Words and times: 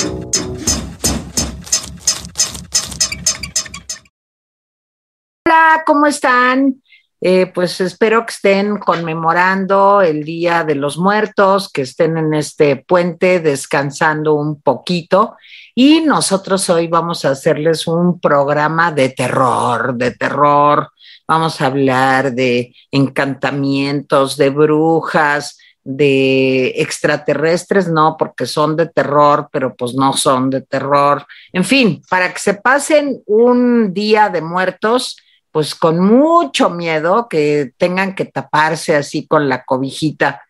Hola, 0.00 0.14
¿cómo 5.84 6.06
están? 6.06 6.80
Eh, 7.20 7.50
pues 7.52 7.80
espero 7.80 8.24
que 8.24 8.30
estén 8.30 8.78
conmemorando 8.78 10.02
el 10.02 10.22
Día 10.22 10.62
de 10.62 10.76
los 10.76 10.98
Muertos, 10.98 11.68
que 11.72 11.82
estén 11.82 12.16
en 12.16 12.32
este 12.32 12.76
puente 12.76 13.40
descansando 13.40 14.34
un 14.34 14.62
poquito. 14.62 15.36
Y 15.74 16.02
nosotros 16.02 16.70
hoy 16.70 16.86
vamos 16.86 17.24
a 17.24 17.30
hacerles 17.30 17.88
un 17.88 18.20
programa 18.20 18.92
de 18.92 19.08
terror, 19.08 19.94
de 19.94 20.12
terror. 20.12 20.90
Vamos 21.26 21.60
a 21.60 21.66
hablar 21.66 22.32
de 22.32 22.72
encantamientos, 22.92 24.36
de 24.36 24.50
brujas, 24.50 25.58
de 25.90 26.74
extraterrestres, 26.82 27.88
no, 27.88 28.16
porque 28.18 28.44
son 28.44 28.76
de 28.76 28.90
terror, 28.90 29.48
pero 29.50 29.74
pues 29.74 29.94
no 29.94 30.12
son 30.12 30.50
de 30.50 30.60
terror. 30.60 31.26
En 31.50 31.64
fin, 31.64 32.02
para 32.10 32.30
que 32.30 32.38
se 32.38 32.52
pasen 32.52 33.22
un 33.24 33.94
día 33.94 34.28
de 34.28 34.42
muertos 34.42 35.16
pues 35.50 35.74
con 35.74 35.98
mucho 35.98 36.68
miedo, 36.68 37.26
que 37.26 37.72
tengan 37.78 38.14
que 38.14 38.26
taparse 38.26 38.96
así 38.96 39.26
con 39.26 39.48
la 39.48 39.64
cobijita. 39.64 40.42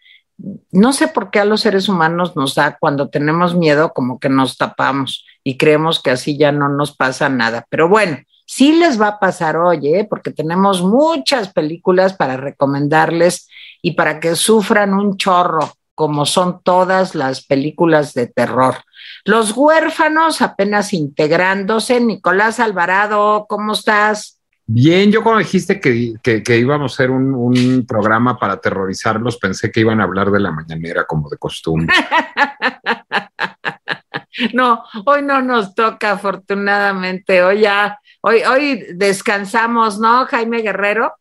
No 0.72 0.92
sé 0.92 1.06
por 1.06 1.30
qué 1.30 1.38
a 1.38 1.44
los 1.44 1.60
seres 1.60 1.88
humanos 1.88 2.34
nos 2.34 2.56
da 2.56 2.76
cuando 2.76 3.08
tenemos 3.08 3.54
miedo 3.54 3.92
como 3.92 4.18
que 4.18 4.28
nos 4.28 4.56
tapamos 4.56 5.24
y 5.44 5.56
creemos 5.56 6.02
que 6.02 6.10
así 6.10 6.36
ya 6.36 6.50
no 6.50 6.68
nos 6.68 6.96
pasa 6.96 7.28
nada. 7.28 7.64
Pero 7.70 7.88
bueno, 7.88 8.18
sí 8.44 8.72
les 8.72 9.00
va 9.00 9.06
a 9.06 9.18
pasar 9.20 9.56
hoy, 9.56 10.04
porque 10.10 10.32
tenemos 10.32 10.82
muchas 10.82 11.52
películas 11.52 12.14
para 12.14 12.36
recomendarles 12.36 13.48
y 13.82 13.92
para 13.92 14.20
que 14.20 14.36
sufran 14.36 14.94
un 14.94 15.16
chorro, 15.16 15.72
como 15.94 16.26
son 16.26 16.60
todas 16.62 17.14
las 17.14 17.44
películas 17.44 18.14
de 18.14 18.26
terror. 18.26 18.76
Los 19.24 19.52
huérfanos 19.56 20.42
apenas 20.42 20.92
integrándose. 20.92 22.00
Nicolás 22.00 22.60
Alvarado, 22.60 23.46
¿cómo 23.48 23.72
estás? 23.72 24.38
Bien, 24.70 25.10
yo 25.10 25.22
cuando 25.22 25.38
dijiste 25.38 25.80
que, 25.80 26.58
íbamos 26.58 26.92
a 26.92 26.94
hacer 26.94 27.10
un, 27.10 27.86
programa 27.88 28.38
para 28.38 28.54
aterrorizarlos, 28.54 29.38
pensé 29.38 29.72
que 29.72 29.80
iban 29.80 30.00
a 30.00 30.04
hablar 30.04 30.30
de 30.30 30.40
la 30.40 30.52
mañanera 30.52 31.06
como 31.06 31.30
de 31.30 31.38
costumbre. 31.38 31.96
no, 34.52 34.84
hoy 35.06 35.22
no 35.22 35.40
nos 35.40 35.74
toca, 35.74 36.12
afortunadamente. 36.12 37.42
Hoy 37.42 37.62
ya, 37.62 37.98
hoy, 38.20 38.42
hoy 38.42 38.88
descansamos, 38.94 39.98
¿no, 39.98 40.26
Jaime 40.26 40.60
Guerrero? 40.60 41.14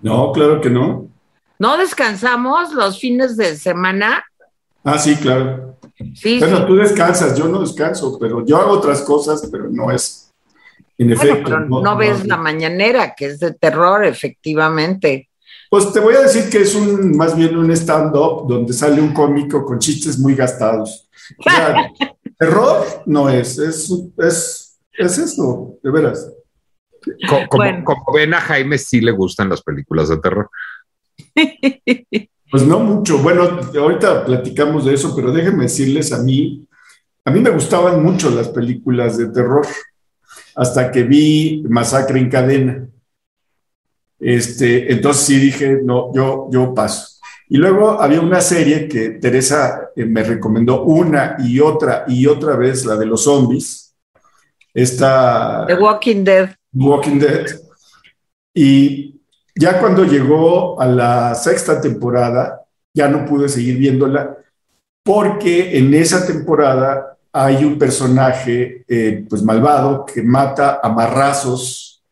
No, 0.00 0.30
claro 0.30 0.60
que 0.60 0.70
no. 0.70 1.08
¿No 1.64 1.78
descansamos 1.78 2.74
los 2.74 3.00
fines 3.00 3.38
de 3.38 3.56
semana? 3.56 4.22
Ah, 4.84 4.98
sí, 4.98 5.16
claro. 5.16 5.78
Sí, 6.14 6.38
bueno, 6.38 6.66
tú 6.66 6.76
descansas, 6.76 7.38
yo 7.38 7.48
no 7.48 7.58
descanso, 7.58 8.18
pero 8.20 8.44
yo 8.44 8.58
hago 8.58 8.72
otras 8.72 9.00
cosas, 9.00 9.48
pero 9.50 9.70
no 9.70 9.90
es 9.90 10.30
en 10.98 11.12
efecto. 11.12 11.58
no, 11.60 11.96
ves 11.96 12.26
la 12.26 12.36
mañanera, 12.36 13.14
que 13.14 13.24
es 13.28 13.40
de 13.40 13.54
terror, 13.54 14.04
efectivamente. 14.04 15.30
Pues 15.70 15.90
te 15.90 16.00
voy 16.00 16.16
a 16.16 16.20
decir 16.20 16.50
que 16.50 16.58
es 16.58 16.74
un 16.74 17.16
más 17.16 17.34
bien 17.34 17.56
un 17.56 17.70
stand-up 17.70 18.46
donde 18.46 18.74
sale 18.74 19.00
un 19.00 19.14
cómico 19.14 19.64
con 19.64 19.78
chistes 19.78 20.18
muy 20.18 20.34
gastados. 20.34 21.08
terror 22.38 22.84
no 23.06 23.30
es, 23.30 23.56
es, 23.56 23.90
es, 24.18 24.78
es 24.92 25.16
eso, 25.16 25.78
de 25.82 25.90
veras. 25.90 26.30
Como, 27.26 27.48
como, 27.84 28.12
ven 28.14 28.34
a 28.34 28.40
Jaime, 28.42 28.76
sí 28.76 29.00
le 29.00 29.12
gustan 29.12 29.48
las 29.48 29.62
películas 29.62 30.10
de 30.10 30.18
terror. 30.18 30.50
Pues 32.54 32.64
no 32.64 32.78
mucho. 32.78 33.18
Bueno, 33.18 33.58
ahorita 33.76 34.24
platicamos 34.24 34.84
de 34.84 34.94
eso, 34.94 35.12
pero 35.16 35.32
déjenme 35.32 35.64
decirles 35.64 36.12
a 36.12 36.22
mí, 36.22 36.64
a 37.24 37.32
mí 37.32 37.40
me 37.40 37.50
gustaban 37.50 38.00
mucho 38.00 38.30
las 38.30 38.46
películas 38.46 39.18
de 39.18 39.26
terror 39.26 39.66
hasta 40.54 40.92
que 40.92 41.02
vi 41.02 41.64
Masacre 41.68 42.20
en 42.20 42.30
Cadena. 42.30 42.86
Este, 44.20 44.92
entonces 44.92 45.26
sí 45.26 45.38
dije, 45.40 45.80
no, 45.82 46.14
yo, 46.14 46.48
yo 46.52 46.72
paso. 46.72 47.18
Y 47.48 47.56
luego 47.56 48.00
había 48.00 48.20
una 48.20 48.40
serie 48.40 48.86
que 48.86 49.10
Teresa 49.10 49.90
eh, 49.96 50.04
me 50.04 50.22
recomendó 50.22 50.84
una 50.84 51.36
y 51.40 51.58
otra 51.58 52.04
y 52.06 52.26
otra 52.26 52.54
vez, 52.54 52.84
la 52.84 52.94
de 52.96 53.06
los 53.06 53.24
zombies. 53.24 53.96
Esta... 54.72 55.64
The 55.66 55.74
Walking 55.74 56.22
Dead. 56.22 56.54
Walking 56.72 57.18
Dead. 57.18 57.46
Y 58.54 59.13
ya 59.54 59.80
cuando 59.80 60.04
llegó 60.04 60.80
a 60.80 60.86
la 60.86 61.34
sexta 61.34 61.80
temporada, 61.80 62.62
ya 62.92 63.08
no 63.08 63.24
pude 63.24 63.48
seguir 63.48 63.78
viéndola 63.78 64.36
porque 65.04 65.78
en 65.78 65.92
esa 65.94 66.26
temporada 66.26 67.16
hay 67.32 67.64
un 67.64 67.78
personaje 67.78 68.84
eh, 68.88 69.26
pues 69.28 69.42
malvado 69.42 70.04
que 70.06 70.22
mata 70.22 70.80
a 70.82 70.88
marrazos 70.88 72.02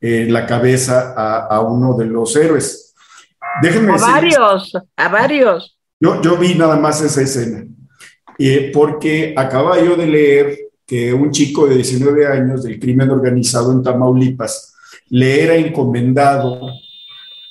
en 0.00 0.32
la 0.32 0.44
cabeza 0.44 1.14
a, 1.16 1.60
uno 1.60 1.94
de 1.94 2.06
los 2.06 2.34
héroes. 2.34 2.92
Déjenme 3.62 3.92
a 3.92 3.96
varios, 3.96 4.72
a 4.96 5.08
varios. 5.08 5.78
Yo, 6.00 6.20
yo 6.20 6.36
vi 6.36 6.54
nada 6.56 6.76
más 6.76 7.00
esa 7.00 7.22
escena, 7.22 7.64
eh, 8.38 8.70
porque 8.74 9.32
acababa 9.36 9.80
yo 9.80 9.94
de 9.94 10.06
leer 10.06 10.58
que 10.84 11.14
un 11.14 11.30
chico 11.30 11.66
de 11.66 11.76
19 11.76 12.26
años 12.26 12.64
del 12.64 12.80
crimen 12.80 13.10
organizado 13.10 13.70
en 13.70 13.84
Tamaulipas 13.84 14.74
le 15.08 15.44
era 15.44 15.54
encomendado, 15.54 16.72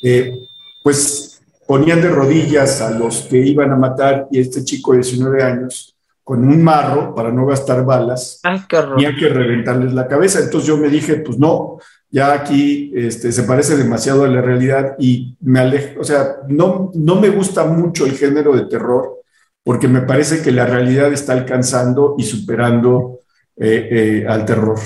eh, 0.04 0.40
pues 0.84 1.42
ponían 1.68 2.02
de 2.02 2.10
rodillas 2.10 2.82
a 2.82 2.92
los 2.92 3.22
que 3.22 3.38
iban 3.38 3.72
a 3.72 3.76
matar 3.76 4.28
y 4.32 4.40
este 4.40 4.64
chico 4.64 4.92
de 4.92 5.00
19 5.00 5.44
años 5.44 5.96
con 6.24 6.48
un 6.48 6.64
marro 6.64 7.16
para 7.16 7.32
no 7.32 7.46
gastar 7.46 7.84
balas, 7.84 8.40
Ay, 8.44 8.62
tenía 8.70 9.16
que 9.18 9.28
reventarles 9.28 9.94
la 9.94 10.08
cabeza. 10.08 10.40
Entonces 10.40 10.68
yo 10.68 10.78
me 10.78 10.90
dije, 10.90 11.16
pues 11.16 11.38
no, 11.38 11.78
ya 12.10 12.34
aquí 12.34 12.92
este, 12.96 13.32
se 13.32 13.44
parece 13.44 13.76
demasiado 13.76 14.24
a 14.24 14.28
la 14.28 14.42
realidad 14.42 14.96
y 15.00 15.36
me 15.42 15.60
alejo, 15.60 16.00
o 16.00 16.04
sea, 16.04 16.38
no, 16.48 16.92
no 16.94 17.20
me 17.20 17.30
gusta 17.30 17.66
mucho 17.66 18.06
el 18.06 18.18
género 18.18 18.56
de 18.56 18.66
terror 18.66 19.22
porque 19.64 19.88
me 19.88 20.02
parece 20.02 20.42
que 20.42 20.52
la 20.52 20.66
realidad 20.66 21.12
está 21.14 21.34
alcanzando 21.34 22.16
y 22.18 22.24
superando 22.24 23.20
eh, 23.58 23.88
eh, 23.92 24.26
al 24.28 24.46
terror. 24.46 24.80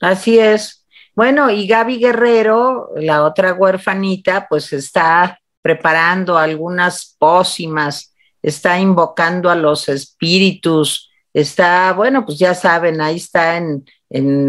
Así 0.00 0.38
es. 0.38 0.79
Bueno, 1.14 1.50
y 1.50 1.66
Gaby 1.66 1.98
Guerrero, 1.98 2.90
la 2.96 3.24
otra 3.24 3.52
huerfanita, 3.52 4.46
pues 4.48 4.72
está 4.72 5.38
preparando 5.62 6.38
algunas 6.38 7.16
pócimas 7.18 8.10
está 8.42 8.78
invocando 8.78 9.50
a 9.50 9.54
los 9.54 9.88
espíritus, 9.88 11.10
está, 11.32 11.92
bueno, 11.92 12.24
pues 12.24 12.38
ya 12.38 12.54
saben, 12.54 13.00
ahí 13.00 13.16
está 13.16 13.56
en, 13.56 13.84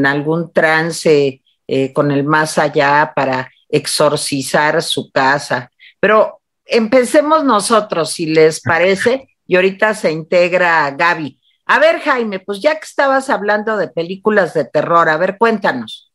algún 0.05 0.51
trance 0.51 1.43
eh, 1.67 1.93
con 1.93 2.11
el 2.11 2.23
más 2.23 2.57
allá 2.57 3.13
para 3.15 3.51
exorcizar 3.69 4.81
su 4.81 5.11
casa. 5.11 5.69
Pero 5.99 6.41
empecemos 6.65 7.43
nosotros, 7.43 8.11
si 8.11 8.25
les 8.25 8.59
parece, 8.61 9.27
y 9.45 9.55
ahorita 9.55 9.93
se 9.93 10.11
integra 10.11 10.89
Gaby. 10.91 11.39
A 11.67 11.77
ver, 11.77 11.99
Jaime, 11.99 12.39
pues 12.39 12.59
ya 12.59 12.73
que 12.73 12.85
estabas 12.85 13.29
hablando 13.29 13.77
de 13.77 13.87
películas 13.87 14.55
de 14.55 14.65
terror, 14.65 15.09
a 15.09 15.17
ver, 15.17 15.37
cuéntanos. 15.37 16.10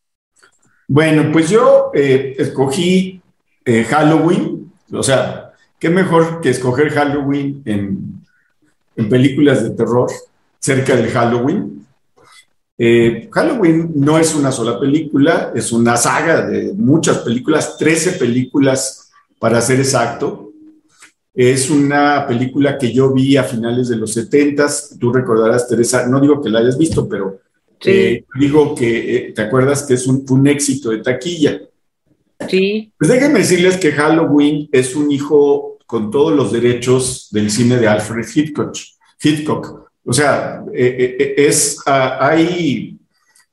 Bueno, 0.89 1.33
pues 1.33 1.51
yo 1.51 1.91
eh, 1.95 2.37
escogí 2.39 3.21
eh, 3.65 3.85
Halloween, 3.85 4.73
o 4.93 5.03
sea, 5.03 5.53
qué 5.81 5.91
mejor 5.91 6.41
que 6.41 6.51
escoger 6.51 6.91
Halloween 6.91 7.63
en, 7.65 8.17
películas 9.11 9.63
de 9.63 9.71
terror 9.71 10.11
cerca 10.59 10.97
del 10.97 11.11
Halloween. 11.11 11.87
Eh, 12.79 13.29
Halloween 13.31 13.93
no 13.95 14.19
es 14.19 14.35
una 14.35 14.51
sola 14.51 14.79
película, 14.81 15.53
es 15.55 15.71
una 15.73 15.97
saga 15.97 16.47
de 16.47 16.73
muchas 16.73 17.19
películas, 17.19 17.77
13 17.77 18.13
películas 18.13 19.11
para 19.39 19.61
ser 19.61 19.81
exacto. 19.81 20.53
Es 21.35 21.69
una 21.69 22.27
película 22.27 22.79
que 22.79 22.93
yo 22.93 23.13
vi 23.13 23.37
a 23.37 23.45
finales 23.45 23.89
de 23.89 23.97
los 23.97 24.15
70 24.15 24.67
Tú 24.99 25.13
recordarás, 25.13 25.69
Teresa, 25.69 26.07
no 26.07 26.21
digo 26.21 26.41
que 26.41 26.49
la 26.49 26.61
hayas 26.61 26.79
visto, 26.79 27.07
pero 27.07 27.41
eh, 27.85 28.25
digo 28.39 28.75
que 28.75 29.17
eh, 29.17 29.33
te 29.33 29.43
acuerdas 29.43 29.83
que 29.85 29.95
es 29.95 30.07
un, 30.07 30.25
un 30.29 30.47
éxito 30.47 30.91
de 30.91 30.99
taquilla. 30.99 31.61
Sí. 32.49 32.93
Pues 32.99 33.11
déjenme 33.11 33.41
decirles 33.41 33.77
que 33.77 33.93
Halloween 33.93 34.69
es 34.73 34.95
un 34.95 35.11
hijo 35.11 35.79
con 35.87 36.11
todos 36.11 36.35
los 36.35 36.53
derechos 36.53 37.29
del 37.31 37.51
cine 37.51 37.77
de 37.77 37.89
Alfred 37.89 38.27
Hitchcock. 38.35 38.77
Hitchcock. 39.23 39.91
O 40.05 40.13
sea, 40.13 40.63
eh, 40.75 41.35
es, 41.37 41.79
ah, 41.87 42.19
hay, 42.21 42.97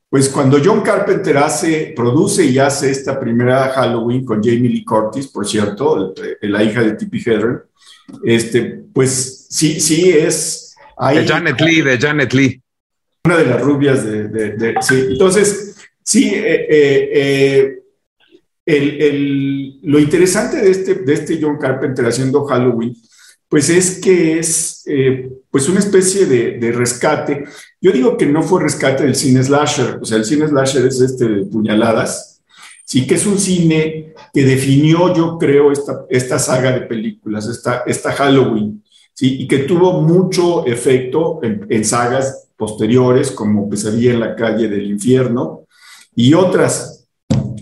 pues 0.10 0.30
cuando 0.30 0.60
John 0.64 0.82
Carpenter 0.82 1.38
hace, 1.38 1.94
produce 1.96 2.46
y 2.46 2.60
hace 2.60 2.92
esta 2.92 3.20
primera 3.20 3.70
Halloween 3.70 4.24
con 4.24 4.44
Jamie 4.44 4.70
Lee 4.70 4.86
Curtis, 4.86 5.28
por 5.28 5.48
cierto, 5.48 6.14
la 6.42 6.64
hija 6.64 6.84
de 6.84 6.94
Tippi 6.94 7.20
Hedren, 7.20 7.60
este, 8.24 8.84
pues 8.94 9.48
sí, 9.50 9.80
sí 9.80 10.10
es... 10.12 10.76
de 11.00 11.26
Janet 11.26 11.60
Lee, 11.62 11.82
de 11.82 11.98
Janet 11.98 12.34
Lee. 12.34 12.63
Una 13.26 13.38
de 13.38 13.46
las 13.46 13.62
rubias 13.62 14.06
de... 14.06 14.76
sí, 14.82 15.06
entonces, 15.10 15.76
sí, 16.04 16.32
eh, 16.34 17.84
el, 18.66 19.80
lo 19.84 20.00
interesante 20.00 20.58
de 20.58 20.72
este, 20.72 20.96
de 20.96 21.14
este 21.14 21.40
John 21.42 21.58
Carpenter 21.58 22.06
haciendo 22.06 22.46
Halloween, 22.46 22.96
pues 23.50 23.70
es 23.70 24.00
que 24.00 24.40
es 24.40 24.84
eh, 24.88 25.32
pues 25.52 25.70
una 25.70 25.80
especie 25.80 26.26
de, 26.26 26.58
de, 26.58 26.72
rescate. 26.72 27.44
Yo 27.80 27.92
digo 27.92 28.18
que 28.18 28.26
no 28.26 28.42
fue 28.42 28.64
rescate 28.64 29.04
del 29.04 29.16
cine 29.16 29.44
slasher, 29.44 30.00
o 30.02 30.06
sea, 30.06 30.18
el 30.18 30.26
cine 30.26 30.48
slasher 30.48 30.86
es 30.86 31.00
este 31.00 31.28
de 31.28 31.46
puñaladas, 31.46 32.42
sí 32.86 33.06
que 33.06 33.16
es 33.16 33.26
un 33.26 33.38
cine 33.38 34.14
que 34.34 34.44
definió, 34.44 35.14
yo 35.14 35.38
creo, 35.38 35.72
esta, 35.72 36.06
esta 36.10 36.40
saga 36.40 36.72
de 36.72 36.82
películas, 36.82 37.48
esta, 37.48 37.84
esta 37.86 38.12
Halloween, 38.14 38.84
sí, 39.14 39.38
y 39.42 39.48
que 39.48 39.60
tuvo 39.60 40.02
mucho 40.02 40.66
efecto 40.66 41.40
en, 41.44 41.66
en 41.70 41.86
sagas 41.86 42.48
posteriores 42.64 43.32
como 43.32 43.70
Pesadilla 43.70 44.14
en 44.14 44.22
la 44.22 44.36
calle 44.36 44.70
del 44.70 44.90
infierno 44.90 45.66
y 46.16 46.34
otras. 46.34 47.06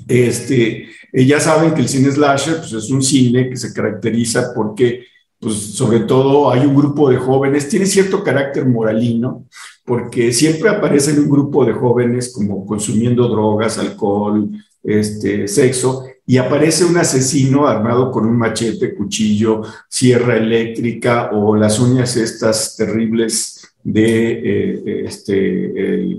Este, 0.07 0.89
eh, 1.12 1.25
ya 1.25 1.39
saben 1.39 1.74
que 1.74 1.81
el 1.81 1.89
cine 1.89 2.12
slasher 2.12 2.57
pues, 2.57 2.71
es 2.74 2.92
un 2.92 3.01
cine 3.01 3.50
que 3.50 3.57
se 3.57 3.74
caracteriza 3.74 4.53
porque, 4.53 5.06
pues, 5.39 5.56
sobre 5.56 6.01
todo, 6.01 6.51
hay 6.51 6.68
un 6.68 6.75
grupo 6.75 7.09
de 7.09 7.18
jóvenes, 7.18 7.68
tiene 7.68 7.88
cierto 7.88 8.24
carácter 8.24 8.68
moralino, 8.68 9.48
porque 9.86 10.31
siempre 10.31 10.69
aparecen 10.69 11.18
un 11.18 11.30
grupo 11.30 11.65
de 11.65 11.74
jóvenes 11.74 12.31
como 12.31 12.63
consumiendo 12.63 13.27
drogas, 13.27 13.80
alcohol, 13.80 14.51
este, 14.83 15.48
sexo, 15.48 16.06
y 16.27 16.38
aparece 16.38 16.86
un 16.86 16.98
asesino 16.98 17.68
armado 17.68 18.12
con 18.12 18.27
un 18.27 18.38
machete, 18.38 18.94
cuchillo, 18.94 19.63
sierra 19.89 20.38
eléctrica 20.38 21.31
o 21.33 21.56
las 21.56 21.80
uñas 21.80 22.15
estas 22.18 22.75
terribles 22.75 23.61
de 23.83 24.31
eh, 24.31 25.04
este, 25.06 26.16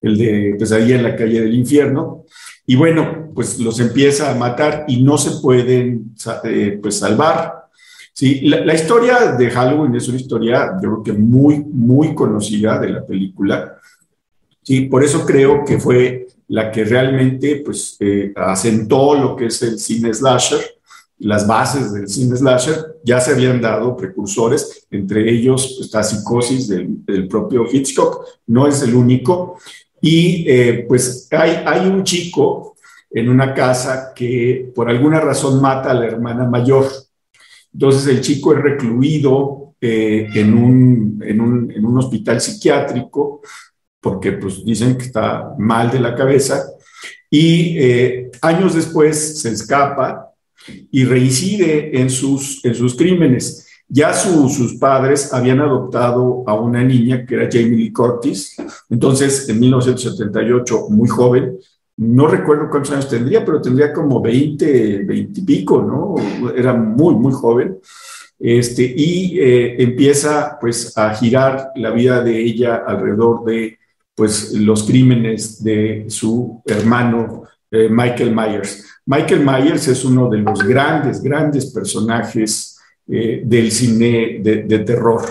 el, 0.00 0.56
pesadilla 0.58 0.96
en 0.96 1.02
la 1.02 1.16
calle 1.16 1.40
del 1.40 1.54
infierno. 1.54 2.24
Y 2.66 2.76
bueno, 2.76 3.30
pues 3.34 3.58
los 3.58 3.80
empieza 3.80 4.30
a 4.30 4.34
matar 4.34 4.84
y 4.88 5.02
no 5.02 5.18
se 5.18 5.40
pueden 5.42 6.14
eh, 6.44 6.78
pues 6.80 6.98
salvar. 6.98 7.64
Sí, 8.12 8.42
la, 8.42 8.74
historia 8.74 9.32
de 9.32 9.50
Halloween 9.50 9.96
es 9.96 10.08
una 10.08 10.18
historia, 10.18 10.74
yo 10.80 11.02
creo 11.02 11.02
que 11.02 11.12
muy, 11.12 11.64
muy 11.64 12.14
conocida 12.14 12.78
de 12.78 12.90
la 12.90 13.04
película. 13.04 13.76
Sí, 14.62 14.82
por 14.82 15.02
eso 15.02 15.26
creo 15.26 15.64
que 15.64 15.78
fue 15.78 16.28
la 16.48 16.70
que 16.70 16.84
realmente 16.84 17.62
pues 17.64 17.96
eh, 18.00 18.32
asentó 18.36 19.14
lo 19.14 19.34
que 19.34 19.46
es 19.46 19.60
el 19.62 19.78
cine 19.78 20.14
slasher, 20.14 20.60
las 21.18 21.46
bases 21.46 21.92
del 21.92 22.08
cine 22.08 22.36
slasher, 22.36 22.96
ya 23.04 23.20
se 23.20 23.32
habían 23.32 23.60
dado 23.60 23.96
precursores, 23.96 24.86
entre 24.90 25.30
ellos 25.30 25.78
está 25.80 26.02
Psicosis 26.02 26.68
del, 26.68 27.04
del 27.04 27.28
propio 27.28 27.66
Hitchcock, 27.70 28.24
no 28.46 28.66
es 28.66 28.82
el 28.82 28.94
único, 28.94 29.58
y 30.00 30.44
eh, 30.46 30.84
pues 30.86 31.28
hay, 31.30 31.62
hay 31.64 31.86
un 31.86 32.04
chico 32.04 32.76
en 33.10 33.28
una 33.28 33.54
casa 33.54 34.12
que 34.14 34.70
por 34.74 34.90
alguna 34.90 35.20
razón 35.20 35.62
mata 35.62 35.92
a 35.92 35.94
la 35.94 36.06
hermana 36.06 36.44
mayor. 36.46 36.90
Entonces 37.72 38.06
el 38.08 38.20
chico 38.20 38.52
es 38.52 38.60
recluido 38.60 39.74
eh, 39.80 40.28
en, 40.34 40.54
un, 40.54 41.22
en, 41.24 41.40
un, 41.40 41.70
en, 41.70 41.86
un, 41.86 41.98
hospital 41.98 42.40
psiquiátrico 42.40 43.40
porque 44.00 44.32
pues 44.32 44.64
dicen 44.64 44.98
que 44.98 45.04
está 45.04 45.54
mal 45.58 45.90
de 45.90 46.00
la 46.00 46.14
cabeza 46.14 46.66
y 47.30 47.78
eh, 47.78 48.30
años 48.42 48.74
después 48.74 49.40
se 49.40 49.52
escapa 49.52 50.23
y 50.90 51.04
reincide 51.04 52.00
en 52.00 52.10
sus, 52.10 52.64
en 52.64 52.74
sus 52.74 52.96
crímenes. 52.96 53.66
Ya 53.88 54.12
su, 54.14 54.48
sus 54.48 54.76
padres 54.76 55.32
habían 55.32 55.60
adoptado 55.60 56.42
a 56.46 56.54
una 56.54 56.82
niña 56.82 57.26
que 57.26 57.34
era 57.34 57.48
Jamie 57.50 57.76
Lee 57.76 57.92
Curtis, 57.92 58.56
entonces 58.88 59.48
en 59.48 59.60
1978, 59.60 60.86
muy 60.88 61.08
joven, 61.08 61.58
no 61.96 62.26
recuerdo 62.26 62.68
cuántos 62.70 62.92
años 62.92 63.08
tendría, 63.08 63.44
pero 63.44 63.60
tendría 63.60 63.92
como 63.92 64.20
20, 64.20 65.04
20 65.04 65.40
y 65.40 65.44
pico, 65.44 65.80
¿no? 65.82 66.50
Era 66.56 66.74
muy, 66.74 67.14
muy 67.14 67.32
joven. 67.32 67.78
Este, 68.38 68.82
y 68.82 69.38
eh, 69.38 69.82
empieza 69.82 70.58
pues 70.60 70.96
a 70.98 71.14
girar 71.14 71.70
la 71.76 71.90
vida 71.90 72.22
de 72.22 72.40
ella 72.40 72.82
alrededor 72.86 73.44
de 73.44 73.78
pues 74.14 74.52
los 74.52 74.84
crímenes 74.84 75.62
de 75.62 76.06
su 76.08 76.62
hermano 76.66 77.44
eh, 77.70 77.88
Michael 77.90 78.34
Myers. 78.34 78.84
Michael 79.06 79.44
Myers 79.44 79.88
es 79.88 80.04
uno 80.04 80.28
de 80.30 80.38
los 80.38 80.62
grandes, 80.62 81.22
grandes 81.22 81.66
personajes 81.66 82.78
eh, 83.06 83.42
del 83.44 83.70
cine 83.70 84.38
de, 84.42 84.62
de 84.62 84.78
terror. 84.80 85.22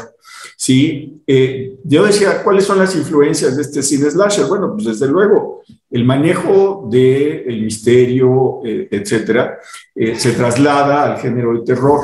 Sí, 0.57 1.21
eh, 1.25 1.75
yo 1.83 2.06
decía, 2.06 2.44
¿cuáles 2.44 2.65
son 2.65 2.80
las 2.80 2.95
influencias 2.95 3.56
de 3.56 3.62
este 3.62 3.81
cine 3.81 4.09
slasher? 4.12 4.45
Bueno, 4.45 4.74
pues 4.74 4.85
desde 4.85 5.07
luego, 5.07 5.63
el 5.89 6.06
manejo 6.06 6.88
del 6.91 7.44
el 7.47 7.62
misterio, 7.63 8.62
etcétera, 8.63 9.59
se 9.95 10.31
traslada 10.31 11.13
al 11.13 11.19
género 11.19 11.53
de 11.53 11.65
terror. 11.65 12.01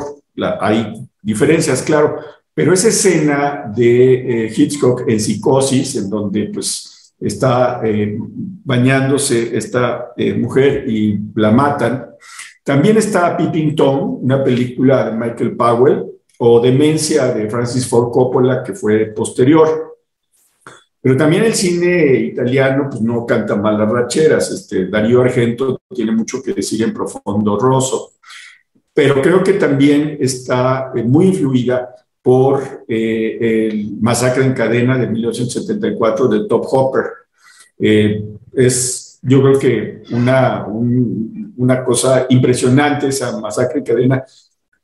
Hay 0.59 0.93
diferencias, 1.21 1.81
claro, 1.81 2.17
pero 2.53 2.73
esa 2.73 2.89
escena 2.89 3.71
de 3.75 4.51
Hitchcock 4.55 5.03
en 5.07 5.19
psicosis, 5.19 5.95
en 5.95 6.09
donde 6.09 6.49
pues 6.53 6.98
está 7.19 7.81
bañándose 8.63 9.57
esta 9.57 10.13
mujer 10.37 10.85
y 10.87 11.19
la 11.35 11.51
matan, 11.51 12.09
también 12.63 12.97
está 12.97 13.35
Peeping 13.35 13.75
Tom, 13.75 14.19
una 14.21 14.43
película 14.43 15.09
de 15.09 15.17
Michael 15.17 15.55
Powell, 15.55 16.05
o 16.37 16.59
Demencia 16.59 17.33
de 17.33 17.49
Francis 17.49 17.87
Ford 17.87 18.11
Coppola, 18.11 18.63
que 18.63 18.73
fue 18.73 19.07
posterior. 19.07 19.97
Pero 21.01 21.17
también 21.17 21.45
el 21.45 21.55
cine 21.55 22.13
italiano 22.13 22.87
pues, 22.89 23.01
no 23.01 23.25
canta 23.25 23.55
mal 23.55 23.77
las 23.77 23.89
racheras. 23.89 24.51
Este, 24.51 24.85
Darío 24.87 25.21
Argento 25.21 25.81
tiene 25.93 26.11
mucho 26.11 26.43
que 26.43 26.53
decir 26.53 26.83
en 26.83 26.93
Profondo 26.93 27.57
Rosso. 27.57 28.13
Pero 28.93 29.21
creo 29.21 29.43
que 29.43 29.53
también 29.53 30.17
está 30.19 30.91
eh, 30.95 31.03
muy 31.03 31.27
influida 31.27 31.95
por 32.29 32.85
eh, 32.87 33.69
el 33.71 33.97
Masacre 33.99 34.45
en 34.45 34.53
Cadena 34.53 34.99
de 34.99 35.07
1974 35.07 36.27
de 36.27 36.47
Top 36.47 36.63
Hopper. 36.69 37.05
Eh, 37.79 38.23
es 38.53 39.17
yo 39.23 39.41
creo 39.41 39.57
que 39.57 40.03
una, 40.11 40.63
un, 40.67 41.55
una 41.57 41.83
cosa 41.83 42.27
impresionante 42.29 43.07
esa 43.07 43.39
masacre 43.39 43.79
en 43.79 43.83
cadena. 43.83 44.23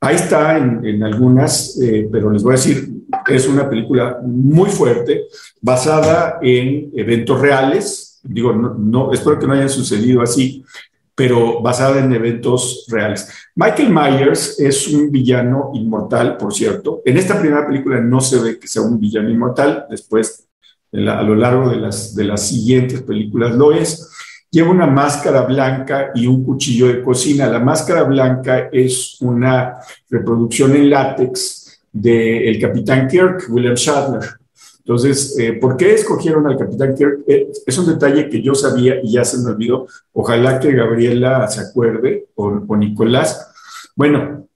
Ahí 0.00 0.16
está 0.16 0.58
en, 0.58 0.84
en 0.84 1.04
algunas, 1.04 1.80
eh, 1.80 2.08
pero 2.10 2.32
les 2.32 2.42
voy 2.42 2.54
a 2.54 2.56
decir, 2.56 2.90
es 3.28 3.46
una 3.46 3.70
película 3.70 4.18
muy 4.24 4.68
fuerte, 4.68 5.26
basada 5.60 6.40
en 6.42 6.90
eventos 6.96 7.40
reales. 7.40 8.18
Digo, 8.24 8.52
no, 8.54 8.74
no, 8.74 9.12
espero 9.12 9.38
que 9.38 9.46
no 9.46 9.52
hayan 9.52 9.70
sucedido 9.70 10.20
así, 10.20 10.64
pero 11.16 11.62
basada 11.62 11.98
en 11.98 12.12
eventos 12.12 12.84
reales. 12.88 13.32
Michael 13.54 13.90
Myers 13.90 14.60
es 14.60 14.86
un 14.88 15.10
villano 15.10 15.70
inmortal, 15.72 16.36
por 16.36 16.52
cierto. 16.52 17.00
En 17.06 17.16
esta 17.16 17.40
primera 17.40 17.66
película 17.66 17.98
no 18.00 18.20
se 18.20 18.38
ve 18.38 18.58
que 18.58 18.68
sea 18.68 18.82
un 18.82 19.00
villano 19.00 19.30
inmortal, 19.30 19.86
después 19.88 20.46
a 20.92 21.22
lo 21.22 21.34
largo 21.34 21.70
de 21.70 21.76
las, 21.76 22.14
de 22.14 22.24
las 22.24 22.46
siguientes 22.46 23.02
películas 23.02 23.54
lo 23.54 23.72
es. 23.72 24.12
Lleva 24.50 24.70
una 24.70 24.86
máscara 24.86 25.42
blanca 25.42 26.10
y 26.14 26.26
un 26.26 26.44
cuchillo 26.44 26.88
de 26.88 27.02
cocina. 27.02 27.46
La 27.46 27.60
máscara 27.60 28.04
blanca 28.04 28.68
es 28.70 29.16
una 29.20 29.78
reproducción 30.10 30.76
en 30.76 30.90
látex 30.90 31.80
del 31.92 32.48
el 32.48 32.60
Capitán 32.60 33.08
Kirk, 33.08 33.46
William 33.48 33.74
Shatner. 33.74 34.22
Entonces, 34.86 35.36
eh, 35.36 35.54
¿por 35.54 35.76
qué 35.76 35.94
escogieron 35.94 36.46
al 36.46 36.56
Capitán 36.56 36.94
Kirk? 36.94 37.24
Eh, 37.26 37.50
es 37.66 37.76
un 37.76 37.88
detalle 37.88 38.28
que 38.28 38.40
yo 38.40 38.54
sabía 38.54 39.00
y 39.02 39.10
ya 39.10 39.24
se 39.24 39.38
me 39.38 39.50
olvidó. 39.50 39.88
Ojalá 40.12 40.60
que 40.60 40.70
Gabriela 40.70 41.48
se 41.48 41.60
acuerde 41.60 42.28
o, 42.36 42.76
Nicolás. 42.76 43.50
Bueno, 43.96 44.46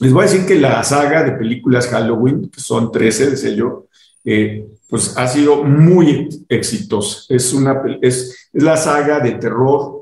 les 0.00 0.12
voy 0.12 0.24
a 0.24 0.28
decir 0.28 0.46
que 0.46 0.56
la 0.56 0.82
saga 0.82 1.22
de 1.22 1.30
películas 1.30 1.86
Halloween, 1.86 2.50
que 2.50 2.58
son 2.58 2.90
13, 2.90 3.30
decía 3.30 3.50
yo, 3.50 3.86
eh, 4.24 4.66
pues 4.90 5.16
ha 5.16 5.28
sido 5.28 5.62
muy 5.62 6.28
exitosa. 6.48 7.32
Es, 7.32 7.52
una, 7.52 7.80
es, 8.02 8.48
la 8.54 8.76
saga 8.76 9.20
de 9.20 9.32
terror 9.32 9.94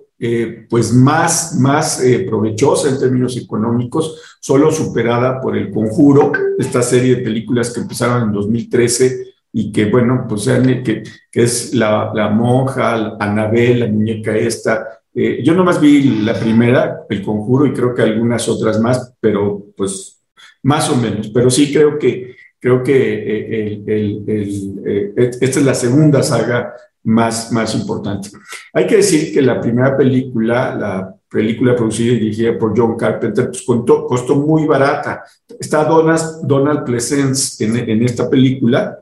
pues 0.70 0.94
más, 0.94 1.56
más 1.56 2.02
provechosa 2.26 2.88
en 2.88 2.98
términos 2.98 3.36
económicos, 3.36 4.38
solo 4.40 4.72
superada 4.72 5.42
por 5.42 5.54
El 5.54 5.70
Conjuro, 5.70 6.32
esta 6.58 6.80
serie 6.80 7.16
de 7.16 7.22
películas 7.22 7.70
que 7.70 7.80
empezaron 7.80 8.22
en 8.22 8.32
2013 8.32 9.35
y 9.58 9.72
que, 9.72 9.86
bueno, 9.86 10.26
pues 10.28 10.44
que, 10.84 11.02
que 11.30 11.42
es 11.42 11.74
la, 11.74 12.12
la 12.14 12.28
monja, 12.28 13.16
Anabel, 13.18 13.80
la 13.80 13.86
muñeca 13.86 14.36
esta. 14.36 15.00
Eh, 15.14 15.40
yo 15.42 15.54
nomás 15.54 15.80
vi 15.80 16.20
la 16.22 16.34
primera, 16.34 17.04
El 17.08 17.22
Conjuro, 17.22 17.66
y 17.66 17.72
creo 17.72 17.94
que 17.94 18.02
algunas 18.02 18.48
otras 18.48 18.78
más, 18.80 19.14
pero 19.18 19.64
pues 19.76 20.22
más 20.62 20.90
o 20.90 20.96
menos, 20.96 21.28
pero 21.28 21.48
sí 21.48 21.72
creo 21.72 21.98
que 21.98 22.36
Creo 22.58 22.82
que 22.82 22.92
eh, 22.92 23.66
el, 23.66 23.84
el, 23.86 24.24
el, 24.26 24.82
eh, 24.84 25.30
esta 25.40 25.60
es 25.60 25.64
la 25.64 25.74
segunda 25.74 26.22
saga 26.22 26.74
más, 27.04 27.52
más 27.52 27.74
importante. 27.74 28.30
Hay 28.72 28.86
que 28.86 28.96
decir 28.96 29.32
que 29.32 29.42
la 29.42 29.60
primera 29.60 29.96
película, 29.96 30.74
la 30.74 31.14
película 31.28 31.76
producida 31.76 32.14
y 32.14 32.18
dirigida 32.18 32.58
por 32.58 32.76
John 32.76 32.96
Carpenter, 32.96 33.48
pues 33.50 33.62
costó, 33.62 34.06
costó 34.06 34.36
muy 34.36 34.66
barata. 34.66 35.22
Está 35.60 35.84
Donald, 35.84 36.20
Donald 36.42 36.84
Pleasence 36.84 37.62
en, 37.64 37.88
en, 37.88 38.02
esta 38.02 38.28
película. 38.28 38.98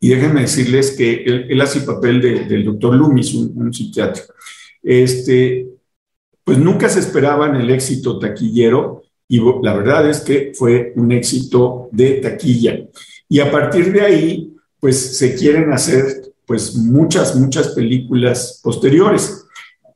Y 0.00 0.10
déjenme 0.10 0.42
decirles 0.42 0.92
que 0.92 1.24
él, 1.24 1.46
él 1.48 1.60
hace 1.60 1.80
el 1.80 1.84
papel 1.84 2.20
de, 2.20 2.44
del 2.44 2.64
doctor 2.64 2.94
Loomis, 2.94 3.34
un, 3.34 3.52
un 3.56 3.72
psiquiatra. 3.72 4.22
Este, 4.82 5.66
pues 6.44 6.58
nunca 6.58 6.88
se 6.88 7.00
esperaban 7.00 7.56
el 7.56 7.70
éxito 7.70 8.18
taquillero 8.18 9.02
y 9.28 9.40
la 9.62 9.74
verdad 9.74 10.08
es 10.08 10.20
que 10.20 10.52
fue 10.54 10.94
un 10.96 11.12
éxito 11.12 11.88
de 11.92 12.14
taquilla. 12.14 12.78
Y 13.28 13.40
a 13.40 13.50
partir 13.50 13.92
de 13.92 14.00
ahí, 14.00 14.56
pues 14.80 15.18
se 15.18 15.34
quieren 15.34 15.72
hacer 15.72 16.32
pues 16.46 16.74
muchas, 16.74 17.36
muchas 17.36 17.68
películas 17.68 18.60
posteriores. 18.62 19.44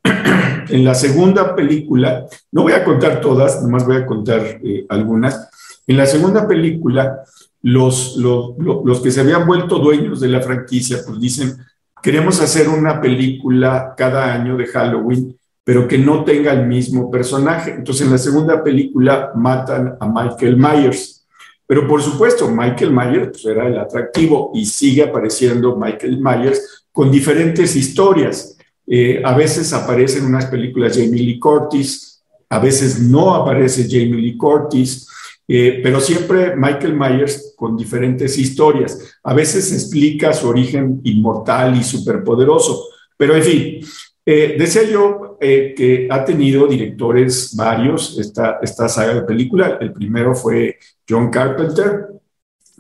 en 0.69 0.85
la 0.85 0.95
segunda 0.95 1.57
película, 1.57 2.27
no 2.51 2.63
voy 2.63 2.75
a 2.75 2.85
contar 2.85 3.21
todas, 3.21 3.63
nomás 3.63 3.87
voy 3.87 3.97
a 3.97 4.07
contar 4.07 4.61
eh, 4.63 4.85
algunas. 4.91 5.49
En 5.87 5.97
la 5.97 6.05
segunda 6.05 6.47
película, 6.47 7.23
los, 7.63 8.17
los, 8.17 8.55
los, 8.59 9.01
que 9.01 9.11
se 9.11 9.21
habían 9.21 9.47
vuelto 9.47 9.79
dueños 9.79 10.21
de 10.21 10.29
la 10.29 10.41
franquicia, 10.41 10.99
pues 11.07 11.21
dicen, 11.21 11.57
queremos 12.03 12.41
hacer 12.41 12.69
una 12.69 13.01
película 13.01 13.95
cada 13.97 14.35
año 14.35 14.57
de 14.57 14.67
Halloween, 14.67 15.37
pero 15.65 15.87
que 15.87 15.99
no 15.99 16.25
tenga 16.25 16.53
el 16.53 16.67
mismo 16.67 17.11
personaje. 17.11 17.71
Entonces, 17.71 18.05
en 18.05 18.13
la 18.13 18.19
segunda 18.19 18.63
película 18.63 19.31
matan 19.37 19.97
a 20.01 20.07
Michael 20.07 20.57
Myers. 20.57 21.25
Pero 21.67 21.87
por 21.87 22.03
supuesto, 22.03 22.51
Michael 22.51 22.93
Myers 22.93 23.29
pues, 23.29 23.47
era 23.47 23.69
el 23.69 23.79
atractivo 23.79 24.51
y 24.55 24.67
sigue 24.67 25.05
apareciendo 25.05 25.77
Michael 25.77 26.21
Myers 26.21 26.85
con 26.91 27.11
diferentes 27.11 27.77
historias. 27.77 28.59
Eh, 28.87 29.23
a 29.25 29.35
veces 29.35 29.73
aparece 29.73 30.19
en 30.19 30.27
unas 30.27 30.47
películas 30.47 30.97
Jamie 30.97 31.23
Lee 31.23 31.39
Curtis, 31.39 32.23
a 32.49 32.59
veces 32.59 33.01
no 33.01 33.35
aparece 33.35 33.85
Jamie 33.85 34.21
Lee 34.21 34.37
Curtis, 34.37 35.09
eh, 35.55 35.81
pero 35.83 36.01
siempre 36.01 36.57
Michael 36.57 36.97
Myers 36.97 37.53
con 37.55 37.77
diferentes 37.77 38.39
historias. 38.39 39.19
A 39.23 39.35
veces 39.35 39.71
explica 39.71 40.33
su 40.33 40.49
origen 40.49 41.03
inmortal 41.05 41.77
y 41.77 41.85
superpoderoso. 41.85 42.89
Pero 43.19 43.37
en 43.37 43.43
fin, 43.43 43.81
eh, 44.25 44.57
decía 44.59 44.85
yo 44.85 45.37
eh, 45.39 45.75
que 45.77 46.09
ha 46.11 46.25
tenido 46.25 46.67
directores 46.67 47.55
varios 47.55 48.19
esta, 48.19 48.61
esta 48.63 48.89
saga 48.89 49.13
de 49.13 49.23
película. 49.25 49.77
El 49.79 49.93
primero 49.93 50.35
fue 50.35 50.79
John 51.07 51.29
Carpenter, 51.29 52.07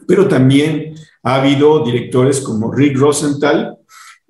pero 0.09 0.27
también 0.27 0.95
ha 1.25 1.43
habido 1.43 1.85
directores 1.85 2.41
como 2.41 2.73
Rick 2.73 2.97
Rosenthal. 2.97 3.77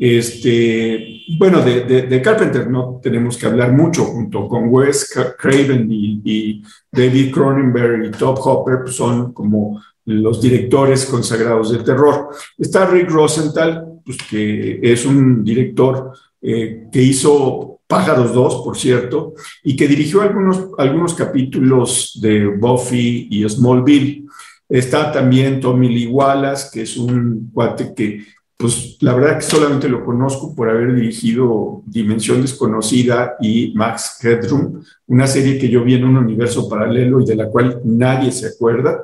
Este, 0.04 1.23
bueno, 1.38 1.62
de, 1.62 2.21
Carpenter 2.23 2.68
no 2.68 2.99
tenemos 3.00 3.37
que 3.37 3.47
hablar 3.47 3.73
mucho, 3.73 4.04
junto 4.06 4.49
con 4.49 4.64
Wes 4.68 5.14
Craven 5.38 5.87
y, 5.88 6.61
David 6.90 7.32
Cronenberg 7.32 8.06
y 8.06 8.11
Top 8.11 8.37
Hopper, 8.42 8.80
pues 8.82 8.97
son 8.97 9.32
como 9.32 9.80
los 10.06 10.42
directores 10.42 11.06
consagrados 11.06 11.71
del 11.71 11.85
terror. 11.85 12.30
Está 12.59 12.85
Rick 12.87 13.11
Rosenthal, 13.11 14.00
pues, 14.04 14.18
que 14.28 14.80
es 14.82 15.06
un 15.06 15.44
director 15.44 16.11
eh, 16.40 16.88
que 16.90 17.00
hizo 17.00 17.78
Pájaros 17.87 18.35
2, 18.35 18.62
por 18.64 18.76
cierto, 18.76 19.35
y 19.62 19.76
que 19.76 19.87
dirigió 19.87 20.23
algunos, 20.23 20.71
algunos 20.78 21.14
capítulos 21.14 22.18
de 22.21 22.49
Buffy 22.49 23.28
y 23.30 23.49
Smallville. 23.49 24.26
Está 24.68 25.12
también 25.12 25.61
Tommy 25.61 25.88
Lee 25.88 26.09
Wallace, 26.09 26.71
que 26.73 26.82
es 26.82 26.97
un 26.97 27.52
cuate 27.54 27.94
que, 27.94 28.25
pues 28.62 28.97
la 29.00 29.12
verdad 29.12 29.38
que 29.38 29.45
solamente 29.45 29.88
lo 29.88 30.04
conozco 30.04 30.54
por 30.54 30.71
haber 30.71 30.95
dirigido 30.95 31.83
Dimensión 31.85 32.42
Desconocida 32.42 33.35
y 33.40 33.73
Max 33.75 34.19
Headroom, 34.23 34.85
una 35.09 35.26
serie 35.26 35.59
que 35.59 35.69
yo 35.69 35.83
vi 35.83 35.95
en 35.95 36.04
un 36.04 36.16
universo 36.16 36.69
paralelo 36.69 37.21
y 37.21 37.26
de 37.26 37.35
la 37.35 37.49
cual 37.49 37.81
nadie 37.85 38.31
se 38.31 38.47
acuerda. 38.47 39.02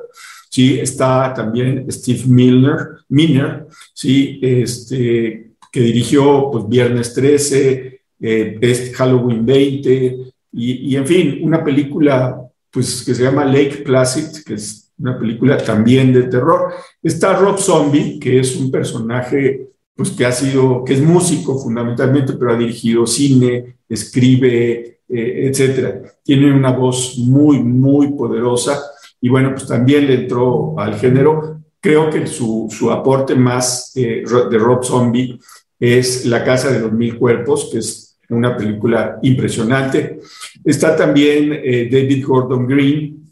Sí, 0.49 0.79
está 0.79 1.33
también 1.33 1.91
Steve 1.91 2.21
Milner, 2.25 2.77
Miner, 3.09 3.67
sí, 3.93 4.39
este, 4.41 5.51
que 5.69 5.81
dirigió 5.81 6.49
pues, 6.49 6.69
Viernes 6.69 7.13
13, 7.13 8.01
eh, 8.21 8.93
Halloween 8.95 9.45
20, 9.45 10.17
y, 10.53 10.95
en 10.95 11.05
fin, 11.05 11.39
una 11.43 11.61
película 11.65 12.41
pues, 12.71 13.03
que 13.03 13.13
se 13.13 13.23
llama 13.23 13.43
Lake 13.43 13.83
Placid, 13.85 14.41
que 14.45 14.53
es 14.53 14.88
una 14.99 15.17
película 15.17 15.57
también 15.57 16.13
de 16.13 16.23
terror. 16.23 16.73
Está 17.01 17.35
Rob 17.37 17.57
Zombie, 17.57 18.19
que 18.19 18.39
es 18.39 18.55
un 18.55 18.69
personaje 18.69 19.69
pues, 19.95 20.11
que 20.11 20.25
ha 20.25 20.31
sido, 20.31 20.83
que 20.83 20.93
es 20.93 21.01
músico 21.01 21.57
fundamentalmente, 21.57 22.33
pero 22.33 22.53
ha 22.53 22.57
dirigido 22.57 23.07
cine, 23.07 23.77
escribe, 23.87 24.99
eh, 25.07 25.47
etcétera. 25.49 26.01
Tiene 26.23 26.53
una 26.53 26.71
voz 26.71 27.17
muy, 27.17 27.59
muy 27.59 28.13
poderosa 28.13 28.81
y 29.21 29.29
bueno, 29.29 29.51
pues 29.51 29.67
también 29.67 30.07
le 30.07 30.15
entró 30.21 30.79
al 30.79 30.95
género. 30.95 31.61
Creo 31.81 32.09
que 32.09 32.27
su, 32.27 32.67
su 32.69 32.91
aporte 32.91 33.35
más 33.35 33.91
eh, 33.95 34.23
de 34.49 34.57
Rob 34.57 34.83
Zombie 34.83 35.39
es 35.79 36.25
La 36.25 36.43
Casa 36.43 36.71
de 36.71 36.79
los 36.79 36.91
Mil 36.91 37.17
Cuerpos, 37.17 37.69
que 37.71 37.79
es 37.79 38.17
una 38.29 38.55
película 38.55 39.17
impresionante. 39.21 40.19
Está 40.63 40.95
también 40.95 41.53
eh, 41.53 41.89
David 41.91 42.25
Gordon 42.25 42.67
Green, 42.67 43.28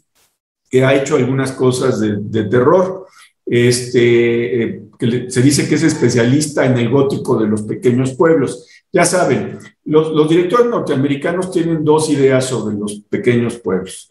que 0.70 0.84
ha 0.84 0.94
hecho 0.94 1.16
algunas 1.16 1.52
cosas 1.52 2.00
de, 2.00 2.44
terror. 2.44 3.06
Este, 3.46 4.62
eh, 4.62 4.82
que 4.98 5.30
se 5.30 5.40
dice 5.40 5.66
que 5.68 5.76
es 5.76 5.82
especialista 5.82 6.66
en 6.66 6.76
el 6.76 6.90
gótico 6.90 7.38
de 7.38 7.46
los 7.46 7.62
pequeños 7.62 8.14
pueblos. 8.14 8.66
Ya 8.92 9.04
saben, 9.04 9.58
los, 9.84 10.28
directores 10.28 10.66
norteamericanos 10.66 11.50
tienen 11.50 11.84
dos 11.84 12.10
ideas 12.10 12.46
sobre 12.46 12.76
los 12.76 13.00
pequeños 13.08 13.56
pueblos. 13.56 14.10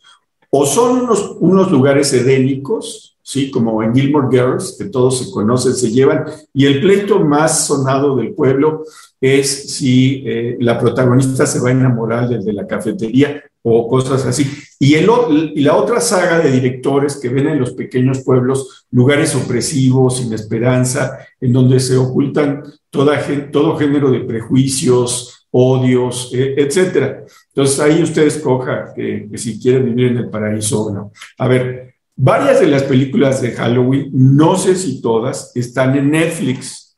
O 0.59 0.65
son 0.65 1.01
unos, 1.01 1.37
unos 1.39 1.71
lugares 1.71 2.11
edénicos, 2.13 3.15
¿sí? 3.21 3.51
Como 3.51 3.83
en 3.83 3.93
Gilmore 3.93 4.27
Girls, 4.31 4.75
que 4.75 4.85
todos 4.85 5.19
se 5.19 5.29
conocen, 5.29 5.75
se 5.75 5.91
llevan, 5.91 6.25
y 6.51 6.65
el 6.65 6.81
pleito 6.81 7.19
más 7.19 7.67
sonado 7.67 8.15
del 8.15 8.33
pueblo 8.33 8.83
es 9.21 9.75
si 9.75 10.23
eh, 10.25 10.57
la 10.59 10.79
protagonista 10.79 11.45
se 11.45 11.59
va 11.59 11.69
a 11.69 11.73
enamorar 11.73 12.27
del 12.27 12.43
de 12.43 12.53
la 12.53 12.65
cafetería 12.65 13.43
o 13.61 13.87
cosas 13.87 14.25
así. 14.25 14.47
Y, 14.79 14.95
el, 14.95 15.07
y 15.53 15.61
la 15.61 15.75
otra 15.75 16.01
saga 16.01 16.39
de 16.39 16.49
directores 16.49 17.17
que 17.17 17.29
ven 17.29 17.49
en 17.49 17.59
los 17.59 17.73
pequeños 17.73 18.23
pueblos 18.23 18.87
lugares 18.89 19.35
opresivos, 19.35 20.17
sin 20.17 20.33
esperanza, 20.33 21.19
en 21.39 21.53
donde 21.53 21.79
se 21.79 21.97
ocultan 21.97 22.63
toda, 22.89 23.21
todo 23.51 23.77
género 23.77 24.09
de 24.09 24.21
prejuicios, 24.21 25.36
odios, 25.51 26.31
e, 26.33 26.55
etcétera. 26.57 27.23
Entonces 27.49 27.79
ahí 27.79 28.03
usted 28.03 28.23
escoja 28.23 28.93
que, 28.95 29.29
si 29.35 29.59
quiere 29.59 29.79
vivir 29.79 30.11
en 30.11 30.17
el 30.17 30.29
paraíso 30.29 30.85
o 30.85 30.93
no. 30.93 31.11
A 31.37 31.47
ver, 31.47 31.87
Varias 32.19 32.59
de 32.59 32.65
las 32.65 32.81
películas 32.81 33.43
de 33.43 33.51
Halloween, 33.51 34.09
no 34.11 34.57
sé 34.57 34.75
si 34.75 35.03
todas, 35.03 35.51
están 35.55 35.95
en 35.95 36.09
Netflix. 36.09 36.97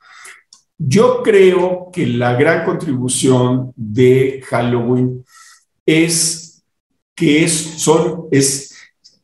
Yo 0.77 1.21
creo 1.23 1.89
que 1.91 2.07
la 2.07 2.35
gran 2.35 2.63
contribución 2.63 3.73
de 3.75 4.41
Halloween 4.47 5.25
es 5.85 6.63
que 7.13 7.43
es, 7.43 7.51
son, 7.51 8.27
es, 8.31 8.73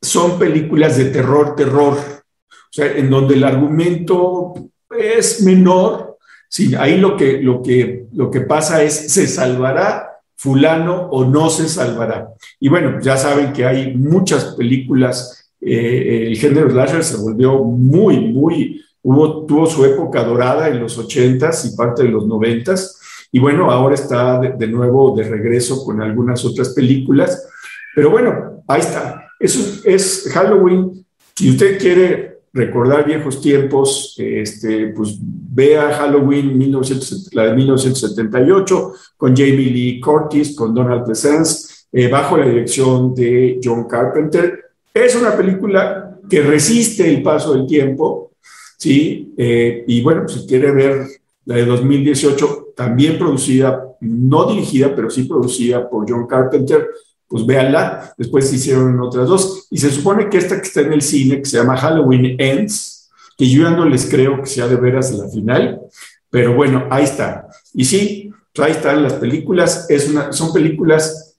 son 0.02 0.38
películas 0.38 0.98
de 0.98 1.06
terror, 1.06 1.56
terror, 1.56 1.98
o 1.98 2.72
sea, 2.74 2.92
en 2.92 3.10
donde 3.10 3.36
el 3.36 3.46
argumento 3.46 4.54
es 4.90 5.44
menor. 5.44 6.15
Sí, 6.50 6.74
ahí 6.76 6.98
lo 6.98 7.18
que, 7.18 7.42
lo, 7.42 7.62
que, 7.62 8.08
lo 8.14 8.32
que 8.32 8.42
pasa 8.42 8.84
es, 8.84 9.12
¿se 9.12 9.28
salvará 9.28 10.10
fulano 10.36 11.08
o 11.12 11.26
no 11.26 11.50
se 11.50 11.68
salvará? 11.68 12.30
Y 12.60 12.70
bueno, 12.70 13.00
ya 13.02 13.18
saben 13.18 13.54
que 13.54 13.66
hay 13.66 13.96
muchas 13.96 14.56
películas 14.56 15.46
eh, 15.68 16.28
el 16.28 16.38
género 16.38 16.70
slasher 16.70 17.04
se 17.04 17.18
volvió 17.18 17.64
muy, 17.64 18.20
muy, 18.20 18.86
hubo, 19.02 19.48
tuvo 19.48 19.66
su 19.66 19.84
época 19.84 20.24
dorada 20.24 20.70
en 20.70 20.80
los 20.80 21.00
80s 21.00 21.74
y 21.74 21.76
parte 21.76 22.04
de 22.04 22.10
los 22.10 22.26
90s, 22.26 23.00
y 23.32 23.40
bueno, 23.40 23.72
ahora 23.72 23.96
está 23.96 24.40
de, 24.40 24.68
nuevo 24.68 25.16
de 25.16 25.24
regreso 25.24 25.84
con 25.84 26.04
algunas 26.04 26.46
otras 26.46 26.70
películas, 26.70 27.50
pero 27.96 28.12
bueno, 28.12 28.64
ahí 28.68 28.82
está. 28.82 29.28
Eso 29.40 29.82
es 29.84 30.30
Halloween. 30.32 31.06
Si 31.36 31.50
usted 31.50 31.80
quiere 31.80 32.35
recordar 32.56 33.06
viejos 33.06 33.40
tiempos, 33.40 34.16
este, 34.18 34.88
pues 34.88 35.20
vea 35.20 35.92
Halloween 35.92 36.58
19, 36.58 37.02
la 37.34 37.48
de 37.48 37.54
1978 37.54 38.94
con 39.16 39.36
Jamie 39.36 39.70
Lee 39.70 40.00
Curtis, 40.00 40.56
con 40.56 40.74
Donald 40.74 41.04
Pleasence, 41.06 41.86
eh, 41.92 42.08
bajo 42.08 42.38
la 42.38 42.48
dirección 42.48 43.14
de 43.14 43.60
John 43.64 43.88
Carpenter 43.88 44.66
es 44.96 45.14
una 45.14 45.36
película 45.36 46.18
que 46.30 46.42
resiste 46.42 47.08
el 47.14 47.22
paso 47.22 47.54
del 47.54 47.68
tiempo, 47.68 48.32
¿sí? 48.78 49.34
Eh, 49.38 49.84
y 49.86 50.02
bueno, 50.02 50.26
si 50.26 50.48
quiere 50.48 50.72
ver 50.72 51.06
la 51.44 51.58
de 51.58 51.66
2018, 51.66 52.70
también 52.78 53.20
producida, 53.20 53.86
no 54.00 54.46
dirigida, 54.46 54.96
pero 54.96 55.10
sí 55.10 55.24
producida 55.24 55.90
por 55.90 56.10
John 56.10 56.26
Carpenter, 56.28 56.88
pues 57.28 57.46
véanla. 57.46 58.14
Después 58.18 58.52
hicieron 58.54 59.00
otras 59.00 59.28
dos. 59.28 59.68
Y 59.72 59.78
se 59.78 59.92
supone 59.92 60.30
que 60.30 60.38
esta 60.38 60.62
que 60.62 60.68
está 60.68 60.82
en 60.82 60.94
el 60.94 61.02
cine, 61.02 61.40
que 61.40 61.46
se 61.46 61.58
llama 61.58 61.78
Halloween 61.78 62.36
Ends, 62.40 63.10
que 63.38 63.50
yo 63.50 63.64
ya 63.64 63.72
no 63.72 63.86
les 63.86 64.10
creo 64.10 64.42
que 64.42 64.48
sea 64.48 64.68
de 64.68 64.76
veras 64.76 65.12
la 65.12 65.28
final, 65.28 65.82
pero 66.30 66.56
bueno, 66.56 66.88
ahí 66.90 67.04
está. 67.04 67.48
Y 67.74 67.86
sí, 67.86 68.32
ahí 68.58 68.72
están 68.72 69.04
las 69.04 69.14
películas. 69.14 69.90
Es 69.90 70.10
una, 70.10 70.32
son 70.32 70.54
películas 70.54 71.38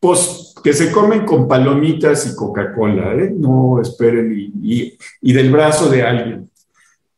post 0.00 0.58
que 0.62 0.72
se 0.72 0.92
comen 0.92 1.24
con 1.24 1.48
palomitas 1.48 2.26
y 2.26 2.36
Coca-Cola, 2.36 3.14
¿eh? 3.14 3.32
no 3.34 3.80
esperen 3.80 4.32
y, 4.62 4.96
del 5.32 5.50
brazo 5.50 5.88
de 5.88 6.02
alguien. 6.02 6.50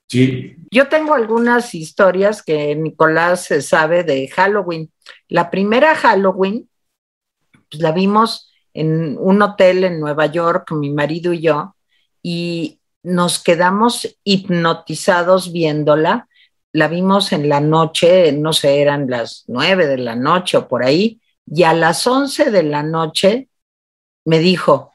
Sí. 0.08 0.56
Yo 0.70 0.88
tengo 0.88 1.14
algunas 1.14 1.74
historias 1.74 2.42
que 2.42 2.74
Nicolás 2.74 3.48
sabe 3.60 4.02
de 4.02 4.28
Halloween. 4.28 4.90
La 5.28 5.50
primera 5.50 5.94
Halloween 5.94 6.68
pues, 7.74 7.82
la 7.82 7.92
vimos 7.92 8.52
en 8.72 9.16
un 9.18 9.42
hotel 9.42 9.84
en 9.84 10.00
Nueva 10.00 10.26
York, 10.26 10.72
mi 10.72 10.90
marido 10.90 11.32
y 11.32 11.40
yo, 11.40 11.74
y 12.22 12.80
nos 13.02 13.42
quedamos 13.42 14.16
hipnotizados 14.24 15.52
viéndola. 15.52 16.28
La 16.72 16.88
vimos 16.88 17.32
en 17.32 17.48
la 17.48 17.60
noche, 17.60 18.32
no 18.32 18.52
sé, 18.52 18.80
eran 18.80 19.08
las 19.08 19.44
nueve 19.46 19.86
de 19.86 19.98
la 19.98 20.16
noche 20.16 20.56
o 20.56 20.66
por 20.68 20.84
ahí, 20.84 21.20
y 21.46 21.62
a 21.64 21.74
las 21.74 22.06
once 22.06 22.50
de 22.50 22.62
la 22.62 22.82
noche 22.82 23.48
me 24.24 24.38
dijo, 24.38 24.94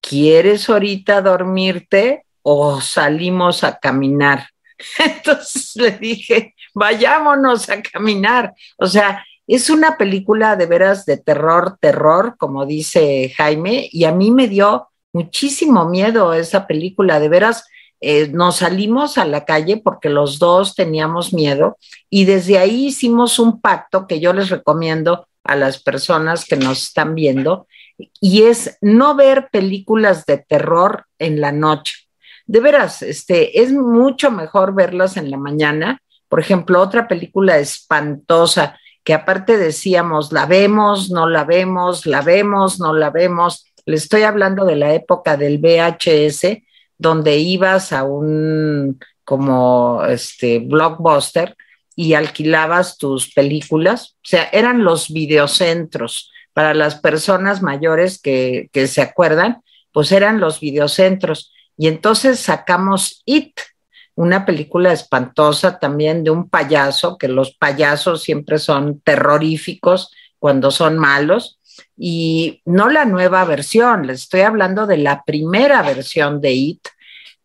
¿quieres 0.00 0.68
ahorita 0.68 1.22
dormirte 1.22 2.26
o 2.42 2.80
salimos 2.80 3.62
a 3.62 3.78
caminar? 3.78 4.48
Entonces 4.98 5.76
le 5.76 5.92
dije, 5.92 6.54
vayámonos 6.74 7.68
a 7.70 7.80
caminar. 7.80 8.52
O 8.76 8.86
sea, 8.86 9.24
es 9.56 9.68
una 9.68 9.96
película 9.96 10.54
de 10.54 10.66
veras 10.66 11.06
de 11.06 11.16
terror, 11.16 11.76
terror, 11.80 12.36
como 12.38 12.66
dice 12.66 13.32
Jaime, 13.36 13.88
y 13.90 14.04
a 14.04 14.12
mí 14.12 14.30
me 14.30 14.46
dio 14.46 14.88
muchísimo 15.12 15.88
miedo 15.88 16.34
esa 16.34 16.66
película, 16.66 17.18
de 17.18 17.28
veras. 17.28 17.64
Eh, 18.00 18.28
nos 18.28 18.56
salimos 18.56 19.18
a 19.18 19.24
la 19.24 19.44
calle 19.44 19.76
porque 19.76 20.08
los 20.08 20.38
dos 20.38 20.74
teníamos 20.74 21.34
miedo 21.34 21.76
y 22.08 22.24
desde 22.24 22.58
ahí 22.58 22.86
hicimos 22.86 23.38
un 23.38 23.60
pacto 23.60 24.06
que 24.06 24.20
yo 24.20 24.32
les 24.32 24.50
recomiendo 24.50 25.26
a 25.44 25.56
las 25.56 25.82
personas 25.82 26.44
que 26.44 26.56
nos 26.56 26.84
están 26.84 27.14
viendo 27.14 27.66
y 28.20 28.44
es 28.44 28.78
no 28.80 29.14
ver 29.14 29.48
películas 29.50 30.24
de 30.26 30.38
terror 30.38 31.06
en 31.18 31.40
la 31.40 31.52
noche. 31.52 31.94
De 32.46 32.60
veras, 32.60 33.02
este, 33.02 33.60
es 33.60 33.72
mucho 33.72 34.30
mejor 34.30 34.74
verlas 34.74 35.16
en 35.16 35.30
la 35.30 35.36
mañana. 35.36 36.00
Por 36.28 36.40
ejemplo, 36.40 36.80
otra 36.80 37.06
película 37.06 37.58
espantosa 37.58 38.78
que 39.10 39.14
aparte 39.14 39.58
decíamos, 39.58 40.30
la 40.30 40.46
vemos, 40.46 41.10
no 41.10 41.28
la 41.28 41.42
vemos, 41.42 42.06
la 42.06 42.22
vemos, 42.22 42.78
no 42.78 42.94
la 42.94 43.10
vemos. 43.10 43.66
Le 43.84 43.96
estoy 43.96 44.22
hablando 44.22 44.64
de 44.64 44.76
la 44.76 44.94
época 44.94 45.36
del 45.36 45.58
VHS, 45.58 46.62
donde 46.96 47.38
ibas 47.38 47.92
a 47.92 48.04
un 48.04 49.00
como 49.24 50.04
este 50.04 50.60
blockbuster 50.60 51.56
y 51.96 52.14
alquilabas 52.14 52.98
tus 52.98 53.34
películas. 53.34 54.14
O 54.18 54.28
sea, 54.28 54.48
eran 54.52 54.84
los 54.84 55.12
videocentros. 55.12 56.30
Para 56.52 56.72
las 56.72 56.94
personas 56.94 57.62
mayores 57.62 58.22
que, 58.22 58.70
que 58.72 58.86
se 58.86 59.02
acuerdan, 59.02 59.60
pues 59.90 60.12
eran 60.12 60.38
los 60.38 60.60
videocentros. 60.60 61.52
Y 61.76 61.88
entonces 61.88 62.38
sacamos 62.38 63.22
IT, 63.24 63.58
una 64.20 64.44
película 64.44 64.92
espantosa 64.92 65.78
también 65.78 66.24
de 66.24 66.30
un 66.30 66.50
payaso, 66.50 67.16
que 67.16 67.26
los 67.26 67.52
payasos 67.52 68.22
siempre 68.22 68.58
son 68.58 69.00
terroríficos 69.00 70.12
cuando 70.38 70.70
son 70.70 70.98
malos, 70.98 71.58
y 71.96 72.60
no 72.66 72.90
la 72.90 73.06
nueva 73.06 73.46
versión, 73.46 74.06
les 74.06 74.20
estoy 74.20 74.42
hablando 74.42 74.86
de 74.86 74.98
la 74.98 75.24
primera 75.24 75.80
versión 75.80 76.42
de 76.42 76.52
It, 76.52 76.88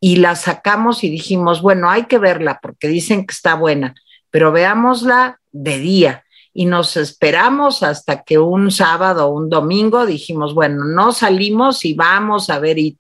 y 0.02 0.18
la 0.18 0.36
sacamos 0.36 1.06
y 1.06 1.10
dijimos, 1.10 1.62
bueno, 1.62 1.90
hay 1.90 2.08
que 2.08 2.18
verla 2.18 2.60
porque 2.62 2.90
dicen 2.90 3.26
que 3.26 3.34
está 3.34 3.56
buena, 3.56 3.96
pero 4.30 4.52
veámosla 4.52 5.40
de 5.54 5.80
día. 5.80 6.26
Y 6.54 6.66
nos 6.66 6.98
esperamos 6.98 7.84
hasta 7.84 8.24
que 8.24 8.38
un 8.38 8.70
sábado 8.70 9.28
o 9.28 9.34
un 9.34 9.50
domingo 9.50 10.06
dijimos, 10.06 10.54
bueno, 10.54 10.84
no 10.84 11.14
salimos 11.14 11.86
y 11.86 11.94
vamos 11.94 12.50
a 12.50 12.60
ver 12.60 12.78
It 12.78 13.00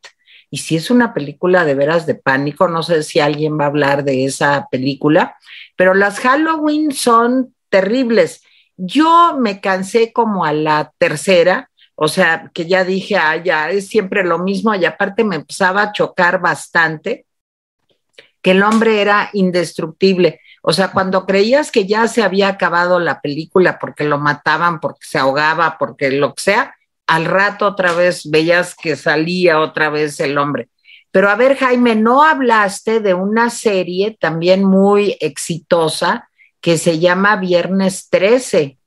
y 0.55 0.59
si 0.59 0.77
es 0.77 0.89
una 0.89 1.13
película 1.13 1.65
de 1.65 1.75
veras 1.75 2.05
de 2.05 2.15
pánico, 2.15 2.69
no 2.69 2.81
sé 2.81 3.03
si 3.03 3.19
alguien 3.19 3.59
va 3.59 3.65
a 3.65 3.67
hablar 3.67 4.05
de 4.05 4.23
esa 4.23 4.69
película, 4.71 5.35
pero 5.75 5.93
las 5.93 6.21
Halloween 6.21 6.93
son 6.93 7.53
terribles. 7.67 8.41
Yo 8.77 9.35
me 9.37 9.59
cansé 9.59 10.13
como 10.13 10.45
a 10.45 10.53
la 10.53 10.93
tercera, 10.97 11.69
o 11.95 12.07
sea, 12.07 12.51
que 12.53 12.67
ya 12.67 12.85
dije, 12.85 13.17
ah, 13.17 13.35
ya 13.35 13.69
es 13.69 13.89
siempre 13.89 14.23
lo 14.23 14.39
mismo, 14.39 14.73
y 14.73 14.85
aparte 14.85 15.25
me 15.25 15.35
empezaba 15.35 15.81
a 15.81 15.91
chocar 15.91 16.39
bastante 16.39 17.25
que 18.41 18.51
el 18.51 18.63
hombre 18.63 19.01
era 19.01 19.29
indestructible. 19.33 20.39
O 20.61 20.71
sea, 20.71 20.93
cuando 20.93 21.25
creías 21.25 21.69
que 21.69 21.85
ya 21.85 22.07
se 22.07 22.23
había 22.23 22.47
acabado 22.47 23.01
la 23.01 23.19
película 23.19 23.77
porque 23.77 24.05
lo 24.05 24.19
mataban, 24.19 24.79
porque 24.79 25.05
se 25.05 25.17
ahogaba, 25.17 25.77
porque 25.77 26.11
lo 26.11 26.33
que 26.33 26.41
sea, 26.41 26.75
al 27.07 27.25
rato 27.25 27.67
otra 27.67 27.93
vez 27.93 28.29
veías 28.29 28.75
que 28.75 28.95
salía 28.95 29.59
otra 29.59 29.89
vez 29.89 30.19
el 30.19 30.37
hombre. 30.37 30.69
Pero 31.11 31.29
a 31.29 31.35
ver, 31.35 31.55
Jaime, 31.55 31.95
no 31.95 32.23
hablaste 32.23 32.99
de 32.99 33.13
una 33.13 33.49
serie 33.49 34.17
también 34.19 34.65
muy 34.65 35.15
exitosa 35.21 36.27
que 36.59 36.77
se 36.77 36.99
llama 36.99 37.37
Viernes 37.37 38.09
13. 38.09 38.77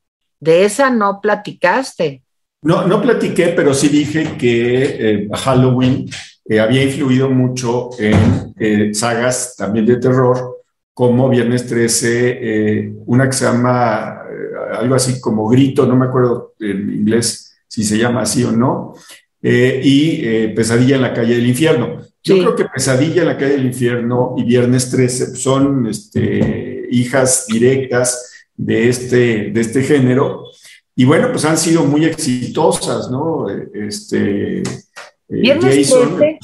De 0.40 0.64
esa 0.64 0.90
no 0.90 1.20
platicaste. 1.22 2.22
No, 2.62 2.86
no 2.86 3.00
platiqué, 3.00 3.54
pero 3.56 3.72
sí 3.72 3.88
dije 3.88 4.36
que 4.36 4.84
eh, 4.84 5.28
Halloween 5.32 6.10
eh, 6.44 6.60
había 6.60 6.82
influido 6.82 7.30
mucho 7.30 7.90
en 7.98 8.52
eh, 8.58 8.92
sagas 8.92 9.54
también 9.56 9.86
de 9.86 9.96
terror, 9.96 10.56
como 10.92 11.28
Viernes 11.28 11.66
13, 11.68 12.92
una 13.06 13.26
que 13.26 13.32
se 13.32 13.44
llama 13.44 14.22
algo 14.76 14.96
así 14.96 15.20
como 15.20 15.48
Grito, 15.48 15.86
no 15.86 15.94
me 15.94 16.06
acuerdo 16.06 16.54
en 16.58 16.90
inglés, 16.90 17.47
si 17.78 17.84
se 17.84 17.96
llama 17.96 18.22
así 18.22 18.42
o 18.42 18.50
no, 18.50 18.94
eh, 19.40 19.80
y 19.84 20.20
eh, 20.26 20.48
Pesadilla 20.48 20.96
en 20.96 21.02
la 21.02 21.14
calle 21.14 21.36
del 21.36 21.46
infierno. 21.46 22.00
Yo 22.24 22.38
creo 22.38 22.56
que 22.56 22.64
Pesadilla 22.64 23.22
en 23.22 23.28
la 23.28 23.38
calle 23.38 23.52
del 23.52 23.66
infierno 23.66 24.34
y 24.36 24.42
Viernes 24.42 24.90
13 24.90 25.36
son 25.36 25.86
este, 25.86 26.88
hijas 26.90 27.46
directas 27.46 28.48
de 28.56 28.88
este, 28.88 29.50
de 29.52 29.60
este 29.60 29.84
género. 29.84 30.42
Y 30.96 31.04
bueno, 31.04 31.30
pues 31.30 31.44
han 31.44 31.56
sido 31.56 31.84
muy 31.84 32.04
exitosas, 32.04 33.12
¿no? 33.12 33.46
Este, 33.48 34.58
eh, 34.58 34.62
Viernes, 35.28 35.88
13, 35.88 36.38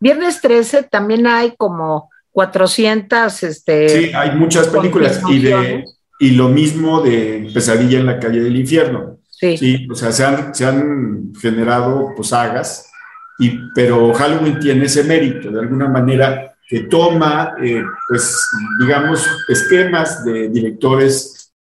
Viernes 0.00 0.40
13 0.40 0.82
también 0.82 1.28
hay 1.28 1.54
como 1.56 2.10
400. 2.32 3.44
Este, 3.44 3.88
sí, 3.88 4.10
hay 4.12 4.34
muchas 4.34 4.66
películas. 4.66 5.20
Y, 5.28 5.38
de, 5.38 5.84
y 6.18 6.30
lo 6.30 6.48
mismo 6.48 7.00
de 7.00 7.48
Pesadilla 7.54 8.00
en 8.00 8.06
la 8.06 8.18
calle 8.18 8.40
del 8.40 8.56
infierno. 8.56 9.19
Sí. 9.40 9.88
o 9.90 9.94
sea, 9.94 10.12
se 10.12 10.24
han, 10.24 10.54
se 10.54 10.66
han 10.66 11.32
generado 11.40 12.12
pues, 12.14 12.28
sagas, 12.28 12.90
y, 13.38 13.58
pero 13.74 14.12
Halloween 14.12 14.60
tiene 14.60 14.84
ese 14.84 15.02
mérito, 15.02 15.50
de 15.50 15.60
alguna 15.60 15.88
manera, 15.88 16.54
que 16.68 16.80
toma, 16.80 17.54
eh, 17.62 17.82
pues, 18.08 18.38
digamos, 18.78 19.26
esquemas 19.48 20.24
de 20.24 20.50
directores 20.50 21.52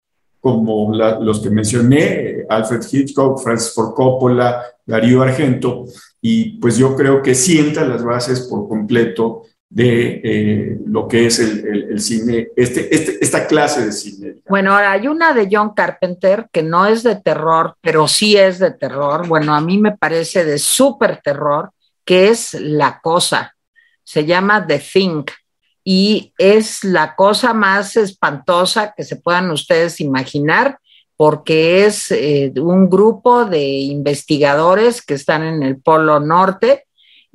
como 0.40 0.94
los 0.94 1.40
que 1.40 1.50
mencioné, 1.50 2.46
Alfred 2.48 2.82
Hitchcock, 2.90 3.42
Francis 3.42 3.74
Ford 3.74 3.94
Coppola, 3.94 4.62
Darío 4.86 5.22
Argento, 5.22 5.84
y 6.20 6.58
pues 6.58 6.76
yo 6.76 6.96
creo 6.96 7.22
que 7.22 7.34
sienta 7.34 7.84
las 7.84 8.04
bases 8.04 8.40
por 8.42 8.68
completo 8.68 9.42
de 9.70 10.20
eh, 10.24 10.78
lo 10.86 11.06
que 11.06 11.26
es 11.26 11.38
el, 11.40 12.00
cine, 12.00 12.48
este, 12.56 12.94
este, 12.94 13.18
esta 13.20 13.46
clase 13.46 13.86
de 13.86 13.92
cine. 13.92 14.34
Bueno, 14.48 14.72
ahora 14.72 14.92
hay 14.92 15.06
una 15.08 15.34
de 15.34 15.48
John 15.50 15.74
Carpenter 15.74 16.48
que 16.50 16.62
no 16.62 16.86
es 16.86 17.02
de 17.02 17.16
terror, 17.16 17.76
pero 17.80 18.08
sí 18.08 18.36
es 18.36 18.58
de 18.58 18.70
terror. 18.70 19.26
Bueno, 19.28 19.54
a 19.54 19.60
mí 19.60 19.78
me 19.78 19.96
parece 19.96 20.44
de 20.44 20.58
súper 20.58 21.20
terror, 21.22 21.70
que 22.04 22.28
es 22.28 22.54
La 22.54 23.00
Cosa. 23.00 23.54
Se 24.04 24.24
llama 24.24 24.66
The 24.66 24.78
Thing 24.78 25.24
y 25.84 26.32
es 26.38 26.82
la 26.84 27.14
cosa 27.14 27.52
más 27.52 27.96
espantosa 27.96 28.94
que 28.96 29.04
se 29.04 29.16
puedan 29.16 29.50
ustedes 29.50 30.00
imaginar 30.00 30.78
porque 31.16 31.84
es 31.84 32.10
eh, 32.10 32.52
un 32.56 32.88
grupo 32.88 33.44
de 33.44 33.66
investigadores 33.66 35.02
que 35.02 35.14
están 35.14 35.42
en 35.42 35.62
el 35.62 35.80
Polo 35.80 36.20
Norte 36.20 36.87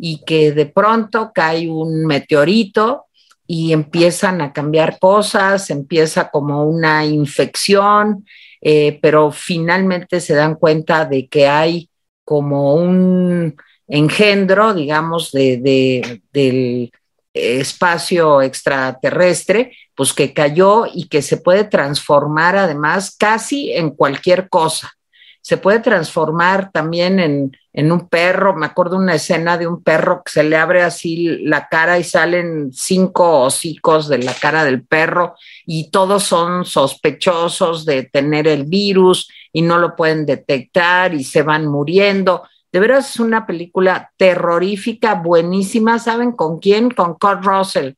y 0.05 0.21
que 0.25 0.51
de 0.51 0.65
pronto 0.65 1.31
cae 1.33 1.69
un 1.71 2.05
meteorito 2.05 3.05
y 3.47 3.71
empiezan 3.71 4.41
a 4.41 4.51
cambiar 4.51 4.99
cosas, 4.99 5.69
empieza 5.69 6.29
como 6.29 6.65
una 6.65 7.05
infección, 7.05 8.25
eh, 8.59 8.99
pero 9.01 9.31
finalmente 9.31 10.19
se 10.19 10.33
dan 10.33 10.55
cuenta 10.55 11.05
de 11.05 11.29
que 11.29 11.47
hay 11.47 11.89
como 12.25 12.75
un 12.75 13.55
engendro, 13.87 14.73
digamos, 14.73 15.31
de, 15.31 16.21
del 16.33 16.91
espacio 17.33 18.41
extraterrestre, 18.41 19.71
pues 19.95 20.11
que 20.11 20.33
cayó 20.33 20.85
y 20.93 21.07
que 21.07 21.21
se 21.21 21.37
puede 21.37 21.63
transformar 21.63 22.57
además 22.57 23.15
casi 23.17 23.71
en 23.71 23.91
cualquier 23.91 24.49
cosa. 24.49 24.91
Se 25.39 25.55
puede 25.55 25.79
transformar 25.79 26.73
también 26.73 27.21
en, 27.21 27.53
un 27.73 28.07
perro. 28.07 28.55
Me 28.55 28.67
acuerdo 28.67 28.97
una 28.97 29.15
escena 29.15 29.57
de 29.57 29.67
un 29.67 29.81
perro 29.81 30.21
que 30.23 30.31
se 30.31 30.43
le 30.43 30.55
abre 30.55 30.83
así 30.83 31.39
la 31.45 31.67
cara 31.67 31.97
y 31.97 32.03
salen 32.03 32.71
cinco 32.71 33.41
hocicos 33.41 34.07
de 34.07 34.19
la 34.19 34.33
cara 34.33 34.63
del 34.63 34.83
perro 34.85 35.35
y 35.65 35.89
todos 35.89 36.23
son 36.23 36.65
sospechosos 36.65 37.85
de 37.85 38.03
tener 38.03 38.47
el 38.47 38.65
virus 38.65 39.29
y 39.51 39.61
no 39.63 39.79
lo 39.79 39.95
pueden 39.95 40.25
detectar 40.25 41.13
y 41.13 41.23
se 41.23 41.41
van 41.41 41.67
muriendo. 41.67 42.43
De 42.71 42.79
veras 42.79 43.11
es 43.11 43.19
una 43.19 43.45
película 43.45 44.11
terrorífica, 44.17 45.15
buenísima. 45.15 45.99
¿Saben 45.99 46.31
con 46.31 46.59
quién? 46.59 46.89
Con 46.89 47.15
Kurt 47.15 47.43
Russell. 47.43 47.93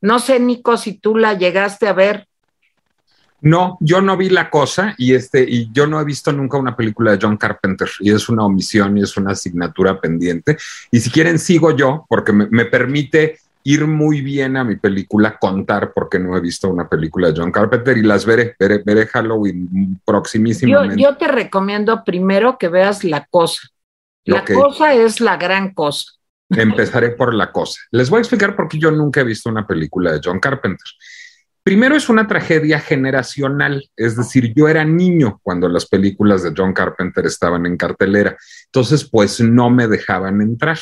No 0.00 0.18
sé, 0.18 0.40
Nico, 0.40 0.76
si 0.76 0.94
tú 0.98 1.16
la 1.16 1.34
llegaste 1.34 1.88
a 1.88 1.92
ver. 1.92 2.26
No, 3.42 3.78
yo 3.80 4.00
no 4.00 4.16
vi 4.16 4.28
la 4.28 4.50
cosa 4.50 4.94
y 4.98 5.14
este 5.14 5.42
y 5.48 5.70
yo 5.72 5.86
no 5.86 6.00
he 6.00 6.04
visto 6.04 6.32
nunca 6.32 6.58
una 6.58 6.76
película 6.76 7.12
de 7.12 7.18
John 7.20 7.36
Carpenter 7.36 7.88
y 8.00 8.12
es 8.12 8.28
una 8.28 8.44
omisión 8.44 8.98
y 8.98 9.02
es 9.02 9.16
una 9.16 9.32
asignatura 9.32 10.00
pendiente. 10.00 10.56
Y 10.90 11.00
si 11.00 11.10
quieren 11.10 11.38
sigo 11.38 11.74
yo 11.74 12.04
porque 12.08 12.32
me, 12.32 12.46
me 12.50 12.66
permite 12.66 13.38
ir 13.62 13.86
muy 13.86 14.20
bien 14.22 14.56
a 14.56 14.64
mi 14.64 14.76
película, 14.76 15.38
contar 15.38 15.92
porque 15.92 16.18
no 16.18 16.36
he 16.36 16.40
visto 16.40 16.68
una 16.68 16.88
película 16.88 17.28
de 17.30 17.40
John 17.40 17.52
Carpenter 17.52 17.96
y 17.98 18.02
las 18.02 18.24
veré, 18.24 18.56
veré, 18.58 18.82
veré 18.84 19.06
Halloween 19.06 20.00
proximísimamente. 20.04 21.00
Yo, 21.00 21.10
yo, 21.10 21.16
te 21.16 21.28
recomiendo 21.28 22.02
primero 22.04 22.58
que 22.58 22.68
veas 22.68 23.04
La 23.04 23.26
Cosa. 23.26 23.68
La 24.24 24.40
okay. 24.40 24.56
Cosa 24.56 24.94
es 24.94 25.20
la 25.20 25.36
gran 25.36 25.74
cosa. 25.74 26.12
Empezaré 26.50 27.10
por 27.10 27.34
La 27.34 27.52
Cosa. 27.52 27.80
Les 27.90 28.10
voy 28.10 28.18
a 28.18 28.20
explicar 28.20 28.56
por 28.56 28.68
qué 28.68 28.78
yo 28.78 28.90
nunca 28.90 29.20
he 29.20 29.24
visto 29.24 29.48
una 29.48 29.66
película 29.66 30.12
de 30.12 30.20
John 30.22 30.40
Carpenter. 30.40 30.86
Primero 31.70 31.94
es 31.94 32.08
una 32.08 32.26
tragedia 32.26 32.80
generacional, 32.80 33.88
es 33.96 34.16
decir, 34.16 34.52
yo 34.56 34.66
era 34.66 34.84
niño 34.84 35.38
cuando 35.40 35.68
las 35.68 35.86
películas 35.86 36.42
de 36.42 36.52
John 36.56 36.72
Carpenter 36.72 37.24
estaban 37.26 37.64
en 37.64 37.76
cartelera, 37.76 38.36
entonces 38.64 39.08
pues 39.08 39.40
no 39.40 39.70
me 39.70 39.86
dejaban 39.86 40.40
entrar. 40.40 40.80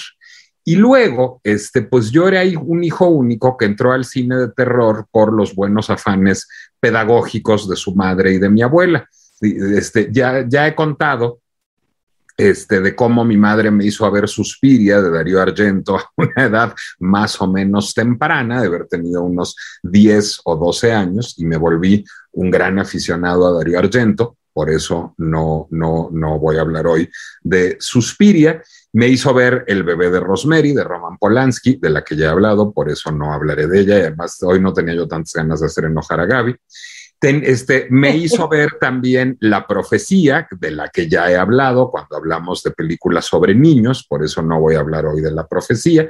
Y 0.64 0.77
luego, 0.77 1.42
este, 1.44 1.83
pues 1.83 2.11
yo 2.11 2.27
era 2.27 2.40
un 2.59 2.85
hijo 2.85 3.07
único 3.07 3.59
que 3.59 3.66
entró 3.66 3.92
al 3.92 4.07
cine 4.07 4.37
de 4.37 4.48
terror 4.48 5.07
por 5.11 5.31
los 5.31 5.55
buenos 5.55 5.90
afanes 5.90 6.48
pedagógicos 6.81 7.68
de 7.68 7.77
su 7.77 7.94
madre 7.94 8.33
y 8.33 8.38
de 8.38 8.48
mi 8.48 8.62
abuela. 8.62 9.07
Este, 9.42 10.09
ya, 10.11 10.46
ya 10.48 10.68
he 10.68 10.74
contado 10.74 11.40
este, 12.38 12.81
de 12.81 12.94
cómo 12.94 13.24
mi 13.24 13.37
madre 13.37 13.72
me 13.72 13.85
hizo 13.85 14.09
ver 14.12 14.29
Suspiria 14.29 15.03
de 15.03 15.11
Darío 15.11 15.42
Argento 15.42 15.96
a 15.96 16.09
una 16.16 16.33
edad 16.46 16.74
más 17.01 17.40
o 17.42 17.48
menos 17.48 17.92
temprana, 17.92 18.61
de 18.61 18.68
haber 18.68 18.87
tenido 18.87 19.24
unos 19.24 19.57
10 19.83 20.42
o 20.44 20.57
12 20.57 20.92
años, 20.92 21.35
y 21.37 21.44
me 21.44 21.57
volví 21.57 22.05
un 22.33 22.51
gran 22.51 22.79
aficionado 22.79 23.48
a 23.48 23.59
Darío 23.59 23.81
Argento. 23.81 24.37
Por 24.53 24.70
eso 24.70 25.14
no, 25.18 25.66
no, 25.70 26.11
no 26.12 26.38
voy 26.38 26.57
a 26.57 26.62
hablar 26.62 26.87
hoy 26.87 27.11
de 27.42 27.77
Suspiria. 27.81 28.62
Me 28.92 29.09
hizo 29.09 29.35
ver 29.35 29.64
El 29.66 29.83
bebé 29.83 30.11
de 30.11 30.20
Rosemary 30.20 30.72
de 30.72 30.85
Roman 30.85 31.18
Polanski, 31.18 31.77
de 31.77 31.90
la 31.90 32.03
que 32.03 32.16
ya 32.16 32.27
he 32.27 32.31
hablado, 32.31 32.72
por 32.72 32.88
eso 32.88 33.12
no 33.12 33.33
hablaré 33.33 33.66
de 33.66 33.81
ella. 33.81 33.98
Y 33.98 34.01
además, 34.03 34.38
hoy 34.42 34.61
no 34.61 34.72
tenía 34.72 34.94
yo 34.94 35.07
tantas 35.07 35.33
ganas 35.33 35.61
de 35.61 35.66
hacer 35.66 35.85
enojar 35.85 36.20
a 36.20 36.27
Gaby. 36.27 36.57
Este, 37.20 37.88
me 37.90 38.16
hizo 38.16 38.48
ver 38.48 38.76
también 38.81 39.37
La 39.40 39.66
Profecía, 39.66 40.46
de 40.50 40.70
la 40.70 40.88
que 40.88 41.09
ya 41.09 41.31
he 41.31 41.37
hablado 41.37 41.90
cuando 41.90 42.16
hablamos 42.16 42.62
de 42.62 42.70
películas 42.70 43.24
sobre 43.24 43.54
niños, 43.54 44.07
por 44.09 44.24
eso 44.24 44.40
no 44.40 44.61
voy 44.61 44.76
a 44.76 44.81
hablar 44.81 45.07
hoy 45.07 45.20
de 45.20 45.33
La 45.33 45.46
Profecía. 45.46 46.07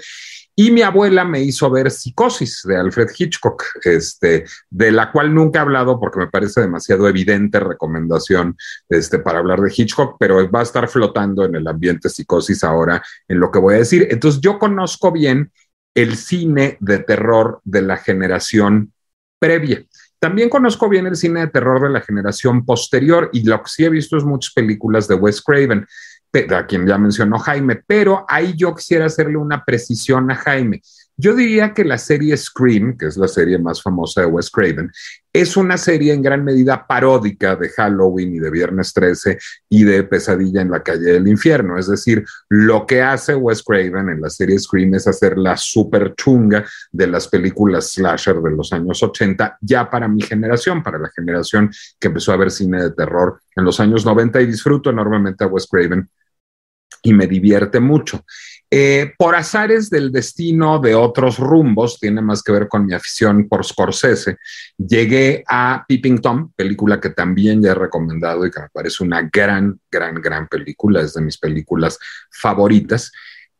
Y 0.54 0.72
mi 0.72 0.82
abuela 0.82 1.24
me 1.24 1.40
hizo 1.40 1.70
ver 1.70 1.88
Psicosis 1.88 2.62
de 2.64 2.76
Alfred 2.76 3.08
Hitchcock, 3.16 3.62
este, 3.84 4.44
de 4.68 4.90
la 4.90 5.12
cual 5.12 5.32
nunca 5.32 5.60
he 5.60 5.62
hablado 5.62 6.00
porque 6.00 6.18
me 6.18 6.26
parece 6.26 6.60
demasiado 6.60 7.08
evidente 7.08 7.60
recomendación 7.60 8.56
este, 8.88 9.20
para 9.20 9.38
hablar 9.38 9.60
de 9.60 9.72
Hitchcock, 9.74 10.16
pero 10.18 10.50
va 10.50 10.60
a 10.60 10.64
estar 10.64 10.88
flotando 10.88 11.44
en 11.44 11.54
el 11.54 11.68
ambiente 11.68 12.08
Psicosis 12.08 12.64
ahora 12.64 13.00
en 13.28 13.38
lo 13.38 13.52
que 13.52 13.60
voy 13.60 13.76
a 13.76 13.78
decir. 13.78 14.08
Entonces 14.10 14.40
yo 14.40 14.58
conozco 14.58 15.12
bien 15.12 15.52
el 15.94 16.16
cine 16.16 16.76
de 16.80 16.98
terror 16.98 17.60
de 17.62 17.82
la 17.82 17.96
generación 17.96 18.92
previa. 19.38 19.84
También 20.20 20.48
conozco 20.48 20.88
bien 20.88 21.06
el 21.06 21.16
cine 21.16 21.40
de 21.40 21.46
terror 21.48 21.80
de 21.82 21.90
la 21.90 22.00
generación 22.00 22.64
posterior 22.64 23.30
y 23.32 23.44
lo 23.44 23.62
que 23.62 23.70
sí 23.70 23.84
he 23.84 23.88
visto 23.88 24.16
es 24.16 24.24
muchas 24.24 24.52
películas 24.52 25.06
de 25.06 25.14
Wes 25.14 25.40
Craven, 25.40 25.86
a 26.50 26.66
quien 26.66 26.86
ya 26.86 26.98
mencionó 26.98 27.38
Jaime, 27.38 27.82
pero 27.86 28.24
ahí 28.28 28.54
yo 28.56 28.74
quisiera 28.74 29.06
hacerle 29.06 29.36
una 29.36 29.64
precisión 29.64 30.30
a 30.30 30.34
Jaime. 30.34 30.82
Yo 31.20 31.34
diría 31.34 31.74
que 31.74 31.84
la 31.84 31.98
serie 31.98 32.36
Scream, 32.36 32.96
que 32.96 33.06
es 33.06 33.16
la 33.16 33.26
serie 33.26 33.58
más 33.58 33.82
famosa 33.82 34.20
de 34.20 34.28
Wes 34.28 34.50
Craven, 34.50 34.92
es 35.32 35.56
una 35.56 35.76
serie 35.76 36.12
en 36.12 36.22
gran 36.22 36.44
medida 36.44 36.86
paródica 36.86 37.56
de 37.56 37.70
Halloween 37.70 38.36
y 38.36 38.38
de 38.38 38.48
Viernes 38.52 38.92
13 38.92 39.36
y 39.68 39.82
de 39.82 40.04
Pesadilla 40.04 40.62
en 40.62 40.70
la 40.70 40.80
calle 40.80 41.12
del 41.12 41.26
infierno. 41.26 41.76
Es 41.76 41.88
decir, 41.88 42.24
lo 42.48 42.86
que 42.86 43.02
hace 43.02 43.34
Wes 43.34 43.64
Craven 43.64 44.10
en 44.10 44.20
la 44.20 44.30
serie 44.30 44.60
Scream 44.60 44.94
es 44.94 45.08
hacer 45.08 45.36
la 45.36 45.56
super 45.56 46.14
chunga 46.14 46.64
de 46.92 47.08
las 47.08 47.26
películas 47.26 47.90
slasher 47.90 48.36
de 48.36 48.52
los 48.52 48.72
años 48.72 49.02
80, 49.02 49.58
ya 49.60 49.90
para 49.90 50.06
mi 50.06 50.22
generación, 50.22 50.84
para 50.84 51.00
la 51.00 51.10
generación 51.10 51.68
que 51.98 52.06
empezó 52.06 52.32
a 52.32 52.36
ver 52.36 52.52
cine 52.52 52.80
de 52.80 52.92
terror 52.92 53.40
en 53.56 53.64
los 53.64 53.80
años 53.80 54.06
90 54.06 54.40
y 54.40 54.46
disfruto 54.46 54.90
enormemente 54.90 55.42
a 55.42 55.48
Wes 55.48 55.66
Craven 55.66 56.08
y 57.02 57.12
me 57.12 57.26
divierte 57.26 57.80
mucho. 57.80 58.24
Eh, 58.70 59.14
por 59.16 59.34
azares 59.34 59.88
del 59.88 60.12
destino 60.12 60.78
de 60.78 60.94
otros 60.94 61.38
rumbos, 61.38 61.98
tiene 61.98 62.20
más 62.20 62.42
que 62.42 62.52
ver 62.52 62.68
con 62.68 62.84
mi 62.84 62.92
afición 62.92 63.48
por 63.48 63.64
Scorsese, 63.64 64.36
llegué 64.76 65.42
a 65.48 65.86
Peeping 65.88 66.18
Tom, 66.20 66.52
película 66.54 67.00
que 67.00 67.10
también 67.10 67.62
ya 67.62 67.70
he 67.70 67.74
recomendado 67.74 68.44
y 68.44 68.50
que 68.50 68.60
me 68.60 68.68
parece 68.68 69.02
una 69.02 69.22
gran, 69.32 69.80
gran, 69.90 70.16
gran 70.20 70.48
película, 70.48 71.00
es 71.00 71.14
de 71.14 71.22
mis 71.22 71.38
películas 71.38 71.98
favoritas, 72.30 73.10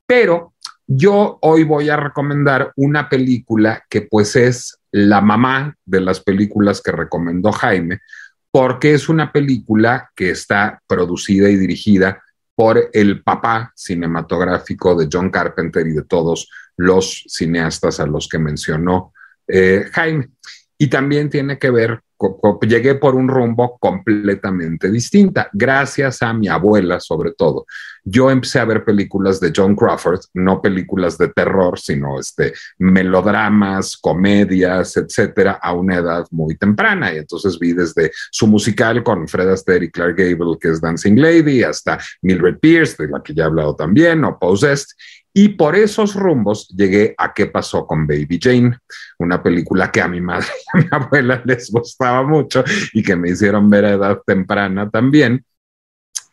pero 0.07 0.53
yo 0.87 1.39
hoy 1.41 1.65
voy 1.65 1.89
a 1.89 1.97
recomendar 1.97 2.73
una 2.77 3.09
película 3.09 3.85
que 3.89 4.03
pues 4.03 4.37
es 4.37 4.79
la 4.91 5.23
mamá 5.23 5.75
de 5.87 6.01
las 6.03 6.21
películas 6.21 6.83
que 6.83 6.93
recomendó 6.93 7.53
Jaime, 7.53 8.01
porque 8.51 8.93
es 8.93 9.09
una 9.09 9.33
película 9.33 10.11
que 10.15 10.31
está 10.31 10.83
producida 10.87 11.49
y 11.49 11.57
dirigida 11.57 12.23
por 12.59 12.91
el 12.93 13.23
papá 13.23 13.73
cinematográfico 13.77 14.97
de 14.97 15.09
John 15.11 15.31
Carpenter 15.31 15.87
y 15.87 15.93
de 15.93 16.03
todos 16.03 16.51
los 16.77 17.23
cineastas 17.29 18.01
a 18.01 18.07
los 18.07 18.27
que 18.27 18.41
mencionó 18.41 19.13
eh, 19.47 19.85
Jaime. 19.93 20.31
Y 20.77 20.89
también 20.89 21.31
tiene 21.31 21.57
que 21.57 21.71
ver 21.71 22.01
llegué 22.63 22.95
por 22.97 23.15
un 23.15 23.29
rumbo 23.29 23.79
completamente 23.79 24.91
distinta, 24.91 25.49
gracias 25.53 26.23
a 26.23 26.33
mi 26.33 26.49
abuela 26.49 27.01
sobre 27.01 27.33
todo. 27.33 27.67
Yo 28.05 28.31
empecé 28.31 28.59
a 28.59 28.65
ver 28.65 28.85
películas 28.85 29.39
de 29.39 29.53
John 29.55 29.77
Crawford, 29.77 30.21
no 30.35 30.63
películas 30.63 31.19
de 31.19 31.29
terror, 31.29 31.79
sino 31.79 32.19
este, 32.19 32.55
melodramas, 32.79 33.99
comedias, 33.99 34.97
etcétera, 34.97 35.59
a 35.63 35.75
una 35.75 35.97
edad 35.97 36.27
muy 36.31 36.57
temprana. 36.57 37.13
Y 37.13 37.19
entonces 37.19 37.59
vi 37.59 37.75
desde 37.75 38.11
su 38.31 38.47
musical 38.47 39.03
con 39.03 39.29
Fred 39.29 39.51
Astaire 39.51 39.85
y 39.85 39.91
Clark 39.91 40.17
Gable, 40.17 40.59
que 40.59 40.69
es 40.69 40.81
Dancing 40.81 41.17
Lady, 41.17 41.63
hasta 41.63 41.99
Mildred 42.23 42.59
Pierce, 42.59 42.97
de 43.03 43.11
la 43.11 43.23
que 43.23 43.35
ya 43.35 43.43
he 43.43 43.47
hablado 43.47 43.77
también, 43.77 44.25
o 44.25 44.39
Possessed. 44.39 44.89
Y 45.41 45.51
por 45.51 45.77
esos 45.77 46.17
rumbos 46.17 46.67
llegué 46.67 47.15
a 47.17 47.33
qué 47.33 47.47
pasó 47.47 47.87
con 47.87 48.09
Baby 48.09 48.41
Jane, 48.43 48.77
una 49.21 49.41
película 49.41 49.93
que 49.93 50.01
a 50.01 50.09
mi 50.09 50.21
madre 50.21 50.49
y 50.75 50.77
a 50.77 50.81
mi 50.83 50.89
abuela 50.91 51.41
les 51.45 51.71
gustaba 51.71 52.25
mucho 52.25 52.65
y 52.93 53.05
que 53.05 53.15
me 53.15 53.31
hicieron 53.31 53.71
ver 53.71 53.85
a 53.85 53.93
edad 53.93 54.21
temprana 54.27 54.91
también, 54.91 55.45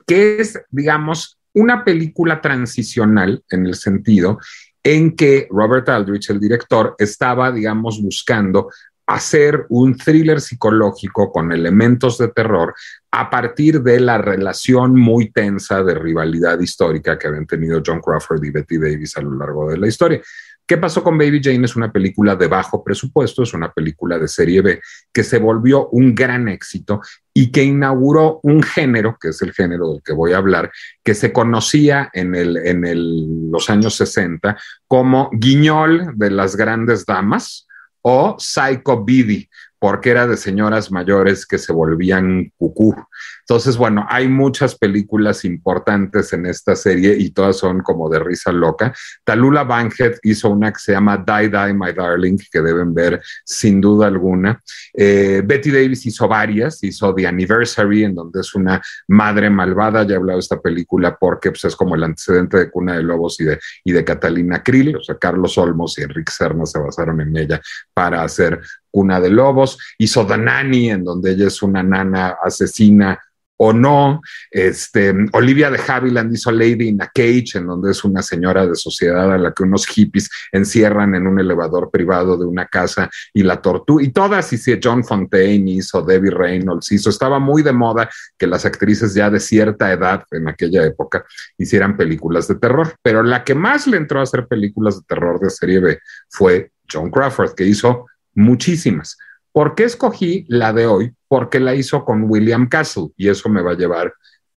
que 0.08 0.42
es, 0.42 0.60
digamos, 0.72 1.38
una 1.54 1.86
película 1.86 2.42
transicional 2.42 3.44
en 3.52 3.68
el 3.68 3.76
sentido 3.76 4.40
en 4.82 5.16
que 5.16 5.48
Robert 5.52 5.88
Aldrich, 5.88 6.32
el 6.32 6.40
director, 6.40 6.96
estaba, 6.98 7.52
digamos, 7.52 8.02
buscando 8.02 8.72
hacer 9.08 9.66
un 9.70 9.96
thriller 9.98 10.42
psicológico 10.42 11.32
con 11.32 11.52
elementos 11.52 12.18
de 12.18 12.30
terror 12.30 12.74
a 13.12 13.30
partir 13.30 13.82
de 13.82 14.00
la 14.00 14.18
relación 14.18 14.96
muy 14.96 15.32
tensa 15.32 15.84
de 15.84 15.94
rivalidad 15.96 16.60
histórica 16.60 17.18
que 17.18 17.28
habían 17.28 17.46
tenido 17.46 17.82
John 17.86 18.02
Crawford 18.02 18.44
y 18.44 18.52
Betty 18.52 18.78
Davis 18.78 19.16
a 19.18 19.22
lo 19.22 19.38
largo 19.38 19.70
de 19.70 19.78
la 19.78 19.88
historia. 19.88 20.22
¿Qué 20.68 20.78
pasó 20.78 21.04
con 21.04 21.18
Baby 21.18 21.42
Jane? 21.44 21.64
Es 21.66 21.76
una 21.76 21.92
película 21.92 22.36
de 22.36 22.48
bajo 22.48 22.84
presupuesto, 22.84 23.44
es 23.44 23.54
una 23.54 23.72
película 23.72 24.18
de 24.18 24.28
serie 24.28 24.62
B 24.62 24.82
que 25.14 25.24
se 25.24 25.38
volvió 25.38 25.90
un 25.90 26.16
gran 26.16 26.48
éxito 26.48 27.02
y 27.34 27.52
que 27.52 27.64
inauguró 27.64 28.40
un 28.42 28.64
género, 28.64 29.16
que 29.22 29.30
es 29.30 29.42
el 29.44 29.54
género 29.54 29.92
del 29.92 30.02
que 30.04 30.14
voy 30.14 30.34
a 30.34 30.38
hablar, 30.38 30.72
que 31.04 31.14
se 31.14 31.32
conocía 31.32 32.10
en, 32.14 32.34
el, 32.34 32.58
en 32.58 32.84
el, 32.84 33.52
los 33.52 33.70
años 33.70 33.96
60 33.96 34.58
como 34.88 35.30
guiñol 35.34 36.14
de 36.16 36.32
las 36.32 36.56
grandes 36.56 37.06
damas, 37.06 37.68
o 38.06 38.38
Psycho 38.38 38.96
Biddy, 38.96 39.50
porque 39.80 40.12
era 40.12 40.28
de 40.28 40.38
señoras 40.38 40.92
mayores 40.92 41.46
que 41.46 41.58
se 41.58 41.74
volvían 41.74 42.52
cucú. 42.58 42.96
Entonces, 43.42 43.78
bueno, 43.78 44.06
hay 44.10 44.28
muchas 44.28 44.76
películas 44.76 45.46
importantes 45.46 46.34
en 46.34 46.46
esta 46.46 46.76
serie 46.76 47.16
y 47.18 47.32
todas 47.32 47.58
son 47.58 47.82
como 47.82 48.10
de 48.10 48.20
risa 48.20 48.52
loca. 48.52 48.94
Talula 49.24 49.64
Bankhead 49.64 50.16
hizo 50.24 50.50
una 50.50 50.72
que 50.72 50.80
se 50.80 50.94
llama 50.94 51.24
Die 51.26 51.50
Die 51.50 51.74
My 51.74 51.94
Darling, 51.94 52.38
que 52.52 52.62
deben 52.62 52.94
ver 52.94 53.22
sin 53.44 53.80
duda 53.80 54.08
alguna. 54.08 54.62
Eh, 54.94 55.44
Betty 55.46 55.72
Davis 55.72 56.06
hizo 56.06 56.28
varias, 56.28 56.84
hizo 56.84 57.14
The 57.14 57.28
Anniversary, 57.28 58.06
en 58.06 58.16
donde 58.16 58.42
es 58.42 58.56
una 58.56 58.82
madre 59.08 59.50
malvada. 59.50 60.04
Ya 60.04 60.14
he 60.14 60.18
hablado 60.18 60.38
de 60.38 60.42
esta 60.42 60.60
película 60.60 61.16
porque 61.16 61.52
pues, 61.52 61.66
es 61.66 61.76
como 61.76 61.96
el 61.96 62.04
antecedente 62.04 62.58
de 62.58 62.72
Cuna 62.72 62.96
de 62.96 63.04
Lobos 63.04 63.40
y 63.40 63.44
de, 63.44 63.60
y 63.84 63.92
de 63.92 64.04
Catalina 64.04 64.64
Krill. 64.64 64.96
O 64.96 65.04
sea, 65.04 65.18
Carlos 65.18 65.58
Olmos 65.58 65.98
y 66.00 66.04
Enrique 66.04 66.32
Serna 66.32 66.66
se 66.66 66.80
basaron 66.80 67.22
en 67.22 67.36
ella 67.38 67.62
para 67.94 68.24
hacer 68.24 68.60
Cuna 68.96 69.20
de 69.20 69.30
Lobos. 69.30 69.78
Hizo 69.98 70.26
The 70.26 70.38
Nanny, 70.38 70.90
en 70.90 71.04
donde 71.04 71.32
ella 71.32 71.48
es 71.48 71.62
una 71.62 71.84
nana 71.84 72.38
asesina 72.42 73.20
o 73.58 73.74
no. 73.74 74.22
Este, 74.50 75.14
Olivia 75.34 75.70
de 75.70 75.80
Havilland 75.86 76.34
hizo 76.34 76.50
Lady 76.50 76.88
in 76.88 77.02
a 77.02 77.12
Cage, 77.14 77.56
en 77.58 77.68
donde 77.68 77.92
es 77.92 78.06
una 78.06 78.22
señora 78.22 78.66
de 78.66 78.76
sociedad 78.76 79.34
a 79.34 79.38
la 79.38 79.52
que 79.52 79.64
unos 79.64 79.86
hippies 79.86 80.30
encierran 80.54 81.14
en 81.14 81.28
un 81.28 81.38
elevador 81.38 81.92
privado 81.92 82.38
de 82.38 82.46
una 82.46 82.68
casa 82.68 83.10
y 83.34 83.44
la 83.44 83.62
torturan. 83.62 84.06
Y 84.06 84.14
todas 84.14 84.54
hizo 84.54 84.72
John 84.82 85.04
Fontaine 85.04 85.72
hizo, 85.72 86.02
Debbie 86.02 86.32
Reynolds 86.32 86.90
hizo. 86.94 87.10
Estaba 87.10 87.38
muy 87.40 87.64
de 87.64 87.74
moda 87.74 88.10
que 88.38 88.48
las 88.48 88.66
actrices 88.66 89.14
ya 89.14 89.30
de 89.30 89.42
cierta 89.42 89.92
edad 89.92 90.24
en 90.32 90.48
aquella 90.48 90.86
época 90.86 91.26
hicieran 91.58 91.98
películas 91.98 92.48
de 92.48 92.56
terror. 92.56 92.96
Pero 93.02 93.24
la 93.24 93.44
que 93.44 93.56
más 93.56 93.88
le 93.88 93.98
entró 93.98 94.22
a 94.22 94.24
hacer 94.24 94.48
películas 94.48 94.96
de 94.96 95.06
terror 95.06 95.38
de 95.42 95.50
serie 95.50 95.82
B 95.82 96.00
fue 96.30 96.72
John 96.92 97.10
Crawford, 97.10 97.56
que 97.56 97.66
hizo 97.66 98.06
muchísimas. 98.36 99.18
¿Por 99.52 99.74
qué 99.74 99.86
escogí 99.86 100.46
la 100.50 100.74
de 100.74 100.86
hoy? 100.86 101.14
Porque 101.28 101.60
la 101.60 101.74
hizo 101.74 102.04
con 102.04 102.30
William 102.30 102.68
Castle 102.68 103.08
y 103.16 103.30
eso 103.30 103.50
me 103.50 103.62
va 103.62 103.72
a 103.72 103.78
llevar 103.78 104.14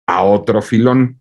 a 0.06 0.22
otro 0.24 0.60
filón. 0.60 1.20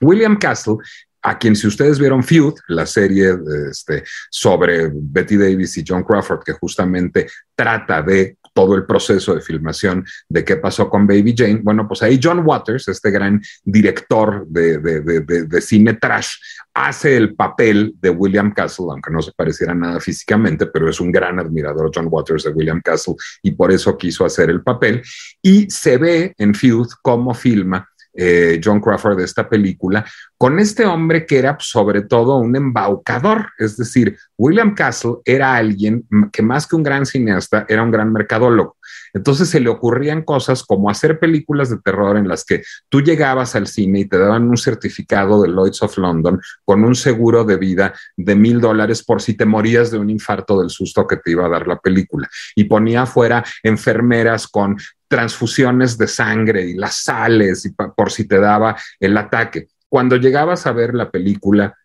William 0.00 0.36
Castle, 0.36 0.76
a 1.22 1.38
quien 1.38 1.54
si 1.54 1.66
ustedes 1.66 1.98
vieron 1.98 2.24
Feud, 2.24 2.54
la 2.68 2.86
serie 2.86 3.36
este, 3.70 4.02
sobre 4.30 4.90
Betty 4.92 5.36
Davis 5.36 5.76
y 5.78 5.84
John 5.86 6.02
Crawford, 6.02 6.42
que 6.42 6.54
justamente 6.54 7.28
trata 7.54 8.02
de 8.02 8.38
todo 8.52 8.74
el 8.74 8.86
proceso 8.86 9.34
de 9.34 9.40
filmación 9.40 10.04
de 10.28 10.44
qué 10.44 10.56
pasó 10.56 10.88
con 10.88 11.06
Baby 11.06 11.34
Jane. 11.36 11.60
Bueno, 11.62 11.86
pues 11.86 12.02
ahí 12.02 12.18
John 12.22 12.42
Waters, 12.44 12.88
este 12.88 13.10
gran 13.10 13.40
director 13.64 14.46
de, 14.48 14.78
de, 14.78 15.60
cine 15.60 15.94
trash, 15.94 16.34
hace 16.74 17.16
el 17.16 17.34
papel 17.34 17.94
de 18.00 18.10
William 18.10 18.52
Castle, 18.52 18.86
aunque 18.90 19.10
no 19.10 19.22
se 19.22 19.32
pareciera 19.32 19.74
nada 19.74 20.00
físicamente, 20.00 20.66
pero 20.66 20.88
es 20.88 21.00
un 21.00 21.12
gran 21.12 21.38
admirador 21.38 21.90
John 21.94 22.08
Waters 22.10 22.44
de 22.44 22.50
William 22.50 22.80
Castle 22.82 23.14
y 23.42 23.52
por 23.52 23.72
eso 23.72 23.96
quiso 23.98 24.24
hacer 24.24 24.50
el 24.50 24.62
papel. 24.62 25.02
Y 25.42 25.70
se 25.70 25.98
ve 25.98 26.34
en 26.38 26.54
Feud 26.54 26.88
cómo 27.02 27.34
filma 27.34 27.89
eh, 28.22 28.60
John 28.62 28.82
Crawford 28.82 29.16
de 29.16 29.24
esta 29.24 29.48
película, 29.48 30.04
con 30.36 30.58
este 30.58 30.84
hombre 30.84 31.24
que 31.24 31.38
era 31.38 31.56
sobre 31.58 32.02
todo 32.02 32.36
un 32.36 32.54
embaucador, 32.54 33.48
es 33.58 33.78
decir, 33.78 34.18
William 34.36 34.74
Castle 34.74 35.16
era 35.24 35.54
alguien 35.54 36.06
que 36.30 36.42
más 36.42 36.66
que 36.66 36.76
un 36.76 36.82
gran 36.82 37.06
cineasta, 37.06 37.64
era 37.66 37.82
un 37.82 37.90
gran 37.90 38.12
mercadólogo. 38.12 38.76
Entonces 39.14 39.48
se 39.48 39.60
le 39.60 39.70
ocurrían 39.70 40.22
cosas 40.22 40.62
como 40.62 40.90
hacer 40.90 41.18
películas 41.18 41.70
de 41.70 41.78
terror 41.78 42.18
en 42.18 42.28
las 42.28 42.44
que 42.44 42.62
tú 42.90 43.00
llegabas 43.00 43.56
al 43.56 43.66
cine 43.66 44.00
y 44.00 44.04
te 44.04 44.18
daban 44.18 44.48
un 44.48 44.58
certificado 44.58 45.40
de 45.40 45.48
Lloyds 45.48 45.82
of 45.82 45.96
London 45.96 46.40
con 46.64 46.84
un 46.84 46.94
seguro 46.94 47.44
de 47.44 47.56
vida 47.56 47.94
de 48.16 48.36
mil 48.36 48.60
dólares 48.60 49.02
por 49.02 49.22
si 49.22 49.34
te 49.34 49.46
morías 49.46 49.90
de 49.90 49.98
un 49.98 50.10
infarto 50.10 50.60
del 50.60 50.68
susto 50.68 51.06
que 51.06 51.16
te 51.16 51.30
iba 51.30 51.46
a 51.46 51.48
dar 51.48 51.66
la 51.66 51.78
película. 51.78 52.28
Y 52.54 52.64
ponía 52.64 53.02
afuera 53.02 53.42
enfermeras 53.62 54.46
con 54.46 54.76
transfusiones 55.10 55.98
de 55.98 56.06
sangre 56.06 56.62
y 56.62 56.74
las 56.74 57.02
sales 57.02 57.66
y 57.66 57.70
por 57.70 58.12
si 58.12 58.28
te 58.28 58.38
daba 58.38 58.76
el 59.00 59.16
ataque. 59.16 59.66
Cuando 59.88 60.14
llegabas 60.14 60.68
a 60.68 60.72
ver 60.72 60.94
la 60.94 61.10
película 61.10 61.76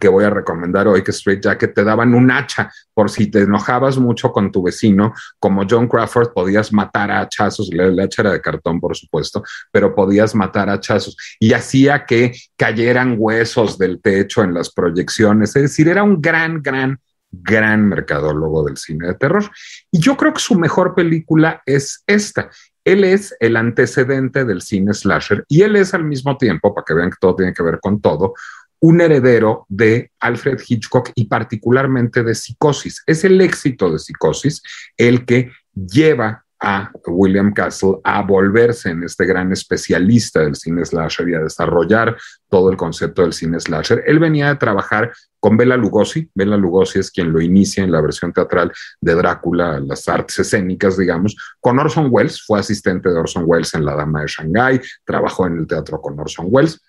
que 0.00 0.08
voy 0.08 0.24
a 0.24 0.30
recomendar 0.30 0.88
hoy, 0.88 1.04
que 1.04 1.12
Straight 1.12 1.44
Jacket, 1.44 1.74
te 1.74 1.84
daban 1.84 2.12
un 2.12 2.28
hacha 2.30 2.72
por 2.92 3.08
si 3.08 3.28
te 3.28 3.42
enojabas 3.42 3.98
mucho 3.98 4.32
con 4.32 4.50
tu 4.50 4.64
vecino, 4.64 5.14
como 5.38 5.64
John 5.68 5.86
Crawford, 5.86 6.32
podías 6.32 6.72
matar 6.72 7.12
a 7.12 7.20
hachazos, 7.20 7.70
el 7.70 8.00
hacha 8.00 8.22
era 8.22 8.32
de 8.32 8.40
cartón, 8.40 8.80
por 8.80 8.96
supuesto, 8.96 9.44
pero 9.70 9.94
podías 9.94 10.34
matar 10.34 10.70
a 10.70 10.74
hachazos 10.74 11.16
y 11.38 11.52
hacía 11.52 12.04
que 12.04 12.32
cayeran 12.56 13.14
huesos 13.16 13.78
del 13.78 14.00
techo 14.00 14.42
en 14.42 14.54
las 14.54 14.72
proyecciones, 14.72 15.54
es 15.54 15.62
decir, 15.62 15.86
era 15.86 16.02
un 16.02 16.20
gran, 16.20 16.62
gran 16.62 16.98
gran 17.30 17.88
mercadólogo 17.88 18.64
del 18.64 18.76
cine 18.76 19.08
de 19.08 19.14
terror. 19.14 19.50
Y 19.90 20.00
yo 20.00 20.16
creo 20.16 20.32
que 20.32 20.40
su 20.40 20.58
mejor 20.58 20.94
película 20.94 21.62
es 21.66 22.02
esta. 22.06 22.50
Él 22.84 23.04
es 23.04 23.36
el 23.40 23.56
antecedente 23.56 24.44
del 24.44 24.62
cine 24.62 24.94
slasher 24.94 25.44
y 25.48 25.62
él 25.62 25.76
es 25.76 25.94
al 25.94 26.04
mismo 26.04 26.36
tiempo, 26.36 26.74
para 26.74 26.84
que 26.84 26.94
vean 26.94 27.10
que 27.10 27.18
todo 27.20 27.36
tiene 27.36 27.52
que 27.52 27.62
ver 27.62 27.78
con 27.80 28.00
todo, 28.00 28.34
un 28.80 29.00
heredero 29.00 29.66
de 29.68 30.10
Alfred 30.20 30.58
Hitchcock 30.66 31.10
y 31.14 31.26
particularmente 31.26 32.22
de 32.22 32.34
Psicosis. 32.34 33.02
Es 33.06 33.24
el 33.24 33.40
éxito 33.40 33.90
de 33.90 33.98
Psicosis 33.98 34.62
el 34.96 35.26
que 35.26 35.52
lleva 35.74 36.44
a 36.60 36.90
William 37.06 37.52
Castle 37.52 38.00
a 38.04 38.22
volverse 38.22 38.90
en 38.90 39.02
este 39.02 39.24
gran 39.24 39.50
especialista 39.52 40.40
del 40.40 40.56
cine 40.56 40.84
slasher 40.84 41.28
y 41.28 41.34
a 41.34 41.40
desarrollar 41.40 42.16
todo 42.48 42.70
el 42.70 42.76
concepto 42.76 43.22
del 43.22 43.32
cine 43.32 43.58
slasher. 43.58 44.04
Él 44.06 44.18
venía 44.18 44.48
de 44.48 44.56
trabajar 44.56 45.12
con 45.40 45.56
Bela 45.56 45.76
Lugosi. 45.76 46.30
Bela 46.34 46.56
Lugosi 46.56 46.98
es 46.98 47.10
quien 47.10 47.32
lo 47.32 47.40
inicia 47.40 47.82
en 47.82 47.90
la 47.90 48.02
versión 48.02 48.32
teatral 48.32 48.70
de 49.00 49.14
Drácula, 49.14 49.80
las 49.80 50.06
artes 50.08 50.38
escénicas, 50.38 50.98
digamos. 50.98 51.34
Con 51.60 51.78
Orson 51.78 52.08
Welles, 52.10 52.42
fue 52.42 52.60
asistente 52.60 53.08
de 53.08 53.18
Orson 53.18 53.44
Welles 53.46 53.72
en 53.74 53.84
La 53.84 53.96
Dama 53.96 54.22
de 54.22 54.28
Shanghái, 54.28 54.80
trabajó 55.04 55.46
en 55.46 55.58
el 55.58 55.66
teatro 55.66 56.00
con 56.00 56.20
Orson 56.20 56.46
Welles. 56.50 56.80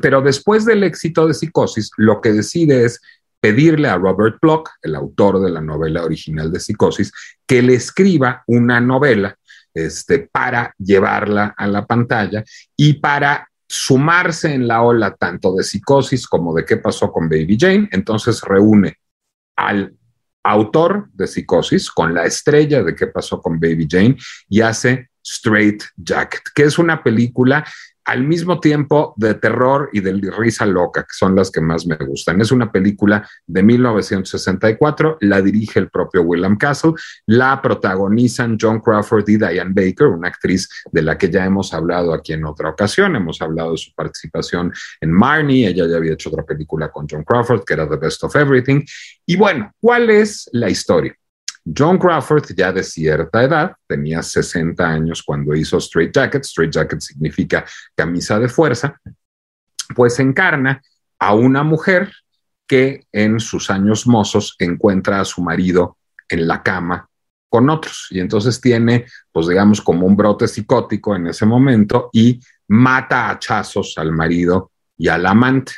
Pero 0.00 0.22
después 0.22 0.64
del 0.64 0.82
éxito 0.84 1.26
de 1.26 1.34
Psicosis, 1.34 1.90
lo 1.96 2.20
que 2.20 2.32
decide 2.32 2.84
es 2.84 3.00
pedirle 3.42 3.88
a 3.88 3.98
Robert 3.98 4.38
Bloch, 4.40 4.70
el 4.82 4.94
autor 4.94 5.40
de 5.40 5.50
la 5.50 5.60
novela 5.60 6.04
original 6.04 6.52
de 6.52 6.60
Psicosis, 6.60 7.12
que 7.44 7.60
le 7.60 7.74
escriba 7.74 8.44
una 8.46 8.80
novela 8.80 9.36
este, 9.74 10.30
para 10.30 10.72
llevarla 10.78 11.52
a 11.56 11.66
la 11.66 11.84
pantalla 11.84 12.44
y 12.76 12.94
para 12.94 13.48
sumarse 13.68 14.54
en 14.54 14.68
la 14.68 14.82
ola 14.82 15.16
tanto 15.16 15.56
de 15.56 15.64
Psicosis 15.64 16.28
como 16.28 16.54
de 16.54 16.64
qué 16.64 16.76
pasó 16.76 17.10
con 17.10 17.28
Baby 17.28 17.58
Jane. 17.58 17.88
Entonces 17.90 18.42
reúne 18.42 18.98
al 19.56 19.92
autor 20.44 21.08
de 21.12 21.26
Psicosis 21.26 21.90
con 21.90 22.14
la 22.14 22.24
estrella 22.24 22.84
de 22.84 22.94
qué 22.94 23.08
pasó 23.08 23.40
con 23.40 23.58
Baby 23.58 23.88
Jane 23.90 24.16
y 24.48 24.60
hace 24.60 25.08
Straight 25.20 25.82
Jacket, 25.96 26.42
que 26.54 26.62
es 26.62 26.78
una 26.78 27.02
película 27.02 27.64
al 28.04 28.24
mismo 28.24 28.58
tiempo 28.58 29.14
de 29.16 29.34
terror 29.34 29.90
y 29.92 30.00
de 30.00 30.12
risa 30.12 30.66
loca, 30.66 31.02
que 31.02 31.12
son 31.12 31.36
las 31.36 31.50
que 31.50 31.60
más 31.60 31.86
me 31.86 31.96
gustan. 31.96 32.40
Es 32.40 32.50
una 32.50 32.70
película 32.70 33.28
de 33.46 33.62
1964, 33.62 35.18
la 35.20 35.40
dirige 35.40 35.78
el 35.78 35.88
propio 35.88 36.22
William 36.22 36.56
Castle, 36.56 36.92
la 37.26 37.60
protagonizan 37.62 38.56
John 38.60 38.80
Crawford 38.80 39.28
y 39.28 39.36
Diane 39.36 39.72
Baker, 39.74 40.08
una 40.08 40.28
actriz 40.28 40.68
de 40.90 41.02
la 41.02 41.16
que 41.16 41.30
ya 41.30 41.44
hemos 41.44 41.72
hablado 41.72 42.12
aquí 42.12 42.32
en 42.32 42.44
otra 42.44 42.70
ocasión, 42.70 43.14
hemos 43.14 43.40
hablado 43.40 43.72
de 43.72 43.78
su 43.78 43.94
participación 43.94 44.72
en 45.00 45.12
Marnie, 45.12 45.68
ella 45.68 45.86
ya 45.86 45.96
había 45.96 46.14
hecho 46.14 46.28
otra 46.28 46.44
película 46.44 46.90
con 46.90 47.06
John 47.08 47.24
Crawford, 47.24 47.64
que 47.64 47.74
era 47.74 47.88
The 47.88 47.96
Best 47.96 48.24
of 48.24 48.34
Everything. 48.34 48.84
Y 49.26 49.36
bueno, 49.36 49.72
¿cuál 49.80 50.10
es 50.10 50.48
la 50.52 50.68
historia? 50.68 51.16
John 51.64 51.98
Crawford, 51.98 52.54
ya 52.56 52.72
de 52.72 52.82
cierta 52.82 53.42
edad, 53.42 53.76
tenía 53.86 54.22
60 54.22 54.84
años 54.84 55.22
cuando 55.22 55.54
hizo 55.54 55.78
Straight 55.78 56.12
Jacket, 56.12 56.44
Straight 56.44 56.72
Jacket 56.72 57.00
significa 57.00 57.64
camisa 57.94 58.38
de 58.38 58.48
fuerza, 58.48 59.00
pues 59.94 60.18
encarna 60.18 60.82
a 61.18 61.34
una 61.34 61.62
mujer 61.62 62.12
que 62.66 63.06
en 63.12 63.38
sus 63.38 63.70
años 63.70 64.06
mozos 64.06 64.56
encuentra 64.58 65.20
a 65.20 65.24
su 65.24 65.42
marido 65.42 65.98
en 66.28 66.48
la 66.48 66.62
cama 66.62 67.08
con 67.48 67.68
otros. 67.70 68.08
Y 68.10 68.18
entonces 68.18 68.60
tiene, 68.60 69.06
pues 69.30 69.46
digamos, 69.46 69.80
como 69.80 70.06
un 70.06 70.16
brote 70.16 70.48
psicótico 70.48 71.14
en 71.14 71.28
ese 71.28 71.46
momento 71.46 72.08
y 72.12 72.40
mata 72.68 73.26
a 73.26 73.32
hachazos 73.32 73.94
al 73.98 74.10
marido 74.10 74.72
y 74.96 75.08
al 75.08 75.26
amante. 75.26 75.72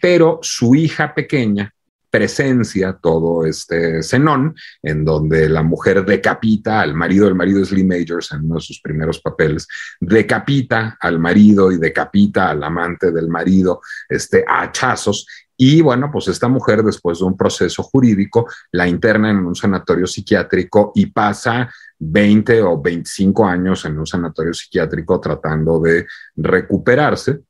Pero 0.00 0.38
su 0.42 0.74
hija 0.74 1.12
pequeña 1.12 1.74
presencia 2.10 2.98
todo 3.00 3.44
este 3.44 4.02
cenón, 4.02 4.54
en 4.82 5.04
donde 5.04 5.48
la 5.48 5.62
mujer 5.62 6.04
decapita 6.04 6.80
al 6.80 6.94
marido, 6.94 7.28
el 7.28 7.34
marido 7.34 7.62
es 7.62 7.72
Lee 7.72 7.84
Majors 7.84 8.32
en 8.32 8.44
uno 8.44 8.56
de 8.56 8.60
sus 8.60 8.80
primeros 8.80 9.20
papeles, 9.20 9.66
decapita 10.00 10.96
al 11.00 11.18
marido 11.18 11.70
y 11.72 11.78
decapita 11.78 12.50
al 12.50 12.62
amante 12.62 13.12
del 13.12 13.28
marido 13.28 13.80
este, 14.08 14.44
a 14.46 14.62
hachazos. 14.62 15.26
Y 15.56 15.80
bueno, 15.80 16.08
pues 16.12 16.28
esta 16.28 16.46
mujer, 16.46 16.84
después 16.84 17.18
de 17.18 17.24
un 17.24 17.36
proceso 17.36 17.82
jurídico, 17.82 18.46
la 18.70 18.86
interna 18.86 19.30
en 19.30 19.38
un 19.38 19.56
sanatorio 19.56 20.06
psiquiátrico 20.06 20.92
y 20.94 21.06
pasa 21.06 21.68
20 21.98 22.62
o 22.62 22.80
25 22.80 23.44
años 23.44 23.84
en 23.84 23.98
un 23.98 24.06
sanatorio 24.06 24.54
psiquiátrico 24.54 25.20
tratando 25.20 25.80
de 25.80 26.06
recuperarse, 26.36 27.40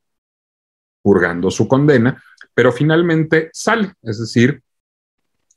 purgando 1.02 1.50
su 1.50 1.68
condena 1.68 2.20
pero 2.58 2.72
finalmente 2.72 3.50
sale, 3.52 3.92
es 4.02 4.18
decir, 4.18 4.64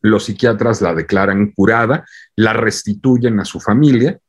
los 0.02 0.26
psiquiatras 0.26 0.82
la 0.82 0.94
declaran 0.94 1.52
curada, 1.52 2.06
la 2.36 2.54
restituyen 2.54 3.40
a 3.40 3.46
su 3.46 3.60
familia, 3.60 4.20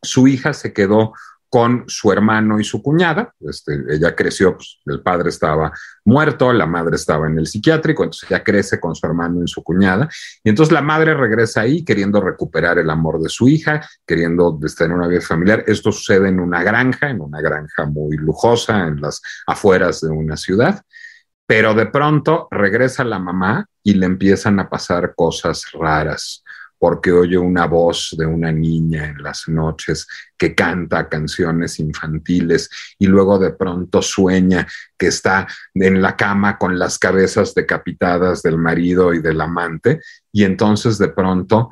su 0.00 0.26
hija 0.26 0.54
se 0.54 0.72
quedó 0.72 1.12
con 1.50 1.84
su 1.88 2.12
hermano 2.12 2.60
y 2.60 2.64
su 2.64 2.80
cuñada. 2.80 3.34
Este, 3.40 3.78
ella 3.90 4.14
creció, 4.14 4.56
pues, 4.56 4.78
el 4.86 5.02
padre 5.02 5.28
estaba 5.28 5.72
muerto, 6.04 6.52
la 6.52 6.64
madre 6.64 6.94
estaba 6.96 7.26
en 7.26 7.38
el 7.38 7.46
psiquiátrico, 7.46 8.04
entonces 8.04 8.30
ella 8.30 8.44
crece 8.44 8.78
con 8.78 8.94
su 8.94 9.04
hermano 9.04 9.42
y 9.44 9.48
su 9.48 9.62
cuñada. 9.62 10.08
Y 10.44 10.48
entonces 10.48 10.72
la 10.72 10.80
madre 10.80 11.12
regresa 11.14 11.62
ahí 11.62 11.84
queriendo 11.84 12.20
recuperar 12.20 12.78
el 12.78 12.88
amor 12.88 13.20
de 13.20 13.28
su 13.28 13.48
hija, 13.48 13.86
queriendo 14.06 14.58
en 14.78 14.92
una 14.92 15.08
vida 15.08 15.20
familiar. 15.20 15.64
Esto 15.66 15.90
sucede 15.90 16.28
en 16.28 16.38
una 16.38 16.62
granja, 16.62 17.10
en 17.10 17.20
una 17.20 17.40
granja 17.40 17.84
muy 17.84 18.16
lujosa, 18.16 18.86
en 18.86 19.00
las 19.00 19.20
afueras 19.46 20.00
de 20.00 20.08
una 20.08 20.36
ciudad 20.36 20.82
pero 21.50 21.74
de 21.74 21.86
pronto 21.86 22.46
regresa 22.52 23.02
la 23.02 23.18
mamá 23.18 23.66
y 23.82 23.94
le 23.94 24.06
empiezan 24.06 24.60
a 24.60 24.70
pasar 24.70 25.14
cosas 25.16 25.64
raras, 25.72 26.44
porque 26.80 27.12
oye 27.12 27.36
una 27.36 27.66
voz 27.66 28.16
de 28.16 28.24
una 28.24 28.50
niña 28.50 29.08
en 29.10 29.22
las 29.22 29.46
noches 29.48 30.08
que 30.38 30.54
canta 30.54 31.10
canciones 31.10 31.78
infantiles 31.78 32.70
y 32.98 33.06
luego 33.06 33.38
de 33.38 33.50
pronto 33.50 34.00
sueña 34.00 34.66
que 34.96 35.08
está 35.08 35.46
en 35.74 36.00
la 36.00 36.16
cama 36.16 36.56
con 36.56 36.78
las 36.78 36.98
cabezas 36.98 37.54
decapitadas 37.54 38.42
del 38.42 38.56
marido 38.56 39.12
y 39.12 39.20
del 39.20 39.42
amante 39.42 40.00
y 40.32 40.44
entonces 40.44 40.96
de 40.96 41.08
pronto 41.08 41.68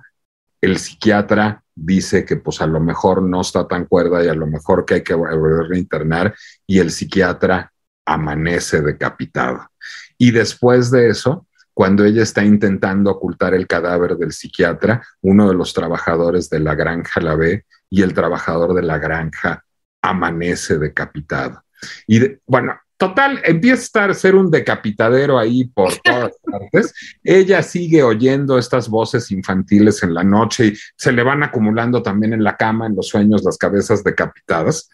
el 0.60 0.78
psiquiatra 0.78 1.62
dice 1.74 2.26
que 2.26 2.36
pues 2.36 2.60
a 2.60 2.66
lo 2.66 2.78
mejor 2.78 3.22
no 3.22 3.40
está 3.40 3.66
tan 3.66 3.86
cuerda 3.86 4.22
y 4.22 4.28
a 4.28 4.34
lo 4.34 4.46
mejor 4.46 4.84
que 4.84 4.94
hay 4.94 5.02
que 5.02 5.14
volver 5.14 5.72
a 5.72 5.78
internar 5.78 6.34
y 6.66 6.80
el 6.80 6.90
psiquiatra 6.90 7.72
amanece 8.04 8.82
decapitado. 8.82 9.70
Y 10.18 10.32
después 10.32 10.90
de 10.90 11.08
eso, 11.10 11.46
cuando 11.78 12.04
ella 12.04 12.24
está 12.24 12.44
intentando 12.44 13.08
ocultar 13.08 13.54
el 13.54 13.68
cadáver 13.68 14.16
del 14.16 14.32
psiquiatra, 14.32 15.00
uno 15.20 15.48
de 15.48 15.54
los 15.54 15.72
trabajadores 15.72 16.50
de 16.50 16.58
la 16.58 16.74
granja 16.74 17.20
la 17.20 17.36
ve 17.36 17.66
y 17.88 18.02
el 18.02 18.14
trabajador 18.14 18.74
de 18.74 18.82
la 18.82 18.98
granja 18.98 19.64
amanece 20.02 20.76
decapitado. 20.76 21.62
Y 22.08 22.20
bueno, 22.48 22.74
total, 22.96 23.40
empieza 23.44 23.80
a 23.80 23.84
estar, 23.84 24.14
ser 24.16 24.34
un 24.34 24.50
decapitadero 24.50 25.38
ahí 25.38 25.66
por 25.66 25.94
todas 26.02 26.32
partes. 26.42 26.92
Ella 27.22 27.62
sigue 27.62 28.02
oyendo 28.02 28.58
estas 28.58 28.88
voces 28.88 29.30
infantiles 29.30 30.02
en 30.02 30.14
la 30.14 30.24
noche 30.24 30.66
y 30.66 30.76
se 30.96 31.12
le 31.12 31.22
van 31.22 31.44
acumulando 31.44 32.02
también 32.02 32.32
en 32.32 32.42
la 32.42 32.56
cama, 32.56 32.88
en 32.88 32.96
los 32.96 33.06
sueños, 33.06 33.44
las 33.44 33.56
cabezas 33.56 34.02
decapitadas 34.02 34.90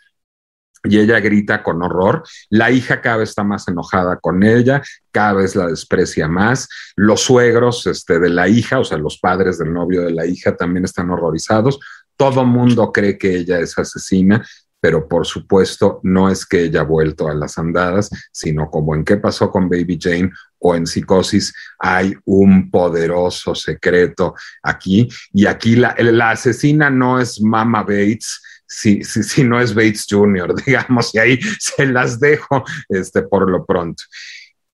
y 0.85 0.99
ella 0.99 1.19
grita 1.21 1.63
con 1.63 1.83
horror. 1.83 2.23
La 2.51 2.71
hija 2.71 3.01
cada 3.01 3.19
vez 3.19 3.31
está 3.31 3.43
más 3.43 3.67
enojada 3.69 4.19
con 4.19 4.43
ella, 4.43 4.83
cada 5.11 5.35
vez 5.35 5.57
la 5.57 5.67
desprecia 5.67 6.29
más. 6.29 6.69
Los 6.95 7.23
suegros 7.23 7.87
este, 7.87 8.19
de 8.19 8.29
la 8.29 8.49
hija, 8.49 8.79
o 8.79 8.85
sea, 8.85 8.99
los 8.99 9.19
padres 9.19 9.59
del 9.59 9.73
novio 9.73 10.03
de 10.03 10.13
la 10.13 10.27
hija 10.27 10.57
también 10.57 10.85
están 10.85 11.11
horrorizados. 11.11 11.81
Todo 12.17 12.45
mundo 12.45 12.93
cree 12.93 13.19
que 13.19 13.35
ella 13.35 13.59
es 13.59 13.77
asesina, 13.79 14.45
pero 14.81 15.09
por 15.09 15.27
supuesto 15.27 16.01
no 16.03 16.29
es 16.29 16.45
que 16.45 16.65
ella 16.65 16.83
vuelto 16.83 17.29
a 17.29 17.35
las 17.35 17.57
andadas, 17.57 18.11
sino 18.31 18.71
como 18.71 18.95
en 18.95 19.03
qué 19.03 19.17
pasó 19.17 19.51
con 19.51 19.69
Baby 19.69 19.99
Jane 20.01 20.31
o 20.59 20.75
en 20.75 20.87
psicosis, 20.87 21.55
hay 21.79 22.15
un 22.27 22.71
poderoso 22.71 23.55
secreto 23.55 24.35
aquí. 24.63 25.09
Y 25.33 25.47
aquí 25.47 25.77
la 25.77 26.31
asesina 26.31 26.91
no 26.91 27.19
es 27.19 27.41
Mama 27.41 27.83
Bates, 27.83 28.41
si, 28.75 29.05
si, 29.05 29.45
no 29.45 29.61
es 29.61 29.75
Bates 29.75 30.07
Jr., 30.09 30.55
digamos, 30.67 31.15
y 31.15 31.19
ahí 31.19 31.41
se 31.59 31.87
las 31.87 32.19
dejo 32.21 32.65
este, 32.89 33.23
por 33.23 33.51
lo 33.51 33.65
pronto. 33.65 34.03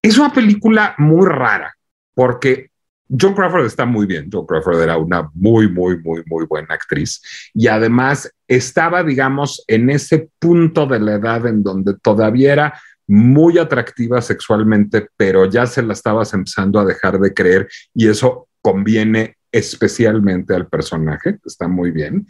Es 0.01 0.17
una 0.17 0.33
película 0.33 0.95
muy 0.97 1.27
rara, 1.27 1.75
porque 2.13 2.71
John 3.19 3.33
Crawford 3.33 3.65
está 3.65 3.85
muy 3.85 4.05
bien. 4.05 4.29
John 4.31 4.45
Crawford 4.45 4.81
era 4.81 4.97
una 4.97 5.29
muy, 5.33 5.69
muy, 5.69 5.97
muy, 6.01 6.23
muy 6.25 6.45
buena 6.45 6.75
actriz. 6.75 7.21
Y 7.53 7.67
además 7.67 8.31
estaba, 8.47 9.03
digamos, 9.03 9.63
en 9.67 9.89
ese 9.89 10.29
punto 10.39 10.85
de 10.85 10.99
la 10.99 11.15
edad 11.15 11.45
en 11.45 11.61
donde 11.61 11.95
todavía 12.01 12.53
era 12.53 12.81
muy 13.07 13.57
atractiva 13.57 14.21
sexualmente, 14.21 15.09
pero 15.17 15.45
ya 15.45 15.65
se 15.65 15.83
la 15.83 15.93
estabas 15.93 16.33
empezando 16.33 16.79
a 16.79 16.85
dejar 16.85 17.19
de 17.19 17.33
creer 17.33 17.67
y 17.93 18.07
eso 18.07 18.47
conviene 18.61 19.35
especialmente 19.51 20.55
al 20.55 20.67
personaje, 20.67 21.37
está 21.45 21.67
muy 21.67 21.91
bien. 21.91 22.25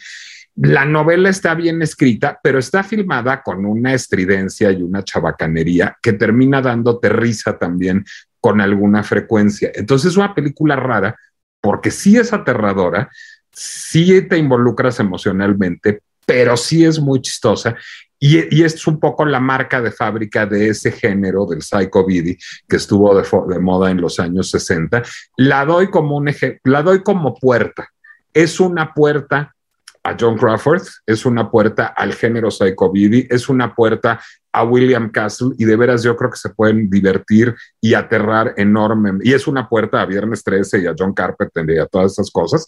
La 0.64 0.86
novela 0.86 1.30
está 1.30 1.56
bien 1.56 1.82
escrita, 1.82 2.40
pero 2.44 2.60
está 2.60 2.84
filmada 2.84 3.42
con 3.42 3.66
una 3.66 3.96
estridencia 3.96 4.72
y 4.72 4.84
una 4.84 5.04
chabacanería 5.04 5.98
que 6.04 6.14
termina 6.14 6.62
dándote 6.62 7.10
risa 7.10 7.58
también 7.58 8.06
con 8.40 8.62
alguna 8.62 9.02
frecuencia. 9.02 9.72
Entonces 9.74 10.12
es 10.12 10.18
una 10.18 10.36
película 10.36 10.76
rara 10.76 11.16
porque 11.62 11.90
sí 11.90 12.16
es 12.16 12.32
aterradora, 12.32 13.10
sí 13.52 14.22
te 14.22 14.38
involucras 14.38 15.00
emocionalmente, 15.00 16.04
pero 16.28 16.56
sí 16.56 16.86
es 16.86 17.00
muy 17.00 17.22
chistosa 17.22 17.76
y, 18.20 18.62
es 18.62 18.86
un 18.86 19.00
poco 19.00 19.26
la 19.26 19.40
marca 19.40 19.82
de 19.82 19.92
fábrica 19.92 20.46
de 20.46 20.70
ese 20.70 20.92
género 20.92 21.48
del 21.48 21.64
psycho 21.64 22.06
que 22.06 22.76
estuvo 22.76 23.20
de, 23.20 23.28
de, 23.52 23.60
moda 23.60 23.90
en 23.90 24.00
los 24.00 24.20
años 24.20 24.52
60. 24.52 25.02
La 25.38 25.66
doy 25.66 25.90
como 25.90 26.18
un 26.18 26.30
la 26.66 26.84
doy 26.84 27.02
como 27.02 27.34
puerta. 27.34 27.90
Es 28.32 28.60
una 28.60 28.94
puerta 28.94 29.56
a 30.04 30.16
John 30.20 30.38
Crawford, 30.38 30.82
es 31.06 31.26
una 31.26 31.50
puerta 31.50 31.88
al 31.88 32.14
género 32.14 32.50
psychobilly, 32.50 33.28
es 33.30 33.50
una 33.50 33.76
puerta 33.76 34.20
a 34.54 34.64
William 34.64 35.10
Castle 35.10 35.52
y 35.58 35.66
de 35.66 35.76
veras 35.76 36.04
yo 36.04 36.16
creo 36.16 36.30
que 36.30 36.38
se 36.38 36.50
pueden 36.50 36.90
divertir 36.90 37.56
y 37.80 37.94
aterrar 37.94 38.54
enormemente. 38.58 39.28
Y 39.28 39.34
es 39.34 39.48
una 39.48 39.70
puerta 39.70 40.02
a 40.02 40.06
Viernes 40.06 40.44
13 40.44 40.82
y 40.82 40.88
a 40.88 40.96
John 40.98 41.14
Carpenter 41.14 41.70
y 41.70 41.78
a 41.78 41.86
todas 41.86 42.14
esas 42.14 42.32
cosas. 42.32 42.66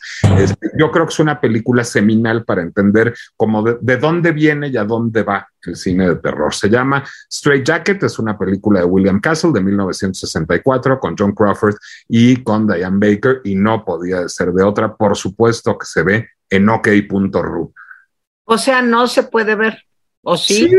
yo 0.77 0.91
creo 0.91 1.05
que 1.05 1.13
es 1.13 1.19
una 1.19 1.39
película 1.39 1.83
seminal 1.83 2.45
para 2.45 2.61
entender 2.61 3.13
cómo 3.35 3.63
de, 3.63 3.97
dónde 3.97 4.31
viene 4.31 4.69
y 4.69 4.77
a 4.77 4.83
dónde 4.83 5.23
va 5.23 5.47
el 5.65 5.75
cine 5.75 6.09
de 6.09 6.15
terror. 6.15 6.53
Se 6.53 6.69
llama 6.69 7.03
Straight 7.29 7.65
Jacket, 7.65 8.03
es 8.03 8.19
una 8.19 8.37
película 8.37 8.81
de 8.81 8.85
William 8.85 9.19
Castle 9.19 9.51
de 9.53 9.61
1964 9.61 10.99
con 10.99 11.15
John 11.17 11.33
Crawford 11.33 11.75
y 12.07 12.43
con 12.43 12.67
Diane 12.67 12.97
Baker 12.97 13.41
y 13.43 13.55
no 13.55 13.83
podía 13.85 14.27
ser 14.27 14.51
de 14.51 14.63
otra. 14.63 14.95
Por 14.95 15.15
supuesto 15.15 15.77
que 15.77 15.85
se 15.85 16.03
ve 16.03 16.29
en 16.49 16.69
ok.ru. 16.69 17.73
O 18.45 18.57
sea, 18.57 18.81
no 18.81 19.07
se 19.07 19.23
puede 19.23 19.55
ver. 19.55 19.83
¿O 20.21 20.37
sí? 20.37 20.69
sí 20.69 20.75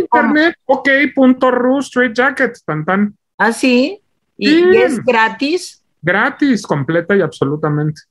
internet, 0.00 0.56
ok.ru, 0.64 1.78
straight 1.78 2.14
jacket, 2.14 2.58
tan 2.66 2.84
tan. 2.84 3.16
¿Ah, 3.38 3.52
sí? 3.52 4.00
¿Y, 4.36 4.76
es 4.76 5.02
gratis? 5.04 5.82
Gratis, 6.02 6.66
completa 6.66 7.14
y 7.14 7.20
absolutamente. 7.20 8.02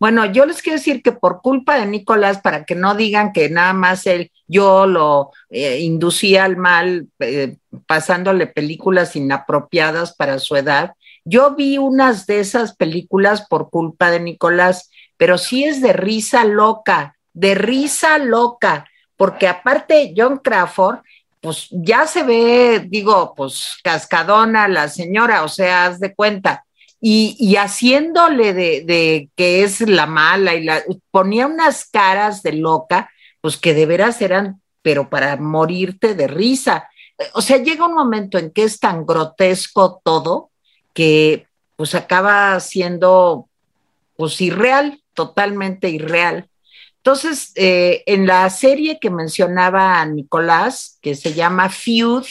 Bueno, 0.00 0.26
yo 0.26 0.44
les 0.44 0.60
quiero 0.60 0.78
decir 0.78 1.02
que 1.02 1.12
por 1.12 1.40
culpa 1.40 1.78
de 1.78 1.86
Nicolás, 1.86 2.40
para 2.40 2.64
que 2.64 2.74
no 2.74 2.94
digan 2.94 3.32
que 3.32 3.48
nada 3.48 3.72
más 3.72 4.06
él, 4.06 4.32
yo 4.48 4.86
lo 4.86 5.30
eh, 5.50 5.80
inducía 5.80 6.44
al 6.44 6.56
mal 6.56 7.08
eh, 7.20 7.56
pasándole 7.86 8.46
películas 8.46 9.14
inapropiadas 9.14 10.14
para 10.14 10.38
su 10.40 10.56
edad, 10.56 10.94
yo 11.24 11.54
vi 11.54 11.78
unas 11.78 12.26
de 12.26 12.40
esas 12.40 12.76
películas 12.76 13.46
por 13.48 13.70
culpa 13.70 14.10
de 14.10 14.20
Nicolás 14.20 14.90
pero 15.16 15.38
sí 15.38 15.64
es 15.64 15.80
de 15.80 15.92
risa 15.92 16.44
loca, 16.44 17.16
de 17.32 17.54
risa 17.54 18.18
loca, 18.18 18.86
porque 19.16 19.48
aparte 19.48 20.14
John 20.16 20.38
Crawford, 20.38 20.98
pues 21.40 21.68
ya 21.70 22.06
se 22.06 22.22
ve, 22.22 22.86
digo, 22.88 23.34
pues 23.36 23.76
cascadona 23.82 24.66
la 24.66 24.88
señora, 24.88 25.44
o 25.44 25.48
sea, 25.48 25.86
haz 25.86 26.00
de 26.00 26.14
cuenta, 26.14 26.64
y, 27.06 27.56
haciéndole 27.56 28.54
de, 28.54 28.82
de, 28.86 29.28
que 29.36 29.62
es 29.62 29.82
la 29.82 30.06
mala 30.06 30.54
y 30.54 30.64
la 30.64 30.82
ponía 31.10 31.46
unas 31.46 31.84
caras 31.84 32.42
de 32.42 32.54
loca, 32.54 33.10
pues 33.42 33.58
que 33.58 33.74
de 33.74 33.84
veras 33.84 34.22
eran, 34.22 34.62
pero 34.80 35.10
para 35.10 35.36
morirte 35.36 36.14
de 36.14 36.28
risa. 36.28 36.88
O 37.34 37.42
sea, 37.42 37.58
llega 37.58 37.86
un 37.86 37.94
momento 37.94 38.38
en 38.38 38.50
que 38.50 38.64
es 38.64 38.80
tan 38.80 39.04
grotesco 39.04 40.00
todo 40.02 40.48
que 40.94 41.46
pues 41.76 41.94
acaba 41.94 42.58
siendo 42.60 43.50
pues 44.16 44.40
irreal, 44.40 45.03
totalmente 45.14 45.88
irreal. 45.88 46.48
Entonces, 46.98 47.52
eh, 47.54 48.02
en 48.06 48.26
la 48.26 48.48
serie 48.50 48.98
que 48.98 49.10
mencionaba 49.10 50.04
Nicolás, 50.06 50.98
que 51.02 51.14
se 51.14 51.34
llama 51.34 51.68
Feud, 51.68 52.24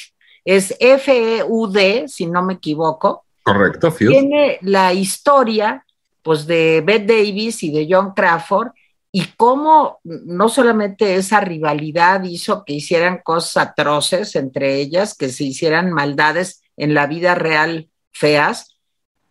es 0.45 0.75
F-E-U-D, 0.79 2.07
si 2.07 2.25
no 2.25 2.43
me 2.43 2.55
equivoco. 2.55 3.23
Correcto, 3.43 3.91
Feud. 3.91 4.11
Tiene 4.11 4.57
la 4.61 4.93
historia, 4.93 5.85
pues, 6.21 6.47
de 6.47 6.81
Beth 6.85 7.05
Davis 7.05 7.63
y 7.63 7.71
de 7.71 7.87
John 7.89 8.13
Crawford, 8.15 8.71
y 9.15 9.25
cómo 9.37 9.99
no 10.03 10.49
solamente 10.49 11.15
esa 11.15 11.39
rivalidad 11.39 12.23
hizo 12.23 12.65
que 12.65 12.73
hicieran 12.73 13.21
cosas 13.23 13.67
atroces 13.67 14.35
entre 14.35 14.77
ellas, 14.77 15.15
que 15.15 15.29
se 15.29 15.43
hicieran 15.43 15.93
maldades 15.93 16.63
en 16.77 16.95
la 16.95 17.05
vida 17.05 17.35
real 17.35 17.89
feas, 18.11 18.75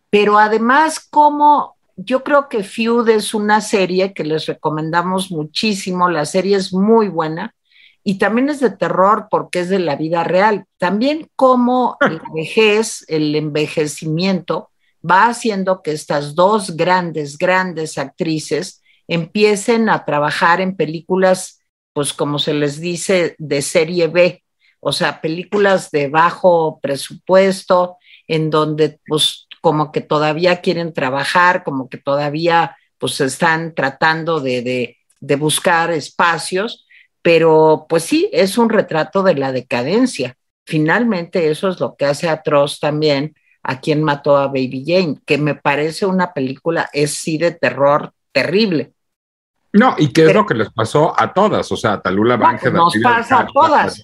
pero 0.09 0.39
además 0.39 1.05
cómo 1.09 1.75
yo 1.95 2.23
creo 2.23 2.49
que 2.49 2.63
Feud 2.63 3.07
es 3.09 3.33
una 3.33 3.61
serie 3.61 4.13
que 4.13 4.23
les 4.23 4.45
recomendamos 4.45 5.31
muchísimo. 5.31 6.09
La 6.09 6.25
serie 6.25 6.57
es 6.57 6.73
muy 6.73 7.07
buena 7.07 7.55
y 8.03 8.17
también 8.17 8.49
es 8.49 8.59
de 8.59 8.71
terror 8.71 9.27
porque 9.29 9.59
es 9.59 9.69
de 9.69 9.79
la 9.79 9.95
vida 9.95 10.23
real. 10.23 10.65
También 10.77 11.29
como 11.35 11.97
el 12.01 12.21
vejez, 12.33 13.05
el 13.07 13.35
envejecimiento, 13.35 14.69
va 15.09 15.27
haciendo 15.27 15.81
que 15.81 15.91
estas 15.91 16.35
dos 16.35 16.75
grandes, 16.75 17.37
grandes 17.37 17.97
actrices 17.97 18.81
empiecen 19.07 19.89
a 19.89 20.05
trabajar 20.05 20.61
en 20.61 20.75
películas, 20.75 21.61
pues 21.91 22.13
como 22.13 22.39
se 22.39 22.53
les 22.53 22.79
dice, 22.79 23.35
de 23.37 23.61
serie 23.61 24.07
B, 24.07 24.43
o 24.79 24.91
sea, 24.91 25.21
películas 25.21 25.91
de 25.91 26.07
bajo 26.07 26.79
presupuesto, 26.81 27.97
en 28.27 28.49
donde 28.49 28.99
pues 29.05 29.42
como 29.63 29.93
que 29.93 30.01
todavía 30.01 30.59
quieren 30.59 30.91
trabajar, 30.91 31.63
como 31.63 31.87
que 31.87 31.97
todavía 31.97 32.75
pues 32.97 33.21
están 33.21 33.73
tratando 33.73 34.41
de, 34.41 34.97
buscar 35.39 35.89
espacios, 35.89 36.85
pero 37.21 37.85
pues 37.87 38.03
sí, 38.03 38.29
es 38.33 38.57
un 38.57 38.67
retrato 38.67 39.23
de 39.23 39.35
la 39.35 39.53
decadencia. 39.53 40.35
Finalmente 40.65 41.49
eso 41.49 41.69
es 41.69 41.79
lo 41.79 41.95
que 41.95 42.03
hace 42.03 42.27
atroz 42.27 42.81
también 42.81 43.35
a 43.63 43.79
quien 43.79 44.03
mató 44.03 44.35
a 44.35 44.47
Baby 44.47 44.83
Jane, 44.85 45.19
que 45.25 45.37
me 45.37 45.55
parece 45.55 46.05
una 46.05 46.33
película, 46.33 46.89
es 46.91 47.13
sí 47.13 47.37
de 47.37 47.51
terror 47.51 48.11
terrible. 48.33 48.91
No, 49.73 49.95
y 49.97 50.09
qué 50.09 50.27
es 50.27 50.33
lo 50.33 50.45
que 50.45 50.53
les 50.53 50.71
pasó 50.71 51.19
a 51.19 51.33
todas, 51.33 51.71
o 51.71 51.75
sea, 51.75 51.93
a 51.93 52.01
Talula 52.01 52.37
Bange. 52.37 52.71
Nos 52.71 52.93
pasa 53.01 53.39
a 53.39 53.47
todas. 53.47 54.01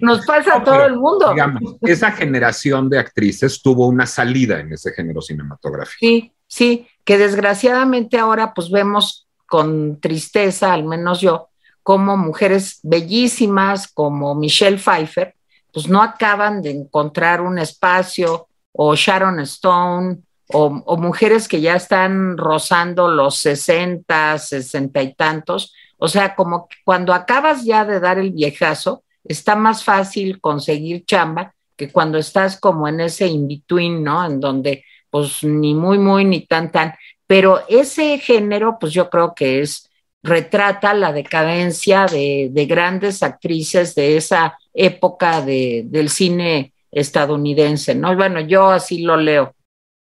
nos 0.00 0.24
pasa 0.24 0.56
a 0.56 0.64
todo 0.64 0.86
el 0.86 0.96
mundo. 0.96 1.30
Digamos, 1.30 1.76
esa 1.82 2.12
generación 2.12 2.88
de 2.88 3.00
actrices 3.00 3.60
tuvo 3.60 3.88
una 3.88 4.06
salida 4.06 4.60
en 4.60 4.72
ese 4.72 4.92
género 4.92 5.20
cinematográfico. 5.20 5.98
Sí, 5.98 6.32
sí, 6.46 6.86
que 7.04 7.18
desgraciadamente 7.18 8.18
ahora 8.18 8.54
pues 8.54 8.70
vemos 8.70 9.26
con 9.46 9.98
tristeza, 10.00 10.72
al 10.72 10.84
menos 10.84 11.20
yo, 11.20 11.48
como 11.82 12.16
mujeres 12.16 12.78
bellísimas 12.84 13.88
como 13.88 14.36
Michelle 14.36 14.78
Pfeiffer, 14.78 15.34
pues 15.72 15.88
no 15.88 16.00
acaban 16.02 16.62
de 16.62 16.70
encontrar 16.70 17.40
un 17.40 17.58
espacio, 17.58 18.46
o 18.72 18.94
Sharon 18.94 19.40
Stone, 19.40 20.18
o, 20.48 20.96
mujeres 20.96 21.48
que 21.48 21.60
ya 21.60 21.76
están 21.76 22.36
rozando 22.36 23.08
los 23.08 23.36
60, 23.38 24.38
60 24.38 25.02
y 25.02 25.14
tantos. 25.14 25.74
O 25.98 26.08
sea, 26.08 26.34
como 26.34 26.68
cuando 26.84 27.12
acabas 27.12 27.64
ya 27.64 27.84
de 27.84 28.00
dar 28.00 28.18
el 28.18 28.30
viejazo, 28.30 29.04
está 29.24 29.56
más 29.56 29.84
fácil 29.84 30.40
conseguir 30.40 31.04
chamba 31.04 31.54
que 31.76 31.90
cuando 31.90 32.18
estás 32.18 32.58
como 32.58 32.88
en 32.88 33.00
ese 33.00 33.26
in-between, 33.26 34.02
¿no? 34.02 34.24
En 34.24 34.40
donde 34.40 34.84
pues 35.10 35.42
ni 35.44 35.74
muy, 35.74 35.98
muy, 35.98 36.24
ni 36.24 36.46
tan, 36.46 36.70
tan. 36.72 36.94
Pero 37.26 37.62
ese 37.68 38.18
género, 38.18 38.78
pues 38.80 38.92
yo 38.92 39.10
creo 39.10 39.34
que 39.34 39.60
es, 39.60 39.90
retrata 40.22 40.94
la 40.94 41.12
decadencia 41.12 42.06
de, 42.06 42.48
de 42.50 42.66
grandes 42.66 43.22
actrices 43.22 43.94
de 43.94 44.16
esa 44.16 44.58
época 44.74 45.40
de, 45.42 45.82
del 45.86 46.08
cine 46.08 46.72
estadounidense, 46.90 47.94
¿no? 47.94 48.14
Bueno, 48.16 48.40
yo 48.40 48.68
así 48.68 49.02
lo 49.02 49.16
leo. 49.16 49.54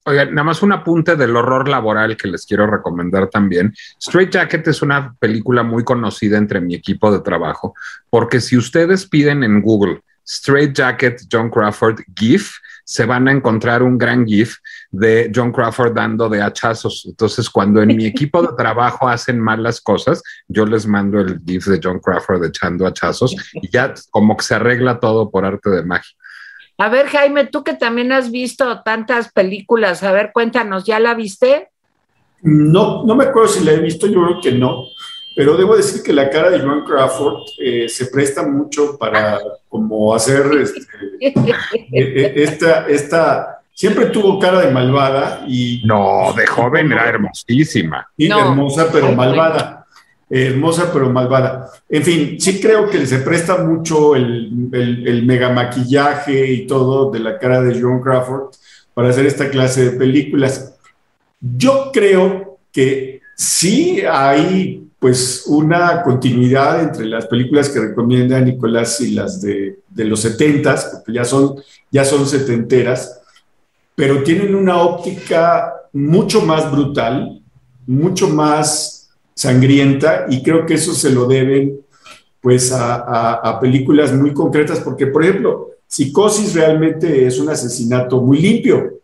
Oigan, 0.07 0.33
nada 0.33 0.45
más 0.45 0.63
un 0.63 0.71
apunte 0.71 1.17
del 1.17 1.35
horror 1.35 1.67
laboral 1.67 2.15
que 2.15 2.29
les 2.29 2.45
quiero 2.45 2.65
recomendar 2.65 3.29
también. 3.29 3.73
Straight 3.99 4.31
Jacket 4.31 4.65
es 4.69 4.81
una 4.81 5.13
película 5.19 5.63
muy 5.63 5.83
conocida 5.83 6.37
entre 6.37 6.61
mi 6.61 6.75
equipo 6.75 7.11
de 7.11 7.19
trabajo, 7.19 7.75
porque 8.09 8.39
si 8.39 8.55
ustedes 8.55 9.05
piden 9.05 9.43
en 9.43 9.61
Google 9.61 10.01
Straight 10.25 10.73
Jacket 10.73 11.23
John 11.29 11.49
Crawford 11.49 11.99
GIF, 12.15 12.53
se 12.85 13.05
van 13.05 13.27
a 13.27 13.33
encontrar 13.33 13.83
un 13.83 13.97
gran 13.97 14.25
GIF 14.25 14.55
de 14.91 15.29
John 15.35 15.51
Crawford 15.51 15.93
dando 15.93 16.29
de 16.29 16.41
hachazos. 16.41 17.03
Entonces, 17.05 17.49
cuando 17.49 17.81
en 17.81 17.89
mi 17.89 18.05
equipo 18.05 18.41
de 18.41 18.55
trabajo 18.55 19.09
hacen 19.09 19.41
malas 19.41 19.81
cosas, 19.81 20.23
yo 20.47 20.65
les 20.65 20.87
mando 20.87 21.19
el 21.19 21.41
GIF 21.45 21.65
de 21.65 21.81
John 21.83 21.99
Crawford 21.99 22.45
echando 22.45 22.87
hachazos 22.87 23.35
y 23.55 23.69
ya 23.69 23.93
como 24.09 24.37
que 24.37 24.45
se 24.45 24.55
arregla 24.55 25.01
todo 25.01 25.29
por 25.29 25.43
arte 25.43 25.69
de 25.69 25.83
magia. 25.83 26.15
A 26.77 26.89
ver, 26.89 27.07
Jaime, 27.07 27.45
tú 27.45 27.63
que 27.63 27.73
también 27.73 28.11
has 28.11 28.29
visto 28.29 28.81
tantas 28.83 29.31
películas, 29.31 30.03
a 30.03 30.11
ver, 30.11 30.31
cuéntanos, 30.31 30.85
¿ya 30.85 30.99
la 30.99 31.15
viste? 31.15 31.69
No, 32.41 33.03
no 33.03 33.15
me 33.15 33.25
acuerdo 33.25 33.49
si 33.49 33.63
la 33.63 33.71
he 33.71 33.79
visto, 33.79 34.05
yo 34.05 34.23
creo 34.23 34.41
que 34.41 34.51
no, 34.51 34.85
pero 35.35 35.57
debo 35.57 35.75
decir 35.75 36.03
que 36.03 36.13
la 36.13 36.29
cara 36.29 36.51
de 36.51 36.59
Joan 36.59 36.83
Crawford 36.83 37.43
eh, 37.57 37.89
se 37.89 38.05
presta 38.07 38.43
mucho 38.43 38.95
para 38.97 39.39
como 39.67 40.13
hacer 40.13 40.45
este, 40.61 40.81
eh, 41.19 41.33
eh, 41.91 42.33
esta, 42.35 42.87
esta, 42.87 43.61
siempre 43.73 44.07
tuvo 44.07 44.37
cara 44.37 44.61
de 44.61 44.71
malvada 44.71 45.45
y... 45.47 45.81
No, 45.83 46.31
de 46.33 46.45
joven 46.45 46.91
era 46.91 47.09
hermosísima. 47.09 48.07
Sí, 48.15 48.27
hermosa 48.27 48.89
pero 48.91 49.11
malvada 49.13 49.86
hermosa 50.29 50.91
pero 50.91 51.09
malvada. 51.09 51.69
En 51.89 52.03
fin, 52.03 52.39
sí 52.39 52.59
creo 52.59 52.89
que 52.89 53.05
se 53.05 53.19
presta 53.19 53.57
mucho 53.63 54.15
el, 54.15 54.51
mega 55.25 55.49
maquillaje 55.49 56.51
y 56.51 56.67
todo 56.67 57.11
de 57.11 57.19
la 57.19 57.37
cara 57.37 57.61
de 57.61 57.81
John 57.81 58.01
Crawford 58.01 58.55
para 58.93 59.09
hacer 59.09 59.25
esta 59.25 59.49
clase 59.49 59.91
de 59.91 59.97
películas. 59.97 60.75
Yo 61.39 61.91
creo 61.93 62.59
que 62.71 63.21
sí 63.35 64.01
hay 64.01 64.83
pues 64.99 65.43
una 65.45 66.01
continuidad 66.01 66.81
entre 66.81 67.05
las 67.05 67.27
películas 67.27 67.69
que 67.69 67.79
recomienda 67.79 68.41
Nicolás 68.41 68.99
y 68.99 69.11
las 69.11 69.41
de, 69.41 69.79
de 69.89 70.05
los 70.05 70.21
setentas, 70.21 70.89
porque 70.91 71.13
ya 71.13 71.23
son, 71.23 71.55
ya 71.91 72.03
son 72.03 72.25
setenteras, 72.25 73.21
pero 73.93 74.23
tienen 74.23 74.55
una 74.55 74.81
óptica 74.81 75.73
mucho 75.93 76.41
más 76.41 76.71
brutal, 76.71 77.41
mucho 77.85 78.27
más 78.27 78.96
sangrienta 79.37 80.25
y 80.29 80.41
creo 80.41 80.65
que 80.65 80.73
eso 80.73 80.93
se 80.93 81.11
lo 81.11 81.27
deben 81.27 81.79
pues 82.41 82.71
a, 82.73 83.59
películas 83.61 84.13
muy 84.13 84.33
concretas, 84.33 84.79
porque 84.79 85.07
por 85.07 85.23
ejemplo, 85.23 85.71
Psicosis 85.85 86.55
realmente 86.55 87.27
es 87.27 87.39
un 87.39 87.49
asesinato 87.49 88.21
muy 88.21 88.39
limpio, 88.39 88.99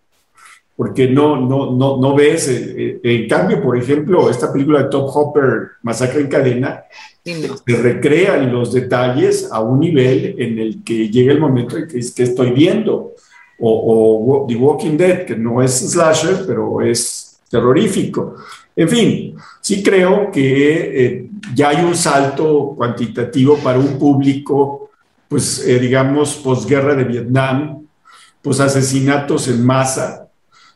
porque 0.75 1.07
no, 1.07 1.35
no, 1.39 1.71
no, 1.71 1.97
no 1.97 2.15
ves, 2.15 2.47
eh, 2.47 2.73
eh, 2.77 2.99
en 3.03 3.27
cambio, 3.27 3.61
por 3.61 3.77
ejemplo, 3.77 4.29
esta 4.29 4.51
película 4.51 4.83
de 4.83 4.89
Top 4.89 5.09
Hopper, 5.13 5.71
Masacre 5.83 6.21
en 6.21 6.27
Cadena, 6.27 6.83
se 7.23 7.77
recrean 7.77 8.51
los 8.51 8.73
detalles 8.73 9.49
a 9.51 9.59
un 9.61 9.79
nivel 9.79 10.35
en 10.37 10.59
el 10.59 10.83
que 10.83 11.09
llega 11.09 11.31
el 11.31 11.39
momento 11.39 11.77
en 11.77 11.87
que 11.87 11.99
es 11.99 12.11
que 12.11 12.23
estoy 12.23 12.51
viendo, 12.51 13.13
o, 13.59 14.43
o 14.43 14.47
The 14.47 14.55
Walking 14.55 14.97
Dead, 14.97 15.25
que 15.25 15.35
no 15.35 15.61
es 15.61 15.91
slasher, 15.91 16.43
pero 16.47 16.81
es 16.81 17.39
terrorífico. 17.49 18.35
En 18.75 18.89
fin, 18.89 19.35
sí 19.63 19.81
creo 19.81 20.29
que 20.29 21.05
eh, 21.05 21.29
ya 21.55 21.69
hay 21.69 21.85
un 21.85 21.95
salto 21.95 22.73
cuantitativo 22.75 23.57
para 23.57 23.79
un 23.79 23.97
público, 23.97 24.91
pues 25.29 25.65
eh, 25.65 25.79
digamos, 25.79 26.35
posguerra 26.35 26.95
de 26.95 27.05
Vietnam, 27.05 27.87
pues 28.41 28.59
asesinatos 28.59 29.47
en 29.47 29.65
masa. 29.65 30.27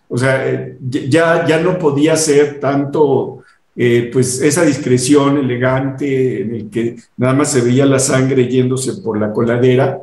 O 0.08 0.18
sea, 0.18 0.48
eh, 0.48 0.78
ya, 0.80 1.46
ya 1.46 1.60
no 1.60 1.78
podía 1.78 2.16
ser 2.16 2.62
tanto, 2.62 3.44
pues 3.76 4.42
esa 4.42 4.64
discreción 4.64 5.38
elegante 5.38 6.42
en 6.42 6.56
el 6.56 6.70
que 6.70 6.96
nada 7.18 7.34
más 7.34 7.52
se 7.52 7.62
veía 7.62 7.86
la 7.86 8.00
sangre 8.00 8.48
yéndose 8.48 9.02
por 9.04 9.20
la 9.20 9.34
coladera, 9.34 10.00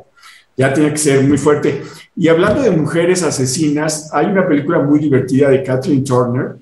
ya 0.55 0.71
tenía 0.73 0.91
que 0.91 0.99
ser 0.99 1.23
muy 1.23 1.39
fuerte. 1.39 1.81
Y 2.15 2.27
hablando 2.27 2.61
de 2.61 2.71
mujeres 2.71 3.23
asesinas, 3.23 4.11
hay 4.13 4.27
una 4.27 4.47
película 4.47 4.79
muy 4.79 4.99
divertida 4.99 5.49
de 5.49 5.63
Kathleen 5.63 6.03
Turner, 6.03 6.57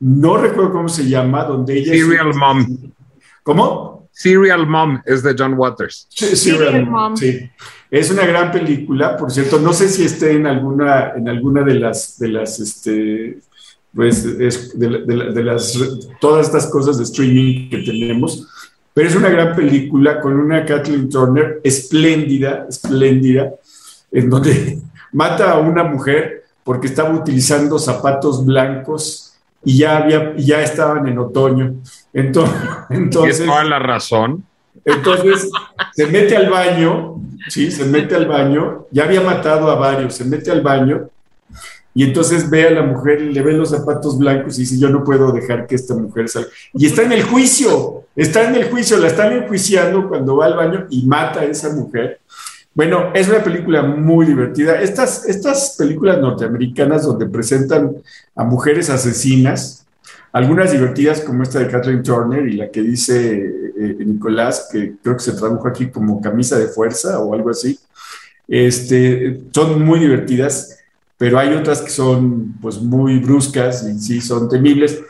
no 0.00 0.38
recuerdo 0.38 0.72
cómo 0.72 0.88
se 0.88 1.08
llama, 1.08 1.44
donde 1.44 1.78
ella... 1.78 1.92
Serial 1.92 2.34
Mom. 2.34 2.66
¿Cómo? 3.42 4.08
Serial 4.10 4.66
Mom 4.66 5.00
es 5.04 5.22
de 5.22 5.34
John 5.38 5.54
Waters. 5.54 6.06
Sí, 6.08 6.34
Serial, 6.34 6.86
Mom. 6.86 7.16
Sí. 7.16 7.50
Es 7.90 8.10
una 8.10 8.24
gran 8.24 8.50
película, 8.50 9.16
por 9.16 9.30
cierto, 9.30 9.58
no 9.58 9.72
sé 9.72 9.88
si 9.88 10.04
esté 10.04 10.32
en 10.32 10.46
alguna, 10.46 11.12
en 11.16 11.28
alguna 11.28 11.62
de 11.62 11.74
las, 11.74 12.18
de 12.18 12.28
las, 12.28 12.60
este, 12.60 13.38
pues, 13.94 14.38
de, 14.78 15.42
las, 15.44 15.78
todas 16.20 16.46
estas 16.46 16.66
cosas 16.68 16.98
de 16.98 17.04
streaming 17.04 17.68
que 17.68 17.78
tenemos, 17.78 18.48
pero 18.94 19.08
es 19.08 19.16
una 19.16 19.28
gran 19.28 19.54
película 19.54 20.20
con 20.20 20.38
una 20.38 20.64
Kathleen 20.64 21.08
Turner 21.08 21.60
espléndida, 21.62 22.66
espléndida, 22.68 23.52
en 24.12 24.30
donde 24.30 24.78
mata 25.12 25.52
a 25.52 25.58
una 25.58 25.84
mujer 25.84 26.44
porque 26.62 26.86
estaba 26.86 27.10
utilizando 27.10 27.78
zapatos 27.78 28.46
blancos 28.46 29.29
y 29.64 29.78
ya, 29.78 29.98
había, 29.98 30.36
ya 30.36 30.62
estaban 30.62 31.06
en 31.06 31.18
otoño. 31.18 31.74
Entonces, 32.12 32.56
entonces 32.90 33.46
toda 33.46 33.64
la 33.64 33.78
razón. 33.78 34.44
Entonces 34.84 35.50
se 35.92 36.06
mete 36.06 36.36
al 36.36 36.48
baño, 36.48 37.16
sí, 37.48 37.70
se 37.70 37.84
mete 37.84 38.14
al 38.14 38.26
baño, 38.26 38.86
ya 38.90 39.04
había 39.04 39.20
matado 39.20 39.70
a 39.70 39.74
varios, 39.74 40.14
se 40.14 40.24
mete 40.24 40.50
al 40.50 40.62
baño 40.62 41.10
y 41.92 42.04
entonces 42.04 42.48
ve 42.48 42.68
a 42.68 42.70
la 42.70 42.82
mujer, 42.82 43.20
le 43.20 43.42
ve 43.42 43.52
los 43.52 43.70
zapatos 43.70 44.16
blancos 44.16 44.56
y 44.56 44.62
dice, 44.62 44.78
yo 44.78 44.88
no 44.88 45.02
puedo 45.02 45.32
dejar 45.32 45.66
que 45.66 45.74
esta 45.74 45.94
mujer 45.94 46.28
salga. 46.28 46.48
Y 46.72 46.86
está 46.86 47.02
en 47.02 47.12
el 47.12 47.24
juicio, 47.24 48.04
está 48.14 48.48
en 48.48 48.54
el 48.54 48.70
juicio, 48.70 48.96
la 48.98 49.08
están 49.08 49.32
enjuiciando 49.32 50.08
cuando 50.08 50.36
va 50.36 50.46
al 50.46 50.56
baño 50.56 50.86
y 50.88 51.04
mata 51.04 51.40
a 51.40 51.44
esa 51.44 51.70
mujer. 51.70 52.20
Bueno, 52.72 53.10
es 53.14 53.28
una 53.28 53.42
película 53.42 53.82
muy 53.82 54.26
divertida. 54.26 54.80
Estas, 54.80 55.26
estas 55.28 55.74
películas 55.76 56.20
norteamericanas 56.20 57.04
donde 57.04 57.26
presentan 57.26 57.96
a 58.36 58.44
mujeres 58.44 58.88
asesinas, 58.90 59.86
algunas 60.32 60.70
divertidas 60.70 61.20
como 61.20 61.42
esta 61.42 61.58
de 61.58 61.68
Catherine 61.68 62.02
Turner 62.02 62.46
y 62.46 62.52
la 62.52 62.70
que 62.70 62.82
dice 62.82 63.72
eh, 63.76 63.96
Nicolás, 63.98 64.68
que 64.70 64.94
creo 65.02 65.16
que 65.16 65.22
se 65.22 65.32
tradujo 65.32 65.66
aquí 65.66 65.88
como 65.90 66.20
camisa 66.20 66.58
de 66.58 66.68
fuerza 66.68 67.18
o 67.18 67.34
algo 67.34 67.50
así, 67.50 67.76
este, 68.46 69.40
son 69.52 69.84
muy 69.84 69.98
divertidas, 69.98 70.78
pero 71.18 71.40
hay 71.40 71.54
otras 71.54 71.82
que 71.82 71.90
son 71.90 72.54
pues 72.60 72.80
muy 72.80 73.18
bruscas 73.18 73.84
y 73.88 73.98
sí 73.98 74.20
son 74.20 74.48
temibles. 74.48 75.02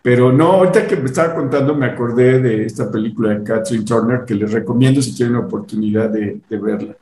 Pero 0.00 0.32
no, 0.32 0.52
ahorita 0.52 0.86
que 0.88 0.96
me 0.96 1.04
estaba 1.04 1.34
contando 1.34 1.74
me 1.74 1.86
acordé 1.86 2.40
de 2.40 2.66
esta 2.66 2.90
película 2.90 3.34
de 3.34 3.44
Catherine 3.44 3.84
Turner 3.84 4.24
que 4.26 4.34
les 4.34 4.50
recomiendo 4.50 5.02
si 5.02 5.14
tienen 5.14 5.34
la 5.34 5.40
oportunidad 5.40 6.08
de 6.08 6.40
verla. 6.48 6.96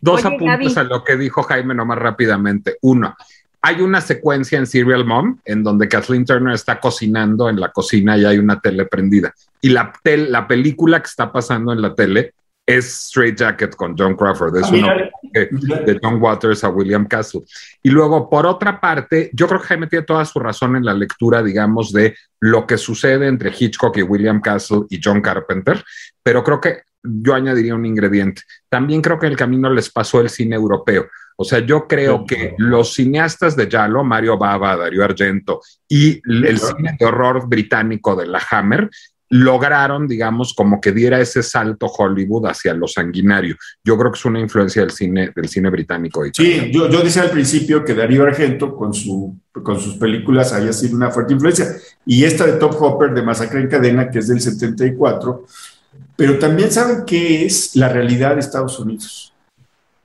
Dos 0.00 0.24
apuntes 0.24 0.76
a 0.76 0.84
lo 0.84 1.04
que 1.04 1.16
dijo 1.16 1.42
Jaime 1.42 1.74
nomás 1.74 1.98
rápidamente. 1.98 2.76
Uno, 2.82 3.16
hay 3.60 3.80
una 3.80 4.00
secuencia 4.00 4.58
en 4.58 4.66
Serial 4.66 5.04
Mom 5.04 5.38
en 5.44 5.62
donde 5.62 5.88
Kathleen 5.88 6.24
Turner 6.24 6.54
está 6.54 6.78
cocinando 6.78 7.48
en 7.48 7.60
la 7.60 7.70
cocina 7.70 8.16
y 8.16 8.24
hay 8.24 8.38
una 8.38 8.60
tele 8.60 8.86
prendida. 8.86 9.34
Y 9.60 9.70
la, 9.70 9.92
la 10.04 10.46
película 10.46 11.00
que 11.00 11.08
está 11.08 11.32
pasando 11.32 11.72
en 11.72 11.82
la 11.82 11.94
tele 11.94 12.34
es 12.68 12.86
Straight 13.06 13.38
Jacket 13.38 13.74
con 13.74 13.96
John 13.96 14.14
Crawford. 14.14 14.56
Es, 14.58 14.66
ah, 14.66 14.94
de 15.32 15.98
John 16.02 16.20
Waters 16.20 16.62
a 16.64 16.68
William 16.68 17.06
Castle. 17.06 17.40
Y 17.82 17.88
luego, 17.88 18.28
por 18.28 18.44
otra 18.44 18.78
parte, 18.78 19.30
yo 19.32 19.48
creo 19.48 19.60
que 19.60 19.68
Jaime 19.68 19.86
tiene 19.86 20.04
toda 20.04 20.24
su 20.26 20.38
razón 20.38 20.76
en 20.76 20.84
la 20.84 20.92
lectura, 20.92 21.42
digamos, 21.42 21.92
de 21.92 22.14
lo 22.40 22.66
que 22.66 22.76
sucede 22.76 23.26
entre 23.26 23.54
Hitchcock 23.58 23.96
y 23.96 24.02
William 24.02 24.40
Castle 24.42 24.82
y 24.90 25.00
John 25.02 25.22
Carpenter, 25.22 25.82
pero 26.22 26.44
creo 26.44 26.60
que 26.60 26.82
yo 27.08 27.34
añadiría 27.34 27.74
un 27.74 27.86
ingrediente. 27.86 28.42
También 28.68 29.02
creo 29.02 29.18
que 29.18 29.26
el 29.26 29.36
camino 29.36 29.70
les 29.70 29.90
pasó 29.90 30.20
el 30.20 30.30
cine 30.30 30.56
europeo. 30.56 31.06
O 31.36 31.44
sea, 31.44 31.60
yo 31.60 31.86
creo 31.86 32.26
que 32.26 32.54
los 32.58 32.94
cineastas 32.94 33.54
de 33.54 33.68
Yalo, 33.68 34.02
Mario 34.02 34.36
Bava, 34.36 34.76
Dario 34.76 35.04
Argento 35.04 35.60
y 35.88 36.20
el 36.28 36.58
cine 36.58 36.96
de 36.98 37.06
horror 37.06 37.48
británico 37.48 38.16
de 38.16 38.26
la 38.26 38.42
Hammer, 38.50 38.90
lograron, 39.30 40.08
digamos, 40.08 40.54
como 40.54 40.80
que 40.80 40.92
diera 40.92 41.20
ese 41.20 41.42
salto 41.42 41.86
Hollywood 41.86 42.46
hacia 42.46 42.74
lo 42.74 42.88
sanguinario. 42.88 43.56
Yo 43.84 43.96
creo 43.98 44.10
que 44.10 44.18
es 44.18 44.24
una 44.24 44.40
influencia 44.40 44.82
del 44.82 44.90
cine, 44.90 45.32
del 45.34 45.48
cine 45.48 45.70
británico. 45.70 46.24
Sí, 46.32 46.70
yo, 46.72 46.88
yo, 46.88 47.02
decía 47.02 47.22
al 47.22 47.30
principio 47.30 47.84
que 47.84 47.94
Darío 47.94 48.24
Argento 48.24 48.74
con, 48.74 48.94
su, 48.94 49.38
con 49.52 49.78
sus 49.78 49.96
películas 49.96 50.52
había 50.52 50.72
sido 50.72 50.96
una 50.96 51.10
fuerte 51.10 51.34
influencia. 51.34 51.66
Y 52.06 52.24
esta 52.24 52.46
de 52.46 52.52
Top 52.54 52.74
Hopper, 52.80 53.12
de 53.12 53.22
Masacre 53.22 53.60
en 53.60 53.68
Cadena, 53.68 54.10
que 54.10 54.20
es 54.20 54.28
del 54.28 54.40
74, 54.40 55.44
pero 56.16 56.38
también 56.38 56.70
saben 56.70 57.04
qué 57.06 57.46
es 57.46 57.76
la 57.76 57.88
realidad 57.88 58.34
de 58.34 58.40
Estados 58.40 58.78
Unidos. 58.78 59.32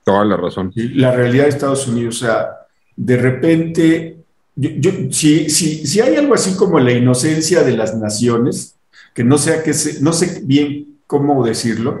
Toda 0.04 0.24
la 0.24 0.36
razón. 0.36 0.72
La 0.74 1.12
realidad 1.12 1.44
de 1.44 1.50
Estados 1.50 1.88
Unidos, 1.88 2.22
o 2.22 2.26
sea, 2.26 2.48
de 2.94 3.16
repente, 3.16 4.18
yo, 4.54 4.90
si, 5.10 5.48
si, 5.50 5.86
si, 5.86 6.00
hay 6.00 6.16
algo 6.16 6.34
así 6.34 6.54
como 6.56 6.78
la 6.78 6.92
inocencia 6.92 7.62
de 7.62 7.76
las 7.76 7.96
naciones, 7.96 8.76
que 9.14 9.24
no, 9.24 9.38
sea 9.38 9.62
que 9.62 9.72
no 10.00 10.12
sé 10.12 10.42
bien 10.44 10.98
cómo 11.06 11.44
decirlo, 11.44 12.00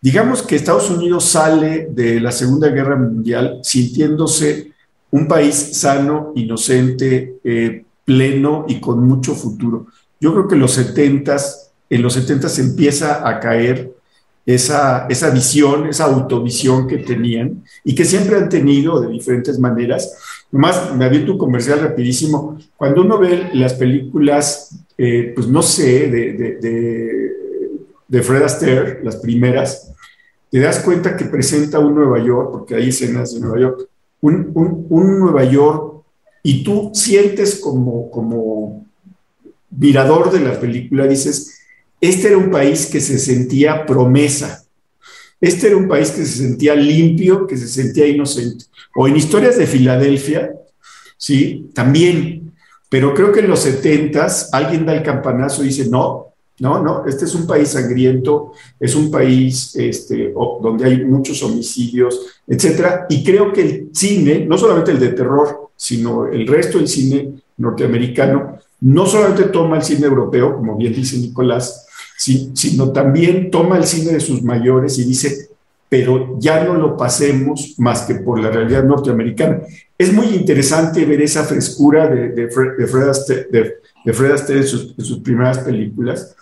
digamos 0.00 0.42
que 0.42 0.56
Estados 0.56 0.90
Unidos 0.90 1.24
sale 1.24 1.88
de 1.90 2.20
la 2.20 2.32
Segunda 2.32 2.68
Guerra 2.68 2.96
Mundial 2.96 3.60
sintiéndose 3.62 4.72
un 5.10 5.28
país 5.28 5.54
sano, 5.54 6.32
inocente, 6.34 7.38
eh, 7.44 7.84
pleno 8.04 8.64
y 8.68 8.80
con 8.80 9.06
mucho 9.06 9.34
futuro. 9.34 9.86
Yo 10.20 10.32
creo 10.32 10.48
que 10.48 10.56
los 10.56 10.72
setentas, 10.72 11.65
en 11.88 12.02
los 12.02 12.14
setentas 12.14 12.58
empieza 12.58 13.28
a 13.28 13.40
caer 13.40 13.92
esa, 14.46 15.06
esa 15.08 15.30
visión, 15.30 15.88
esa 15.88 16.04
autovisión 16.04 16.86
que 16.86 16.98
tenían 16.98 17.64
y 17.84 17.94
que 17.94 18.04
siempre 18.04 18.36
han 18.36 18.48
tenido 18.48 19.00
de 19.00 19.08
diferentes 19.08 19.58
maneras. 19.58 20.16
Nomás 20.52 20.94
me 20.94 21.04
había 21.04 21.26
tu 21.26 21.36
comercial 21.36 21.80
rapidísimo. 21.80 22.56
Cuando 22.76 23.02
uno 23.02 23.18
ve 23.18 23.50
las 23.54 23.74
películas, 23.74 24.76
eh, 24.96 25.32
pues 25.34 25.48
no 25.48 25.62
sé, 25.62 26.08
de, 26.08 26.32
de, 26.32 27.32
de, 28.06 28.22
Fred 28.22 28.42
Astaire, 28.42 29.00
las 29.02 29.16
primeras, 29.16 29.92
te 30.48 30.60
das 30.60 30.78
cuenta 30.78 31.16
que 31.16 31.24
presenta 31.24 31.80
un 31.80 31.96
Nueva 31.96 32.24
York, 32.24 32.50
porque 32.52 32.76
hay 32.76 32.88
escenas 32.88 33.34
de 33.34 33.40
Nueva 33.40 33.60
York, 33.60 33.88
un, 34.20 34.52
un, 34.54 34.86
un 34.88 35.18
Nueva 35.18 35.44
York, 35.44 36.04
y 36.42 36.62
tú 36.62 36.92
sientes 36.94 37.56
como, 37.56 38.08
como 38.12 38.86
mirador 39.70 40.30
de 40.30 40.40
la 40.40 40.58
película, 40.58 41.06
dices, 41.08 41.55
este 42.00 42.28
era 42.28 42.38
un 42.38 42.50
país 42.50 42.86
que 42.86 43.00
se 43.00 43.18
sentía 43.18 43.86
promesa. 43.86 44.64
Este 45.40 45.68
era 45.68 45.76
un 45.76 45.88
país 45.88 46.10
que 46.10 46.24
se 46.24 46.38
sentía 46.38 46.74
limpio, 46.74 47.46
que 47.46 47.56
se 47.56 47.68
sentía 47.68 48.06
inocente. 48.06 48.66
O 48.94 49.06
en 49.06 49.16
historias 49.16 49.56
de 49.56 49.66
Filadelfia, 49.66 50.52
sí, 51.16 51.70
también. 51.74 52.52
Pero 52.88 53.14
creo 53.14 53.32
que 53.32 53.40
en 53.40 53.48
los 53.48 53.60
setentas 53.60 54.50
alguien 54.52 54.86
da 54.86 54.94
el 54.94 55.02
campanazo 55.02 55.62
y 55.62 55.68
dice, 55.68 55.88
no, 55.88 56.26
no, 56.58 56.82
no, 56.82 57.06
este 57.06 57.26
es 57.26 57.34
un 57.34 57.46
país 57.46 57.68
sangriento, 57.68 58.52
es 58.80 58.94
un 58.94 59.10
país 59.10 59.76
este, 59.76 60.32
donde 60.32 60.86
hay 60.86 61.04
muchos 61.04 61.42
homicidios, 61.42 62.40
etcétera. 62.46 63.06
Y 63.10 63.22
creo 63.22 63.52
que 63.52 63.60
el 63.60 63.88
cine, 63.92 64.46
no 64.46 64.56
solamente 64.56 64.92
el 64.92 65.00
de 65.00 65.08
terror, 65.08 65.70
sino 65.76 66.26
el 66.26 66.46
resto 66.46 66.78
del 66.78 66.88
cine 66.88 67.34
norteamericano, 67.58 68.58
no 68.80 69.06
solamente 69.06 69.44
toma 69.44 69.76
el 69.76 69.82
cine 69.82 70.06
europeo, 70.06 70.56
como 70.56 70.76
bien 70.76 70.94
dice 70.94 71.18
Nicolás, 71.18 71.85
sino 72.16 72.92
también 72.92 73.50
toma 73.50 73.76
el 73.76 73.84
cine 73.84 74.12
de 74.12 74.20
sus 74.20 74.42
mayores 74.42 74.98
y 74.98 75.04
dice, 75.04 75.48
pero 75.88 76.36
ya 76.40 76.64
no 76.64 76.74
lo 76.74 76.96
pasemos 76.96 77.74
más 77.78 78.02
que 78.02 78.16
por 78.16 78.40
la 78.40 78.50
realidad 78.50 78.84
norteamericana. 78.84 79.60
Es 79.96 80.12
muy 80.12 80.26
interesante 80.28 81.04
ver 81.04 81.22
esa 81.22 81.44
frescura 81.44 82.08
de, 82.08 82.48
Fred, 82.50 83.08
Astaire, 83.08 84.60
en, 84.60 84.66
sus, 84.66 85.20
primeras 85.22 85.58
películas 85.58 86.34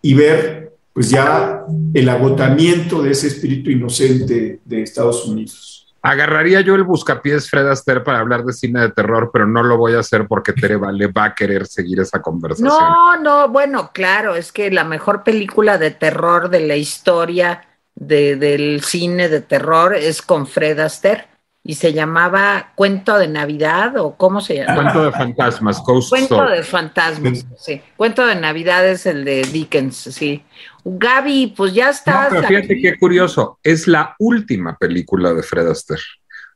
y 0.00 0.14
ver 0.14 0.72
pues 0.92 1.08
ya 1.08 1.64
el 1.94 2.08
agotamiento 2.08 3.02
de 3.02 3.12
ese 3.12 3.28
espíritu 3.28 3.70
inocente 3.70 4.60
de 4.64 4.82
Estados 4.82 5.26
Unidos. 5.26 5.71
Agarraría 6.02 6.60
yo 6.62 6.74
el 6.74 6.82
buscapiés 6.82 7.48
Fred 7.48 7.68
Astaire 7.68 8.00
para 8.00 8.18
hablar 8.18 8.44
de 8.44 8.52
cine 8.52 8.80
de 8.80 8.90
terror, 8.90 9.30
pero 9.32 9.46
no 9.46 9.62
lo 9.62 9.76
voy 9.76 9.94
a 9.94 10.00
hacer 10.00 10.26
porque 10.26 10.52
Tere 10.52 10.76
Vale 10.76 11.06
va 11.06 11.26
a 11.26 11.34
querer 11.34 11.66
seguir 11.66 12.00
esa 12.00 12.20
conversación. 12.20 12.68
No, 12.68 13.16
no, 13.18 13.48
bueno, 13.48 13.90
claro, 13.92 14.34
es 14.34 14.50
que 14.50 14.70
la 14.72 14.82
mejor 14.82 15.22
película 15.22 15.78
de 15.78 15.92
terror 15.92 16.48
de 16.48 16.66
la 16.66 16.74
historia 16.74 17.62
del 17.94 18.82
cine 18.82 19.28
de 19.28 19.42
terror 19.42 19.94
es 19.94 20.22
con 20.22 20.46
Fred 20.46 20.80
Astaire 20.80 21.31
y 21.64 21.74
se 21.74 21.92
llamaba 21.92 22.72
Cuento 22.74 23.18
de 23.18 23.28
Navidad 23.28 23.96
o 23.96 24.16
cómo 24.16 24.40
se 24.40 24.56
llama. 24.56 24.74
Cuento 24.74 25.04
de 25.04 25.12
fantasmas, 25.12 25.82
Ghost 25.84 26.10
Cuento 26.10 26.44
de 26.44 26.62
fantasmas, 26.62 27.46
sí. 27.58 27.80
Cuento 27.96 28.26
de 28.26 28.34
Navidad 28.34 28.86
es 28.88 29.06
el 29.06 29.24
de 29.24 29.42
Dickens, 29.42 29.96
sí. 29.96 30.44
Gaby, 30.84 31.54
pues 31.56 31.72
ya 31.72 31.90
está. 31.90 32.28
No, 32.30 32.42
fíjate 32.42 32.80
qué 32.80 32.98
curioso, 32.98 33.58
es 33.62 33.86
la 33.86 34.16
última 34.18 34.76
película 34.76 35.32
de 35.32 35.42
Fred 35.42 35.68
Astaire. 35.68 36.02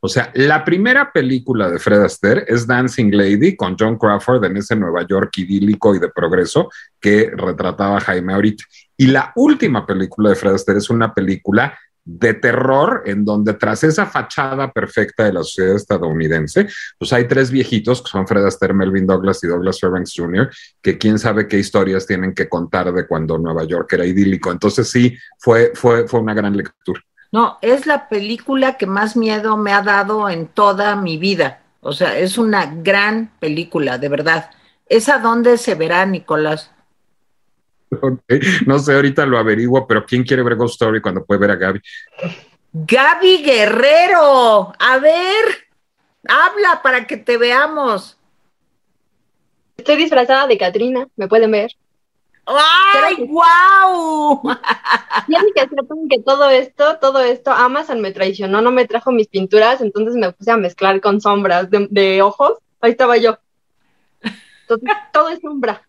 O 0.00 0.08
sea, 0.08 0.30
la 0.34 0.64
primera 0.64 1.10
película 1.10 1.70
de 1.70 1.78
Fred 1.78 2.02
Astaire 2.02 2.44
es 2.48 2.66
Dancing 2.66 3.10
Lady 3.12 3.56
con 3.56 3.76
John 3.78 3.96
Crawford 3.96 4.44
en 4.44 4.56
ese 4.56 4.76
Nueva 4.76 5.06
York 5.06 5.32
idílico 5.38 5.94
y 5.94 5.98
de 5.98 6.08
progreso 6.08 6.68
que 7.00 7.30
retrataba 7.34 8.00
Jaime 8.00 8.34
ahorita. 8.34 8.64
Y 8.96 9.06
la 9.06 9.32
última 9.36 9.86
película 9.86 10.30
de 10.30 10.36
Fred 10.36 10.54
Astaire 10.54 10.78
es 10.78 10.90
una 10.90 11.14
película 11.14 11.76
de 12.06 12.34
terror 12.34 13.02
en 13.04 13.24
donde 13.24 13.54
tras 13.54 13.82
esa 13.82 14.06
fachada 14.06 14.70
perfecta 14.70 15.24
de 15.24 15.32
la 15.32 15.42
sociedad 15.42 15.74
estadounidense, 15.74 16.68
pues 16.96 17.12
hay 17.12 17.26
tres 17.26 17.50
viejitos 17.50 18.00
que 18.00 18.08
son 18.08 18.28
Fred 18.28 18.46
Astaire, 18.46 18.72
Melvin 18.72 19.06
Douglas 19.06 19.42
y 19.42 19.48
Douglas 19.48 19.80
Fairbanks 19.80 20.14
Jr., 20.16 20.48
que 20.80 20.96
quién 20.96 21.18
sabe 21.18 21.48
qué 21.48 21.58
historias 21.58 22.06
tienen 22.06 22.32
que 22.32 22.48
contar 22.48 22.92
de 22.92 23.06
cuando 23.08 23.36
Nueva 23.38 23.64
York 23.64 23.92
era 23.92 24.06
idílico. 24.06 24.52
Entonces 24.52 24.88
sí, 24.88 25.18
fue, 25.38 25.72
fue, 25.74 26.06
fue 26.06 26.20
una 26.20 26.32
gran 26.32 26.56
lectura. 26.56 27.00
No, 27.32 27.58
es 27.60 27.86
la 27.86 28.08
película 28.08 28.76
que 28.76 28.86
más 28.86 29.16
miedo 29.16 29.56
me 29.56 29.72
ha 29.72 29.82
dado 29.82 30.28
en 30.30 30.46
toda 30.46 30.94
mi 30.94 31.18
vida. 31.18 31.60
O 31.80 31.92
sea, 31.92 32.16
es 32.16 32.38
una 32.38 32.66
gran 32.66 33.32
película, 33.40 33.98
de 33.98 34.08
verdad. 34.08 34.50
¿Es 34.88 35.08
a 35.08 35.18
dónde 35.18 35.58
se 35.58 35.74
verá, 35.74 36.06
Nicolás? 36.06 36.70
No 38.66 38.78
sé, 38.78 38.94
ahorita 38.94 39.26
lo 39.26 39.38
averiguo, 39.38 39.86
pero 39.86 40.04
¿quién 40.04 40.24
quiere 40.24 40.42
ver 40.42 40.56
Ghost 40.56 40.74
Story 40.74 41.00
cuando 41.00 41.24
puede 41.24 41.40
ver 41.40 41.50
a 41.52 41.56
Gaby? 41.56 41.80
Gaby 42.72 43.42
Guerrero, 43.42 44.72
a 44.78 44.98
ver, 44.98 45.44
habla 46.28 46.82
para 46.82 47.06
que 47.06 47.16
te 47.16 47.38
veamos. 47.38 48.18
Estoy 49.76 49.96
disfrazada 49.96 50.46
de 50.46 50.58
Katrina, 50.58 51.08
me 51.16 51.28
pueden 51.28 51.50
ver. 51.50 51.70
¡Ay, 52.46 53.26
wow! 53.26 54.40
Tienen 55.26 55.52
que 55.54 55.60
sepan 55.68 56.08
que 56.08 56.20
todo 56.20 56.48
esto, 56.48 56.98
todo 56.98 57.20
esto, 57.20 57.50
Amazon 57.50 58.00
me 58.00 58.12
traicionó, 58.12 58.60
no 58.60 58.70
me 58.70 58.86
trajo 58.86 59.10
mis 59.10 59.26
pinturas, 59.26 59.80
entonces 59.80 60.14
me 60.14 60.32
puse 60.32 60.52
a 60.52 60.56
mezclar 60.56 61.00
con 61.00 61.20
sombras 61.20 61.68
de, 61.70 62.22
ojos. 62.22 62.58
Ahí 62.80 62.92
estaba 62.92 63.16
yo. 63.16 63.38
todo 65.12 65.28
es 65.28 65.40
sombra. 65.40 65.85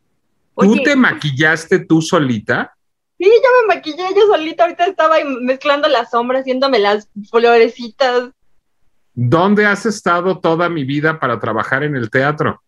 ¿Tú 0.58 0.76
te 0.84 0.95
maquillaste 0.95 1.80
tú 1.80 2.01
solita? 2.01 2.76
Sí, 3.18 3.26
yo 3.26 3.68
me 3.68 3.76
maquillé 3.76 4.03
yo 4.16 4.28
solita. 4.28 4.64
Ahorita 4.64 4.86
estaba 4.86 5.18
mezclando 5.41 5.88
las 5.88 6.12
sombras, 6.12 6.41
haciéndome 6.41 6.80
las 6.80 7.10
florecitas. 7.30 8.32
¿Dónde 9.14 9.66
has 9.66 9.86
estado 9.86 10.39
toda 10.39 10.70
mi 10.70 10.84
vida 10.84 11.20
para 11.20 11.39
trabajar 11.39 11.84
en 11.84 11.95
el 11.95 12.10
teatro? 12.10 12.62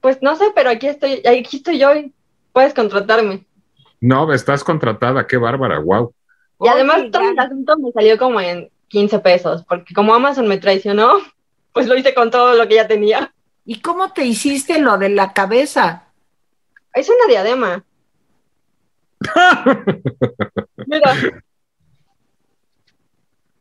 Pues 0.00 0.20
no 0.20 0.36
sé, 0.36 0.46
pero 0.54 0.70
aquí 0.70 0.88
estoy, 0.88 1.22
aquí 1.26 1.56
estoy 1.56 1.78
yo. 1.78 1.88
Puedes 2.52 2.74
contratarme. 2.74 3.46
No, 4.00 4.32
estás 4.32 4.64
contratada, 4.64 5.26
qué 5.26 5.36
bárbara, 5.36 5.78
wow. 5.78 6.12
Y 6.60 6.68
además 6.68 7.04
todo 7.10 7.30
el 7.30 7.38
asunto 7.38 7.78
me 7.78 7.92
salió 7.92 8.18
como 8.18 8.40
en 8.40 8.70
15 8.88 9.18
pesos, 9.20 9.64
porque 9.66 9.94
como 9.94 10.14
Amazon 10.14 10.46
me 10.46 10.58
traicionó, 10.58 11.18
pues 11.72 11.86
lo 11.86 11.96
hice 11.96 12.14
con 12.14 12.30
todo 12.30 12.54
lo 12.54 12.68
que 12.68 12.74
ya 12.74 12.86
tenía. 12.86 13.32
¿Y 13.64 13.80
cómo 13.80 14.12
te 14.12 14.24
hiciste 14.24 14.78
lo 14.78 14.98
de 14.98 15.08
la 15.08 15.32
cabeza? 15.32 16.01
Es 16.94 17.08
una 17.08 17.26
diadema. 17.28 17.84
Mira. 20.86 21.14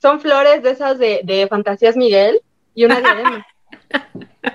Son 0.01 0.19
flores 0.19 0.63
de 0.63 0.71
esas 0.71 0.97
de, 0.97 1.21
de 1.23 1.47
Fantasías 1.47 1.95
Miguel 1.95 2.41
y 2.73 2.85
una 2.85 2.99
diadema. 2.99 3.45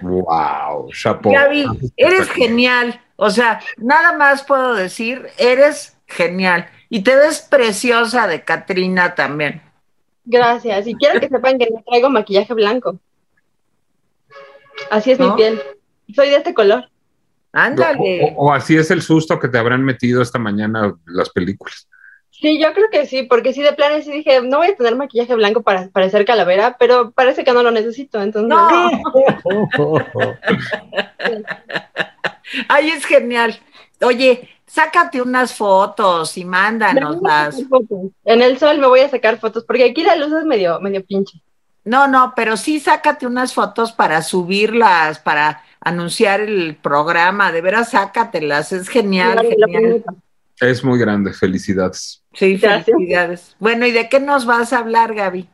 Wow, 0.02 0.90
chapo. 0.92 1.30
Gaby, 1.30 1.92
eres 1.96 2.28
genial. 2.30 3.00
O 3.16 3.30
sea, 3.30 3.60
nada 3.76 4.16
más 4.16 4.42
puedo 4.44 4.74
decir, 4.74 5.28
eres 5.38 5.96
genial. 6.06 6.68
Y 6.88 7.02
te 7.02 7.16
ves 7.16 7.40
preciosa 7.40 8.26
de 8.26 8.42
Katrina 8.42 9.14
también. 9.14 9.62
Gracias. 10.24 10.86
Y 10.86 10.94
quiero 10.94 11.20
que 11.20 11.28
sepan 11.28 11.58
que 11.58 11.68
no 11.70 11.82
traigo 11.86 12.10
maquillaje 12.10 12.52
blanco. 12.52 12.98
Así 14.90 15.12
es 15.12 15.18
mi 15.18 15.30
piel. 15.32 15.60
Soy 16.14 16.28
de 16.30 16.36
este 16.36 16.54
color. 16.54 16.88
Ándale. 17.56 18.34
O, 18.36 18.48
o 18.48 18.52
así 18.52 18.76
es 18.76 18.90
el 18.90 19.00
susto 19.00 19.38
que 19.38 19.48
te 19.48 19.56
habrán 19.56 19.82
metido 19.82 20.20
esta 20.20 20.38
mañana 20.38 20.94
las 21.06 21.30
películas. 21.30 21.88
Sí, 22.30 22.60
yo 22.60 22.74
creo 22.74 22.90
que 22.92 23.06
sí, 23.06 23.22
porque 23.22 23.54
sí 23.54 23.62
de 23.62 23.72
planes 23.72 24.04
sí 24.04 24.12
dije, 24.12 24.42
no 24.42 24.58
voy 24.58 24.68
a 24.68 24.76
tener 24.76 24.94
maquillaje 24.94 25.34
blanco 25.34 25.62
para 25.62 25.88
parecer 25.88 26.26
calavera, 26.26 26.76
pero 26.78 27.12
parece 27.12 27.44
que 27.44 27.52
no 27.54 27.62
lo 27.62 27.70
necesito, 27.70 28.20
entonces. 28.20 28.50
No. 28.50 28.68
Ay, 32.68 32.90
es 32.90 33.06
genial. 33.06 33.58
Oye, 34.02 34.50
sácate 34.66 35.22
unas 35.22 35.54
fotos 35.54 36.36
y 36.36 36.44
mándanoslas. 36.44 37.56
En 38.26 38.42
el 38.42 38.58
sol 38.58 38.78
me 38.78 38.86
voy 38.86 39.00
a 39.00 39.08
sacar 39.08 39.38
fotos, 39.38 39.64
porque 39.64 39.84
aquí 39.84 40.02
la 40.02 40.16
luz 40.16 40.30
es 40.30 40.44
medio, 40.44 40.78
medio 40.80 41.02
pinche. 41.06 41.40
No, 41.84 42.06
no, 42.06 42.34
pero 42.36 42.58
sí 42.58 42.80
sácate 42.80 43.26
unas 43.26 43.54
fotos 43.54 43.92
para 43.92 44.20
subirlas, 44.20 45.20
para 45.20 45.62
anunciar 45.86 46.40
el 46.40 46.76
programa. 46.76 47.52
De 47.52 47.60
veras, 47.60 47.90
sácatelas. 47.90 48.72
Es 48.72 48.88
genial, 48.88 49.38
genial. 49.46 50.04
Es 50.60 50.82
muy 50.82 50.98
grande, 50.98 51.32
felicidades. 51.32 52.22
Sí, 52.32 52.56
Gracias. 52.56 52.86
felicidades. 52.96 53.56
Bueno, 53.58 53.86
¿y 53.86 53.92
de 53.92 54.08
qué 54.08 54.18
nos 54.20 54.46
vas 54.46 54.72
a 54.72 54.78
hablar, 54.78 55.14
Gaby? 55.14 55.48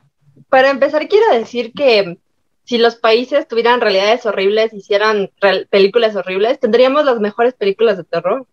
Para 0.49 0.71
empezar, 0.71 1.07
quiero 1.09 1.27
decir 1.35 1.73
que 1.75 2.19
si 2.65 2.79
los 2.79 2.97
países 2.97 3.47
tuvieran 3.49 3.81
realidades 3.81 4.25
horribles, 4.25 4.73
hicieran 4.73 5.31
real- 5.41 5.67
películas 5.71 6.15
horribles, 6.17 6.61
tendríamos 6.61 7.05
las 7.05 7.19
mejores 7.21 7.55
películas 7.55 7.97
de 7.97 8.05
terror. 8.05 8.47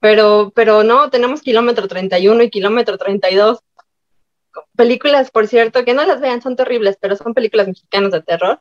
Pero, 0.00 0.52
pero 0.54 0.82
no, 0.82 1.08
tenemos 1.10 1.40
kilómetro 1.40 1.88
31 1.88 2.42
y 2.42 2.50
kilómetro 2.50 2.98
32. 2.98 3.60
Películas, 4.76 5.30
por 5.30 5.46
cierto, 5.48 5.84
que 5.84 5.94
no 5.94 6.04
las 6.04 6.20
vean, 6.20 6.42
son 6.42 6.56
terribles, 6.56 6.98
pero 7.00 7.16
son 7.16 7.32
películas 7.34 7.68
mexicanas 7.68 8.12
de 8.12 8.22
terror. 8.22 8.60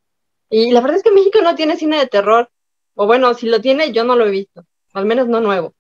Y 0.49 0.71
la 0.71 0.81
verdad 0.81 0.97
es 0.97 1.03
que 1.03 1.11
México 1.11 1.39
no 1.41 1.55
tiene 1.55 1.75
cine 1.77 1.97
de 1.97 2.07
terror. 2.07 2.49
O 2.95 3.07
bueno, 3.07 3.33
si 3.33 3.47
lo 3.47 3.59
tiene, 3.61 3.91
yo 3.91 4.03
no 4.03 4.15
lo 4.15 4.25
he 4.25 4.31
visto. 4.31 4.63
Al 4.93 5.05
menos 5.05 5.27
no 5.27 5.41
nuevo. 5.41 5.73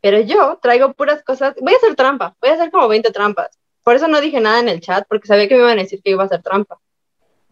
Pero 0.00 0.20
yo 0.20 0.58
traigo 0.60 0.92
puras 0.94 1.22
cosas. 1.22 1.54
Voy 1.60 1.74
a 1.74 1.76
hacer 1.76 1.94
trampa. 1.94 2.34
Voy 2.40 2.50
a 2.50 2.54
hacer 2.54 2.70
como 2.70 2.88
20 2.88 3.10
trampas. 3.12 3.56
Por 3.84 3.94
eso 3.94 4.08
no 4.08 4.20
dije 4.20 4.40
nada 4.40 4.60
en 4.60 4.68
el 4.68 4.80
chat, 4.80 5.06
porque 5.08 5.26
sabía 5.28 5.48
que 5.48 5.54
me 5.54 5.60
iban 5.62 5.78
a 5.78 5.82
decir 5.82 6.00
que 6.02 6.10
iba 6.10 6.22
a 6.22 6.26
hacer 6.26 6.42
trampa. 6.42 6.80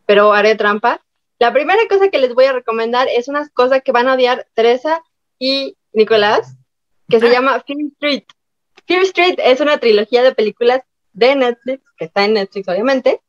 Pero 0.07 0.33
haré 0.33 0.55
trampa. 0.57 1.01
La 1.39 1.53
primera 1.53 1.81
cosa 1.89 2.09
que 2.09 2.19
les 2.19 2.35
voy 2.35 2.45
a 2.47 2.53
recomendar 2.53 3.09
es 3.09 3.29
una 3.29 3.49
cosa 3.51 3.81
que 3.81 3.93
van 3.93 4.09
a 4.09 4.15
odiar 4.15 4.47
Teresa 4.55 5.03
y 5.39 5.77
Nicolás, 5.93 6.57
que 7.09 7.19
se 7.21 7.29
Ah. 7.29 7.33
llama 7.33 7.61
Fear 7.67 7.79
Street. 7.95 8.25
Fear 8.87 9.03
Street 9.03 9.35
es 9.39 9.61
una 9.61 9.79
trilogía 9.79 10.23
de 10.23 10.35
películas 10.35 10.83
de 11.13 11.35
Netflix, 11.37 11.83
que 11.97 12.05
está 12.07 12.25
en 12.25 12.35
Netflix 12.35 12.69
obviamente, 12.69 13.21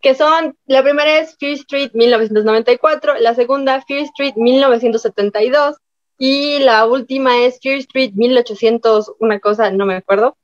que 0.00 0.14
son, 0.14 0.56
la 0.66 0.82
primera 0.82 1.18
es 1.18 1.36
Fear 1.38 1.54
Street 1.54 1.90
1994, 1.94 3.18
la 3.18 3.34
segunda 3.34 3.82
Fear 3.82 4.04
Street 4.04 4.34
1972 4.36 5.76
y 6.18 6.58
la 6.60 6.86
última 6.86 7.38
es 7.44 7.58
Fear 7.60 7.78
Street 7.78 8.12
1800, 8.14 9.12
una 9.18 9.40
cosa, 9.40 9.70
no 9.70 9.86
me 9.86 9.94
acuerdo. 9.94 10.36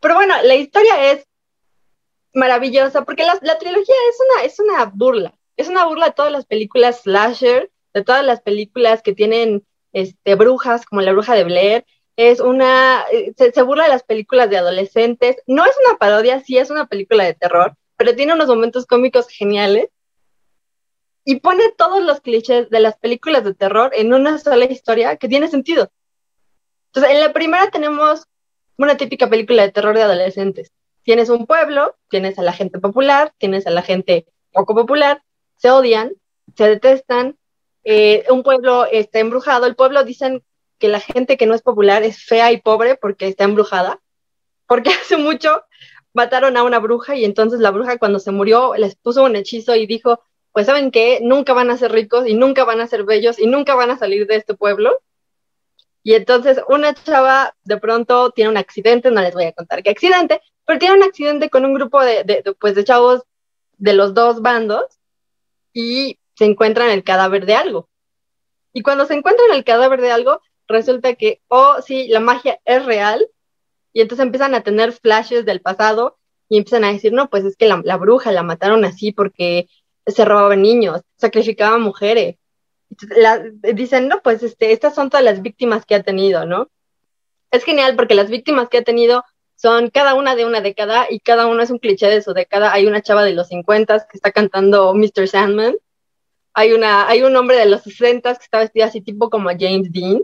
Pero 0.00 0.14
bueno, 0.14 0.34
la 0.42 0.54
historia 0.54 1.12
es 1.12 1.26
maravillosa 2.34 3.04
porque 3.04 3.24
la, 3.24 3.38
la 3.42 3.58
trilogía 3.58 3.94
es 4.10 4.16
una, 4.28 4.44
es 4.44 4.60
una 4.60 4.84
burla, 4.86 5.34
es 5.56 5.68
una 5.68 5.84
burla 5.84 6.06
de 6.06 6.12
todas 6.12 6.32
las 6.32 6.46
películas 6.46 7.02
slasher, 7.02 7.70
de 7.94 8.04
todas 8.04 8.24
las 8.24 8.40
películas 8.40 9.02
que 9.02 9.12
tienen 9.12 9.66
este, 9.92 10.34
brujas, 10.34 10.86
como 10.86 11.02
la 11.02 11.12
bruja 11.12 11.34
de 11.34 11.44
Blair, 11.44 11.84
es 12.16 12.40
una, 12.40 13.04
eh, 13.12 13.32
se, 13.36 13.52
se 13.52 13.62
burla 13.62 13.84
de 13.84 13.90
las 13.90 14.04
películas 14.04 14.48
de 14.50 14.58
adolescentes, 14.58 15.36
no 15.46 15.64
es 15.64 15.72
una 15.86 15.98
parodia, 15.98 16.40
sí 16.40 16.58
es 16.58 16.70
una 16.70 16.86
película 16.86 17.24
de 17.24 17.34
terror, 17.34 17.76
pero 18.02 18.16
tiene 18.16 18.34
unos 18.34 18.48
momentos 18.48 18.84
cómicos 18.84 19.28
geniales 19.28 19.86
y 21.24 21.38
pone 21.38 21.70
todos 21.78 22.02
los 22.02 22.20
clichés 22.20 22.68
de 22.68 22.80
las 22.80 22.96
películas 22.96 23.44
de 23.44 23.54
terror 23.54 23.92
en 23.94 24.12
una 24.12 24.38
sola 24.38 24.64
historia 24.64 25.18
que 25.18 25.28
tiene 25.28 25.46
sentido. 25.46 25.88
Entonces, 26.88 27.12
en 27.12 27.20
la 27.20 27.32
primera 27.32 27.70
tenemos 27.70 28.26
una 28.76 28.96
típica 28.96 29.30
película 29.30 29.62
de 29.62 29.70
terror 29.70 29.94
de 29.94 30.02
adolescentes. 30.02 30.72
Tienes 31.04 31.28
un 31.28 31.46
pueblo, 31.46 31.94
tienes 32.10 32.40
a 32.40 32.42
la 32.42 32.52
gente 32.52 32.80
popular, 32.80 33.32
tienes 33.38 33.68
a 33.68 33.70
la 33.70 33.82
gente 33.82 34.26
poco 34.50 34.74
popular, 34.74 35.22
se 35.54 35.70
odian, 35.70 36.10
se 36.56 36.68
detestan, 36.68 37.38
eh, 37.84 38.24
un 38.30 38.42
pueblo 38.42 38.84
está 38.86 39.20
embrujado, 39.20 39.66
el 39.66 39.76
pueblo 39.76 40.02
dicen 40.02 40.42
que 40.80 40.88
la 40.88 40.98
gente 40.98 41.36
que 41.36 41.46
no 41.46 41.54
es 41.54 41.62
popular 41.62 42.02
es 42.02 42.24
fea 42.24 42.50
y 42.50 42.60
pobre 42.60 42.96
porque 42.96 43.28
está 43.28 43.44
embrujada, 43.44 44.00
porque 44.66 44.90
hace 45.00 45.18
mucho 45.18 45.62
mataron 46.14 46.56
a 46.56 46.62
una 46.62 46.78
bruja 46.78 47.16
y 47.16 47.24
entonces 47.24 47.60
la 47.60 47.70
bruja 47.70 47.98
cuando 47.98 48.18
se 48.18 48.30
murió 48.32 48.74
les 48.76 48.96
puso 48.96 49.24
un 49.24 49.36
hechizo 49.36 49.74
y 49.74 49.86
dijo, 49.86 50.22
pues 50.52 50.66
saben 50.66 50.90
qué, 50.90 51.20
nunca 51.22 51.52
van 51.54 51.70
a 51.70 51.76
ser 51.76 51.92
ricos 51.92 52.26
y 52.26 52.34
nunca 52.34 52.64
van 52.64 52.80
a 52.80 52.86
ser 52.86 53.04
bellos 53.04 53.38
y 53.38 53.46
nunca 53.46 53.74
van 53.74 53.90
a 53.90 53.98
salir 53.98 54.26
de 54.26 54.36
este 54.36 54.54
pueblo. 54.54 55.00
Y 56.02 56.14
entonces 56.14 56.60
una 56.68 56.94
chava 56.94 57.54
de 57.64 57.78
pronto 57.78 58.30
tiene 58.30 58.50
un 58.50 58.56
accidente, 58.56 59.10
no 59.10 59.20
les 59.20 59.34
voy 59.34 59.44
a 59.44 59.52
contar 59.52 59.82
qué 59.82 59.90
accidente, 59.90 60.40
pero 60.66 60.78
tiene 60.78 60.96
un 60.96 61.02
accidente 61.02 61.48
con 61.48 61.64
un 61.64 61.74
grupo 61.74 62.02
de, 62.02 62.24
de, 62.24 62.42
de, 62.42 62.54
pues, 62.54 62.74
de 62.74 62.84
chavos 62.84 63.22
de 63.78 63.94
los 63.94 64.14
dos 64.14 64.42
bandos 64.42 64.84
y 65.72 66.18
se 66.34 66.44
encuentran 66.44 66.90
el 66.90 67.04
cadáver 67.04 67.46
de 67.46 67.54
algo. 67.54 67.88
Y 68.72 68.82
cuando 68.82 69.06
se 69.06 69.14
encuentran 69.14 69.50
el 69.52 69.64
cadáver 69.64 70.00
de 70.00 70.12
algo, 70.12 70.40
resulta 70.66 71.14
que, 71.14 71.42
oh, 71.48 71.80
sí, 71.82 72.08
la 72.08 72.20
magia 72.20 72.60
es 72.64 72.84
real. 72.84 73.28
Y 73.92 74.00
entonces 74.00 74.24
empiezan 74.24 74.54
a 74.54 74.62
tener 74.62 74.92
flashes 74.92 75.44
del 75.44 75.60
pasado 75.60 76.18
y 76.48 76.58
empiezan 76.58 76.84
a 76.84 76.92
decir, 76.92 77.12
no, 77.12 77.30
pues 77.30 77.44
es 77.44 77.56
que 77.56 77.66
la, 77.66 77.80
la 77.84 77.96
bruja 77.96 78.32
la 78.32 78.42
mataron 78.42 78.84
así 78.84 79.12
porque 79.12 79.68
se 80.06 80.24
robaban 80.24 80.62
niños, 80.62 81.02
sacrificaban 81.16 81.82
mujeres. 81.82 82.36
La, 83.16 83.42
dicen, 83.74 84.08
no, 84.08 84.20
pues 84.22 84.42
este, 84.42 84.72
estas 84.72 84.94
son 84.94 85.08
todas 85.08 85.24
las 85.24 85.42
víctimas 85.42 85.86
que 85.86 85.94
ha 85.94 86.02
tenido, 86.02 86.44
¿no? 86.44 86.68
Es 87.50 87.64
genial 87.64 87.96
porque 87.96 88.14
las 88.14 88.30
víctimas 88.30 88.68
que 88.68 88.78
ha 88.78 88.82
tenido 88.82 89.24
son 89.56 89.90
cada 89.90 90.14
una 90.14 90.34
de 90.34 90.44
una 90.44 90.60
década 90.60 91.06
y 91.08 91.20
cada 91.20 91.46
uno 91.46 91.62
es 91.62 91.70
un 91.70 91.78
cliché 91.78 92.08
de 92.08 92.20
su 92.20 92.32
década. 92.34 92.72
Hay 92.72 92.86
una 92.86 93.00
chava 93.00 93.22
de 93.22 93.32
los 93.32 93.48
50 93.48 94.06
que 94.10 94.16
está 94.16 94.32
cantando 94.32 94.92
Mr. 94.94 95.28
Sandman. 95.28 95.76
Hay, 96.54 96.72
una, 96.72 97.08
hay 97.08 97.22
un 97.22 97.36
hombre 97.36 97.56
de 97.56 97.66
los 97.66 97.82
60 97.82 98.34
que 98.34 98.42
está 98.42 98.58
vestido 98.58 98.86
así 98.86 99.00
tipo 99.00 99.30
como 99.30 99.50
James 99.50 99.92
Dean. 99.92 100.22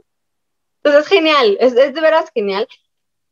Entonces 0.83 1.05
es 1.05 1.09
genial, 1.09 1.57
es, 1.61 1.75
es 1.75 1.95
de 1.95 2.01
veras 2.01 2.31
genial. 2.35 2.66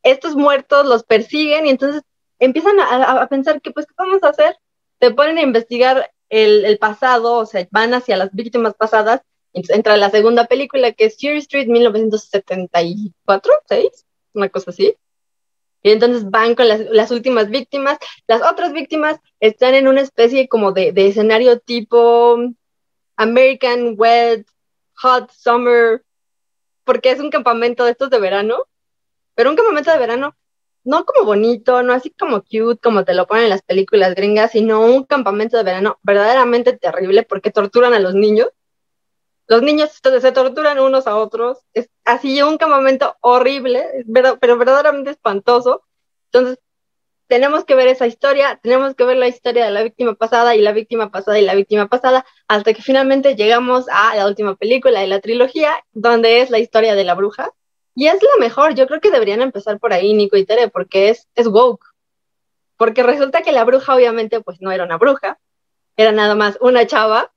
Estos 0.07 0.37
muertos 0.37 0.87
los 0.87 1.03
persiguen 1.03 1.67
y 1.67 1.71
entonces 1.71 2.03
empiezan 2.39 2.79
a, 2.79 3.27
pensar 3.29 3.61
que 3.61 3.73
pues, 3.73 3.87
¿qué 3.87 3.95
vamos 3.99 4.23
a 4.23 4.29
hacer? 4.29 4.57
Se 5.01 5.11
ponen 5.11 5.39
a 5.39 5.43
investigar 5.43 6.13
el, 6.29 6.79
pasado, 6.79 7.39
o 7.39 7.45
sea, 7.45 7.67
van 7.73 7.93
hacia 7.93 8.17
las 8.17 8.33
víctimas 8.33 8.75
pasadas. 8.75 9.23
Entonces 9.53 9.77
entra 9.77 9.97
la 9.97 10.11
segunda 10.11 10.47
película 10.47 10.93
que 10.93 11.07
es 11.07 11.17
Fear 11.19 11.35
Street 11.39 11.67
1974, 11.67 13.53
6, 13.69 14.07
una 14.35 14.49
cosa 14.49 14.71
así. 14.71 14.95
Y 15.83 15.91
entonces 15.91 16.31
van 16.31 16.55
con 16.55 16.69
las, 16.69 16.81
las, 16.83 17.11
últimas 17.11 17.51
víctimas. 17.51 17.99
Las 18.29 18.43
otras 18.43 18.73
víctimas 18.73 19.19
están 19.41 19.75
en 19.75 19.89
una 19.89 20.03
especie 20.03 20.47
como 20.47 20.71
de, 20.71 20.93
de 20.93 21.09
escenario 21.09 21.59
tipo 21.59 22.39
American 23.17 23.97
Wet, 23.99 24.47
Hot 24.99 25.33
Summer, 25.33 26.05
porque 26.85 27.11
es 27.11 27.19
un 27.19 27.31
campamento 27.31 27.85
de 27.85 27.91
estos 27.91 28.09
de 28.09 28.21
verano, 28.21 28.67
pero 29.37 29.51
un 29.51 29.57
campamento 29.57 29.93
de 29.93 29.99
verano 29.99 30.37
no 30.83 31.05
como 31.05 31.25
bonito, 31.25 31.83
no 31.83 31.93
así 31.93 32.11
como 32.11 32.43
cute, 32.43 32.81
como 32.83 33.05
te 33.05 33.15
lo 33.15 33.27
ponen 33.27 33.45
en 33.45 33.51
las 33.51 33.63
películas 33.63 34.15
gringas, 34.15 34.53
sino 34.53 34.81
un 34.81 35.05
campamento 35.05 35.57
de 35.57 35.65
verano 35.65 35.99
verdaderamente 36.03 36.77
terrible 36.77 37.25
porque 37.25 37.51
torturan 37.51 37.93
a 37.93 38.01
los 38.01 38.15
niños. 38.15 38.51
Los 39.49 39.63
niños 39.63 39.91
se 39.93 40.33
torturan 40.33 40.79
unos 40.79 41.07
a 41.07 41.17
otros. 41.17 41.59
Es 41.75 41.91
así 42.05 42.41
un 42.43 42.57
campamento 42.57 43.17
horrible, 43.21 44.05
pero 44.41 44.57
verdaderamente 44.59 45.11
espantoso. 45.11 45.83
Entonces, 46.33 46.59
tenemos 47.27 47.65
que 47.65 47.75
ver 47.75 47.89
esa 47.89 48.07
historia, 48.07 48.59
tenemos 48.63 48.95
que 48.95 49.05
ver 49.05 49.17
la 49.17 49.29
historia 49.29 49.65
de 49.65 49.73
la 49.73 49.83
víctima 49.83 50.15
pasada 50.15 50.55
y 50.55 50.63
la 50.63 50.73
víctima 50.73 51.11
pasada 51.11 51.39
y 51.39 51.45
la 51.45 51.55
víctima 51.55 51.89
pasada, 51.89 52.25
hasta 52.47 52.73
que 52.73 52.83
finalmente 52.83 53.35
llegamos 53.35 53.87
a 53.91 54.15
la 54.15 54.27
última 54.27 54.55
película 54.55 55.01
de 55.01 55.09
la 55.09 55.21
trilogía, 55.21 55.73
donde 55.93 56.41
es 56.41 56.51
la 56.51 56.61
historia 56.61 56.95
de 56.95 57.05
la 57.05 57.15
bruja. 57.15 57.53
Y 57.97 58.09
es 58.09 58.23
la 58.23 58.39
mejor, 58.39 58.75
yo 58.75 58.87
creo 58.87 59.01
que 59.01 59.11
deberían 59.11 59.41
empezar 59.41 59.81
por 59.81 59.95
ahí, 59.95 60.13
Nico 60.13 60.37
y 60.37 60.45
Tere, 60.45 60.69
porque 60.69 61.09
es, 61.09 61.27
es 61.35 61.49
woke. 61.49 61.83
Porque 62.77 63.03
resulta 63.03 63.41
que 63.43 63.53
la 63.53 63.65
bruja 63.65 63.95
obviamente 63.95 64.43
pues 64.43 64.61
no 64.61 64.71
era 64.71 64.85
una 64.85 64.99
bruja, 64.99 65.41
era 65.97 66.13
nada 66.13 66.35
más 66.35 66.59
una 66.61 66.87
chava. 66.87 67.33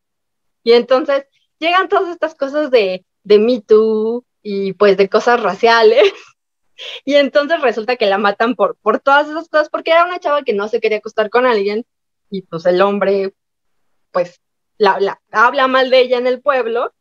Y 0.63 0.73
entonces 0.73 1.25
llegan 1.59 1.87
todas 1.87 2.09
estas 2.09 2.35
cosas 2.35 2.71
de, 2.71 3.05
de 3.23 3.39
Me 3.39 3.61
Too 3.61 4.25
y 4.43 4.73
pues 4.73 4.97
de 4.97 5.09
cosas 5.09 5.41
raciales. 5.41 6.11
Y 7.03 7.15
entonces 7.15 7.61
resulta 7.61 7.97
que 7.97 8.05
la 8.05 8.17
matan 8.17 8.55
por, 8.55 8.77
por 8.77 9.01
todas 9.01 9.27
esas 9.27 9.49
cosas, 9.49 9.67
porque 9.69 9.91
era 9.91 10.05
una 10.05 10.21
chava 10.21 10.43
que 10.43 10.53
no 10.53 10.69
se 10.69 10.79
quería 10.79 10.99
acostar 10.99 11.29
con 11.29 11.45
alguien. 11.45 11.85
Y 12.29 12.43
pues 12.43 12.65
el 12.65 12.81
hombre, 12.81 13.33
pues, 14.11 14.39
la, 14.77 14.97
la, 15.01 15.21
habla 15.29 15.67
mal 15.67 15.89
de 15.89 15.99
ella 15.99 16.17
en 16.17 16.25
el 16.25 16.41
pueblo 16.41 16.93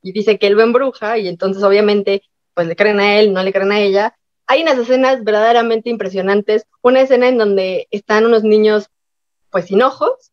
y 0.00 0.12
dice 0.12 0.38
que 0.38 0.46
él 0.46 0.54
lo 0.54 0.62
embruja. 0.62 1.18
Y 1.18 1.28
entonces 1.28 1.62
obviamente 1.62 2.22
pues 2.56 2.66
le 2.66 2.74
creen 2.74 2.98
a 2.98 3.20
él, 3.20 3.32
no 3.34 3.42
le 3.44 3.52
creen 3.52 3.70
a 3.70 3.80
ella. 3.80 4.16
Hay 4.46 4.62
unas 4.62 4.78
escenas 4.78 5.22
verdaderamente 5.22 5.90
impresionantes. 5.90 6.66
Una 6.82 7.02
escena 7.02 7.28
en 7.28 7.36
donde 7.36 7.86
están 7.90 8.24
unos 8.24 8.42
niños 8.42 8.88
pues 9.50 9.66
sin 9.66 9.82
ojos. 9.82 10.32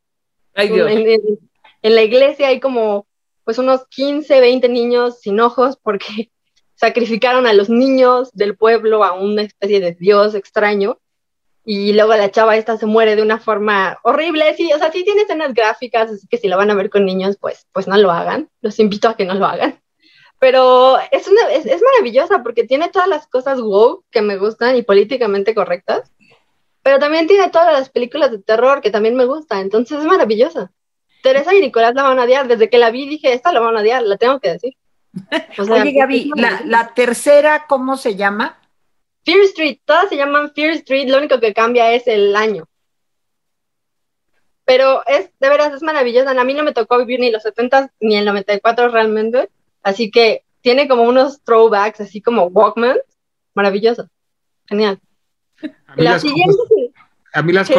Ay, 0.55 0.69
Dios. 0.69 0.89
En, 0.89 1.07
en- 1.07 1.39
en 1.81 1.95
la 1.95 2.01
iglesia 2.01 2.47
hay 2.47 2.61
como 2.61 3.05
pues 3.43 3.57
unos 3.57 3.85
15, 3.89 4.39
20 4.39 4.69
niños 4.69 5.19
sin 5.19 5.41
ojos 5.41 5.77
porque 5.83 6.31
sacrificaron 6.75 7.45
a 7.45 7.51
los 7.53 7.69
niños 7.69 8.31
del 8.31 8.55
pueblo 8.55 9.03
a 9.03 9.11
una 9.13 9.41
especie 9.41 9.81
de 9.81 9.91
dios 9.93 10.33
extraño 10.33 10.99
y 11.65 11.91
luego 11.93 12.15
la 12.15 12.31
chava 12.31 12.55
esta 12.55 12.77
se 12.77 12.85
muere 12.85 13.15
de 13.17 13.21
una 13.21 13.39
forma 13.39 13.97
horrible, 14.03 14.53
sí, 14.55 14.71
o 14.73 14.77
sea, 14.77 14.91
sí 14.91 15.03
tiene 15.05 15.21
escenas 15.21 15.53
gráficas, 15.53 16.09
así 16.11 16.27
que 16.27 16.37
si 16.37 16.47
la 16.49 16.57
van 16.57 16.69
a 16.71 16.75
ver 16.75 16.89
con 16.89 17.05
niños, 17.05 17.37
pues, 17.39 17.67
pues 17.71 17.87
no 17.87 17.97
lo 17.97 18.11
hagan, 18.11 18.49
los 18.61 18.79
invito 18.79 19.07
a 19.09 19.15
que 19.15 19.25
no 19.25 19.33
lo 19.33 19.45
hagan. 19.45 19.79
Pero 20.43 20.97
es, 21.09 21.25
una, 21.29 21.53
es, 21.53 21.65
es 21.65 21.81
maravillosa 21.81 22.43
porque 22.43 22.65
tiene 22.65 22.89
todas 22.89 23.07
las 23.07 23.27
cosas 23.27 23.61
woke 23.61 24.03
que 24.11 24.21
me 24.21 24.35
gustan 24.35 24.75
y 24.75 24.81
políticamente 24.81 25.55
correctas, 25.55 26.11
pero 26.81 26.99
también 26.99 27.27
tiene 27.27 27.49
todas 27.49 27.71
las 27.71 27.87
películas 27.87 28.29
de 28.29 28.39
terror 28.39 28.81
que 28.81 28.91
también 28.91 29.15
me 29.15 29.23
gustan, 29.23 29.59
entonces 29.59 29.99
es 29.99 30.05
maravillosa. 30.05 30.73
Teresa 31.21 31.55
y 31.55 31.61
Nicolás 31.61 31.95
la 31.95 32.03
van 32.03 32.19
a 32.19 32.23
odiar, 32.23 32.49
desde 32.49 32.69
que 32.69 32.77
la 32.77 32.91
vi 32.91 33.07
dije, 33.07 33.31
esta 33.31 33.53
la 33.53 33.61
van 33.61 33.77
a 33.77 33.79
odiar, 33.79 34.03
la 34.03 34.17
tengo 34.17 34.41
que 34.41 34.51
decir. 34.51 34.73
O 35.59 35.63
sea, 35.63 35.81
Oye, 35.81 35.93
Gaby, 35.93 36.31
la, 36.35 36.61
la 36.65 36.93
tercera, 36.93 37.65
¿cómo 37.65 37.95
se 37.95 38.17
llama? 38.17 38.59
Fear 39.23 39.43
Street, 39.43 39.77
todas 39.85 40.09
se 40.09 40.17
llaman 40.17 40.51
Fear 40.53 40.71
Street, 40.71 41.07
lo 41.07 41.19
único 41.19 41.39
que 41.39 41.53
cambia 41.53 41.93
es 41.93 42.05
el 42.05 42.35
año. 42.35 42.65
Pero 44.65 45.07
es, 45.07 45.29
de 45.39 45.49
veras, 45.49 45.71
es 45.71 45.83
maravillosa. 45.83 46.31
A 46.31 46.43
mí 46.43 46.53
no 46.53 46.63
me 46.63 46.73
tocó 46.73 46.97
vivir 46.97 47.21
ni 47.21 47.31
los 47.31 47.43
70 47.43 47.93
ni 48.01 48.17
el 48.17 48.25
94 48.25 48.89
realmente, 48.89 49.47
así 49.83 50.09
que 50.09 50.45
tiene 50.61 50.87
como 50.87 51.03
unos 51.03 51.43
throwbacks, 51.43 52.01
así 52.01 52.21
como 52.21 52.45
Walkman, 52.45 52.97
maravilloso. 53.53 54.09
Genial. 54.65 54.99
A 55.87 55.95
mí 55.95 56.03
La 56.03 56.11
las 56.11 56.21
siguiente, 56.21 56.55
cosas, 56.55 56.77
a 57.33 57.41
mí 57.41 57.53
las 57.53 57.69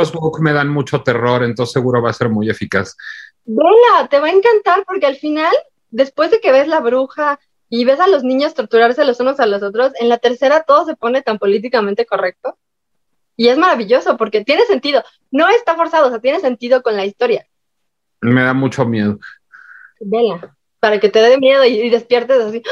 me 0.41 0.53
dan 0.53 0.69
mucho 0.69 1.03
terror, 1.03 1.43
entonces 1.43 1.73
seguro 1.73 2.03
va 2.03 2.11
a 2.11 2.15
ser 2.15 2.29
muy 2.29 2.51
eficaz. 2.51 2.97
vela, 3.45 4.09
te 4.09 4.19
va 4.19 4.27
a 4.27 4.33
encantar 4.33 4.85
porque 4.87 5.07
al 5.07 5.17
final, 5.17 5.55
después 5.91 6.31
de 6.31 6.41
que 6.41 6.53
ves 6.53 6.69
la 6.69 6.81
bruja 6.81 7.39
y 7.69 7.85
ves 7.85 8.01
a 8.01 8.09
los 8.09 8.25
niños 8.25 8.55
torturarse 8.55 9.05
los 9.05 9.21
unos 9.21 9.41
a 9.41 9.47
los 9.47 9.63
otros, 9.63 9.93
en 10.01 10.09
la 10.09 10.19
tercera 10.19 10.65
todo 10.65 10.85
se 10.85 10.97
pone 10.97 11.23
tan 11.23 11.39
políticamente 11.39 12.05
correcto. 12.05 12.59
Y 13.37 13.49
es 13.49 13.59
maravilloso 13.59 14.17
porque 14.17 14.45
tiene 14.45 14.65
sentido. 14.67 15.03
No 15.31 15.49
está 15.49 15.75
forzado, 15.75 16.07
o 16.07 16.11
sea, 16.11 16.21
tiene 16.21 16.41
sentido 16.41 16.83
con 16.83 16.97
la 16.97 17.05
historia. 17.05 17.47
Me 18.21 18.43
da 18.43 18.55
mucho 18.55 18.85
miedo. 18.85 19.19
Vela, 20.01 20.55
para 20.85 21.01
que 21.01 21.09
te 21.09 21.19
dé 21.23 21.39
miedo 21.39 21.65
y, 21.65 21.81
y 21.81 21.89
despiertes 21.89 22.39
así. 22.43 22.63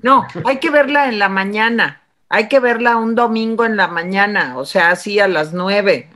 No, 0.00 0.24
hay 0.44 0.60
que 0.60 0.70
verla 0.70 1.08
en 1.08 1.18
la 1.18 1.28
mañana. 1.28 2.00
Hay 2.28 2.46
que 2.46 2.60
verla 2.60 2.94
un 2.96 3.16
domingo 3.16 3.64
en 3.64 3.76
la 3.76 3.88
mañana, 3.88 4.56
o 4.56 4.64
sea, 4.64 4.90
así 4.92 5.18
a 5.18 5.26
las 5.26 5.52
nueve. 5.52 6.10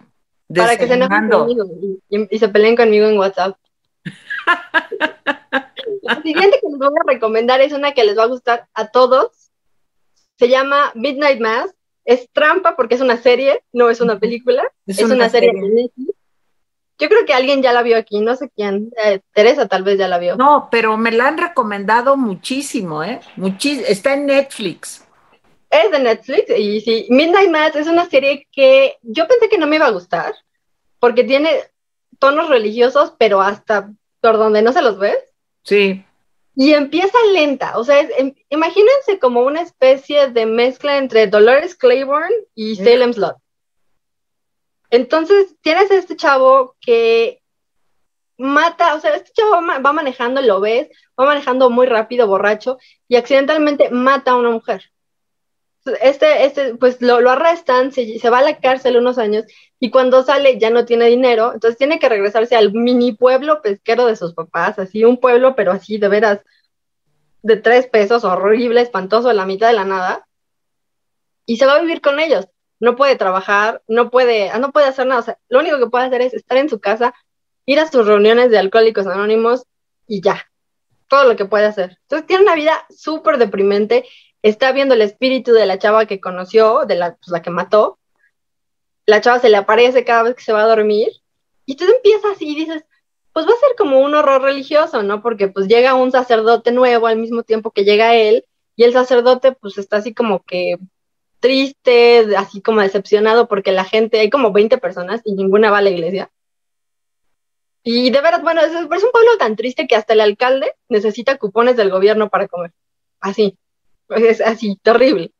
Para 0.54 0.76
que 0.76 0.86
se 0.86 0.94
enojen 0.94 1.28
conmigo 1.28 1.64
y, 1.82 2.16
y- 2.16 2.28
y 2.30 2.38
se 2.38 2.48
peleen 2.48 2.76
conmigo 2.76 3.08
en 3.08 3.18
WhatsApp. 3.18 3.56
La 6.02 6.22
siguiente 6.22 6.60
que 6.62 6.68
les 6.68 6.78
voy 6.78 6.86
a 6.86 7.12
recomendar 7.12 7.60
es 7.62 7.72
una 7.72 7.90
que 7.94 8.04
les 8.04 8.16
va 8.16 8.22
a 8.22 8.26
gustar 8.28 8.68
a 8.74 8.86
todos. 8.92 9.50
Se 10.38 10.48
llama 10.48 10.92
Midnight 10.94 11.40
Mass. 11.40 11.74
Es 12.04 12.28
trampa 12.32 12.76
porque 12.76 12.94
es 12.94 13.00
una 13.00 13.16
serie, 13.16 13.64
no 13.72 13.90
es 13.90 14.00
una 14.00 14.20
película. 14.20 14.62
Es, 14.86 15.02
una, 15.02 15.28
serie, 15.28 15.50
de 15.52 15.60
Netflix. 15.68 16.14
Yo 16.98 17.08
creo 17.08 17.24
que 17.26 17.32
alguien 17.34 17.62
ya 17.62 17.72
la 17.72 17.82
vio 17.82 17.96
aquí, 17.96 18.20
no 18.20 18.34
sé 18.36 18.50
quién. 18.54 18.90
Eh, 19.04 19.20
Teresa 19.32 19.68
tal 19.68 19.84
vez 19.84 19.98
ya 19.98 20.08
la 20.08 20.18
vio. 20.18 20.36
No, 20.36 20.68
pero 20.70 20.96
me 20.96 21.12
la 21.12 21.28
han 21.28 21.38
recomendado 21.38 22.16
muchísimo, 22.16 23.04
¿eh? 23.04 23.20
Muchis- 23.36 23.84
está 23.86 24.14
en 24.14 24.26
Netflix. 24.26 25.04
Es 25.70 25.90
de 25.90 25.98
Netflix 25.98 26.44
y 26.56 26.80
sí, 26.80 27.06
Midnight 27.10 27.50
Mass 27.50 27.76
es 27.76 27.86
una 27.88 28.06
serie 28.08 28.48
que 28.50 28.96
yo 29.02 29.28
pensé 29.28 29.48
que 29.48 29.58
no 29.58 29.66
me 29.66 29.76
iba 29.76 29.86
a 29.86 29.90
gustar 29.90 30.34
porque 30.98 31.24
tiene 31.24 31.50
tonos 32.18 32.48
religiosos, 32.48 33.14
pero 33.18 33.40
hasta 33.42 33.90
por 34.20 34.38
donde 34.38 34.62
no 34.62 34.72
se 34.72 34.82
los 34.82 34.98
ves. 34.98 35.18
Sí. 35.62 36.04
Y 36.56 36.72
empieza 36.72 37.16
lenta, 37.32 37.78
o 37.78 37.84
sea, 37.84 38.00
es- 38.00 38.10
em- 38.18 38.34
imagínense 38.48 39.20
como 39.20 39.42
una 39.42 39.60
especie 39.62 40.28
de 40.28 40.46
mezcla 40.46 40.96
entre 40.98 41.28
Dolores 41.28 41.76
Claiborne 41.76 42.34
y. 42.56 42.74
Salem 42.74 43.12
Slot. 43.12 43.36
Entonces, 44.90 45.56
tienes 45.60 45.90
a 45.90 45.96
este 45.96 46.16
chavo 46.16 46.76
que 46.80 47.42
mata, 48.38 48.94
o 48.94 49.00
sea, 49.00 49.14
este 49.16 49.32
chavo 49.32 49.50
va 49.50 49.60
ma- 49.60 49.78
va 49.80 49.92
manejando, 49.92 50.40
lo 50.40 50.60
ves, 50.60 50.88
va 51.18 51.26
manejando 51.26 51.70
muy 51.70 51.86
rápido, 51.86 52.26
borracho, 52.26 52.78
y 53.08 53.16
accidentalmente 53.16 53.90
mata 53.90 54.30
a 54.32 54.36
una 54.36 54.50
mujer. 54.50 54.90
Este, 56.02 56.44
este, 56.44 56.74
pues 56.74 57.00
lo, 57.00 57.20
lo 57.20 57.30
arrestan, 57.30 57.92
se, 57.92 58.18
se 58.18 58.30
va 58.30 58.38
a 58.38 58.42
la 58.42 58.58
cárcel 58.58 58.96
unos 58.98 59.18
años, 59.18 59.44
y 59.80 59.90
cuando 59.90 60.22
sale 60.22 60.58
ya 60.58 60.70
no 60.70 60.84
tiene 60.84 61.06
dinero, 61.06 61.52
entonces 61.54 61.78
tiene 61.78 61.98
que 61.98 62.08
regresarse 62.08 62.56
al 62.56 62.72
mini 62.72 63.12
pueblo 63.12 63.62
pesquero 63.62 64.06
de 64.06 64.16
sus 64.16 64.34
papás, 64.34 64.78
así 64.78 65.04
un 65.04 65.18
pueblo, 65.18 65.54
pero 65.56 65.72
así 65.72 65.98
de 65.98 66.08
veras, 66.08 66.40
de 67.42 67.56
tres 67.56 67.86
pesos, 67.86 68.24
horrible, 68.24 68.80
espantoso, 68.82 69.28
a 69.30 69.34
la 69.34 69.46
mitad 69.46 69.68
de 69.68 69.74
la 69.74 69.84
nada, 69.84 70.26
y 71.46 71.56
se 71.56 71.66
va 71.66 71.76
a 71.76 71.80
vivir 71.80 72.00
con 72.00 72.20
ellos. 72.20 72.46
No 72.80 72.96
puede 72.96 73.16
trabajar, 73.16 73.82
no 73.88 74.10
puede, 74.10 74.56
no 74.58 74.70
puede 74.72 74.86
hacer 74.86 75.06
nada, 75.06 75.20
o 75.20 75.24
sea, 75.24 75.38
lo 75.48 75.58
único 75.60 75.78
que 75.78 75.86
puede 75.86 76.06
hacer 76.06 76.22
es 76.22 76.34
estar 76.34 76.56
en 76.58 76.68
su 76.68 76.80
casa, 76.80 77.14
ir 77.66 77.80
a 77.80 77.90
sus 77.90 78.06
reuniones 78.06 78.50
de 78.50 78.58
alcohólicos 78.58 79.06
anónimos 79.06 79.64
y 80.06 80.20
ya, 80.20 80.48
todo 81.08 81.24
lo 81.24 81.36
que 81.36 81.44
puede 81.44 81.66
hacer. 81.66 81.98
Entonces 82.02 82.26
tiene 82.26 82.44
una 82.44 82.54
vida 82.54 82.86
súper 82.88 83.38
deprimente, 83.38 84.04
está 84.42 84.72
viendo 84.72 84.94
el 84.94 85.02
espíritu 85.02 85.52
de 85.52 85.66
la 85.66 85.78
chava 85.78 86.06
que 86.06 86.20
conoció, 86.20 86.86
de 86.86 86.94
la, 86.94 87.16
pues, 87.16 87.28
la 87.28 87.42
que 87.42 87.50
mató, 87.50 87.98
la 89.06 89.20
chava 89.20 89.38
se 89.40 89.48
le 89.48 89.56
aparece 89.56 90.04
cada 90.04 90.22
vez 90.22 90.34
que 90.34 90.42
se 90.42 90.52
va 90.52 90.62
a 90.62 90.68
dormir, 90.68 91.08
y 91.66 91.76
tú 91.76 91.84
empiezas 91.84 92.32
así 92.32 92.50
y 92.50 92.54
dices, 92.54 92.84
pues 93.32 93.46
va 93.46 93.52
a 93.52 93.60
ser 93.60 93.76
como 93.76 94.00
un 94.00 94.14
horror 94.14 94.42
religioso, 94.42 95.02
¿no? 95.02 95.22
Porque 95.22 95.48
pues 95.48 95.68
llega 95.68 95.94
un 95.94 96.12
sacerdote 96.12 96.72
nuevo 96.72 97.06
al 97.06 97.18
mismo 97.18 97.42
tiempo 97.42 97.70
que 97.70 97.84
llega 97.84 98.14
él, 98.14 98.44
y 98.76 98.84
el 98.84 98.92
sacerdote 98.92 99.52
pues 99.52 99.76
está 99.78 99.96
así 99.98 100.14
como 100.14 100.42
que 100.44 100.78
triste, 101.40 102.36
así 102.36 102.60
como 102.60 102.80
decepcionado 102.80 103.48
porque 103.48 103.72
la 103.72 103.84
gente, 103.84 104.20
hay 104.20 104.30
como 104.30 104.52
20 104.52 104.78
personas 104.78 105.20
y 105.24 105.34
ninguna 105.34 105.70
va 105.70 105.78
a 105.78 105.82
la 105.82 105.90
iglesia. 105.90 106.30
Y 107.82 108.10
de 108.10 108.20
verdad, 108.20 108.42
bueno, 108.42 108.60
es, 108.60 108.72
es 108.72 109.04
un 109.04 109.12
pueblo 109.12 109.38
tan 109.38 109.56
triste 109.56 109.86
que 109.86 109.96
hasta 109.96 110.12
el 110.12 110.20
alcalde 110.20 110.74
necesita 110.88 111.38
cupones 111.38 111.76
del 111.76 111.90
gobierno 111.90 112.28
para 112.28 112.48
comer. 112.48 112.72
Así, 113.20 113.56
es 114.08 114.40
así, 114.40 114.78
terrible. 114.82 115.32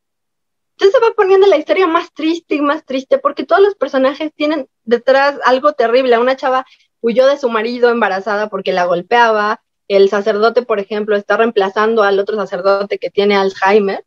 Entonces 0.79 0.97
se 0.97 1.05
va 1.05 1.13
poniendo 1.13 1.45
la 1.47 1.57
historia 1.57 1.87
más 1.87 2.13
triste 2.13 2.55
y 2.55 2.61
más 2.61 2.85
triste 2.85 3.17
porque 3.17 3.45
todos 3.45 3.61
los 3.61 3.75
personajes 3.75 4.31
tienen 4.33 4.69
detrás 4.83 5.37
algo 5.43 5.73
terrible. 5.73 6.17
Una 6.17 6.37
chava 6.37 6.65
huyó 7.01 7.27
de 7.27 7.37
su 7.37 7.49
marido 7.49 7.89
embarazada 7.89 8.49
porque 8.49 8.71
la 8.71 8.85
golpeaba. 8.85 9.61
El 9.89 10.07
sacerdote, 10.07 10.61
por 10.61 10.79
ejemplo, 10.79 11.15
está 11.15 11.35
reemplazando 11.35 12.03
al 12.03 12.17
otro 12.19 12.37
sacerdote 12.37 12.97
que 12.97 13.09
tiene 13.09 13.35
Alzheimer. 13.35 14.05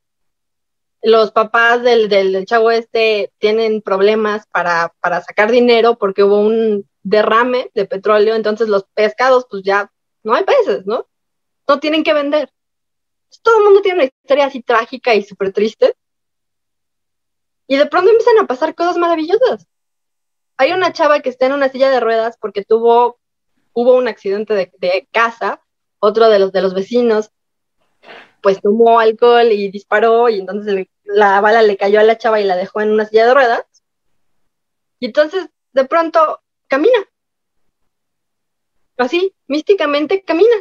Los 1.03 1.33
papás 1.33 1.83
del, 1.83 2.09
del, 2.09 2.47
chavo 2.47 2.71
este 2.71 3.33
tienen 3.39 3.83
problemas 3.83 4.47
para, 4.47 4.93
sacar 5.27 5.51
dinero 5.51 5.99
porque 5.99 6.23
hubo 6.23 6.39
un 6.39 6.89
derrame 7.03 7.71
de 7.75 7.87
petróleo, 7.87 8.37
entonces 8.37 8.69
los 8.69 8.85
pescados, 8.95 9.47
pues 9.51 9.65
ya 9.65 9.91
no 10.23 10.35
hay 10.35 10.45
peces, 10.45 10.87
¿no? 10.87 11.09
No 11.67 11.81
tienen 11.81 12.05
que 12.05 12.15
vender. 12.15 12.53
Todo 13.43 13.59
el 13.59 13.65
mundo 13.65 13.83
tiene 13.83 13.97
una 13.97 14.05
historia 14.05 14.47
así 14.47 14.63
trágica 14.63 15.15
y 15.15 15.25
súper 15.25 15.53
triste. 15.53 15.97
Y 17.67 17.77
de 17.77 17.87
pronto 17.87 18.11
empiezan 18.11 18.39
a 18.39 18.47
pasar 18.47 18.75
cosas 18.75 18.97
maravillosas. 18.97 19.67
Hay 20.57 20.73
una 20.73 20.93
chava 20.93 21.21
que 21.21 21.31
está 21.31 21.47
en 21.47 21.55
una 21.55 21.69
silla 21.69 21.91
de 21.91 21.99
ruedas 21.99 22.37
porque 22.41 22.65
tuvo, 22.65 23.19
hubo 23.73 23.97
un 23.97 24.07
accidente 24.07 24.71
de, 24.79 25.09
casa, 25.11 25.61
otro 25.99 26.29
de 26.29 26.39
los, 26.39 26.53
de 26.53 26.63
los 26.63 26.75
vecinos, 26.75 27.33
pues 28.43 28.61
tomó 28.61 29.01
alcohol 29.01 29.51
y 29.51 29.71
disparó 29.71 30.29
y 30.29 30.39
entonces 30.39 30.87
la 31.15 31.41
bala 31.41 31.63
le 31.63 31.77
cayó 31.77 32.01
a 32.01 32.05
la 32.05 32.19
chava 32.19 32.41
y 32.41 32.45
la 32.45 32.57
dejó 32.57 32.81
en 32.81 32.91
una 32.93 33.07
silla 33.07 33.27
de 33.27 33.35
ruedas. 33.35 33.65
Y 34.99 35.07
entonces 35.07 35.49
de 35.73 35.85
pronto 35.85 36.41
camina. 36.69 36.99
Así, 38.97 39.35
místicamente 39.47 40.23
camina. 40.23 40.55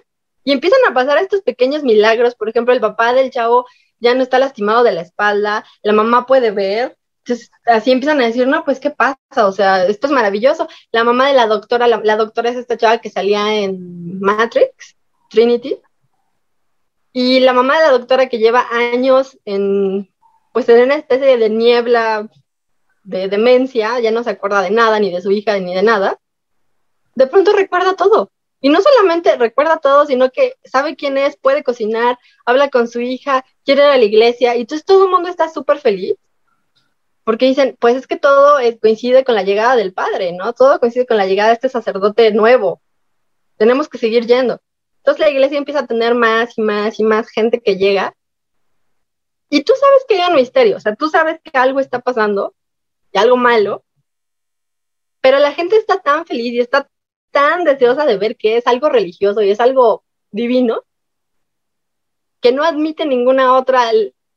Y 0.44 0.52
empiezan 0.52 0.80
a 0.88 0.94
pasar 0.94 1.18
estos 1.20 1.42
pequeños 1.42 1.84
milagros. 1.84 2.36
Por 2.36 2.50
ejemplo, 2.50 2.74
el 2.74 2.82
papá 2.82 3.14
del 3.14 3.30
chavo 3.32 3.68
ya 4.00 4.16
no 4.16 4.24
está 4.24 4.40
lastimado 4.40 4.84
de 4.84 4.92
la 4.92 5.02
espalda, 5.02 5.64
la 5.84 5.94
mamá 5.94 6.26
puede 6.26 6.52
ver. 6.52 6.98
Entonces, 7.24 7.52
así 7.66 7.92
empiezan 7.92 8.20
a 8.20 8.26
decir, 8.26 8.48
no, 8.48 8.66
pues, 8.66 8.80
¿qué 8.80 8.90
pasa? 8.90 9.18
O 9.46 9.52
sea, 9.52 9.86
esto 9.86 10.08
es 10.08 10.14
maravilloso. 10.14 10.68
La 10.92 11.04
mamá 11.04 11.28
de 11.28 11.36
la 11.36 11.46
doctora, 11.46 11.88
la, 11.88 12.16
doctora 12.18 12.50
es 12.50 12.58
esta 12.58 12.78
chava 12.78 12.98
que 12.98 13.12
salía 13.12 13.54
en 13.54 14.20
Matrix, 14.20 14.98
Trinity. 15.30 15.78
Y 17.14 17.42
la 17.42 17.54
mamá 17.54 17.78
de 17.78 17.86
la 17.86 17.92
doctora 17.92 18.28
que 18.28 18.40
lleva 18.40 18.68
años 18.72 19.38
en, 19.46 20.11
pues, 20.54 20.68
en 20.70 20.84
una 20.84 20.96
especie 20.96 21.38
de 21.38 21.50
niebla 21.50 22.30
de 23.04 23.28
demencia, 23.28 24.00
ya 24.00 24.12
no 24.12 24.24
se 24.24 24.32
acuerda 24.32 24.62
de 24.62 24.72
nada, 24.72 25.00
ni 25.00 25.12
de 25.12 25.22
su 25.22 25.32
hija, 25.32 25.58
ni 25.60 25.74
de 25.74 25.84
nada, 25.84 26.20
de 27.16 27.28
pronto 27.28 27.54
recuerda 27.54 27.96
todo. 27.96 28.32
Y 28.64 28.70
no 28.70 28.80
solamente 28.82 29.36
recuerda 29.38 29.78
todo, 29.78 30.06
sino 30.06 30.30
que 30.32 30.54
sabe 30.64 30.96
quién 30.96 31.18
es, 31.18 31.36
puede 31.36 31.64
cocinar, 31.64 32.20
habla 32.46 32.70
con 32.70 32.88
su 32.88 33.02
hija, 33.02 33.44
quiere 33.66 33.82
ir 33.82 33.90
a 33.90 33.98
la 33.98 34.04
iglesia, 34.04 34.56
y 34.56 34.62
entonces 34.62 34.86
todo 34.86 35.06
el 35.06 35.12
mundo 35.12 35.30
está 35.30 35.50
súper 35.50 35.80
feliz. 35.80 36.16
porque 37.24 37.46
dicen, 37.46 37.78
pues 37.80 37.96
es 37.96 38.08
que 38.08 38.18
todo 38.18 38.58
coincide 38.82 39.24
con 39.24 39.36
la 39.36 39.44
llegada 39.44 39.76
del 39.76 39.94
Padre, 39.94 40.34
¿no? 40.34 40.54
Todo 40.54 40.80
coincide 40.80 41.06
con 41.06 41.18
la 41.18 41.28
llegada 41.28 41.50
de 41.50 41.56
este 41.56 41.70
sacerdote 41.70 42.32
nuevo. 42.32 42.82
Tenemos 43.58 43.88
que 43.90 43.98
seguir 44.00 44.26
yendo. 44.26 44.60
Entonces 44.98 45.20
la 45.20 45.30
iglesia 45.30 45.58
empieza 45.58 45.82
a 45.82 45.88
tener 45.88 46.16
más 46.16 46.58
y 46.58 46.62
más 46.62 47.00
y 47.00 47.04
más 47.04 47.30
gente 47.30 47.62
que 47.62 47.78
llega. 47.78 48.16
Y 49.54 49.66
tú 49.66 49.74
sabes 49.78 50.06
que 50.08 50.16
hay 50.16 50.30
un 50.30 50.38
misterio, 50.38 50.78
o 50.78 50.80
sea, 50.80 50.96
tú 50.96 51.10
sabes 51.10 51.42
que 51.44 51.58
algo 51.58 51.82
está 51.82 52.00
pasando 52.00 52.56
y 53.12 53.18
algo 53.18 53.36
malo, 53.36 53.84
pero 55.20 55.40
la 55.40 55.52
gente 55.52 55.76
está 55.76 56.00
tan 56.00 56.26
feliz 56.26 56.54
y 56.54 56.62
está 56.62 56.90
tan 57.32 57.66
deseosa 57.66 58.06
de 58.06 58.16
ver 58.16 58.38
que 58.38 58.56
es 58.56 58.66
algo 58.66 58.88
religioso 58.88 59.42
y 59.42 59.52
es 59.52 59.60
algo 59.60 60.06
divino, 60.32 60.86
que 62.40 62.54
no 62.54 62.64
admite 62.64 63.06
ninguna 63.06 63.54
otra 63.58 63.92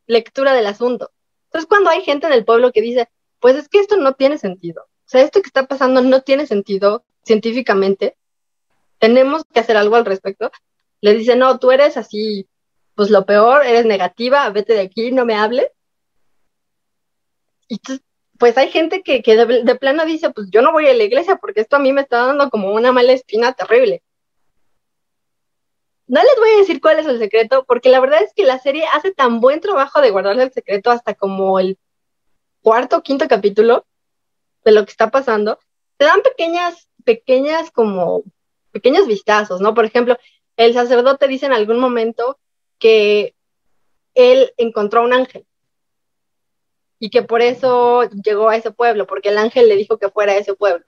lectura 0.08 0.52
del 0.52 0.66
asunto. 0.66 1.12
Entonces, 1.44 1.68
cuando 1.68 1.90
hay 1.90 2.02
gente 2.02 2.26
en 2.26 2.32
el 2.32 2.44
pueblo 2.44 2.72
que 2.72 2.82
dice, 2.82 3.08
pues 3.38 3.54
es 3.54 3.68
que 3.68 3.78
esto 3.78 3.96
no 3.96 4.14
tiene 4.14 4.36
sentido, 4.36 4.82
o 4.82 5.08
sea, 5.08 5.22
esto 5.22 5.42
que 5.42 5.46
está 5.46 5.68
pasando 5.68 6.02
no 6.02 6.22
tiene 6.22 6.48
sentido 6.48 7.04
científicamente, 7.22 8.16
tenemos 8.98 9.44
que 9.44 9.60
hacer 9.60 9.76
algo 9.76 9.94
al 9.94 10.06
respecto, 10.06 10.50
le 11.00 11.14
dice, 11.14 11.36
no, 11.36 11.60
tú 11.60 11.70
eres 11.70 11.96
así, 11.96 12.48
pues 12.94 13.10
lo 13.10 13.26
peor, 13.26 13.64
eres 13.64 13.86
negativa, 13.86 14.48
vete 14.50 14.74
de 14.74 14.80
aquí, 14.80 15.10
no 15.12 15.24
me 15.24 15.34
hables. 15.34 15.68
Y 17.68 17.80
pues 18.38 18.56
hay 18.58 18.70
gente 18.70 19.02
que, 19.02 19.22
de, 19.22 19.62
de, 19.64 19.74
plano 19.76 20.04
dice, 20.04 20.30
pues 20.30 20.48
yo 20.50 20.62
no 20.62 20.72
voy 20.72 20.86
a 20.86 20.94
la 20.94 21.04
iglesia 21.04 21.36
porque 21.36 21.60
esto 21.60 21.76
a 21.76 21.78
mí 21.78 21.92
me 21.92 22.02
está 22.02 22.26
dando 22.26 22.50
como 22.50 22.72
una 22.72 22.92
mala 22.92 23.12
espina 23.12 23.52
terrible. 23.52 24.02
No 26.06 26.20
les 26.20 26.36
voy 26.38 26.50
a 26.50 26.58
decir 26.58 26.80
cuál 26.80 26.98
es 26.98 27.06
el 27.06 27.18
secreto, 27.18 27.64
porque 27.64 27.88
la 27.88 28.00
verdad 28.00 28.22
es 28.22 28.32
que 28.34 28.44
la 28.44 28.58
serie 28.58 28.84
hace 28.92 29.12
tan 29.12 29.40
buen 29.40 29.60
trabajo 29.60 30.00
de 30.00 30.10
guardarle 30.10 30.42
el 30.42 30.52
secreto 30.52 30.90
hasta 30.90 31.14
como 31.14 31.58
el 31.58 31.78
cuarto 32.60 32.98
o 32.98 33.02
quinto 33.02 33.26
capítulo 33.26 33.86
de 34.64 34.72
lo 34.72 34.84
que 34.84 34.90
está 34.90 35.10
pasando. 35.10 35.58
Te 35.96 36.04
dan 36.04 36.20
pequeñas, 36.22 36.88
pequeñas 37.04 37.70
como, 37.70 38.22
pequeños 38.72 39.06
vistazos, 39.06 39.60
¿no? 39.60 39.72
Por 39.72 39.86
ejemplo, 39.86 40.18
el 40.56 40.74
sacerdote 40.74 41.28
dice 41.28 41.46
en 41.46 41.52
algún 41.52 41.78
momento 41.78 42.38
que 42.78 43.34
él 44.14 44.52
encontró 44.56 45.02
un 45.02 45.12
ángel 45.12 45.46
y 46.98 47.10
que 47.10 47.22
por 47.22 47.42
eso 47.42 48.08
llegó 48.10 48.48
a 48.48 48.56
ese 48.56 48.70
pueblo, 48.70 49.06
porque 49.06 49.28
el 49.28 49.38
ángel 49.38 49.68
le 49.68 49.76
dijo 49.76 49.98
que 49.98 50.08
fuera 50.08 50.32
a 50.32 50.36
ese 50.36 50.54
pueblo. 50.54 50.84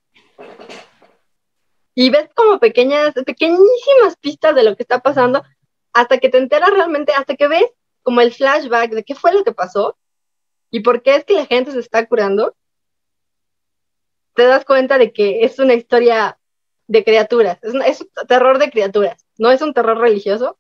Y 1.95 2.11
ves 2.11 2.29
como 2.35 2.59
pequeñas, 2.59 3.15
pequeñísimas 3.15 4.17
pistas 4.21 4.55
de 4.55 4.63
lo 4.63 4.77
que 4.77 4.83
está 4.83 5.01
pasando 5.01 5.43
hasta 5.93 6.19
que 6.19 6.29
te 6.29 6.39
enteras 6.39 6.71
realmente, 6.71 7.13
hasta 7.13 7.37
que 7.37 7.49
ves 7.49 7.67
como 8.03 8.21
el 8.21 8.33
flashback 8.33 8.93
de 8.93 9.05
qué 9.05 9.15
fue 9.15 9.33
lo 9.33 9.45
que 9.45 9.53
pasó 9.53 9.97
y 10.71 10.81
por 10.81 11.03
qué 11.03 11.17
es 11.17 11.25
que 11.25 11.35
la 11.35 11.47
gente 11.47 11.73
se 11.73 11.81
está 11.81 12.07
curando, 12.07 12.55
te 14.35 14.45
das 14.45 14.65
cuenta 14.65 14.99
de 14.99 15.13
que 15.13 15.45
es 15.45 15.59
una 15.59 15.75
historia 15.75 16.39
de 16.87 17.03
criaturas, 17.03 17.59
es, 17.63 17.75
es 17.75 18.01
un 18.03 18.11
terror 18.29 18.59
de 18.59 18.71
criaturas, 18.71 19.27
no 19.39 19.51
es 19.51 19.63
un 19.63 19.73
terror 19.73 19.99
religioso, 19.99 20.59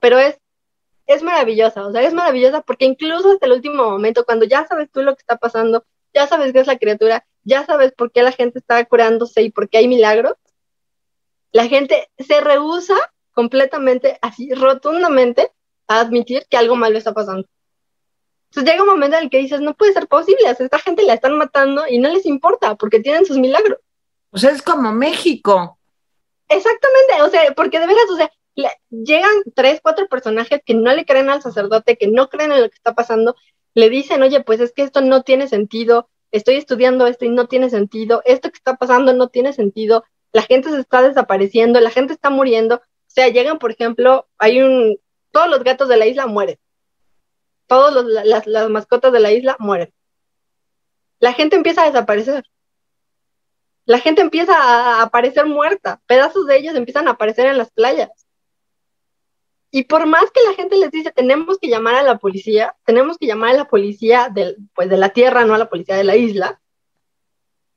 pero 0.00 0.18
es, 0.18 0.38
es 1.06 1.22
maravillosa, 1.22 1.86
o 1.86 1.92
sea, 1.92 2.02
es 2.02 2.14
maravillosa 2.14 2.62
porque 2.62 2.84
incluso 2.84 3.32
hasta 3.32 3.46
el 3.46 3.52
último 3.52 3.90
momento, 3.90 4.24
cuando 4.24 4.44
ya 4.44 4.66
sabes 4.66 4.90
tú 4.90 5.02
lo 5.02 5.14
que 5.14 5.20
está 5.20 5.36
pasando, 5.36 5.84
ya 6.14 6.26
sabes 6.26 6.52
qué 6.52 6.60
es 6.60 6.66
la 6.66 6.78
criatura, 6.78 7.26
ya 7.44 7.64
sabes 7.64 7.92
por 7.92 8.12
qué 8.12 8.22
la 8.22 8.32
gente 8.32 8.58
está 8.58 8.84
curándose 8.84 9.42
y 9.42 9.50
por 9.50 9.68
qué 9.68 9.78
hay 9.78 9.88
milagros, 9.88 10.34
la 11.52 11.66
gente 11.66 12.10
se 12.18 12.40
rehúsa 12.40 12.96
completamente, 13.32 14.18
así 14.20 14.52
rotundamente, 14.52 15.52
a 15.86 16.00
admitir 16.00 16.46
que 16.50 16.56
algo 16.56 16.76
malo 16.76 16.98
está 16.98 17.12
pasando. 17.14 17.48
Entonces 18.50 18.72
llega 18.72 18.82
un 18.82 18.88
momento 18.88 19.16
en 19.16 19.24
el 19.24 19.30
que 19.30 19.38
dices, 19.38 19.60
no 19.60 19.74
puede 19.74 19.92
ser 19.92 20.08
posible, 20.08 20.46
a 20.46 20.52
esta 20.52 20.78
gente 20.78 21.02
la 21.02 21.14
están 21.14 21.36
matando 21.36 21.84
y 21.88 21.98
no 21.98 22.08
les 22.08 22.26
importa 22.26 22.74
porque 22.74 23.00
tienen 23.00 23.26
sus 23.26 23.38
milagros. 23.38 23.78
O 24.30 24.38
sea, 24.38 24.50
es 24.50 24.62
como 24.62 24.92
México. 24.92 25.78
Exactamente, 26.48 27.22
o 27.22 27.30
sea, 27.30 27.52
porque 27.54 27.78
de 27.78 27.86
veras, 27.86 28.10
o 28.10 28.16
sea, 28.16 28.30
llegan 28.90 29.32
tres, 29.54 29.80
cuatro 29.82 30.08
personajes 30.08 30.60
que 30.64 30.74
no 30.74 30.92
le 30.92 31.04
creen 31.04 31.30
al 31.30 31.42
sacerdote, 31.42 31.96
que 31.96 32.08
no 32.08 32.28
creen 32.28 32.52
en 32.52 32.62
lo 32.62 32.68
que 32.68 32.76
está 32.76 32.94
pasando, 32.94 33.36
le 33.74 33.88
dicen, 33.88 34.22
oye, 34.22 34.42
pues 34.42 34.60
es 34.60 34.72
que 34.72 34.82
esto 34.82 35.00
no 35.00 35.22
tiene 35.22 35.48
sentido, 35.48 36.08
estoy 36.32 36.56
estudiando 36.56 37.06
esto 37.06 37.24
y 37.24 37.30
no 37.30 37.46
tiene 37.46 37.70
sentido, 37.70 38.22
esto 38.24 38.50
que 38.50 38.56
está 38.56 38.76
pasando 38.76 39.12
no 39.14 39.28
tiene 39.28 39.52
sentido, 39.52 40.04
la 40.32 40.42
gente 40.42 40.70
se 40.70 40.80
está 40.80 41.02
desapareciendo, 41.02 41.80
la 41.80 41.90
gente 41.90 42.12
está 42.12 42.30
muriendo. 42.30 42.76
O 42.76 43.10
sea, 43.10 43.28
llegan, 43.28 43.58
por 43.58 43.70
ejemplo, 43.70 44.28
hay 44.38 44.62
un, 44.62 44.98
todos 45.30 45.48
los 45.48 45.64
gatos 45.64 45.88
de 45.88 45.96
la 45.96 46.06
isla 46.06 46.26
mueren. 46.26 46.58
Todas 47.66 48.04
las, 48.04 48.46
las 48.46 48.70
mascotas 48.70 49.12
de 49.12 49.20
la 49.20 49.32
isla 49.32 49.56
mueren. 49.58 49.92
La 51.18 51.32
gente 51.32 51.56
empieza 51.56 51.82
a 51.82 51.86
desaparecer. 51.86 52.44
La 53.84 53.98
gente 53.98 54.20
empieza 54.20 54.54
a 54.54 55.02
aparecer 55.02 55.46
muerta. 55.46 56.02
Pedazos 56.06 56.46
de 56.46 56.58
ellos 56.58 56.74
empiezan 56.74 57.08
a 57.08 57.12
aparecer 57.12 57.46
en 57.46 57.58
las 57.58 57.70
playas. 57.70 58.10
Y 59.70 59.84
por 59.84 60.06
más 60.06 60.24
que 60.30 60.40
la 60.48 60.54
gente 60.54 60.76
les 60.76 60.90
dice, 60.90 61.12
tenemos 61.12 61.58
que 61.58 61.68
llamar 61.68 61.94
a 61.94 62.02
la 62.02 62.18
policía, 62.18 62.74
tenemos 62.84 63.18
que 63.18 63.26
llamar 63.26 63.50
a 63.50 63.58
la 63.58 63.64
policía 63.66 64.28
del, 64.32 64.56
pues 64.74 64.88
de 64.88 64.96
la 64.96 65.10
tierra, 65.10 65.44
no 65.44 65.54
a 65.54 65.58
la 65.58 65.68
policía 65.68 65.96
de 65.96 66.04
la 66.04 66.16
isla, 66.16 66.60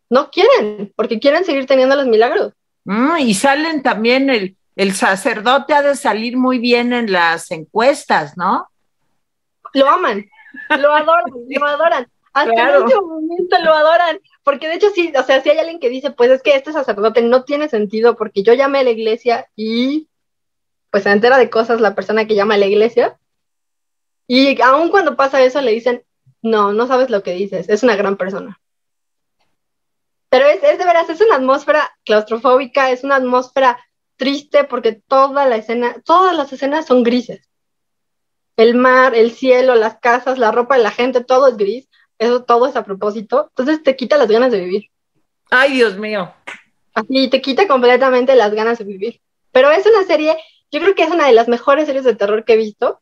no 0.09 0.29
quieren, 0.29 0.93
porque 0.95 1.19
quieren 1.19 1.43
seguir 1.43 1.65
teniendo 1.65 1.95
los 1.95 2.07
milagros. 2.07 2.53
Mm, 2.85 3.17
y 3.19 3.33
salen 3.33 3.83
también, 3.83 4.29
el, 4.29 4.55
el 4.75 4.93
sacerdote 4.93 5.73
ha 5.73 5.81
de 5.81 5.95
salir 5.95 6.37
muy 6.37 6.59
bien 6.59 6.93
en 6.93 7.11
las 7.11 7.51
encuestas, 7.51 8.37
¿no? 8.37 8.67
Lo 9.73 9.89
aman, 9.89 10.25
lo 10.69 10.93
adoran, 10.93 11.25
lo 11.49 11.65
adoran. 11.65 12.07
Hasta 12.33 12.69
el 12.69 12.83
último 12.83 13.01
momento 13.01 13.57
lo 13.61 13.73
adoran. 13.73 14.19
Porque 14.43 14.67
de 14.67 14.75
hecho 14.75 14.89
sí, 14.91 15.11
o 15.17 15.23
sea, 15.23 15.41
si 15.41 15.49
hay 15.49 15.59
alguien 15.59 15.79
que 15.79 15.89
dice, 15.89 16.11
pues 16.11 16.31
es 16.31 16.41
que 16.41 16.55
este 16.55 16.71
sacerdote 16.71 17.21
no 17.21 17.43
tiene 17.43 17.67
sentido 17.67 18.15
porque 18.15 18.43
yo 18.43 18.53
llamé 18.53 18.79
a 18.79 18.83
la 18.83 18.89
iglesia 18.91 19.47
y 19.55 20.07
pues 20.91 21.03
se 21.03 21.09
entera 21.09 21.37
de 21.37 21.49
cosas 21.49 21.81
la 21.81 21.95
persona 21.95 22.27
que 22.27 22.35
llama 22.35 22.55
a 22.55 22.57
la 22.57 22.67
iglesia. 22.67 23.17
Y 24.27 24.61
aun 24.61 24.89
cuando 24.89 25.15
pasa 25.15 25.41
eso 25.41 25.61
le 25.61 25.71
dicen, 25.71 26.03
no, 26.41 26.73
no 26.73 26.87
sabes 26.87 27.09
lo 27.09 27.23
que 27.23 27.33
dices, 27.33 27.69
es 27.69 27.83
una 27.83 27.95
gran 27.95 28.17
persona. 28.17 28.59
Pero 30.29 30.45
es, 30.45 30.63
es 30.63 30.77
de 30.77 30.85
veras, 30.85 31.09
es 31.09 31.19
una 31.21 31.35
atmósfera 31.35 31.91
claustrofóbica, 32.05 32.91
es 32.91 33.03
una 33.03 33.15
atmósfera 33.15 33.79
triste 34.15 34.65
porque 34.65 34.93
toda 34.93 35.47
la 35.47 35.57
escena, 35.57 35.95
todas 36.05 36.35
las 36.35 36.53
escenas 36.53 36.85
son 36.85 37.03
grises. 37.03 37.49
El 38.55 38.75
mar, 38.75 39.15
el 39.15 39.31
cielo, 39.31 39.75
las 39.75 39.97
casas, 39.99 40.37
la 40.37 40.51
ropa 40.51 40.77
de 40.77 40.83
la 40.83 40.91
gente, 40.91 41.23
todo 41.23 41.47
es 41.47 41.57
gris. 41.57 41.89
Eso 42.19 42.43
todo 42.43 42.67
es 42.67 42.75
a 42.75 42.83
propósito. 42.83 43.47
Entonces 43.49 43.81
te 43.81 43.95
quita 43.95 44.17
las 44.17 44.29
ganas 44.29 44.51
de 44.51 44.59
vivir. 44.59 44.83
Ay, 45.49 45.73
Dios 45.73 45.97
mío. 45.97 46.31
Así, 46.93 47.29
te 47.29 47.41
quita 47.41 47.67
completamente 47.67 48.35
las 48.35 48.53
ganas 48.53 48.77
de 48.77 48.85
vivir. 48.85 49.21
Pero 49.51 49.71
es 49.71 49.85
una 49.85 50.03
serie 50.05 50.37
yo 50.71 50.79
creo 50.79 50.95
que 50.95 51.03
es 51.03 51.11
una 51.11 51.27
de 51.27 51.33
las 51.33 51.47
mejores 51.47 51.85
series 51.85 52.05
de 52.05 52.15
terror 52.15 52.45
que 52.45 52.53
he 52.53 52.57
visto. 52.57 53.01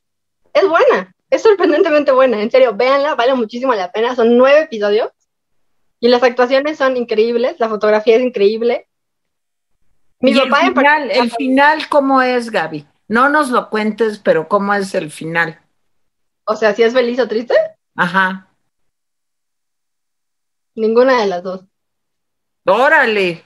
Es 0.54 0.68
buena, 0.68 1.16
es 1.30 1.44
sorprendentemente 1.44 2.12
buena, 2.12 2.42
en 2.42 2.50
serio, 2.50 2.76
véanla, 2.76 3.16
vale 3.16 3.36
muchísimo 3.36 3.74
la 3.76 3.92
pena. 3.92 4.16
Son 4.16 4.38
nueve 4.38 4.62
episodios 4.62 5.12
y 6.00 6.08
las 6.08 6.24
actuaciones 6.24 6.78
son 6.78 6.98
increíbles, 6.98 7.60
la 7.60 7.70
fotografía 7.70 8.16
es 8.16 8.24
increíble. 8.24 8.88
Mi 10.22 10.32
el, 10.32 10.52
final, 10.52 11.12
el 11.12 11.32
final, 11.32 11.88
¿cómo 11.88 12.22
es, 12.22 12.50
Gaby? 12.50 12.86
No 13.08 13.30
nos 13.30 13.50
lo 13.50 13.70
cuentes, 13.70 14.20
pero 14.20 14.48
¿cómo 14.48 14.74
es 14.74 14.94
el 14.94 15.12
final? 15.12 15.60
O 16.44 16.56
sea, 16.56 16.74
si 16.74 16.84
es 16.84 16.94
feliz 16.94 17.20
o 17.20 17.28
triste. 17.28 17.54
Ajá. 17.96 18.48
Ninguna 20.76 21.22
de 21.22 21.28
las 21.28 21.44
dos. 21.44 21.62
Órale. 22.66 23.44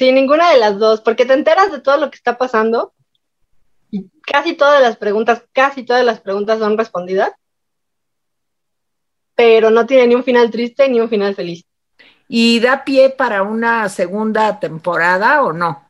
Sí, 0.00 0.12
ninguna 0.12 0.50
de 0.50 0.56
las 0.56 0.78
dos, 0.78 1.02
porque 1.02 1.26
te 1.26 1.34
enteras 1.34 1.70
de 1.70 1.78
todo 1.78 1.98
lo 1.98 2.10
que 2.10 2.16
está 2.16 2.38
pasando 2.38 2.94
y 3.90 4.08
casi 4.22 4.54
todas 4.54 4.80
las 4.80 4.96
preguntas, 4.96 5.44
casi 5.52 5.82
todas 5.82 6.02
las 6.06 6.22
preguntas 6.22 6.58
son 6.58 6.78
respondidas, 6.78 7.32
pero 9.34 9.68
no 9.68 9.84
tiene 9.84 10.06
ni 10.06 10.14
un 10.14 10.24
final 10.24 10.50
triste 10.50 10.88
ni 10.88 11.02
un 11.02 11.10
final 11.10 11.34
feliz. 11.34 11.66
¿Y 12.28 12.60
da 12.60 12.82
pie 12.82 13.10
para 13.10 13.42
una 13.42 13.90
segunda 13.90 14.58
temporada 14.58 15.42
o 15.42 15.52
no? 15.52 15.86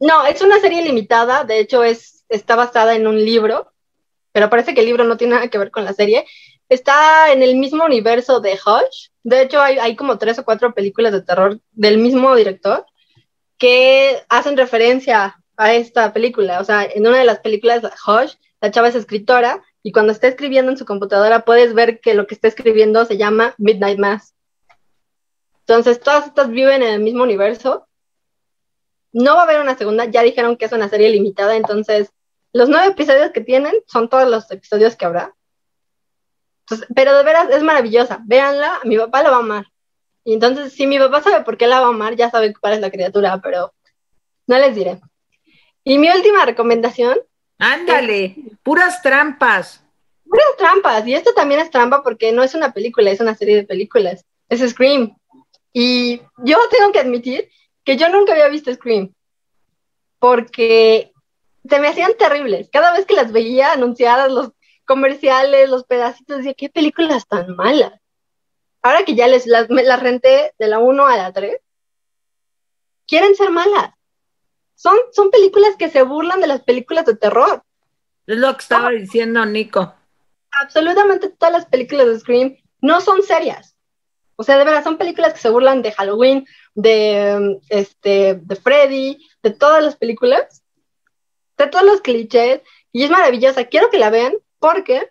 No, 0.00 0.26
es 0.26 0.42
una 0.42 0.60
serie 0.60 0.82
limitada, 0.82 1.44
de 1.44 1.58
hecho 1.58 1.82
es, 1.82 2.26
está 2.28 2.56
basada 2.56 2.94
en 2.94 3.06
un 3.06 3.16
libro, 3.16 3.72
pero 4.32 4.50
parece 4.50 4.74
que 4.74 4.80
el 4.80 4.86
libro 4.86 5.04
no 5.04 5.16
tiene 5.16 5.36
nada 5.36 5.48
que 5.48 5.56
ver 5.56 5.70
con 5.70 5.86
la 5.86 5.94
serie. 5.94 6.26
Está 6.68 7.32
en 7.32 7.42
el 7.42 7.56
mismo 7.56 7.86
universo 7.86 8.38
de 8.40 8.52
Hush, 8.52 9.08
de 9.22 9.40
hecho 9.40 9.62
hay, 9.62 9.78
hay 9.78 9.96
como 9.96 10.18
tres 10.18 10.38
o 10.38 10.44
cuatro 10.44 10.74
películas 10.74 11.12
de 11.12 11.22
terror 11.22 11.58
del 11.72 11.96
mismo 11.96 12.36
director 12.36 12.84
que 13.58 14.22
hacen 14.28 14.56
referencia 14.56 15.40
a 15.56 15.74
esta 15.74 16.12
película. 16.12 16.60
O 16.60 16.64
sea, 16.64 16.84
en 16.84 17.06
una 17.06 17.18
de 17.18 17.24
las 17.24 17.40
películas, 17.40 17.82
Hush, 18.06 18.34
la 18.60 18.70
chava 18.70 18.88
es 18.88 18.94
escritora 18.94 19.62
y 19.82 19.92
cuando 19.92 20.12
está 20.12 20.28
escribiendo 20.28 20.70
en 20.70 20.78
su 20.78 20.84
computadora 20.84 21.44
puedes 21.44 21.74
ver 21.74 22.00
que 22.00 22.14
lo 22.14 22.26
que 22.26 22.34
está 22.34 22.48
escribiendo 22.48 23.04
se 23.04 23.16
llama 23.16 23.54
Midnight 23.58 23.98
Mass. 23.98 24.34
Entonces, 25.60 26.00
todas 26.00 26.26
estas 26.26 26.48
viven 26.50 26.82
en 26.82 26.94
el 26.94 27.00
mismo 27.00 27.22
universo. 27.22 27.86
No 29.12 29.34
va 29.34 29.40
a 29.40 29.44
haber 29.44 29.60
una 29.60 29.76
segunda, 29.76 30.04
ya 30.04 30.22
dijeron 30.22 30.56
que 30.56 30.66
es 30.66 30.72
una 30.72 30.88
serie 30.88 31.08
limitada, 31.08 31.56
entonces 31.56 32.12
los 32.52 32.68
nueve 32.68 32.88
episodios 32.88 33.32
que 33.32 33.40
tienen 33.40 33.74
son 33.86 34.08
todos 34.08 34.28
los 34.30 34.50
episodios 34.50 34.96
que 34.96 35.04
habrá. 35.04 35.34
Pero 36.94 37.16
de 37.16 37.24
veras 37.24 37.50
es 37.50 37.62
maravillosa. 37.62 38.20
Véanla, 38.24 38.80
mi 38.84 38.96
papá 38.96 39.22
la 39.22 39.30
va 39.30 39.36
a 39.36 39.40
amar. 39.40 39.66
Y 40.26 40.34
entonces, 40.34 40.72
si 40.72 40.88
mi 40.88 40.98
papá 40.98 41.22
sabe 41.22 41.44
por 41.44 41.56
qué 41.56 41.68
la 41.68 41.78
va 41.78 41.86
a 41.86 41.90
amar, 41.90 42.16
ya 42.16 42.28
sabe 42.32 42.52
cuál 42.52 42.72
es 42.72 42.80
la 42.80 42.90
criatura, 42.90 43.40
pero 43.40 43.72
no 44.48 44.58
les 44.58 44.74
diré. 44.74 45.00
Y 45.84 45.98
mi 45.98 46.10
última 46.10 46.44
recomendación. 46.44 47.20
Ándale, 47.58 48.34
puras 48.64 49.00
trampas. 49.02 49.84
Puras 50.24 50.56
trampas. 50.58 51.06
Y 51.06 51.14
esto 51.14 51.32
también 51.32 51.60
es 51.60 51.70
trampa 51.70 52.02
porque 52.02 52.32
no 52.32 52.42
es 52.42 52.56
una 52.56 52.72
película, 52.72 53.12
es 53.12 53.20
una 53.20 53.36
serie 53.36 53.54
de 53.54 53.62
películas. 53.62 54.24
Es 54.48 54.68
Scream. 54.68 55.16
Y 55.72 56.20
yo 56.38 56.58
tengo 56.76 56.90
que 56.90 56.98
admitir 56.98 57.48
que 57.84 57.96
yo 57.96 58.08
nunca 58.08 58.32
había 58.32 58.48
visto 58.48 58.74
Scream. 58.74 59.14
Porque 60.18 61.12
se 61.70 61.78
me 61.78 61.86
hacían 61.86 62.16
terribles. 62.18 62.68
Cada 62.72 62.92
vez 62.94 63.06
que 63.06 63.14
las 63.14 63.30
veía 63.30 63.70
anunciadas, 63.70 64.32
los 64.32 64.50
comerciales, 64.84 65.70
los 65.70 65.84
pedacitos, 65.84 66.38
decía, 66.38 66.54
qué 66.54 66.68
películas 66.68 67.28
tan 67.28 67.54
malas. 67.54 67.92
Ahora 68.86 69.04
que 69.04 69.16
ya 69.16 69.26
les 69.26 69.48
las, 69.48 69.66
renté 69.68 70.54
de 70.60 70.68
la 70.68 70.78
1 70.78 71.06
a 71.06 71.16
la 71.16 71.32
3, 71.32 71.56
quieren 73.08 73.34
ser 73.34 73.50
malas. 73.50 73.90
Son, 74.76 74.96
son 75.10 75.32
películas 75.32 75.74
que 75.76 75.90
se 75.90 76.04
burlan 76.04 76.40
de 76.40 76.46
las 76.46 76.62
películas 76.62 77.04
de 77.04 77.16
terror. 77.16 77.64
Es 78.28 78.36
lo 78.36 78.52
que 78.54 78.62
estaba 78.62 78.90
diciendo 78.90 79.44
Nico. 79.44 79.92
Absolutamente 80.52 81.30
todas 81.30 81.52
las 81.52 81.66
películas 81.66 82.06
de 82.06 82.20
Scream 82.20 82.56
no 82.80 83.00
son 83.00 83.24
serias. 83.24 83.76
O 84.36 84.44
sea, 84.44 84.56
de 84.56 84.64
verdad, 84.64 84.84
son 84.84 84.98
películas 84.98 85.32
que 85.32 85.40
se 85.40 85.50
burlan 85.50 85.82
de 85.82 85.90
Halloween, 85.90 86.46
de, 86.76 87.58
este, 87.70 88.34
de 88.40 88.54
Freddy, 88.54 89.18
de 89.42 89.50
todas 89.50 89.82
las 89.82 89.96
películas, 89.96 90.62
de 91.58 91.66
todos 91.66 91.84
los 91.84 92.02
clichés, 92.02 92.60
y 92.92 93.02
es 93.02 93.10
maravillosa. 93.10 93.64
Quiero 93.64 93.90
que 93.90 93.98
la 93.98 94.10
vean 94.10 94.34
porque 94.60 95.10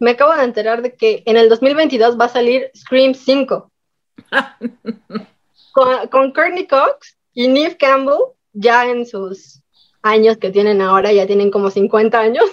me 0.00 0.12
acabo 0.12 0.34
de 0.34 0.44
enterar 0.44 0.82
de 0.82 0.94
que 0.94 1.22
en 1.26 1.36
el 1.36 1.48
2022 1.48 2.18
va 2.18 2.26
a 2.26 2.30
salir 2.30 2.70
Scream 2.76 3.14
5. 3.14 3.70
con, 5.72 6.08
con 6.08 6.32
Courtney 6.32 6.66
Cox 6.66 7.16
y 7.34 7.48
Neve 7.48 7.76
Campbell, 7.76 8.34
ya 8.52 8.88
en 8.88 9.06
sus 9.06 9.62
años 10.02 10.36
que 10.38 10.50
tienen 10.50 10.80
ahora, 10.80 11.12
ya 11.12 11.26
tienen 11.26 11.50
como 11.50 11.70
50 11.70 12.18
años. 12.18 12.44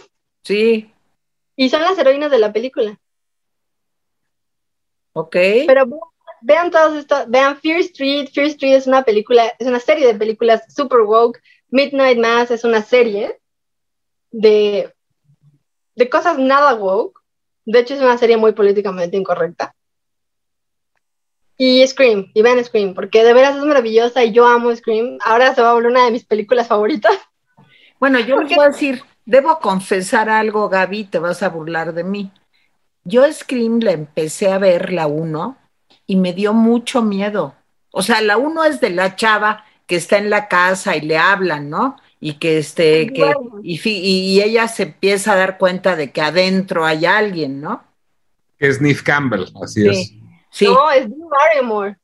Sí. 0.44 0.92
Y 1.56 1.70
son 1.70 1.82
las 1.82 1.98
heroínas 1.98 2.32
de 2.32 2.40
la 2.40 2.54
película. 2.54 3.00
Ok. 5.14 5.36
Pero 5.66 5.88
vean 6.42 6.70
todos 6.70 6.96
estos, 6.98 7.30
vean 7.30 7.58
Fear 7.58 7.80
Street. 7.80 8.30
Fear 8.32 8.48
Street 8.48 8.76
es 8.76 8.88
una 8.88 9.04
película, 9.04 9.54
es 9.58 9.68
una 9.68 9.80
serie 9.80 10.06
de 10.06 10.16
películas 10.16 10.64
super 10.74 11.02
woke. 11.02 11.42
Midnight 11.70 12.20
Mass 12.20 12.52
es 12.52 12.64
una 12.64 12.84
serie 12.84 13.40
de, 14.32 14.94
de 15.96 16.10
cosas 16.10 16.38
nada 16.38 16.76
woke. 16.76 17.25
De 17.66 17.80
hecho, 17.80 17.96
es 17.96 18.02
una 18.02 18.18
serie 18.18 18.38
muy 18.38 18.54
políticamente 18.54 19.18
incorrecta. 19.18 19.76
Y 21.58 21.86
Scream, 21.88 22.32
y 22.34 22.42
vean 22.42 22.64
Scream, 22.64 22.94
porque 22.94 23.24
de 23.24 23.34
veras 23.34 23.56
es 23.56 23.64
maravillosa 23.64 24.24
y 24.24 24.34
yo 24.34 24.46
amo 24.46 24.76
Scream. 24.76 25.18
Ahora 25.24 25.56
se 25.56 25.62
va 25.62 25.72
a 25.72 25.74
volver 25.74 25.92
una 25.92 26.06
de 26.06 26.12
mis 26.12 26.26
películas 26.26 26.68
favoritas. 26.68 27.16
Bueno, 27.98 28.20
yo 28.20 28.42
les 28.42 28.54
voy 28.54 28.66
a 28.66 28.68
decir, 28.68 29.02
debo 29.26 29.58
confesar 29.60 30.30
algo, 30.30 30.68
Gaby, 30.68 31.06
te 31.06 31.18
vas 31.18 31.42
a 31.42 31.50
burlar 31.50 31.94
de 31.94 32.04
mí. 32.04 32.30
Yo 33.06 33.24
Scream 33.32 33.80
la 33.80 33.94
empecé 33.94 34.52
a 34.52 34.58
ver 34.58 34.92
la 34.92 35.08
1 35.08 35.58
y 36.06 36.18
me 36.18 36.34
dio 36.34 36.54
mucho 36.54 37.02
miedo. 37.02 37.56
O 37.92 38.02
sea, 38.02 38.20
la 38.20 38.36
1 38.36 38.66
es 38.66 38.82
de 38.82 38.90
la 38.90 39.16
chava 39.16 39.64
que 39.88 39.96
está 39.96 40.18
en 40.18 40.30
la 40.30 40.50
casa 40.50 40.98
y 40.98 41.02
le 41.02 41.18
hablan, 41.18 41.70
¿no? 41.70 41.96
Y 42.28 42.40
que 42.40 42.58
este, 42.58 43.14
que, 43.14 43.36
y, 43.62 43.80
y, 43.88 44.42
ella 44.42 44.68
se 44.68 44.82
empieza 44.82 45.34
a 45.34 45.36
dar 45.36 45.60
cuenta 45.60 45.96
de 45.96 46.12
que 46.12 46.22
adentro 46.22 46.84
hay 46.84 47.06
alguien, 47.06 47.62
¿no? 47.62 47.84
Que 48.58 48.68
es 48.70 48.82
Neve 48.82 49.04
Campbell, 49.04 49.44
así 49.62 49.82
Sí. 49.84 49.88
es. 49.90 50.14
Sí. 50.50 50.66
No, 50.66 50.90
es 50.90 51.08
Drew 51.08 51.30
Barrymore. 51.30 51.98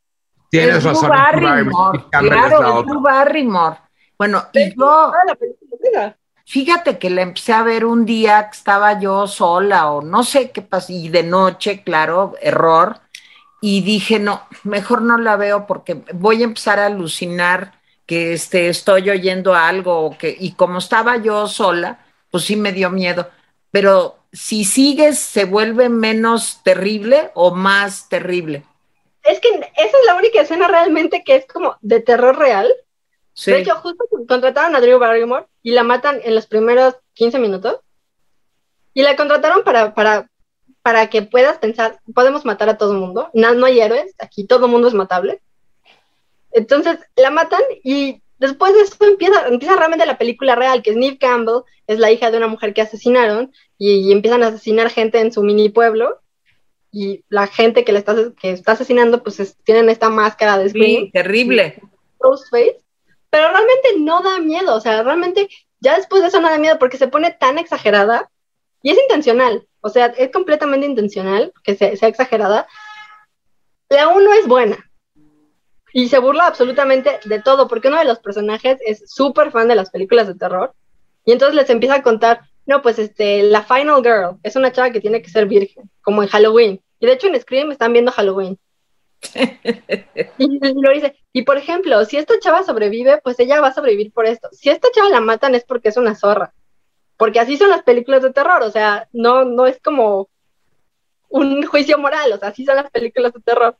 Tienes 0.52 0.76
Es 0.76 0.84
Drew 0.84 0.94
razón. 0.94 1.10
Barrymore, 1.10 2.04
claro, 2.12 2.62
la 2.62 2.80
es. 2.82 2.86
Drew 2.86 3.02
Barrymore. 3.02 3.78
Bueno, 4.16 4.44
y 4.54 4.76
yo, 4.80 5.12
fíjate 6.46 7.00
que 7.00 7.10
la 7.10 7.24
empecé 7.24 7.54
a 7.54 7.64
ver 7.64 7.84
un 7.84 8.06
día 8.06 8.48
que 8.48 8.58
estaba 8.58 9.00
yo 9.00 9.26
sola 9.26 9.90
o 9.90 10.04
no 10.04 10.24
sé 10.24 10.52
qué 10.52 10.62
pasó, 10.62 10.94
y 10.94 11.10
de 11.10 11.24
noche, 11.24 11.82
claro, 11.84 12.36
error, 12.44 13.00
y 13.60 13.82
dije, 13.82 14.20
no, 14.20 14.44
mejor 14.66 15.02
no 15.02 15.18
la 15.18 15.36
veo 15.36 15.66
porque 15.66 16.04
voy 16.14 16.42
a 16.44 16.46
empezar 16.46 16.78
a 16.78 16.86
alucinar 16.86 17.81
que 18.12 18.34
este, 18.34 18.68
estoy 18.68 19.10
oyendo 19.10 19.56
algo, 19.56 20.02
o 20.02 20.18
que, 20.18 20.36
y 20.38 20.52
como 20.52 20.80
estaba 20.80 21.16
yo 21.16 21.48
sola, 21.48 22.04
pues 22.30 22.44
sí 22.44 22.58
me 22.58 22.74
dio 22.74 22.90
miedo. 22.90 23.30
Pero 23.72 24.18
si 24.34 24.66
sigues, 24.66 25.18
¿se 25.18 25.46
vuelve 25.46 25.88
menos 25.88 26.62
terrible 26.62 27.32
o 27.36 27.56
más 27.56 28.10
terrible? 28.10 28.66
Es 29.24 29.40
que 29.40 29.48
esa 29.48 29.98
es 29.98 30.06
la 30.06 30.16
única 30.16 30.42
escena 30.42 30.68
realmente 30.68 31.24
que 31.24 31.38
es 31.38 31.48
como 31.48 31.78
de 31.80 32.02
terror 32.02 32.38
real. 32.38 32.70
Sí. 33.32 33.52
De 33.52 33.60
hecho, 33.60 33.76
justo 33.76 34.04
contrataron 34.28 34.76
a 34.76 34.82
Drew 34.82 35.00
Barrymore 35.00 35.46
y 35.64 35.72
la 35.72 35.84
matan 35.84 36.20
en 36.22 36.36
los 36.36 36.48
primeros 36.48 36.96
15 37.14 37.40
minutos. 37.40 37.80
Y 38.94 39.04
la 39.04 39.16
contrataron 39.16 39.64
para, 39.64 39.96
para, 39.96 40.30
para 40.82 41.10
que 41.10 41.22
puedas 41.22 41.60
pensar, 41.60 42.02
podemos 42.14 42.44
matar 42.44 42.68
a 42.68 42.78
todo 42.78 42.92
el 42.92 43.00
mundo. 43.00 43.30
No, 43.34 43.54
no 43.54 43.68
hay 43.68 43.80
héroes, 43.80 44.14
aquí 44.20 44.46
todo 44.46 44.66
el 44.66 44.72
mundo 44.74 44.90
es 44.90 44.94
matable. 44.94 45.42
Entonces 46.52 46.98
la 47.16 47.30
matan 47.32 47.62
y 47.84 48.22
después 48.38 48.74
de 48.74 48.82
eso 48.82 48.96
empieza, 49.02 49.48
empieza 49.48 49.76
realmente 49.76 50.06
la 50.06 50.18
película 50.18 50.56
real, 50.56 50.82
que 50.82 50.92
es 50.92 50.96
Neve 50.98 51.18
Campbell, 51.18 51.64
es 51.88 52.00
la 52.00 52.12
hija 52.12 52.32
de 52.32 52.38
una 52.38 52.48
mujer 52.48 52.74
que 52.74 52.82
asesinaron 52.82 53.52
y, 53.78 53.94
y 54.08 54.12
empiezan 54.12 54.44
a 54.44 54.48
asesinar 54.48 54.90
gente 54.90 55.20
en 55.20 55.32
su 55.32 55.44
mini 55.44 55.70
pueblo. 55.70 56.20
Y 56.94 57.24
la 57.30 57.48
gente 57.48 57.86
que 57.86 57.94
le 57.94 58.00
está, 58.00 58.16
que 58.40 58.52
está 58.52 58.74
asesinando, 58.74 59.24
pues 59.24 59.40
es- 59.40 59.56
tienen 59.64 59.90
esta 59.90 60.10
máscara 60.10 60.58
de 60.58 60.70
Scream. 60.70 61.04
Sí, 61.06 61.12
terrible. 61.14 61.82
Ghostface, 62.20 62.78
pero 63.30 63.48
realmente 63.50 63.90
no 64.00 64.22
da 64.22 64.40
miedo, 64.40 64.76
o 64.76 64.82
sea, 64.82 65.02
realmente 65.02 65.48
ya 65.80 65.96
después 65.96 66.22
de 66.22 66.28
eso 66.28 66.42
no 66.42 66.50
da 66.50 66.58
miedo 66.60 66.78
porque 66.78 66.98
se 66.98 67.08
pone 67.08 67.32
tan 67.32 67.58
exagerada 67.58 68.30
y 68.84 68.92
es 68.92 69.00
intencional, 69.02 69.66
o 69.80 69.90
sea, 69.90 70.08
es 70.08 70.32
completamente 70.32 70.86
intencional 70.86 71.52
que 71.64 71.76
sea, 71.76 71.96
sea 71.96 72.10
exagerada. 72.10 72.68
La 73.90 74.10
uno 74.10 74.34
es 74.34 74.48
buena 74.48 74.91
y 75.94 76.10
se 76.10 76.20
burla 76.20 76.48
absolutamente 76.48 77.20
de 77.26 77.42
todo 77.42 77.68
porque 77.68 77.88
uno 77.88 78.00
de 78.00 78.06
los 78.06 78.20
personajes 78.20 78.80
es 78.86 79.04
súper 79.12 79.52
fan 79.52 79.68
de 79.68 79.76
las 79.76 79.90
películas 79.90 80.28
de 80.28 80.36
terror 80.36 80.74
y 81.26 81.32
entonces 81.32 81.56
les 81.56 81.70
empieza 81.70 81.96
a 81.96 82.04
contar, 82.04 82.42
no, 82.66 82.82
pues 82.82 83.00
este, 83.00 83.44
la 83.44 83.64
Final 83.64 84.02
Girl 84.04 84.38
es 84.44 84.56
una 84.56 84.72
chava 84.72 84.92
que 84.92 85.02
tiene 85.02 85.22
que 85.22 85.30
ser 85.30 85.46
virgen, 85.46 85.90
como 86.02 86.24
en 86.24 86.30
Halloween. 86.30 86.82
Y 87.00 87.06
de 87.06 87.14
hecho 87.14 87.28
en 87.28 87.40
Scream 87.40 87.72
están 87.72 87.94
viendo 87.94 88.12
Halloween. 88.12 88.58
Y 90.38 90.60
lo 90.60 90.92
dice, 90.92 91.16
y 91.32 91.44
por 91.44 91.58
ejemplo, 91.58 92.04
si 92.06 92.18
esta 92.18 92.40
chava 92.40 92.64
sobrevive, 92.64 93.20
pues 93.24 93.40
ella 93.40 93.62
va 93.62 93.68
a 93.68 93.74
sobrevivir 93.74 94.12
por 94.12 94.26
esto. 94.26 94.50
Si 94.52 94.70
esta 94.70 94.88
chava 94.94 95.10
la 95.10 95.22
matan 95.22 95.54
es 95.54 95.64
porque 95.64 95.90
es 95.90 95.98
una 95.98 96.16
zorra. 96.16 96.54
Porque 97.18 97.40
así 97.40 97.56
son 97.58 97.70
las 97.70 97.84
películas 97.84 98.24
de 98.24 98.34
terror, 98.34 98.64
o 98.64 98.72
sea, 98.72 99.08
no, 99.12 99.46
no 99.46 99.68
es 99.68 99.80
como 99.80 100.30
un 101.30 101.64
juicio 101.68 102.00
moral, 102.00 102.32
o 102.34 102.38
sea, 102.38 102.50
así 102.50 102.66
son 102.66 102.78
las 102.78 102.90
películas 102.90 103.34
de 103.34 103.42
terror. 103.42 103.78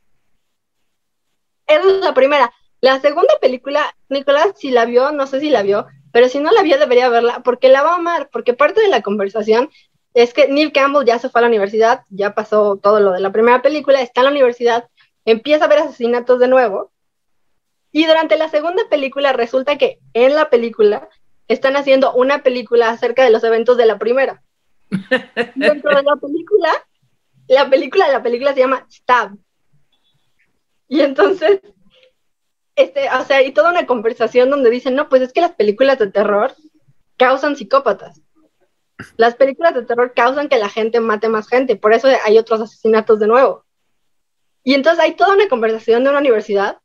Esa 1.72 1.88
es 1.88 2.00
la 2.00 2.14
primera. 2.14 2.52
La 2.80 3.00
segunda 3.00 3.34
película, 3.40 3.94
Nicolás, 4.08 4.52
si 4.56 4.70
la 4.70 4.84
vio, 4.84 5.12
no 5.12 5.26
sé 5.26 5.40
si 5.40 5.50
la 5.50 5.62
vio, 5.62 5.86
pero 6.12 6.28
si 6.28 6.40
no 6.40 6.50
la 6.50 6.62
vio, 6.62 6.78
debería 6.78 7.08
verla, 7.08 7.42
porque 7.42 7.68
la 7.68 7.82
va 7.82 7.92
a 7.92 7.96
amar, 7.96 8.28
porque 8.32 8.54
parte 8.54 8.80
de 8.80 8.88
la 8.88 9.02
conversación 9.02 9.70
es 10.14 10.34
que 10.34 10.48
Neil 10.48 10.72
Campbell 10.72 11.06
ya 11.06 11.18
se 11.18 11.28
fue 11.28 11.40
a 11.40 11.42
la 11.42 11.48
universidad, 11.48 12.02
ya 12.10 12.34
pasó 12.34 12.76
todo 12.76 13.00
lo 13.00 13.12
de 13.12 13.20
la 13.20 13.32
primera 13.32 13.62
película, 13.62 14.02
está 14.02 14.20
en 14.20 14.24
la 14.26 14.30
universidad, 14.32 14.88
empieza 15.24 15.64
a 15.64 15.68
ver 15.68 15.78
asesinatos 15.78 16.38
de 16.38 16.48
nuevo. 16.48 16.92
Y 17.92 18.06
durante 18.06 18.36
la 18.36 18.48
segunda 18.48 18.82
película 18.90 19.32
resulta 19.32 19.78
que 19.78 19.98
en 20.12 20.34
la 20.34 20.50
película 20.50 21.08
están 21.48 21.76
haciendo 21.76 22.12
una 22.14 22.42
película 22.42 22.90
acerca 22.90 23.24
de 23.24 23.30
los 23.30 23.44
eventos 23.44 23.76
de 23.76 23.86
la 23.86 23.98
primera. 23.98 24.42
Dentro 25.54 25.96
de 25.96 26.02
la 26.02 26.16
película, 26.16 26.72
la 27.48 27.70
película, 27.70 28.08
la 28.08 28.22
película 28.22 28.54
se 28.54 28.60
llama 28.60 28.86
Stab. 28.90 29.36
Y 30.92 31.00
entonces, 31.00 31.62
este, 32.76 33.08
o 33.08 33.24
sea, 33.24 33.38
hay 33.38 33.52
toda 33.52 33.70
una 33.70 33.86
conversación 33.86 34.50
donde 34.50 34.68
dicen, 34.68 34.94
no, 34.94 35.08
pues 35.08 35.22
es 35.22 35.32
que 35.32 35.40
las 35.40 35.52
películas 35.52 35.98
de 35.98 36.10
terror 36.10 36.54
causan 37.16 37.56
psicópatas. 37.56 38.20
Las 39.16 39.34
películas 39.36 39.72
de 39.72 39.86
terror 39.86 40.12
causan 40.14 40.50
que 40.50 40.58
la 40.58 40.68
gente 40.68 41.00
mate 41.00 41.30
más 41.30 41.48
gente, 41.48 41.76
por 41.76 41.94
eso 41.94 42.08
hay 42.26 42.36
otros 42.36 42.60
asesinatos 42.60 43.18
de 43.20 43.26
nuevo. 43.26 43.64
Y 44.64 44.74
entonces 44.74 45.02
hay 45.02 45.14
toda 45.16 45.32
una 45.34 45.48
conversación 45.48 46.04
de 46.04 46.10
una 46.10 46.18
universidad 46.18 46.78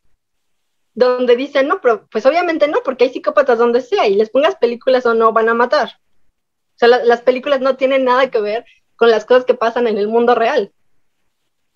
donde 0.93 1.35
dicen, 1.35 1.67
no, 1.67 1.81
pero 1.81 2.07
pues 2.09 2.25
obviamente 2.25 2.69
no, 2.69 2.77
porque 2.85 3.03
hay 3.03 3.09
psicópatas 3.11 3.59
donde 3.59 3.81
sea 3.81 4.07
y 4.07 4.15
les 4.15 4.29
pongas 4.29 4.55
películas 4.55 5.05
o 5.05 5.15
no 5.15 5.33
van 5.33 5.49
a 5.49 5.53
matar. 5.53 5.89
O 5.89 6.77
sea, 6.77 6.87
la- 6.87 7.03
las 7.03 7.23
películas 7.23 7.59
no 7.59 7.75
tienen 7.75 8.05
nada 8.05 8.31
que 8.31 8.39
ver 8.39 8.63
con 8.95 9.11
las 9.11 9.25
cosas 9.25 9.43
que 9.43 9.53
pasan 9.53 9.85
en 9.85 9.97
el 9.97 10.07
mundo 10.07 10.33
real. 10.33 10.71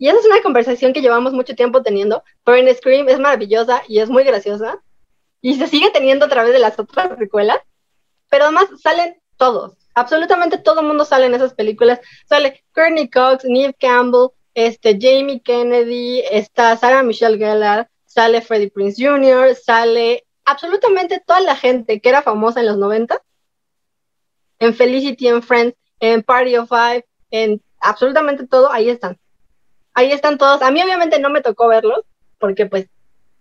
Y 0.02 0.10
esa 0.10 0.18
es 0.18 0.26
una 0.26 0.42
conversación 0.42 0.94
que 0.94 1.02
llevamos 1.02 1.32
mucho 1.32 1.54
tiempo 1.54 1.84
teniendo, 1.84 2.24
pero 2.44 2.58
en 2.58 2.76
Scream 2.76 3.08
es 3.08 3.20
maravillosa 3.20 3.84
y 3.88 4.00
es 4.00 4.10
muy 4.10 4.24
graciosa 4.24 4.82
y 5.42 5.54
se 5.60 5.68
sigue 5.68 5.92
teniendo 5.92 6.26
a 6.26 6.28
través 6.28 6.54
de 6.54 6.58
las 6.58 6.80
otras 6.80 7.20
secuelas, 7.20 7.60
pero 8.28 8.46
además 8.46 8.66
salen 8.82 9.22
todos. 9.38 9.78
Absolutamente 9.94 10.58
todo 10.58 10.80
el 10.80 10.88
mundo 10.88 11.06
sale 11.06 11.28
en 11.28 11.36
esas 11.36 11.54
películas. 11.54 12.00
Sale 12.28 12.64
Courtney 12.74 13.12
Cox, 13.12 13.46
Neve 13.46 13.76
Campbell, 13.80 14.30
este, 14.56 14.98
Jamie 15.00 15.40
Kennedy, 15.40 16.24
está 16.32 16.76
Sarah 16.78 17.04
Michelle 17.04 17.38
Gellar, 17.38 17.88
sale 18.08 18.42
Freddie 18.42 18.72
Prince 18.72 19.06
Jr., 19.06 19.54
sale 19.54 20.26
absolutamente 20.46 21.22
toda 21.24 21.42
la 21.42 21.56
gente 21.56 22.02
que 22.02 22.10
era 22.10 22.24
famosa 22.24 22.62
en 22.62 22.66
los 22.66 22.78
90, 22.78 23.22
en 24.58 24.74
Felicity 24.74 25.28
and 25.28 25.44
Friends, 25.44 25.76
en 26.00 26.24
Party 26.24 26.58
of 26.58 26.70
Five, 26.70 27.06
en 27.30 27.62
absolutamente 27.80 28.48
todo, 28.48 28.72
ahí 28.72 28.90
están. 28.90 29.20
Ahí 29.94 30.12
están 30.12 30.38
todos. 30.38 30.62
A 30.62 30.72
mí 30.72 30.82
obviamente 30.82 31.20
no 31.20 31.30
me 31.30 31.42
tocó 31.42 31.68
verlos, 31.68 32.02
porque 32.40 32.66
pues 32.66 32.88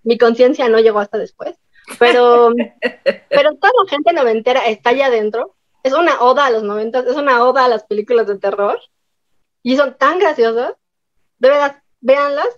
mi 0.03 0.19
conciencia 0.19 0.69
no 0.69 0.79
llegó 0.79 0.99
hasta 0.99 1.19
después, 1.19 1.57
pero, 1.99 2.53
pero 3.29 3.55
toda 3.57 3.73
la 3.85 3.91
gente 3.91 4.13
noventera 4.13 4.67
está 4.67 4.91
allá 4.91 5.07
adentro. 5.07 5.55
Es 5.83 5.93
una 5.95 6.21
oda 6.21 6.47
a 6.47 6.51
los 6.51 6.63
noventas, 6.63 7.07
es 7.07 7.17
una 7.17 7.45
oda 7.45 7.65
a 7.65 7.69
las 7.69 7.85
películas 7.85 8.27
de 8.27 8.39
terror, 8.39 8.79
y 9.63 9.77
son 9.77 9.97
tan 9.97 10.19
graciosas. 10.19 10.75
De 11.39 11.49
verdad, 11.49 11.83
véanlas, 12.01 12.49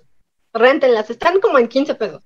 rentenlas, 0.52 1.08
están 1.10 1.40
como 1.40 1.58
en 1.58 1.68
15 1.68 1.94
pesos. 1.94 2.22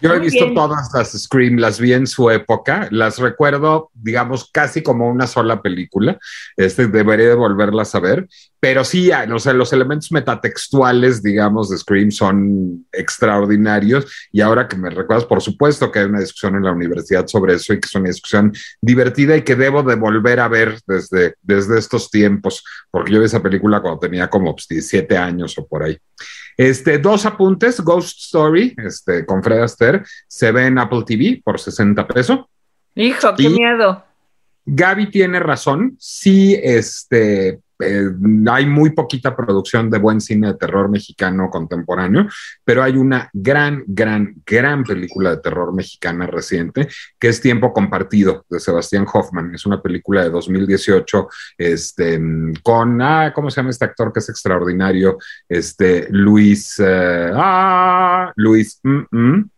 Yo 0.00 0.14
he 0.14 0.18
visto 0.18 0.52
todas 0.54 0.90
las 0.94 1.12
Scream, 1.12 1.56
las 1.56 1.80
vi 1.80 1.92
en 1.92 2.06
su 2.06 2.30
época, 2.30 2.88
las 2.90 3.18
recuerdo, 3.18 3.90
digamos, 3.94 4.50
casi 4.52 4.82
como 4.82 5.08
una 5.08 5.26
sola 5.26 5.62
película. 5.62 6.18
Este 6.56 6.86
debería 6.86 7.28
de 7.28 7.34
volverlas 7.34 7.94
a 7.94 8.00
ver, 8.00 8.28
pero 8.60 8.84
sí, 8.84 9.10
o 9.10 9.38
sea, 9.38 9.52
los 9.52 9.72
elementos 9.72 10.10
metatextuales, 10.10 11.22
digamos, 11.22 11.70
de 11.70 11.78
Scream 11.78 12.10
son 12.10 12.86
extraordinarios. 12.92 14.06
Y 14.32 14.40
ahora 14.40 14.66
que 14.66 14.76
me 14.76 14.90
recuerdas, 14.90 15.24
por 15.26 15.40
supuesto 15.40 15.92
que 15.92 16.00
hay 16.00 16.06
una 16.06 16.20
discusión 16.20 16.56
en 16.56 16.64
la 16.64 16.72
universidad 16.72 17.26
sobre 17.26 17.54
eso 17.54 17.72
y 17.72 17.80
que 17.80 17.86
es 17.86 17.94
una 17.94 18.08
discusión 18.08 18.52
divertida 18.80 19.36
y 19.36 19.42
que 19.42 19.54
debo 19.54 19.82
de 19.82 19.94
volver 19.94 20.40
a 20.40 20.48
ver 20.48 20.78
desde, 20.86 21.34
desde 21.42 21.78
estos 21.78 22.10
tiempos, 22.10 22.64
porque 22.90 23.12
yo 23.12 23.20
vi 23.20 23.26
esa 23.26 23.42
película 23.42 23.80
cuando 23.80 24.00
tenía 24.00 24.28
como 24.28 24.54
17 24.54 25.16
años 25.16 25.56
o 25.58 25.66
por 25.66 25.84
ahí. 25.84 25.98
Este, 26.58 26.98
dos 26.98 27.24
apuntes, 27.24 27.80
Ghost 27.80 28.18
Story, 28.18 28.74
este, 28.78 29.24
con 29.24 29.44
Fred 29.44 29.62
Astaire, 29.62 30.02
se 30.26 30.50
ve 30.50 30.66
en 30.66 30.78
Apple 30.78 31.04
TV 31.06 31.40
por 31.42 31.60
60 31.60 32.06
pesos. 32.08 32.40
Hijo, 32.96 33.34
qué 33.36 33.48
miedo. 33.48 34.04
Gaby 34.66 35.10
tiene 35.10 35.38
razón, 35.38 35.96
sí, 36.00 36.58
este, 36.60 37.60
eh, 37.80 38.10
hay 38.50 38.66
muy 38.66 38.90
poquita 38.90 39.36
producción 39.36 39.90
de 39.90 39.98
buen 39.98 40.20
cine 40.20 40.48
de 40.48 40.54
terror 40.54 40.88
mexicano 40.88 41.48
contemporáneo, 41.50 42.26
pero 42.64 42.82
hay 42.82 42.96
una 42.96 43.30
gran, 43.32 43.84
gran, 43.86 44.34
gran 44.44 44.84
película 44.84 45.30
de 45.30 45.38
terror 45.38 45.72
mexicana 45.72 46.26
reciente 46.26 46.88
que 47.18 47.28
es 47.28 47.40
Tiempo 47.40 47.72
Compartido 47.72 48.44
de 48.48 48.60
Sebastián 48.60 49.06
Hoffman. 49.12 49.54
Es 49.54 49.66
una 49.66 49.80
película 49.80 50.24
de 50.24 50.30
2018 50.30 51.28
este, 51.56 52.20
con, 52.62 53.00
ah, 53.02 53.32
¿cómo 53.34 53.50
se 53.50 53.60
llama 53.60 53.70
este 53.70 53.84
actor 53.84 54.12
que 54.12 54.20
es 54.20 54.28
extraordinario? 54.28 55.18
Este, 55.48 56.08
Luis, 56.10 56.76
eh, 56.78 57.30
ah, 57.34 58.32
Luis, 58.36 58.80
mm, 58.82 59.00
mm. 59.10 59.50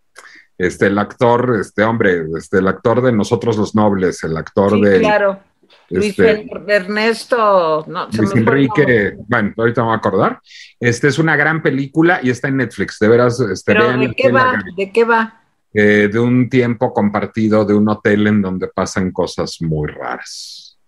este, 0.59 0.87
el 0.87 0.99
actor, 0.99 1.57
este 1.61 1.83
hombre, 1.85 2.27
este, 2.37 2.59
el 2.59 2.68
actor 2.68 3.03
de 3.03 3.12
Nosotros 3.12 3.57
los 3.57 3.75
Nobles, 3.75 4.23
el 4.25 4.37
actor 4.37 4.81
de... 4.81 4.99
Claro 5.01 5.49
Luis 5.91 6.18
este, 6.18 6.47
Ernesto, 6.68 7.85
no, 7.89 8.09
Luis 8.12 8.35
Enrique, 8.35 9.16
bueno, 9.27 9.53
ahorita 9.57 9.81
me 9.81 9.87
voy 9.87 9.95
a 9.95 9.99
acordar. 9.99 10.41
Este 10.79 11.09
es 11.09 11.18
una 11.18 11.35
gran 11.35 11.62
película 11.62 12.21
y 12.23 12.31
está 12.31 12.47
en 12.47 12.59
Netflix, 12.59 12.99
de 13.01 13.09
veras. 13.09 13.41
Este, 13.41 13.75
¿de, 13.75 14.14
qué 14.16 14.31
va? 14.31 14.62
¿De 14.77 14.93
qué 14.93 15.05
va? 15.05 15.41
Eh, 15.75 16.09
de 16.12 16.18
un 16.18 16.49
tiempo 16.49 16.93
compartido 16.93 17.64
de 17.64 17.75
un 17.75 17.89
hotel 17.89 18.27
en 18.29 18.41
donde 18.41 18.68
pasan 18.68 19.11
cosas 19.11 19.59
muy 19.61 19.89
raras. 19.89 20.79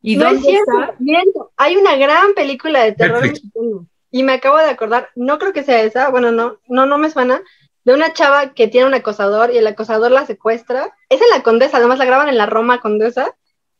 ¿Y 0.00 0.16
dónde 0.16 0.52
está? 0.52 0.94
Hay 1.56 1.76
una 1.76 1.96
gran 1.96 2.34
película 2.34 2.82
de 2.82 2.92
terror 2.92 3.22
mexicano. 3.22 3.86
Y 4.10 4.22
me 4.22 4.34
acabo 4.34 4.58
de 4.58 4.70
acordar, 4.70 5.10
no 5.16 5.38
creo 5.38 5.52
que 5.52 5.64
sea 5.64 5.82
esa, 5.82 6.08
bueno, 6.08 6.30
no, 6.30 6.58
no, 6.68 6.86
no 6.86 6.98
me 6.98 7.10
suena, 7.10 7.42
de 7.84 7.94
una 7.94 8.12
chava 8.12 8.54
que 8.54 8.68
tiene 8.68 8.86
un 8.86 8.94
acosador 8.94 9.50
y 9.52 9.58
el 9.58 9.66
acosador 9.66 10.10
la 10.12 10.24
secuestra. 10.24 10.94
Es 11.08 11.20
en 11.20 11.28
la 11.30 11.42
Condesa, 11.42 11.78
además 11.78 11.98
la 11.98 12.04
graban 12.04 12.28
en 12.28 12.38
la 12.38 12.46
Roma 12.46 12.80
Condesa 12.80 13.34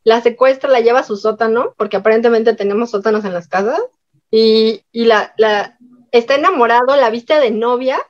la 0.04 0.20
secuestra, 0.20 0.70
la 0.70 0.80
lleva 0.80 1.00
a 1.00 1.04
su 1.04 1.16
sótano, 1.16 1.74
porque 1.76 1.96
aparentemente 1.96 2.54
tenemos 2.54 2.90
sótanos 2.90 3.24
en 3.24 3.32
las 3.32 3.48
casas, 3.48 3.80
y, 4.30 4.82
la, 4.92 5.32
la, 5.36 5.78
está 6.12 6.34
enamorado, 6.34 6.96
la 6.96 7.10
viste 7.10 7.38
de 7.38 7.50
novia 7.50 8.00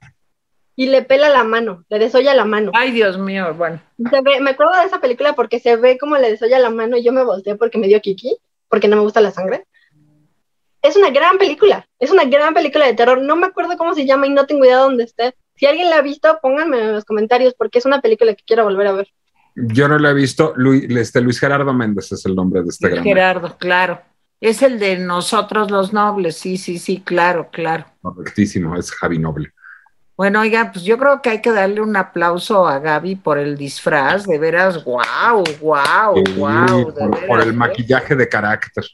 y 0.76 0.86
le 0.86 1.02
pela 1.02 1.28
la 1.28 1.44
mano, 1.44 1.84
le 1.88 1.98
desolla 1.98 2.34
la 2.34 2.44
mano. 2.44 2.72
Ay, 2.74 2.90
Dios 2.92 3.18
mío, 3.18 3.54
bueno. 3.54 3.80
me 3.96 4.50
acuerdo 4.50 4.78
de 4.78 4.86
esa 4.86 5.00
película 5.00 5.34
porque 5.34 5.60
se 5.60 5.76
ve 5.76 5.98
como 5.98 6.16
le 6.16 6.30
desolla 6.30 6.58
la 6.58 6.70
mano 6.70 6.96
y 6.96 7.04
yo 7.04 7.12
me 7.12 7.24
volteé 7.24 7.56
porque 7.56 7.78
me 7.78 7.88
dio 7.88 8.00
kiki, 8.00 8.36
porque 8.68 8.88
no 8.88 8.96
me 8.96 9.02
gusta 9.02 9.20
la 9.20 9.30
sangre. 9.30 9.66
Es 10.82 10.96
una 10.96 11.10
gran 11.10 11.38
película, 11.38 11.86
es 11.98 12.10
una 12.10 12.24
gran 12.24 12.52
película 12.54 12.86
de 12.86 12.94
terror. 12.94 13.20
No 13.22 13.36
me 13.36 13.46
acuerdo 13.46 13.76
cómo 13.76 13.94
se 13.94 14.04
llama 14.04 14.26
y 14.26 14.30
no 14.30 14.46
tengo 14.46 14.64
idea 14.64 14.78
dónde 14.78 15.04
esté. 15.04 15.34
Si 15.56 15.66
alguien 15.66 15.88
la 15.88 15.96
ha 15.96 16.02
visto, 16.02 16.38
pónganme 16.42 16.80
en 16.80 16.92
los 16.92 17.04
comentarios 17.04 17.54
porque 17.54 17.78
es 17.78 17.86
una 17.86 18.00
película 18.00 18.34
que 18.34 18.44
quiero 18.44 18.64
volver 18.64 18.86
a 18.88 18.92
ver. 18.92 19.08
Yo 19.54 19.88
no 19.88 19.98
lo 19.98 20.08
he 20.08 20.14
visto. 20.14 20.52
Luis, 20.56 20.84
este, 20.90 21.20
Luis 21.20 21.38
Gerardo 21.38 21.72
Méndez 21.72 22.10
es 22.12 22.26
el 22.26 22.34
nombre 22.34 22.62
de 22.62 22.68
este 22.68 22.88
gran. 22.88 23.04
Gerardo, 23.04 23.56
claro. 23.56 24.00
Es 24.40 24.62
el 24.62 24.78
de 24.78 24.98
nosotros 24.98 25.70
los 25.70 25.92
nobles, 25.92 26.36
sí, 26.36 26.58
sí, 26.58 26.78
sí, 26.78 27.00
claro, 27.00 27.48
claro. 27.50 27.86
Correctísimo, 28.02 28.76
es 28.76 28.90
Javi 28.90 29.18
Noble. 29.18 29.52
Bueno, 30.16 30.40
oiga, 30.40 30.70
pues 30.70 30.84
yo 30.84 30.96
creo 30.98 31.22
que 31.22 31.30
hay 31.30 31.40
que 31.40 31.50
darle 31.50 31.80
un 31.80 31.96
aplauso 31.96 32.68
a 32.68 32.78
Gaby 32.78 33.16
por 33.16 33.38
el 33.38 33.56
disfraz, 33.56 34.26
de 34.26 34.38
veras, 34.38 34.84
wow, 34.84 35.42
wow, 35.60 36.22
wow. 36.36 36.94
por, 37.26 37.40
el 37.40 37.48
¿eh? 37.48 37.52
maquillaje 37.52 38.14
de 38.14 38.28
carácter. 38.28 38.84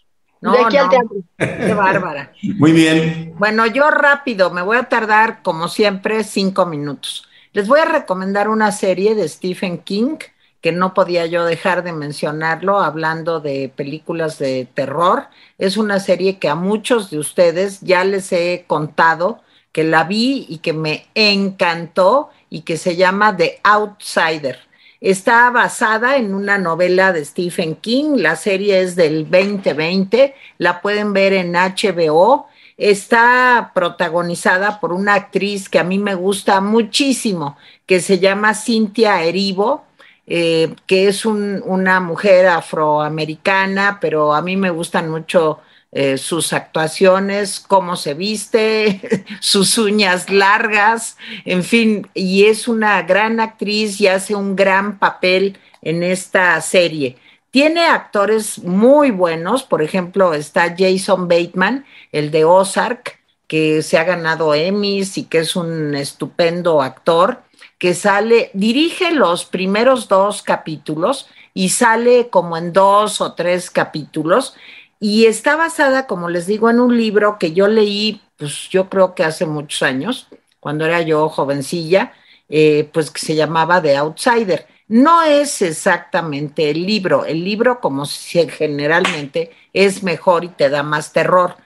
No, 0.40 0.52
de 0.52 0.60
aquí 0.64 0.78
al 0.78 0.88
teatro. 0.88 1.16
Qué 1.36 1.74
bárbara. 1.74 2.32
Muy 2.56 2.72
bien. 2.72 3.34
Bueno, 3.36 3.66
yo 3.66 3.90
rápido, 3.90 4.50
me 4.50 4.62
voy 4.62 4.78
a 4.78 4.84
tardar, 4.84 5.42
como 5.42 5.68
siempre, 5.68 6.24
cinco 6.24 6.64
minutos. 6.64 7.28
Les 7.52 7.68
voy 7.68 7.80
a 7.80 7.84
recomendar 7.84 8.48
una 8.48 8.72
serie 8.72 9.14
de 9.14 9.28
Stephen 9.28 9.78
King 9.78 10.16
que 10.60 10.72
no 10.72 10.94
podía 10.94 11.26
yo 11.26 11.44
dejar 11.44 11.82
de 11.82 11.92
mencionarlo 11.92 12.80
hablando 12.80 13.40
de 13.40 13.72
películas 13.74 14.38
de 14.38 14.68
terror. 14.74 15.28
Es 15.58 15.76
una 15.76 16.00
serie 16.00 16.38
que 16.38 16.48
a 16.48 16.54
muchos 16.54 17.10
de 17.10 17.18
ustedes 17.18 17.80
ya 17.80 18.04
les 18.04 18.32
he 18.32 18.64
contado 18.66 19.40
que 19.72 19.84
la 19.84 20.04
vi 20.04 20.46
y 20.48 20.58
que 20.58 20.72
me 20.72 21.06
encantó 21.14 22.30
y 22.50 22.62
que 22.62 22.76
se 22.76 22.96
llama 22.96 23.36
The 23.36 23.60
Outsider. 23.62 24.58
Está 25.00 25.50
basada 25.50 26.16
en 26.16 26.34
una 26.34 26.58
novela 26.58 27.12
de 27.12 27.24
Stephen 27.24 27.76
King, 27.76 28.16
la 28.16 28.36
serie 28.36 28.82
es 28.82 28.96
del 28.96 29.30
2020, 29.30 30.34
la 30.58 30.82
pueden 30.82 31.14
ver 31.14 31.32
en 31.32 31.52
HBO, 31.52 32.48
está 32.76 33.72
protagonizada 33.74 34.78
por 34.78 34.92
una 34.92 35.14
actriz 35.14 35.70
que 35.70 35.78
a 35.78 35.84
mí 35.84 35.98
me 35.98 36.14
gusta 36.14 36.60
muchísimo, 36.60 37.56
que 37.86 38.00
se 38.00 38.18
llama 38.18 38.54
Cynthia 38.54 39.22
Erivo, 39.22 39.84
eh, 40.26 40.74
que 40.86 41.08
es 41.08 41.24
una 41.24 42.00
mujer 42.00 42.46
afroamericana, 42.46 43.98
pero 44.00 44.34
a 44.34 44.42
mí 44.42 44.56
me 44.56 44.70
gustan 44.70 45.10
mucho 45.10 45.60
eh, 45.92 46.18
sus 46.18 46.52
actuaciones, 46.52 47.58
cómo 47.58 47.96
se 47.96 48.14
viste, 48.14 49.00
sus 49.40 49.76
uñas 49.76 50.30
largas, 50.30 51.16
en 51.44 51.64
fin, 51.64 52.08
y 52.14 52.44
es 52.44 52.68
una 52.68 53.02
gran 53.02 53.40
actriz 53.40 54.00
y 54.00 54.06
hace 54.06 54.36
un 54.36 54.54
gran 54.54 54.98
papel 54.98 55.58
en 55.82 56.02
esta 56.02 56.60
serie. 56.60 57.16
Tiene 57.50 57.86
actores 57.86 58.62
muy 58.62 59.10
buenos, 59.10 59.64
por 59.64 59.82
ejemplo, 59.82 60.34
está 60.34 60.76
Jason 60.78 61.26
Bateman, 61.26 61.84
el 62.12 62.30
de 62.30 62.44
Ozark, 62.44 63.19
que 63.50 63.82
se 63.82 63.98
ha 63.98 64.04
ganado 64.04 64.54
Emmys 64.54 65.18
y 65.18 65.24
que 65.24 65.38
es 65.38 65.56
un 65.56 65.96
estupendo 65.96 66.82
actor 66.82 67.42
que 67.78 67.94
sale, 67.94 68.52
dirige 68.54 69.10
los 69.10 69.44
primeros 69.44 70.06
dos 70.06 70.44
capítulos 70.44 71.26
y 71.52 71.70
sale 71.70 72.28
como 72.28 72.56
en 72.56 72.72
dos 72.72 73.20
o 73.20 73.32
tres 73.32 73.68
capítulos 73.68 74.54
y 75.00 75.26
está 75.26 75.56
basada, 75.56 76.06
como 76.06 76.28
les 76.28 76.46
digo, 76.46 76.70
en 76.70 76.78
un 76.78 76.96
libro 76.96 77.38
que 77.40 77.52
yo 77.52 77.66
leí, 77.66 78.22
pues 78.36 78.68
yo 78.68 78.88
creo 78.88 79.16
que 79.16 79.24
hace 79.24 79.46
muchos 79.46 79.82
años, 79.82 80.28
cuando 80.60 80.86
era 80.86 81.02
yo 81.02 81.28
jovencilla, 81.28 82.12
eh, 82.48 82.88
pues 82.92 83.10
que 83.10 83.18
se 83.18 83.34
llamaba 83.34 83.82
The 83.82 83.96
Outsider. 83.96 84.68
No 84.86 85.24
es 85.24 85.60
exactamente 85.60 86.70
el 86.70 86.86
libro, 86.86 87.24
el 87.24 87.42
libro 87.42 87.80
como 87.80 88.04
generalmente 88.06 89.50
es 89.72 90.04
mejor 90.04 90.44
y 90.44 90.48
te 90.50 90.68
da 90.68 90.84
más 90.84 91.12
terror 91.12 91.56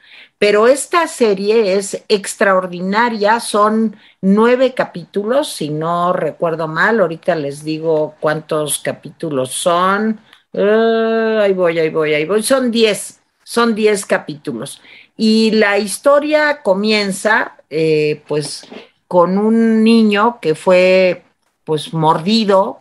pero 0.45 0.69
esta 0.69 1.09
serie 1.09 1.73
es 1.79 2.05
extraordinaria, 2.07 3.41
son 3.41 3.97
nueve 4.21 4.75
capítulos, 4.75 5.51
si 5.51 5.71
no 5.71 6.13
recuerdo 6.13 6.69
mal, 6.69 7.01
ahorita 7.01 7.35
les 7.35 7.65
digo 7.65 8.17
cuántos 8.21 8.79
capítulos 8.81 9.53
son. 9.53 10.21
Uh, 10.53 11.39
ahí 11.41 11.55
voy, 11.55 11.79
ahí 11.79 11.89
voy, 11.89 12.13
ahí 12.13 12.27
voy, 12.27 12.43
son 12.43 12.71
diez, 12.71 13.23
son 13.43 13.75
diez 13.75 14.05
capítulos. 14.05 14.83
Y 15.17 15.53
la 15.53 15.79
historia 15.79 16.61
comienza, 16.63 17.57
eh, 17.71 18.23
pues, 18.29 18.69
con 19.09 19.39
un 19.39 19.83
niño 19.83 20.41
que 20.43 20.55
fue, 20.55 21.23
pues, 21.65 21.95
mordido 21.95 22.81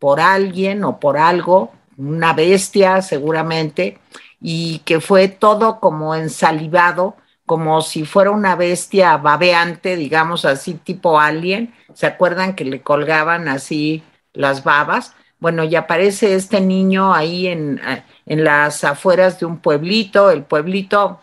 por 0.00 0.18
alguien 0.18 0.82
o 0.82 0.98
por 0.98 1.18
algo, 1.18 1.70
una 1.96 2.32
bestia 2.32 3.00
seguramente, 3.00 4.00
y 4.48 4.78
que 4.84 5.00
fue 5.00 5.26
todo 5.26 5.80
como 5.80 6.14
ensalivado, 6.14 7.16
como 7.46 7.82
si 7.82 8.04
fuera 8.04 8.30
una 8.30 8.54
bestia 8.54 9.16
babeante, 9.16 9.96
digamos 9.96 10.44
así, 10.44 10.74
tipo 10.74 11.18
alien. 11.18 11.74
¿Se 11.94 12.06
acuerdan 12.06 12.54
que 12.54 12.64
le 12.64 12.80
colgaban 12.80 13.48
así 13.48 14.04
las 14.32 14.62
babas? 14.62 15.16
Bueno, 15.40 15.64
y 15.64 15.74
aparece 15.74 16.36
este 16.36 16.60
niño 16.60 17.12
ahí 17.12 17.48
en, 17.48 17.80
en 18.24 18.44
las 18.44 18.84
afueras 18.84 19.40
de 19.40 19.46
un 19.46 19.58
pueblito, 19.58 20.30
el 20.30 20.44
pueblito 20.44 21.18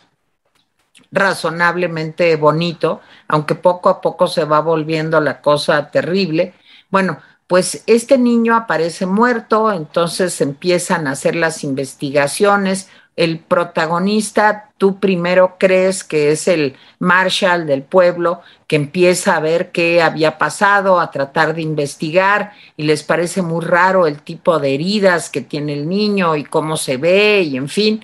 razonablemente 1.10 2.36
bonito, 2.36 3.00
aunque 3.30 3.56
poco 3.56 3.88
a 3.88 4.02
poco 4.02 4.28
se 4.28 4.44
va 4.44 4.60
volviendo 4.60 5.22
la 5.22 5.40
cosa 5.40 5.90
terrible. 5.92 6.56
Bueno, 6.90 7.20
pues 7.48 7.84
este 7.88 8.18
niño 8.18 8.56
aparece 8.56 9.06
muerto, 9.06 9.72
entonces 9.72 10.42
empiezan 10.42 11.08
a 11.08 11.12
hacer 11.12 11.36
las 11.36 11.64
investigaciones. 11.64 12.90
El 13.16 13.40
protagonista, 13.40 14.72
tú 14.78 15.00
primero 15.00 15.58
crees 15.60 16.04
que 16.04 16.32
es 16.32 16.48
el 16.48 16.76
Marshall 17.00 17.68
del 17.68 17.84
pueblo, 17.84 18.42
que 18.68 18.76
empieza 18.76 19.36
a 19.36 19.40
ver 19.40 19.72
qué 19.72 20.02
había 20.02 20.38
pasado, 20.38 21.00
a 21.00 21.12
tratar 21.12 21.54
de 21.54 21.62
investigar, 21.62 22.54
y 22.76 22.84
les 22.84 23.04
parece 23.04 23.42
muy 23.42 23.64
raro 23.64 24.08
el 24.08 24.22
tipo 24.22 24.60
de 24.60 24.74
heridas 24.74 25.30
que 25.30 25.42
tiene 25.42 25.74
el 25.74 25.88
niño 25.88 26.36
y 26.36 26.44
cómo 26.44 26.76
se 26.76 26.98
ve, 26.98 27.44
y 27.44 27.58
en 27.58 27.70
fin. 27.70 28.04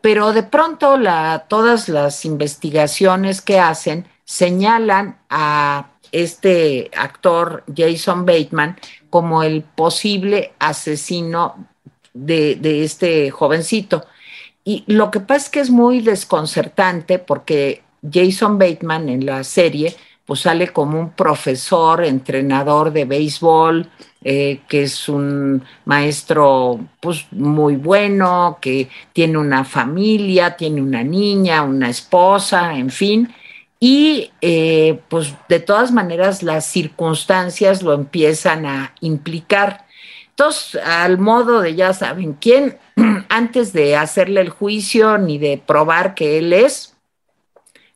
Pero 0.00 0.32
de 0.32 0.42
pronto 0.42 0.98
la, 0.98 1.46
todas 1.48 1.88
las 1.88 2.24
investigaciones 2.24 3.40
que 3.40 3.60
hacen 3.60 4.06
señalan 4.24 5.18
a 5.30 5.92
este 6.10 6.90
actor 6.94 7.64
Jason 7.74 8.26
Bateman 8.26 8.76
como 9.08 9.42
el 9.42 9.62
posible 9.62 10.52
asesino 10.58 11.68
de, 12.12 12.84
este 12.84 13.30
jovencito. 13.30 14.04
Y 14.64 14.84
lo 14.86 15.10
que 15.10 15.20
pasa 15.20 15.44
es 15.44 15.48
que 15.50 15.60
es 15.60 15.70
muy 15.70 16.00
desconcertante 16.00 17.18
porque 17.18 17.82
Jason 18.10 18.58
Bateman 18.58 19.08
en 19.08 19.26
la 19.26 19.44
serie 19.44 19.96
pues 20.24 20.40
sale 20.40 20.68
como 20.68 21.00
un 21.00 21.10
profesor, 21.10 22.04
entrenador 22.04 22.92
de 22.92 23.04
béisbol, 23.04 23.90
eh, 24.22 24.60
que 24.68 24.84
es 24.84 25.08
un 25.08 25.64
maestro 25.84 26.78
pues 27.00 27.26
muy 27.32 27.74
bueno, 27.74 28.58
que 28.60 28.88
tiene 29.12 29.38
una 29.38 29.64
familia, 29.64 30.56
tiene 30.56 30.80
una 30.80 31.02
niña, 31.02 31.62
una 31.62 31.90
esposa, 31.90 32.74
en 32.78 32.90
fin, 32.90 33.34
y 33.80 34.30
eh, 34.40 35.00
pues 35.08 35.34
de 35.48 35.58
todas 35.58 35.90
maneras 35.90 36.44
las 36.44 36.66
circunstancias 36.66 37.82
lo 37.82 37.92
empiezan 37.94 38.64
a 38.64 38.94
implicar. 39.00 39.86
Entonces, 40.32 40.80
al 40.82 41.18
modo 41.18 41.60
de 41.60 41.74
ya 41.74 41.92
saben 41.92 42.34
quién, 42.34 42.78
antes 43.28 43.72
de 43.72 43.96
hacerle 43.96 44.40
el 44.40 44.50
juicio 44.50 45.18
ni 45.18 45.38
de 45.38 45.62
probar 45.64 46.14
que 46.14 46.38
él 46.38 46.52
es, 46.52 46.94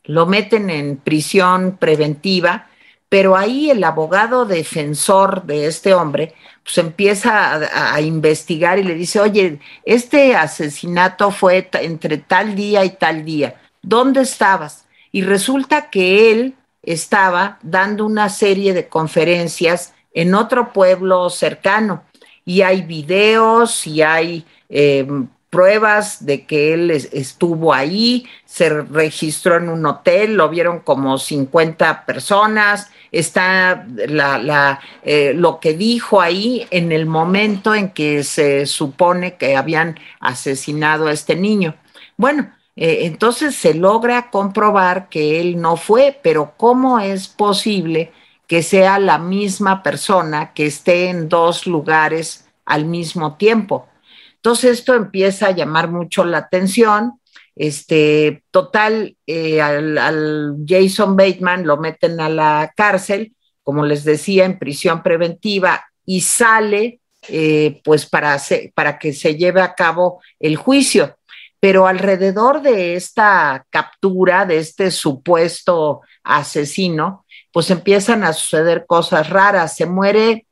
lo 0.03 0.25
meten 0.25 0.69
en 0.69 0.97
prisión 0.97 1.77
preventiva, 1.77 2.67
pero 3.09 3.35
ahí 3.35 3.69
el 3.69 3.83
abogado 3.83 4.45
defensor 4.45 5.43
de 5.43 5.67
este 5.67 5.93
hombre 5.93 6.33
pues 6.63 6.77
empieza 6.77 7.53
a, 7.53 7.95
a, 7.95 8.01
investigar 8.01 8.77
y 8.77 8.83
le 8.83 8.95
dice, 8.95 9.19
oye, 9.19 9.59
este 9.85 10.35
asesinato 10.35 11.31
fue 11.31 11.69
entre 11.73 12.17
tal 12.17 12.55
día 12.55 12.83
y 12.83 12.91
tal 12.91 13.23
día, 13.23 13.55
¿dónde 13.81 14.21
estabas? 14.21 14.87
y 15.11 15.21
resulta 15.21 15.89
que 15.89 16.31
él 16.31 16.55
estaba 16.83 17.57
dando 17.63 18.05
una 18.05 18.29
serie 18.29 18.73
de 18.73 18.87
conferencias 18.87 19.93
en 20.13 20.35
otro 20.35 20.73
pueblo 20.73 21.29
cercano 21.29 22.03
y 22.47 22.61
hay 22.61 22.81
videos 22.83 23.85
y 23.85 24.01
hay 24.01 24.45
eh, 24.69 25.05
pruebas 25.49 26.25
de 26.25 26.45
que 26.45 26.73
él 26.73 26.91
estuvo 26.91 27.73
ahí, 27.73 28.25
se 28.45 28.69
registró 28.69 29.57
en 29.57 29.67
un 29.67 29.85
hotel, 29.85 30.35
lo 30.35 30.47
vieron 30.47 30.79
como 30.79 31.17
50 31.17 32.05
personas, 32.05 32.89
está 33.11 33.85
la, 34.07 34.37
la, 34.37 34.79
eh, 35.03 35.33
lo 35.35 35.59
que 35.59 35.73
dijo 35.73 36.21
ahí 36.21 36.65
en 36.71 36.93
el 36.93 37.05
momento 37.05 37.75
en 37.75 37.89
que 37.89 38.23
se 38.23 38.65
supone 38.65 39.35
que 39.35 39.57
habían 39.57 39.99
asesinado 40.21 41.07
a 41.07 41.11
este 41.11 41.35
niño. 41.35 41.75
Bueno, 42.15 42.49
eh, 42.77 42.99
entonces 43.01 43.55
se 43.55 43.73
logra 43.73 44.29
comprobar 44.29 45.09
que 45.09 45.41
él 45.41 45.59
no 45.59 45.75
fue, 45.75 46.17
pero 46.23 46.53
¿cómo 46.55 47.01
es 47.01 47.27
posible 47.27 48.13
que 48.47 48.63
sea 48.63 48.99
la 48.99 49.17
misma 49.19 49.83
persona 49.83 50.53
que 50.53 50.65
esté 50.65 51.09
en 51.09 51.29
dos 51.29 51.67
lugares 51.67 52.47
al 52.65 52.85
mismo 52.85 53.35
tiempo? 53.35 53.87
Entonces 54.35 54.79
esto 54.79 54.95
empieza 54.95 55.47
a 55.47 55.51
llamar 55.51 55.89
mucho 55.89 56.23
la 56.23 56.39
atención. 56.39 57.19
Este, 57.55 58.43
total, 58.51 59.17
eh, 59.25 59.61
al, 59.61 60.57
Jason 60.65 61.15
Bateman 61.15 61.65
lo 61.65 61.77
meten 61.77 62.19
a 62.19 62.29
la 62.29 62.73
cárcel, 62.75 63.33
como 63.63 63.85
les 63.85 64.03
decía, 64.03 64.45
en 64.45 64.59
prisión 64.59 65.03
preventiva 65.03 65.83
y 66.05 66.21
sale 66.21 67.01
eh, 67.27 67.81
pues 67.83 68.05
para, 68.05 68.41
para 68.73 68.97
que 68.97 69.11
se 69.11 69.35
lleve 69.35 69.61
a 69.61 69.73
cabo 69.73 70.21
el 70.39 70.55
juicio 70.55 71.17
pero 71.59 71.87
alrededor 71.87 72.61
de 72.61 72.95
esta 72.95 73.65
captura, 73.69 74.45
de 74.45 74.57
este 74.57 74.91
supuesto 74.91 76.01
asesino, 76.23 77.25
pues 77.57 77.71
empiezan 77.71 78.23
a 78.23 78.33
suceder 78.33 78.85
cosas 78.85 79.31
raras. 79.31 79.75
Se 79.75 79.87
muere 79.87 80.45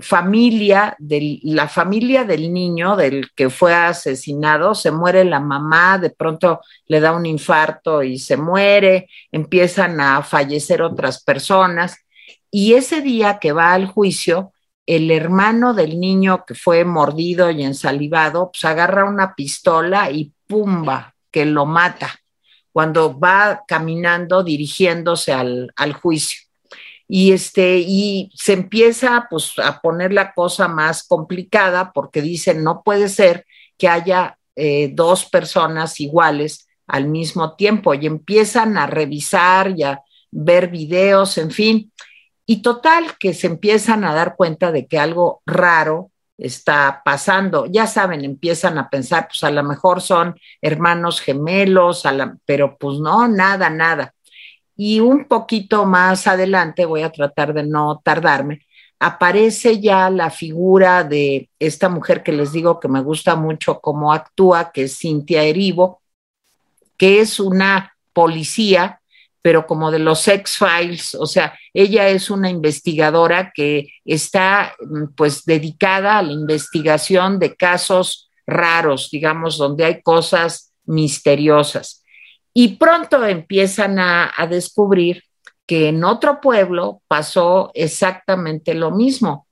familia, 0.00 0.96
la 0.98 1.68
familia 1.68 2.24
del 2.24 2.52
niño, 2.52 2.96
del 2.96 3.30
que 3.36 3.50
fue 3.50 3.72
asesinado, 3.72 4.74
se 4.74 4.90
muere 4.90 5.24
la 5.24 5.38
mamá, 5.38 5.98
de 5.98 6.10
pronto 6.10 6.60
le 6.88 6.98
da 6.98 7.12
un 7.12 7.24
infarto 7.24 8.02
y 8.02 8.18
se 8.18 8.36
muere, 8.36 9.08
empiezan 9.30 10.00
a 10.00 10.24
fallecer 10.24 10.82
otras 10.82 11.22
personas. 11.22 11.96
Y 12.50 12.74
ese 12.74 13.00
día 13.00 13.38
que 13.38 13.52
va 13.52 13.72
al 13.72 13.86
juicio, 13.86 14.50
el 14.86 15.12
hermano 15.12 15.72
del 15.72 16.00
niño 16.00 16.44
que 16.44 16.56
fue 16.56 16.84
mordido 16.84 17.48
y 17.52 17.62
ensalivado, 17.62 18.50
pues 18.50 18.64
agarra 18.64 19.04
una 19.04 19.36
pistola 19.36 20.10
y 20.10 20.32
pumba, 20.48 21.14
que 21.30 21.44
lo 21.44 21.64
mata 21.64 22.12
cuando 22.76 23.18
va 23.18 23.64
caminando 23.66 24.44
dirigiéndose 24.44 25.32
al, 25.32 25.72
al 25.76 25.94
juicio. 25.94 26.42
Y, 27.08 27.32
este, 27.32 27.78
y 27.78 28.30
se 28.34 28.52
empieza 28.52 29.28
pues, 29.30 29.54
a 29.58 29.80
poner 29.80 30.12
la 30.12 30.34
cosa 30.34 30.68
más 30.68 31.02
complicada 31.02 31.90
porque 31.94 32.20
dicen, 32.20 32.62
no 32.62 32.82
puede 32.82 33.08
ser 33.08 33.46
que 33.78 33.88
haya 33.88 34.36
eh, 34.56 34.90
dos 34.92 35.24
personas 35.24 35.98
iguales 36.00 36.68
al 36.86 37.08
mismo 37.08 37.56
tiempo 37.56 37.94
y 37.94 38.04
empiezan 38.04 38.76
a 38.76 38.86
revisar 38.86 39.72
y 39.74 39.82
a 39.82 40.02
ver 40.30 40.68
videos, 40.68 41.38
en 41.38 41.52
fin, 41.52 41.90
y 42.44 42.60
total, 42.60 43.16
que 43.18 43.32
se 43.32 43.46
empiezan 43.46 44.04
a 44.04 44.12
dar 44.12 44.36
cuenta 44.36 44.70
de 44.70 44.86
que 44.86 44.98
algo 44.98 45.40
raro 45.46 46.10
está 46.38 47.02
pasando. 47.04 47.66
Ya 47.66 47.86
saben, 47.86 48.24
empiezan 48.24 48.78
a 48.78 48.88
pensar, 48.90 49.28
pues 49.28 49.42
a 49.44 49.50
lo 49.50 49.62
mejor 49.62 50.00
son 50.00 50.38
hermanos 50.60 51.20
gemelos, 51.20 52.04
pero 52.44 52.76
pues 52.78 52.98
no, 52.98 53.28
nada, 53.28 53.70
nada. 53.70 54.14
Y 54.76 55.00
un 55.00 55.24
poquito 55.24 55.86
más 55.86 56.26
adelante, 56.26 56.84
voy 56.84 57.02
a 57.02 57.10
tratar 57.10 57.54
de 57.54 57.64
no 57.64 58.00
tardarme, 58.04 58.60
aparece 58.98 59.80
ya 59.80 60.10
la 60.10 60.30
figura 60.30 61.04
de 61.04 61.48
esta 61.58 61.88
mujer 61.88 62.22
que 62.22 62.32
les 62.32 62.52
digo 62.52 62.80
que 62.80 62.88
me 62.88 63.00
gusta 63.00 63.36
mucho 63.36 63.80
cómo 63.80 64.12
actúa, 64.12 64.72
que 64.72 64.84
es 64.84 64.98
Cintia 64.98 65.42
Erivo, 65.42 66.02
que 66.96 67.20
es 67.20 67.40
una 67.40 67.94
policía 68.12 69.00
pero 69.46 69.64
como 69.64 69.92
de 69.92 70.00
los 70.00 70.26
X-Files, 70.26 71.14
o 71.14 71.24
sea, 71.24 71.56
ella 71.72 72.08
es 72.08 72.30
una 72.30 72.50
investigadora 72.50 73.52
que 73.54 73.86
está 74.04 74.74
mm, 74.80 75.14
pues 75.16 75.44
dedicada 75.44 76.18
a 76.18 76.22
la 76.22 76.32
investigación 76.32 77.38
de 77.38 77.54
casos 77.54 78.28
raros, 78.44 79.08
digamos, 79.08 79.56
donde 79.56 79.84
hay 79.84 80.02
cosas 80.02 80.74
misteriosas. 80.84 82.02
Y 82.52 82.74
pronto 82.74 83.24
empiezan 83.24 84.00
a, 84.00 84.32
descubrir 84.50 85.22
que 85.64 85.90
en 85.90 86.02
otro 86.02 86.40
pueblo 86.40 87.02
pasó 87.06 87.70
exactamente 87.74 88.74
lo 88.74 88.90
mismo. 88.90 89.46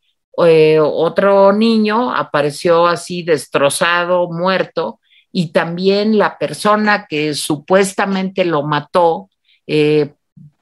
Eh, 0.45 0.81
otro 0.81 1.53
niño 1.53 2.13
apareció 2.13 2.89
así 2.89 3.23
destrozado, 3.23 4.29
muerto, 4.29 4.99
y 5.31 5.53
también 5.53 6.19
la 6.19 6.37
persona 6.37 7.07
que 7.09 7.33
supuestamente 7.35 8.45
lo 8.45 8.65
mató 8.65 9.31
eh, 9.67 10.13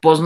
pues 0.01 0.21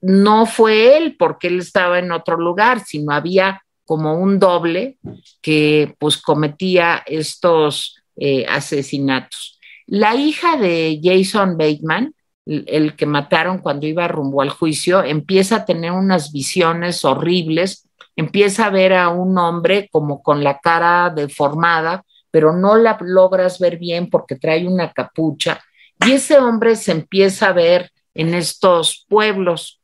no 0.00 0.46
fue 0.46 0.96
él 0.96 1.16
porque 1.18 1.48
él 1.48 1.58
estaba 1.58 1.98
en 1.98 2.12
otro 2.12 2.36
lugar, 2.36 2.84
sino 2.84 3.12
había 3.12 3.62
como 3.84 4.18
un 4.18 4.38
doble 4.38 4.98
que 5.42 5.94
pues 5.98 6.16
cometía 6.16 7.02
estos 7.06 7.96
eh, 8.16 8.46
asesinatos. 8.48 9.58
La 9.86 10.14
hija 10.14 10.56
de 10.56 11.00
Jason 11.02 11.56
Bateman, 11.58 12.14
el 12.46 12.94
que 12.96 13.06
mataron 13.06 13.58
cuando 13.58 13.86
iba 13.86 14.08
rumbo 14.08 14.42
al 14.42 14.50
juicio, 14.50 15.02
empieza 15.02 15.56
a 15.56 15.64
tener 15.64 15.92
unas 15.92 16.32
visiones 16.32 17.04
horribles 17.04 17.84
empieza 18.16 18.66
a 18.66 18.70
ver 18.70 18.92
a 18.92 19.08
un 19.08 19.36
hombre 19.38 19.88
como 19.90 20.22
con 20.22 20.44
la 20.44 20.58
cara 20.58 21.10
deformada, 21.10 22.04
pero 22.30 22.52
no 22.52 22.76
la 22.76 22.96
logras 23.00 23.58
ver 23.58 23.78
bien 23.78 24.08
porque 24.10 24.36
trae 24.36 24.66
una 24.66 24.92
capucha. 24.92 25.60
Y 26.04 26.12
ese 26.12 26.38
hombre 26.38 26.76
se 26.76 26.92
empieza 26.92 27.48
a 27.48 27.52
ver 27.52 27.90
en 28.14 28.34
estos 28.34 29.04
pueblos. 29.08 29.80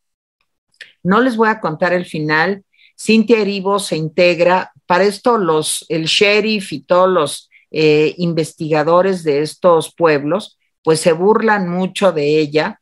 No 1.02 1.20
les 1.20 1.36
voy 1.36 1.48
a 1.48 1.60
contar 1.60 1.92
el 1.92 2.06
final. 2.06 2.64
Cintia 2.98 3.38
Erivo 3.38 3.78
se 3.78 3.96
integra. 3.96 4.72
Para 4.86 5.04
esto, 5.04 5.38
los, 5.38 5.86
el 5.88 6.04
sheriff 6.04 6.72
y 6.72 6.80
todos 6.82 7.08
los 7.08 7.50
eh, 7.70 8.14
investigadores 8.18 9.22
de 9.22 9.42
estos 9.42 9.94
pueblos, 9.94 10.58
pues 10.82 11.00
se 11.00 11.12
burlan 11.12 11.68
mucho 11.68 12.12
de 12.12 12.38
ella, 12.38 12.80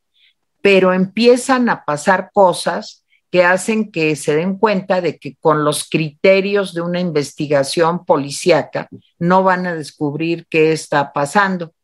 pero 0.62 0.93
empiezan 0.93 1.69
a 1.69 1.85
pasar 1.85 2.31
cosas 2.33 3.05
que 3.31 3.45
hacen 3.45 3.93
que 3.93 4.16
se 4.16 4.35
den 4.35 4.57
cuenta 4.57 5.01
de 5.01 5.19
que 5.19 5.37
con 5.37 5.65
los 5.65 5.89
criterios 5.89 6.73
de 6.73 6.81
una 6.81 7.01
investigación 7.01 8.05
policíaca 8.05 8.89
no 9.19 9.43
van 9.43 9.66
a 9.66 9.75
descubrir 9.75 10.47
qué 10.49 10.73
está 10.73 11.12
pasando. 11.12 11.75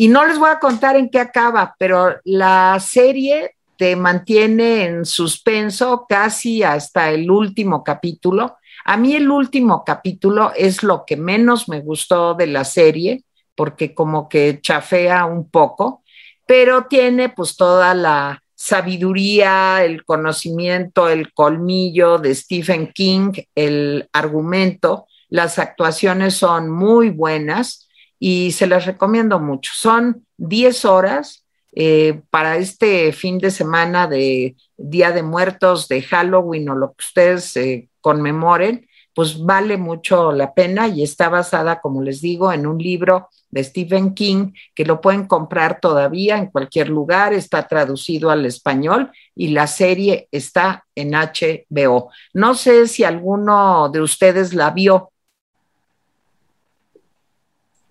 Y 0.00 0.08
no 0.08 0.24
les 0.24 0.38
voy 0.38 0.48
a 0.48 0.58
contar 0.58 0.96
en 0.96 1.10
qué 1.10 1.18
acaba, 1.18 1.74
pero 1.78 2.16
la 2.24 2.78
serie 2.80 3.56
te 3.76 3.96
mantiene 3.96 4.86
en 4.86 5.04
suspenso 5.04 6.06
casi 6.08 6.62
hasta 6.62 7.10
el 7.10 7.30
último 7.30 7.84
capítulo. 7.84 8.56
A 8.86 8.96
mí 8.96 9.14
el 9.14 9.30
último 9.30 9.84
capítulo 9.84 10.52
es 10.56 10.82
lo 10.82 11.04
que 11.04 11.18
menos 11.18 11.68
me 11.68 11.82
gustó 11.82 12.32
de 12.32 12.46
la 12.46 12.64
serie, 12.64 13.24
porque 13.54 13.94
como 13.94 14.26
que 14.26 14.60
chafea 14.62 15.26
un 15.26 15.50
poco, 15.50 16.02
pero 16.46 16.86
tiene 16.86 17.28
pues 17.28 17.54
toda 17.56 17.92
la 17.94 18.42
sabiduría, 18.54 19.84
el 19.84 20.06
conocimiento, 20.06 21.10
el 21.10 21.30
colmillo 21.34 22.16
de 22.16 22.34
Stephen 22.34 22.90
King, 22.94 23.32
el 23.54 24.08
argumento. 24.14 25.08
Las 25.28 25.58
actuaciones 25.58 26.36
son 26.36 26.70
muy 26.70 27.10
buenas 27.10 27.89
y 28.20 28.52
se 28.52 28.68
las 28.68 28.86
recomiendo 28.86 29.40
mucho. 29.40 29.72
Son 29.74 30.24
10 30.36 30.84
horas 30.84 31.44
eh, 31.72 32.20
para 32.30 32.58
este 32.58 33.12
fin 33.12 33.38
de 33.38 33.50
semana 33.50 34.06
de 34.06 34.56
Día 34.76 35.10
de 35.10 35.22
Muertos, 35.22 35.88
de 35.88 36.02
Halloween 36.02 36.68
o 36.68 36.74
lo 36.74 36.88
que 36.88 37.04
ustedes 37.04 37.56
eh, 37.56 37.88
conmemoren, 38.00 38.86
pues 39.14 39.42
vale 39.42 39.76
mucho 39.76 40.32
la 40.32 40.54
pena 40.54 40.86
y 40.86 41.02
está 41.02 41.28
basada, 41.28 41.80
como 41.80 42.02
les 42.02 42.20
digo, 42.20 42.52
en 42.52 42.66
un 42.66 42.78
libro 42.78 43.28
de 43.50 43.64
Stephen 43.64 44.14
King, 44.14 44.52
que 44.74 44.84
lo 44.84 45.00
pueden 45.00 45.26
comprar 45.26 45.80
todavía 45.80 46.38
en 46.38 46.46
cualquier 46.46 46.88
lugar, 46.88 47.32
está 47.32 47.66
traducido 47.66 48.30
al 48.30 48.46
español 48.46 49.10
y 49.34 49.48
la 49.48 49.66
serie 49.66 50.28
está 50.30 50.84
en 50.94 51.10
HBO. 51.12 52.10
No 52.32 52.54
sé 52.54 52.86
si 52.86 53.04
alguno 53.04 53.88
de 53.88 54.00
ustedes 54.00 54.54
la 54.54 54.70
vio. 54.70 55.09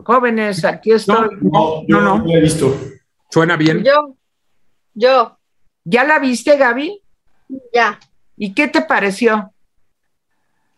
Jóvenes, 0.10 0.66
aquí 0.66 0.92
estoy. 0.92 1.38
No, 1.40 1.84
no, 1.88 2.02
no, 2.02 2.18
no. 2.18 2.36
he 2.36 2.42
visto. 2.42 2.76
¿Suena 3.30 3.56
bien? 3.56 3.84
Yo, 3.84 4.16
yo. 4.96 5.38
¿Ya 5.84 6.04
la 6.04 6.18
viste, 6.18 6.58
Gaby? 6.58 7.00
Ya. 7.72 8.00
¿Y 8.36 8.56
qué 8.56 8.68
te 8.68 8.82
pareció? 8.82 9.54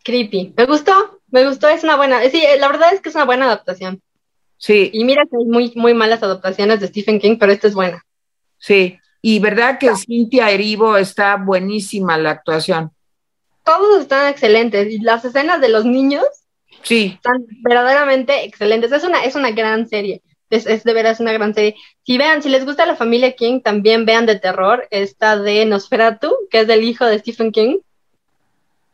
Creepy. 0.04 0.52
Me 0.54 0.66
gustó, 0.66 1.20
me 1.30 1.48
gustó, 1.48 1.70
es 1.70 1.82
una 1.82 1.96
buena, 1.96 2.20
sí, 2.28 2.44
la 2.58 2.68
verdad 2.68 2.92
es 2.92 3.00
que 3.00 3.08
es 3.08 3.14
una 3.14 3.24
buena 3.24 3.46
adaptación. 3.46 4.02
Sí. 4.58 4.90
Y 4.92 5.02
mira 5.04 5.22
que 5.22 5.38
hay 5.38 5.46
muy, 5.46 5.72
muy 5.76 5.94
malas 5.94 6.22
adaptaciones 6.22 6.80
de 6.80 6.88
Stephen 6.88 7.18
King, 7.18 7.38
pero 7.40 7.52
esta 7.52 7.68
es 7.68 7.74
buena. 7.74 8.04
Sí, 8.58 8.98
y 9.22 9.38
verdad 9.38 9.78
que 9.78 9.96
Cintia 9.96 10.50
Erivo 10.50 10.98
está 10.98 11.36
buenísima 11.36 12.18
la 12.18 12.32
actuación. 12.32 12.90
Todos 13.64 14.02
están 14.02 14.28
excelentes 14.28 14.92
y 14.92 14.98
las 14.98 15.24
escenas 15.24 15.62
de 15.62 15.70
los 15.70 15.86
niños 15.86 16.26
sí. 16.82 17.12
están 17.14 17.46
verdaderamente 17.62 18.44
excelentes. 18.44 18.92
Es 18.92 19.04
una, 19.04 19.24
es 19.24 19.34
una 19.34 19.50
gran 19.50 19.88
serie. 19.88 20.22
Es, 20.50 20.66
es 20.66 20.84
de 20.84 20.92
veras 20.92 21.20
una 21.20 21.32
gran 21.32 21.54
serie. 21.54 21.76
Si 22.04 22.18
vean, 22.18 22.42
si 22.42 22.48
les 22.48 22.64
gusta 22.64 22.84
la 22.84 22.96
familia 22.96 23.32
King, 23.32 23.60
también 23.60 24.04
vean 24.04 24.26
de 24.26 24.38
terror 24.38 24.86
esta 24.90 25.36
de 25.38 25.64
Nosferatu, 25.64 26.34
que 26.50 26.60
es 26.60 26.66
del 26.66 26.84
hijo 26.84 27.06
de 27.06 27.18
Stephen 27.18 27.52
King. 27.52 27.78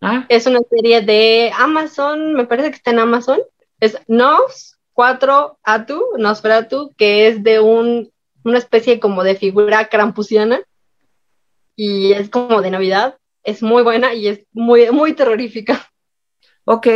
¿Ah? 0.01 0.24
Es 0.28 0.47
una 0.47 0.60
serie 0.70 1.01
de 1.01 1.51
Amazon, 1.56 2.35
me 2.35 2.47
parece 2.47 2.70
que 2.70 2.77
está 2.77 2.93
en 2.93 3.01
Amazon. 3.01 3.40
Es 3.81 3.98
Nos 4.06 4.78
4 4.93 5.59
Atu, 5.62 6.05
Nosferatu, 6.19 6.93
que 6.97 7.28
es 7.28 7.43
de 7.43 7.60
un, 7.60 8.10
una 8.44 8.59
especie 8.59 9.01
como 9.01 9.23
de 9.23 9.36
figura 9.36 9.89
crampusiana 9.89 10.60
y 11.77 12.12
es 12.12 12.28
como 12.28 12.62
de 12.62 12.70
Navidad. 12.70 13.16
Es 13.44 13.62
muy 13.62 13.82
buena 13.82 14.15
y 14.15 14.28
es 14.28 14.47
muy, 14.52 14.90
muy 14.90 15.12
terrorífica. 15.12 15.88
Ok, 16.70 16.86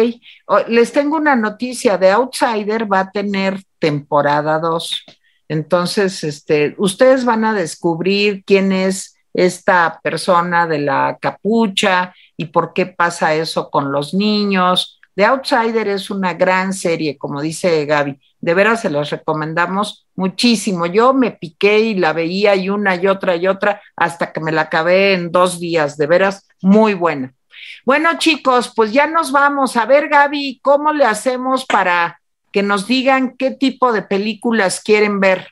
les 0.69 0.93
tengo 0.93 1.17
una 1.17 1.35
noticia, 1.35 1.97
de 1.97 2.11
Outsider 2.11 2.93
va 2.93 3.01
a 3.01 3.11
tener 3.11 3.63
temporada 3.79 4.59
2. 4.59 5.03
Entonces, 5.49 6.23
este, 6.25 6.75
ustedes 6.77 7.25
van 7.25 7.47
a 7.47 7.55
descubrir 7.55 8.45
quién 8.45 8.71
es 8.71 9.17
esta 9.33 9.99
persona 10.03 10.67
de 10.67 10.79
la 10.81 11.17
capucha 11.19 12.15
y 12.37 12.47
por 12.47 12.75
qué 12.75 12.85
pasa 12.85 13.35
eso 13.35 13.71
con 13.71 13.93
los 13.93 14.13
niños. 14.13 15.01
The 15.15 15.25
Outsider 15.25 15.89
es 15.89 16.11
una 16.11 16.35
gran 16.35 16.75
serie, 16.75 17.17
como 17.17 17.41
dice 17.41 17.87
Gaby. 17.87 18.21
De 18.43 18.53
veras 18.53 18.83
se 18.83 18.91
las 18.91 19.09
recomendamos 19.09 20.07
muchísimo. 20.15 20.85
Yo 20.85 21.15
me 21.15 21.31
piqué 21.31 21.81
y 21.81 21.95
la 21.95 22.13
veía 22.13 22.55
y 22.57 22.69
una 22.69 22.97
y 22.97 23.07
otra 23.07 23.37
y 23.37 23.49
otra 23.49 23.81
hasta 23.97 24.35
que 24.35 24.41
me 24.41 24.53
la 24.53 24.63
acabé 24.63 25.15
en 25.15 25.33
dos 25.33 25.59
días. 25.59 25.97
De 25.97 26.07
veras, 26.07 26.47
muy 26.61 26.93
buena. 26.93 27.33
Bueno, 27.85 28.19
chicos, 28.19 28.73
pues 28.75 28.93
ya 28.93 29.07
nos 29.07 29.33
vamos. 29.33 29.77
A 29.77 29.87
ver, 29.87 30.09
Gaby, 30.09 30.61
¿cómo 30.63 30.93
le 30.93 31.05
hacemos 31.05 31.65
para 31.65 32.21
que 32.53 32.63
nos 32.63 32.87
digan 32.87 33.37
qué 33.37 33.51
tipo 33.51 33.93
de 33.93 34.03
películas 34.03 34.81
quieren 34.81 35.21
ver? 35.21 35.49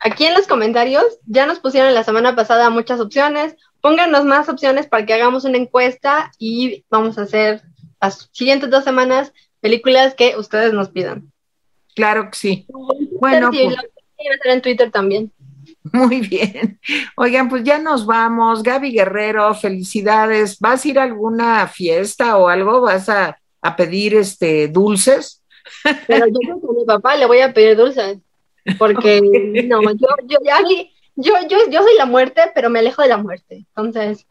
Aquí 0.00 0.26
en 0.26 0.34
los 0.34 0.46
comentarios 0.46 1.04
ya 1.26 1.46
nos 1.46 1.58
pusieron 1.58 1.94
la 1.94 2.04
semana 2.04 2.36
pasada 2.36 2.70
muchas 2.70 3.00
opciones. 3.00 3.56
Pónganos 3.80 4.24
más 4.24 4.48
opciones 4.48 4.86
para 4.86 5.06
que 5.06 5.14
hagamos 5.14 5.44
una 5.44 5.58
encuesta 5.58 6.30
y 6.38 6.84
vamos 6.90 7.18
a 7.18 7.22
hacer 7.22 7.62
las 8.00 8.28
siguientes 8.32 8.70
dos 8.70 8.84
semanas 8.84 9.32
películas 9.60 10.14
que 10.14 10.36
ustedes 10.36 10.72
nos 10.72 10.88
pidan. 10.88 11.32
Claro 11.94 12.30
que 12.30 12.38
sí. 12.38 12.66
Bueno, 13.20 13.50
pues, 13.50 13.74
en 14.44 14.62
Twitter 14.62 14.90
también. 14.90 15.32
Muy 15.92 16.20
bien. 16.20 16.78
Oigan, 17.16 17.48
pues 17.48 17.64
ya 17.64 17.78
nos 17.78 18.06
vamos. 18.06 18.62
Gaby 18.62 18.92
Guerrero, 18.92 19.54
felicidades. 19.54 20.58
¿Vas 20.58 20.84
a 20.84 20.88
ir 20.88 20.98
a 20.98 21.04
alguna 21.04 21.66
fiesta 21.68 22.36
o 22.36 22.48
algo? 22.48 22.80
¿Vas 22.80 23.08
a, 23.08 23.38
a 23.62 23.76
pedir 23.76 24.14
este 24.14 24.68
dulces? 24.68 25.44
Pero 26.06 26.26
yo 26.26 26.38
creo 26.40 26.60
que 26.60 26.66
a 26.66 26.78
mi 26.78 26.84
papá 26.84 27.16
le 27.16 27.26
voy 27.26 27.40
a 27.40 27.52
pedir 27.52 27.76
dulces. 27.76 28.18
Porque 28.78 29.20
no, 29.68 29.82
yo, 29.82 30.08
yo, 30.26 30.38
yo, 31.16 31.32
yo, 31.48 31.58
yo 31.70 31.82
soy 31.82 31.96
la 31.96 32.06
muerte, 32.06 32.42
pero 32.54 32.70
me 32.70 32.80
alejo 32.80 33.02
de 33.02 33.08
la 33.08 33.18
muerte. 33.18 33.66
Entonces, 33.68 34.26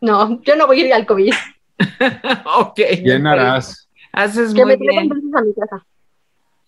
no, 0.00 0.42
yo 0.42 0.56
no 0.56 0.66
voy 0.66 0.82
a 0.82 0.86
ir 0.86 0.94
al 0.94 1.06
COVID. 1.06 1.32
ok. 2.58 2.80
Bien 3.02 3.26
harás. 3.26 3.88
Haces 4.12 4.54
que 4.54 4.64
muy 4.64 4.76
me 4.76 4.86
bien. 4.88 5.08
dulces 5.08 5.34
a 5.34 5.42
mi 5.42 5.54
casa. 5.54 5.86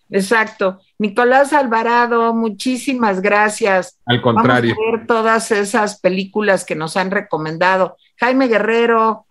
Exacto. 0.09 0.79
Nicolás 0.97 1.53
Alvarado, 1.53 2.33
muchísimas 2.33 3.21
gracias. 3.21 3.99
Al 4.05 4.21
contrario. 4.21 4.75
Vamos 4.75 4.87
a 4.87 4.97
ver 4.97 5.07
todas 5.07 5.51
esas 5.51 5.99
películas 5.99 6.65
que 6.65 6.75
nos 6.75 6.97
han 6.97 7.11
recomendado. 7.11 7.97
Jaime 8.17 8.47
Guerrero, 8.47 9.25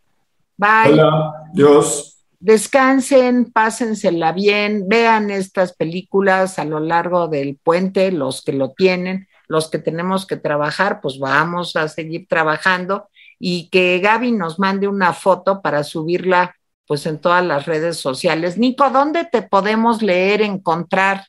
bye. 0.57 0.93
Hola, 0.93 1.33
Dios. 1.53 2.15
Descansen, 2.41 3.51
pásensela 3.51 4.31
bien, 4.31 4.89
vean 4.89 5.33
estas 5.33 5.73
películas 5.73 6.61
a 6.61 6.65
lo 6.65 6.79
largo 6.79 7.27
del 7.27 7.57
puente, 7.57 8.13
los 8.13 8.43
que 8.43 8.53
lo 8.53 8.71
tienen, 8.71 9.27
los 9.49 9.69
que 9.69 9.79
tenemos 9.79 10.25
que 10.25 10.37
trabajar, 10.37 11.01
pues 11.01 11.19
vamos 11.19 11.75
a 11.75 11.89
seguir 11.89 12.29
trabajando 12.29 13.09
y 13.41 13.69
que 13.71 13.99
Gaby 13.99 14.33
nos 14.33 14.61
mande 14.61 14.87
una 14.87 15.13
foto 15.13 15.63
para 15.63 15.83
subirla 15.83 16.55
pues 16.89 17.05
en 17.05 17.19
todas 17.19 17.45
las 17.45 17.67
redes 17.67 17.99
sociales. 17.99 18.57
Nico, 18.57 18.89
¿dónde 18.89 19.29
te 19.31 19.43
podemos 19.43 20.03
leer, 20.03 20.41
encontrar? 20.41 21.27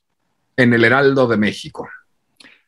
En 0.56 0.74
el 0.74 0.86
Heraldo 0.86 1.28
de 1.28 1.36
México. 1.36 1.88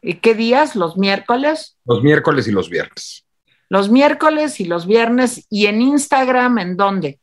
¿Y 0.01 0.15
¿Qué 0.15 0.35
días? 0.35 0.75
¿Los 0.75 0.97
miércoles? 0.97 1.77
Los 1.85 2.03
miércoles 2.03 2.49
y 2.49 2.51
los 2.51 2.69
viernes. 2.69 3.25
Los 3.69 3.89
miércoles 3.89 4.59
y 4.59 4.65
los 4.65 4.85
viernes. 4.85 5.47
¿Y 5.49 5.67
en 5.67 5.81
Instagram 5.81 6.59
en 6.59 6.75
dónde? 6.75 7.19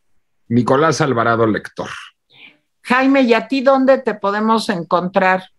Nicolás 0.49 1.03
Alvarado 1.03 1.47
Lector. 1.47 1.91
Jaime, 2.83 3.21
¿y 3.23 3.35
a 3.35 3.47
ti 3.47 3.61
dónde 3.61 3.99
te 3.99 4.15
podemos 4.15 4.71
encontrar? 4.71 5.51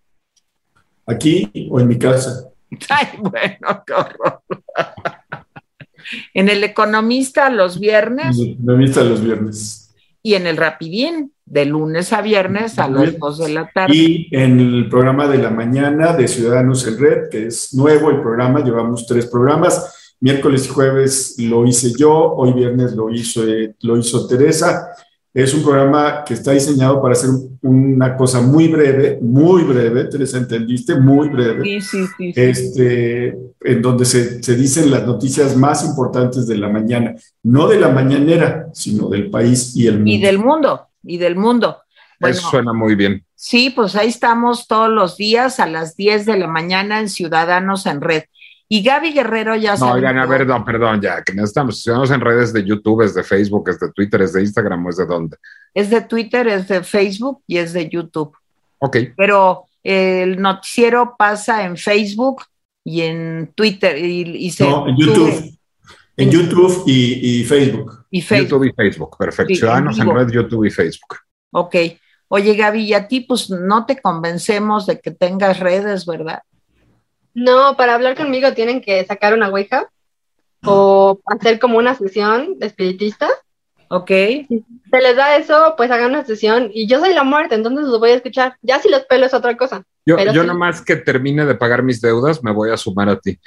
Aquí 1.05 1.51
o 1.69 1.79
en 1.79 1.87
mi 1.87 1.99
casa. 1.99 2.49
Ay, 2.89 3.09
bueno, 3.19 3.83
qué 3.85 3.93
horror. 3.93 4.41
en 6.33 6.49
el 6.49 6.63
Economista 6.63 7.51
los 7.51 7.79
viernes 7.79 8.37
Me 8.57 8.75
vista 8.75 9.03
los 9.03 9.23
viernes. 9.23 9.88
Y 10.21 10.33
en 10.33 10.47
el 10.47 10.57
Rapidín 10.57 11.33
de 11.45 11.65
lunes 11.65 12.13
a 12.13 12.21
viernes 12.21 12.77
a 12.77 12.87
las 12.87 13.17
2 13.17 13.37
de 13.39 13.49
la 13.49 13.69
tarde. 13.73 13.95
Y 13.95 14.27
en 14.31 14.59
el 14.59 14.89
programa 14.89 15.27
de 15.27 15.39
la 15.39 15.49
mañana 15.49 16.13
de 16.13 16.27
Ciudadanos 16.27 16.85
en 16.87 16.99
Red, 16.99 17.29
que 17.29 17.47
es 17.47 17.73
nuevo 17.73 18.11
el 18.11 18.21
programa, 18.21 18.63
llevamos 18.63 19.07
tres 19.07 19.25
programas. 19.25 20.15
miércoles 20.21 20.65
y 20.65 20.69
jueves 20.69 21.35
lo 21.39 21.65
hice 21.65 21.93
yo, 21.97 22.11
hoy 22.11 22.51
viernes 22.53 22.93
lo 22.93 23.09
hizo, 23.09 23.41
lo 23.81 23.97
hizo 23.97 24.27
Teresa. 24.27 24.89
Es 25.33 25.53
un 25.53 25.63
programa 25.63 26.23
que 26.25 26.33
está 26.33 26.51
diseñado 26.51 27.01
para 27.01 27.13
hacer 27.13 27.29
una 27.61 28.17
cosa 28.17 28.41
muy 28.41 28.67
breve, 28.67 29.19
muy 29.21 29.63
breve, 29.63 30.05
Teresa, 30.05 30.37
¿entendiste? 30.39 30.95
Muy 30.95 31.29
breve. 31.29 31.63
Sí, 31.63 31.81
sí, 31.81 32.05
sí. 32.17 32.33
Este, 32.35 33.37
en 33.61 33.81
donde 33.81 34.05
se, 34.05 34.41
se 34.41 34.55
dicen 34.55 34.89
las 34.89 35.05
noticias 35.05 35.55
más 35.55 35.85
importantes 35.85 36.47
de 36.47 36.57
la 36.57 36.69
mañana, 36.69 37.15
no 37.43 37.67
de 37.67 37.79
la 37.79 37.89
mañanera, 37.89 38.67
sino 38.73 39.07
del 39.07 39.29
país 39.29 39.75
y 39.75 39.87
el 39.87 39.97
mundo. 39.97 40.11
Y 40.11 40.19
del 40.19 40.39
mundo, 40.39 40.87
y 41.03 41.17
del 41.17 41.35
mundo. 41.35 41.77
Bueno, 42.19 42.35
Eso 42.35 42.49
suena 42.49 42.73
muy 42.73 42.95
bien. 42.95 43.23
Sí, 43.35 43.69
pues 43.69 43.95
ahí 43.95 44.09
estamos 44.09 44.67
todos 44.67 44.89
los 44.89 45.15
días 45.15 45.59
a 45.59 45.67
las 45.67 45.95
10 45.95 46.25
de 46.25 46.37
la 46.37 46.47
mañana 46.47 46.99
en 46.99 47.07
Ciudadanos 47.07 47.85
en 47.85 48.01
Red. 48.01 48.23
Y 48.71 48.83
Gaby 48.83 49.13
Guerrero 49.13 49.55
ya 49.55 49.75
No, 49.77 49.93
oigan, 49.93 50.19
a 50.19 50.27
ver, 50.27 50.45
no, 50.45 50.63
perdón, 50.63 51.01
ya, 51.01 51.23
que 51.23 51.33
necesitamos, 51.33 51.79
estamos 51.79 52.11
en 52.11 52.21
redes 52.21 52.53
de 52.53 52.63
YouTube, 52.63 53.01
es 53.01 53.15
de 53.15 53.23
Facebook, 53.23 53.67
es 53.69 53.79
de 53.79 53.91
Twitter, 53.91 54.21
es 54.21 54.33
de 54.33 54.41
Instagram, 54.41 54.85
o 54.85 54.89
es 54.91 54.97
de 54.97 55.07
dónde. 55.07 55.37
Es 55.73 55.89
de 55.89 56.01
Twitter, 56.01 56.47
es 56.47 56.67
de 56.67 56.83
Facebook 56.83 57.41
y 57.47 57.57
es 57.57 57.73
de 57.73 57.89
YouTube. 57.89 58.31
Ok, 58.77 58.97
Pero 59.17 59.65
el 59.83 60.39
noticiero 60.39 61.15
pasa 61.17 61.65
en 61.65 61.77
Facebook 61.77 62.43
y 62.83 63.01
en 63.01 63.51
Twitter 63.55 63.97
y, 63.97 64.21
y 64.45 64.51
se 64.51 64.65
No, 64.65 64.87
en 64.87 64.95
sube- 64.95 65.05
YouTube. 65.05 65.59
En 66.15 66.29
YouTube 66.29 66.83
y, 66.85 67.39
y 67.39 67.43
Facebook. 67.45 68.05
Y 68.11 68.21
Facebook. 68.21 68.49
YouTube 68.49 68.65
y 68.65 68.73
Facebook, 68.73 69.17
perfecto. 69.17 69.47
Sí, 69.53 69.55
Ciudadanos 69.55 69.97
en 69.99 70.09
en, 70.09 70.15
red, 70.15 70.29
YouTube 70.29 70.65
y 70.65 70.69
Facebook. 70.69 71.15
Ok. 71.51 71.75
Oye, 72.27 72.53
Gaby, 72.55 72.81
y 72.83 72.93
a 72.93 73.07
ti 73.07 73.21
pues 73.21 73.49
no 73.49 73.85
te 73.87 73.99
convencemos 73.99 74.85
de 74.85 74.99
que 74.99 75.11
tengas 75.11 75.59
redes, 75.59 76.05
¿verdad? 76.05 76.41
No, 77.33 77.75
para 77.77 77.95
hablar 77.95 78.15
conmigo 78.15 78.53
tienen 78.53 78.81
que 78.81 79.05
sacar 79.05 79.33
una 79.33 79.49
ouija 79.49 79.89
o 80.65 81.19
hacer 81.25 81.59
como 81.59 81.77
una 81.77 81.95
sesión 81.95 82.57
espiritista. 82.59 83.29
Ok. 83.89 84.09
Se 84.09 85.01
les 85.01 85.15
da 85.15 85.37
eso, 85.37 85.73
pues 85.75 85.89
hagan 85.89 86.11
una 86.11 86.25
sesión 86.25 86.69
y 86.73 86.87
yo 86.87 86.99
soy 86.99 87.13
la 87.13 87.23
muerte, 87.23 87.55
entonces 87.55 87.87
los 87.87 87.99
voy 87.99 88.11
a 88.11 88.15
escuchar. 88.15 88.55
Ya 88.61 88.79
si 88.79 88.89
los 88.89 89.05
pelo 89.05 89.25
es 89.25 89.33
otra 89.33 89.57
cosa. 89.57 89.83
Yo, 90.05 90.15
Pero 90.15 90.33
yo 90.33 90.41
sí. 90.41 90.47
nomás 90.47 90.81
que 90.81 90.95
termine 90.95 91.45
de 91.45 91.55
pagar 91.55 91.83
mis 91.83 92.01
deudas, 92.01 92.43
me 92.43 92.51
voy 92.51 92.71
a 92.71 92.77
sumar 92.77 93.09
a 93.09 93.19
ti. 93.19 93.39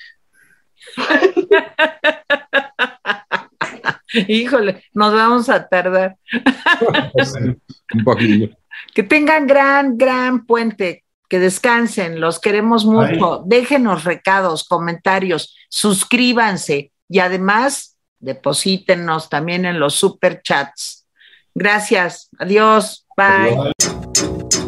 Híjole, 4.29 4.85
nos 4.93 5.15
vamos 5.15 5.49
a 5.49 5.67
tardar. 5.69 6.17
Un 7.95 8.05
poquillo. 8.05 8.51
Que 8.95 9.03
tengan 9.03 9.47
gran, 9.47 9.97
gran 9.97 10.45
puente, 10.45 11.02
que 11.33 11.39
descansen, 11.39 12.21
los 12.21 12.39
queremos 12.39 12.85
mucho. 12.85 13.43
Déjenos 13.47 14.05
recados, 14.05 14.69
comentarios, 14.69 15.57
suscríbanse 15.71 16.93
y 17.09 17.21
además 17.21 17.97
deposítenos 18.19 19.31
también 19.31 19.65
en 19.65 19.81
los 19.81 19.95
super 19.95 20.43
chats. 20.43 21.07
Gracias, 21.55 22.29
adiós, 22.39 23.07
bye. 23.17 23.57
Adiós. 23.57 24.62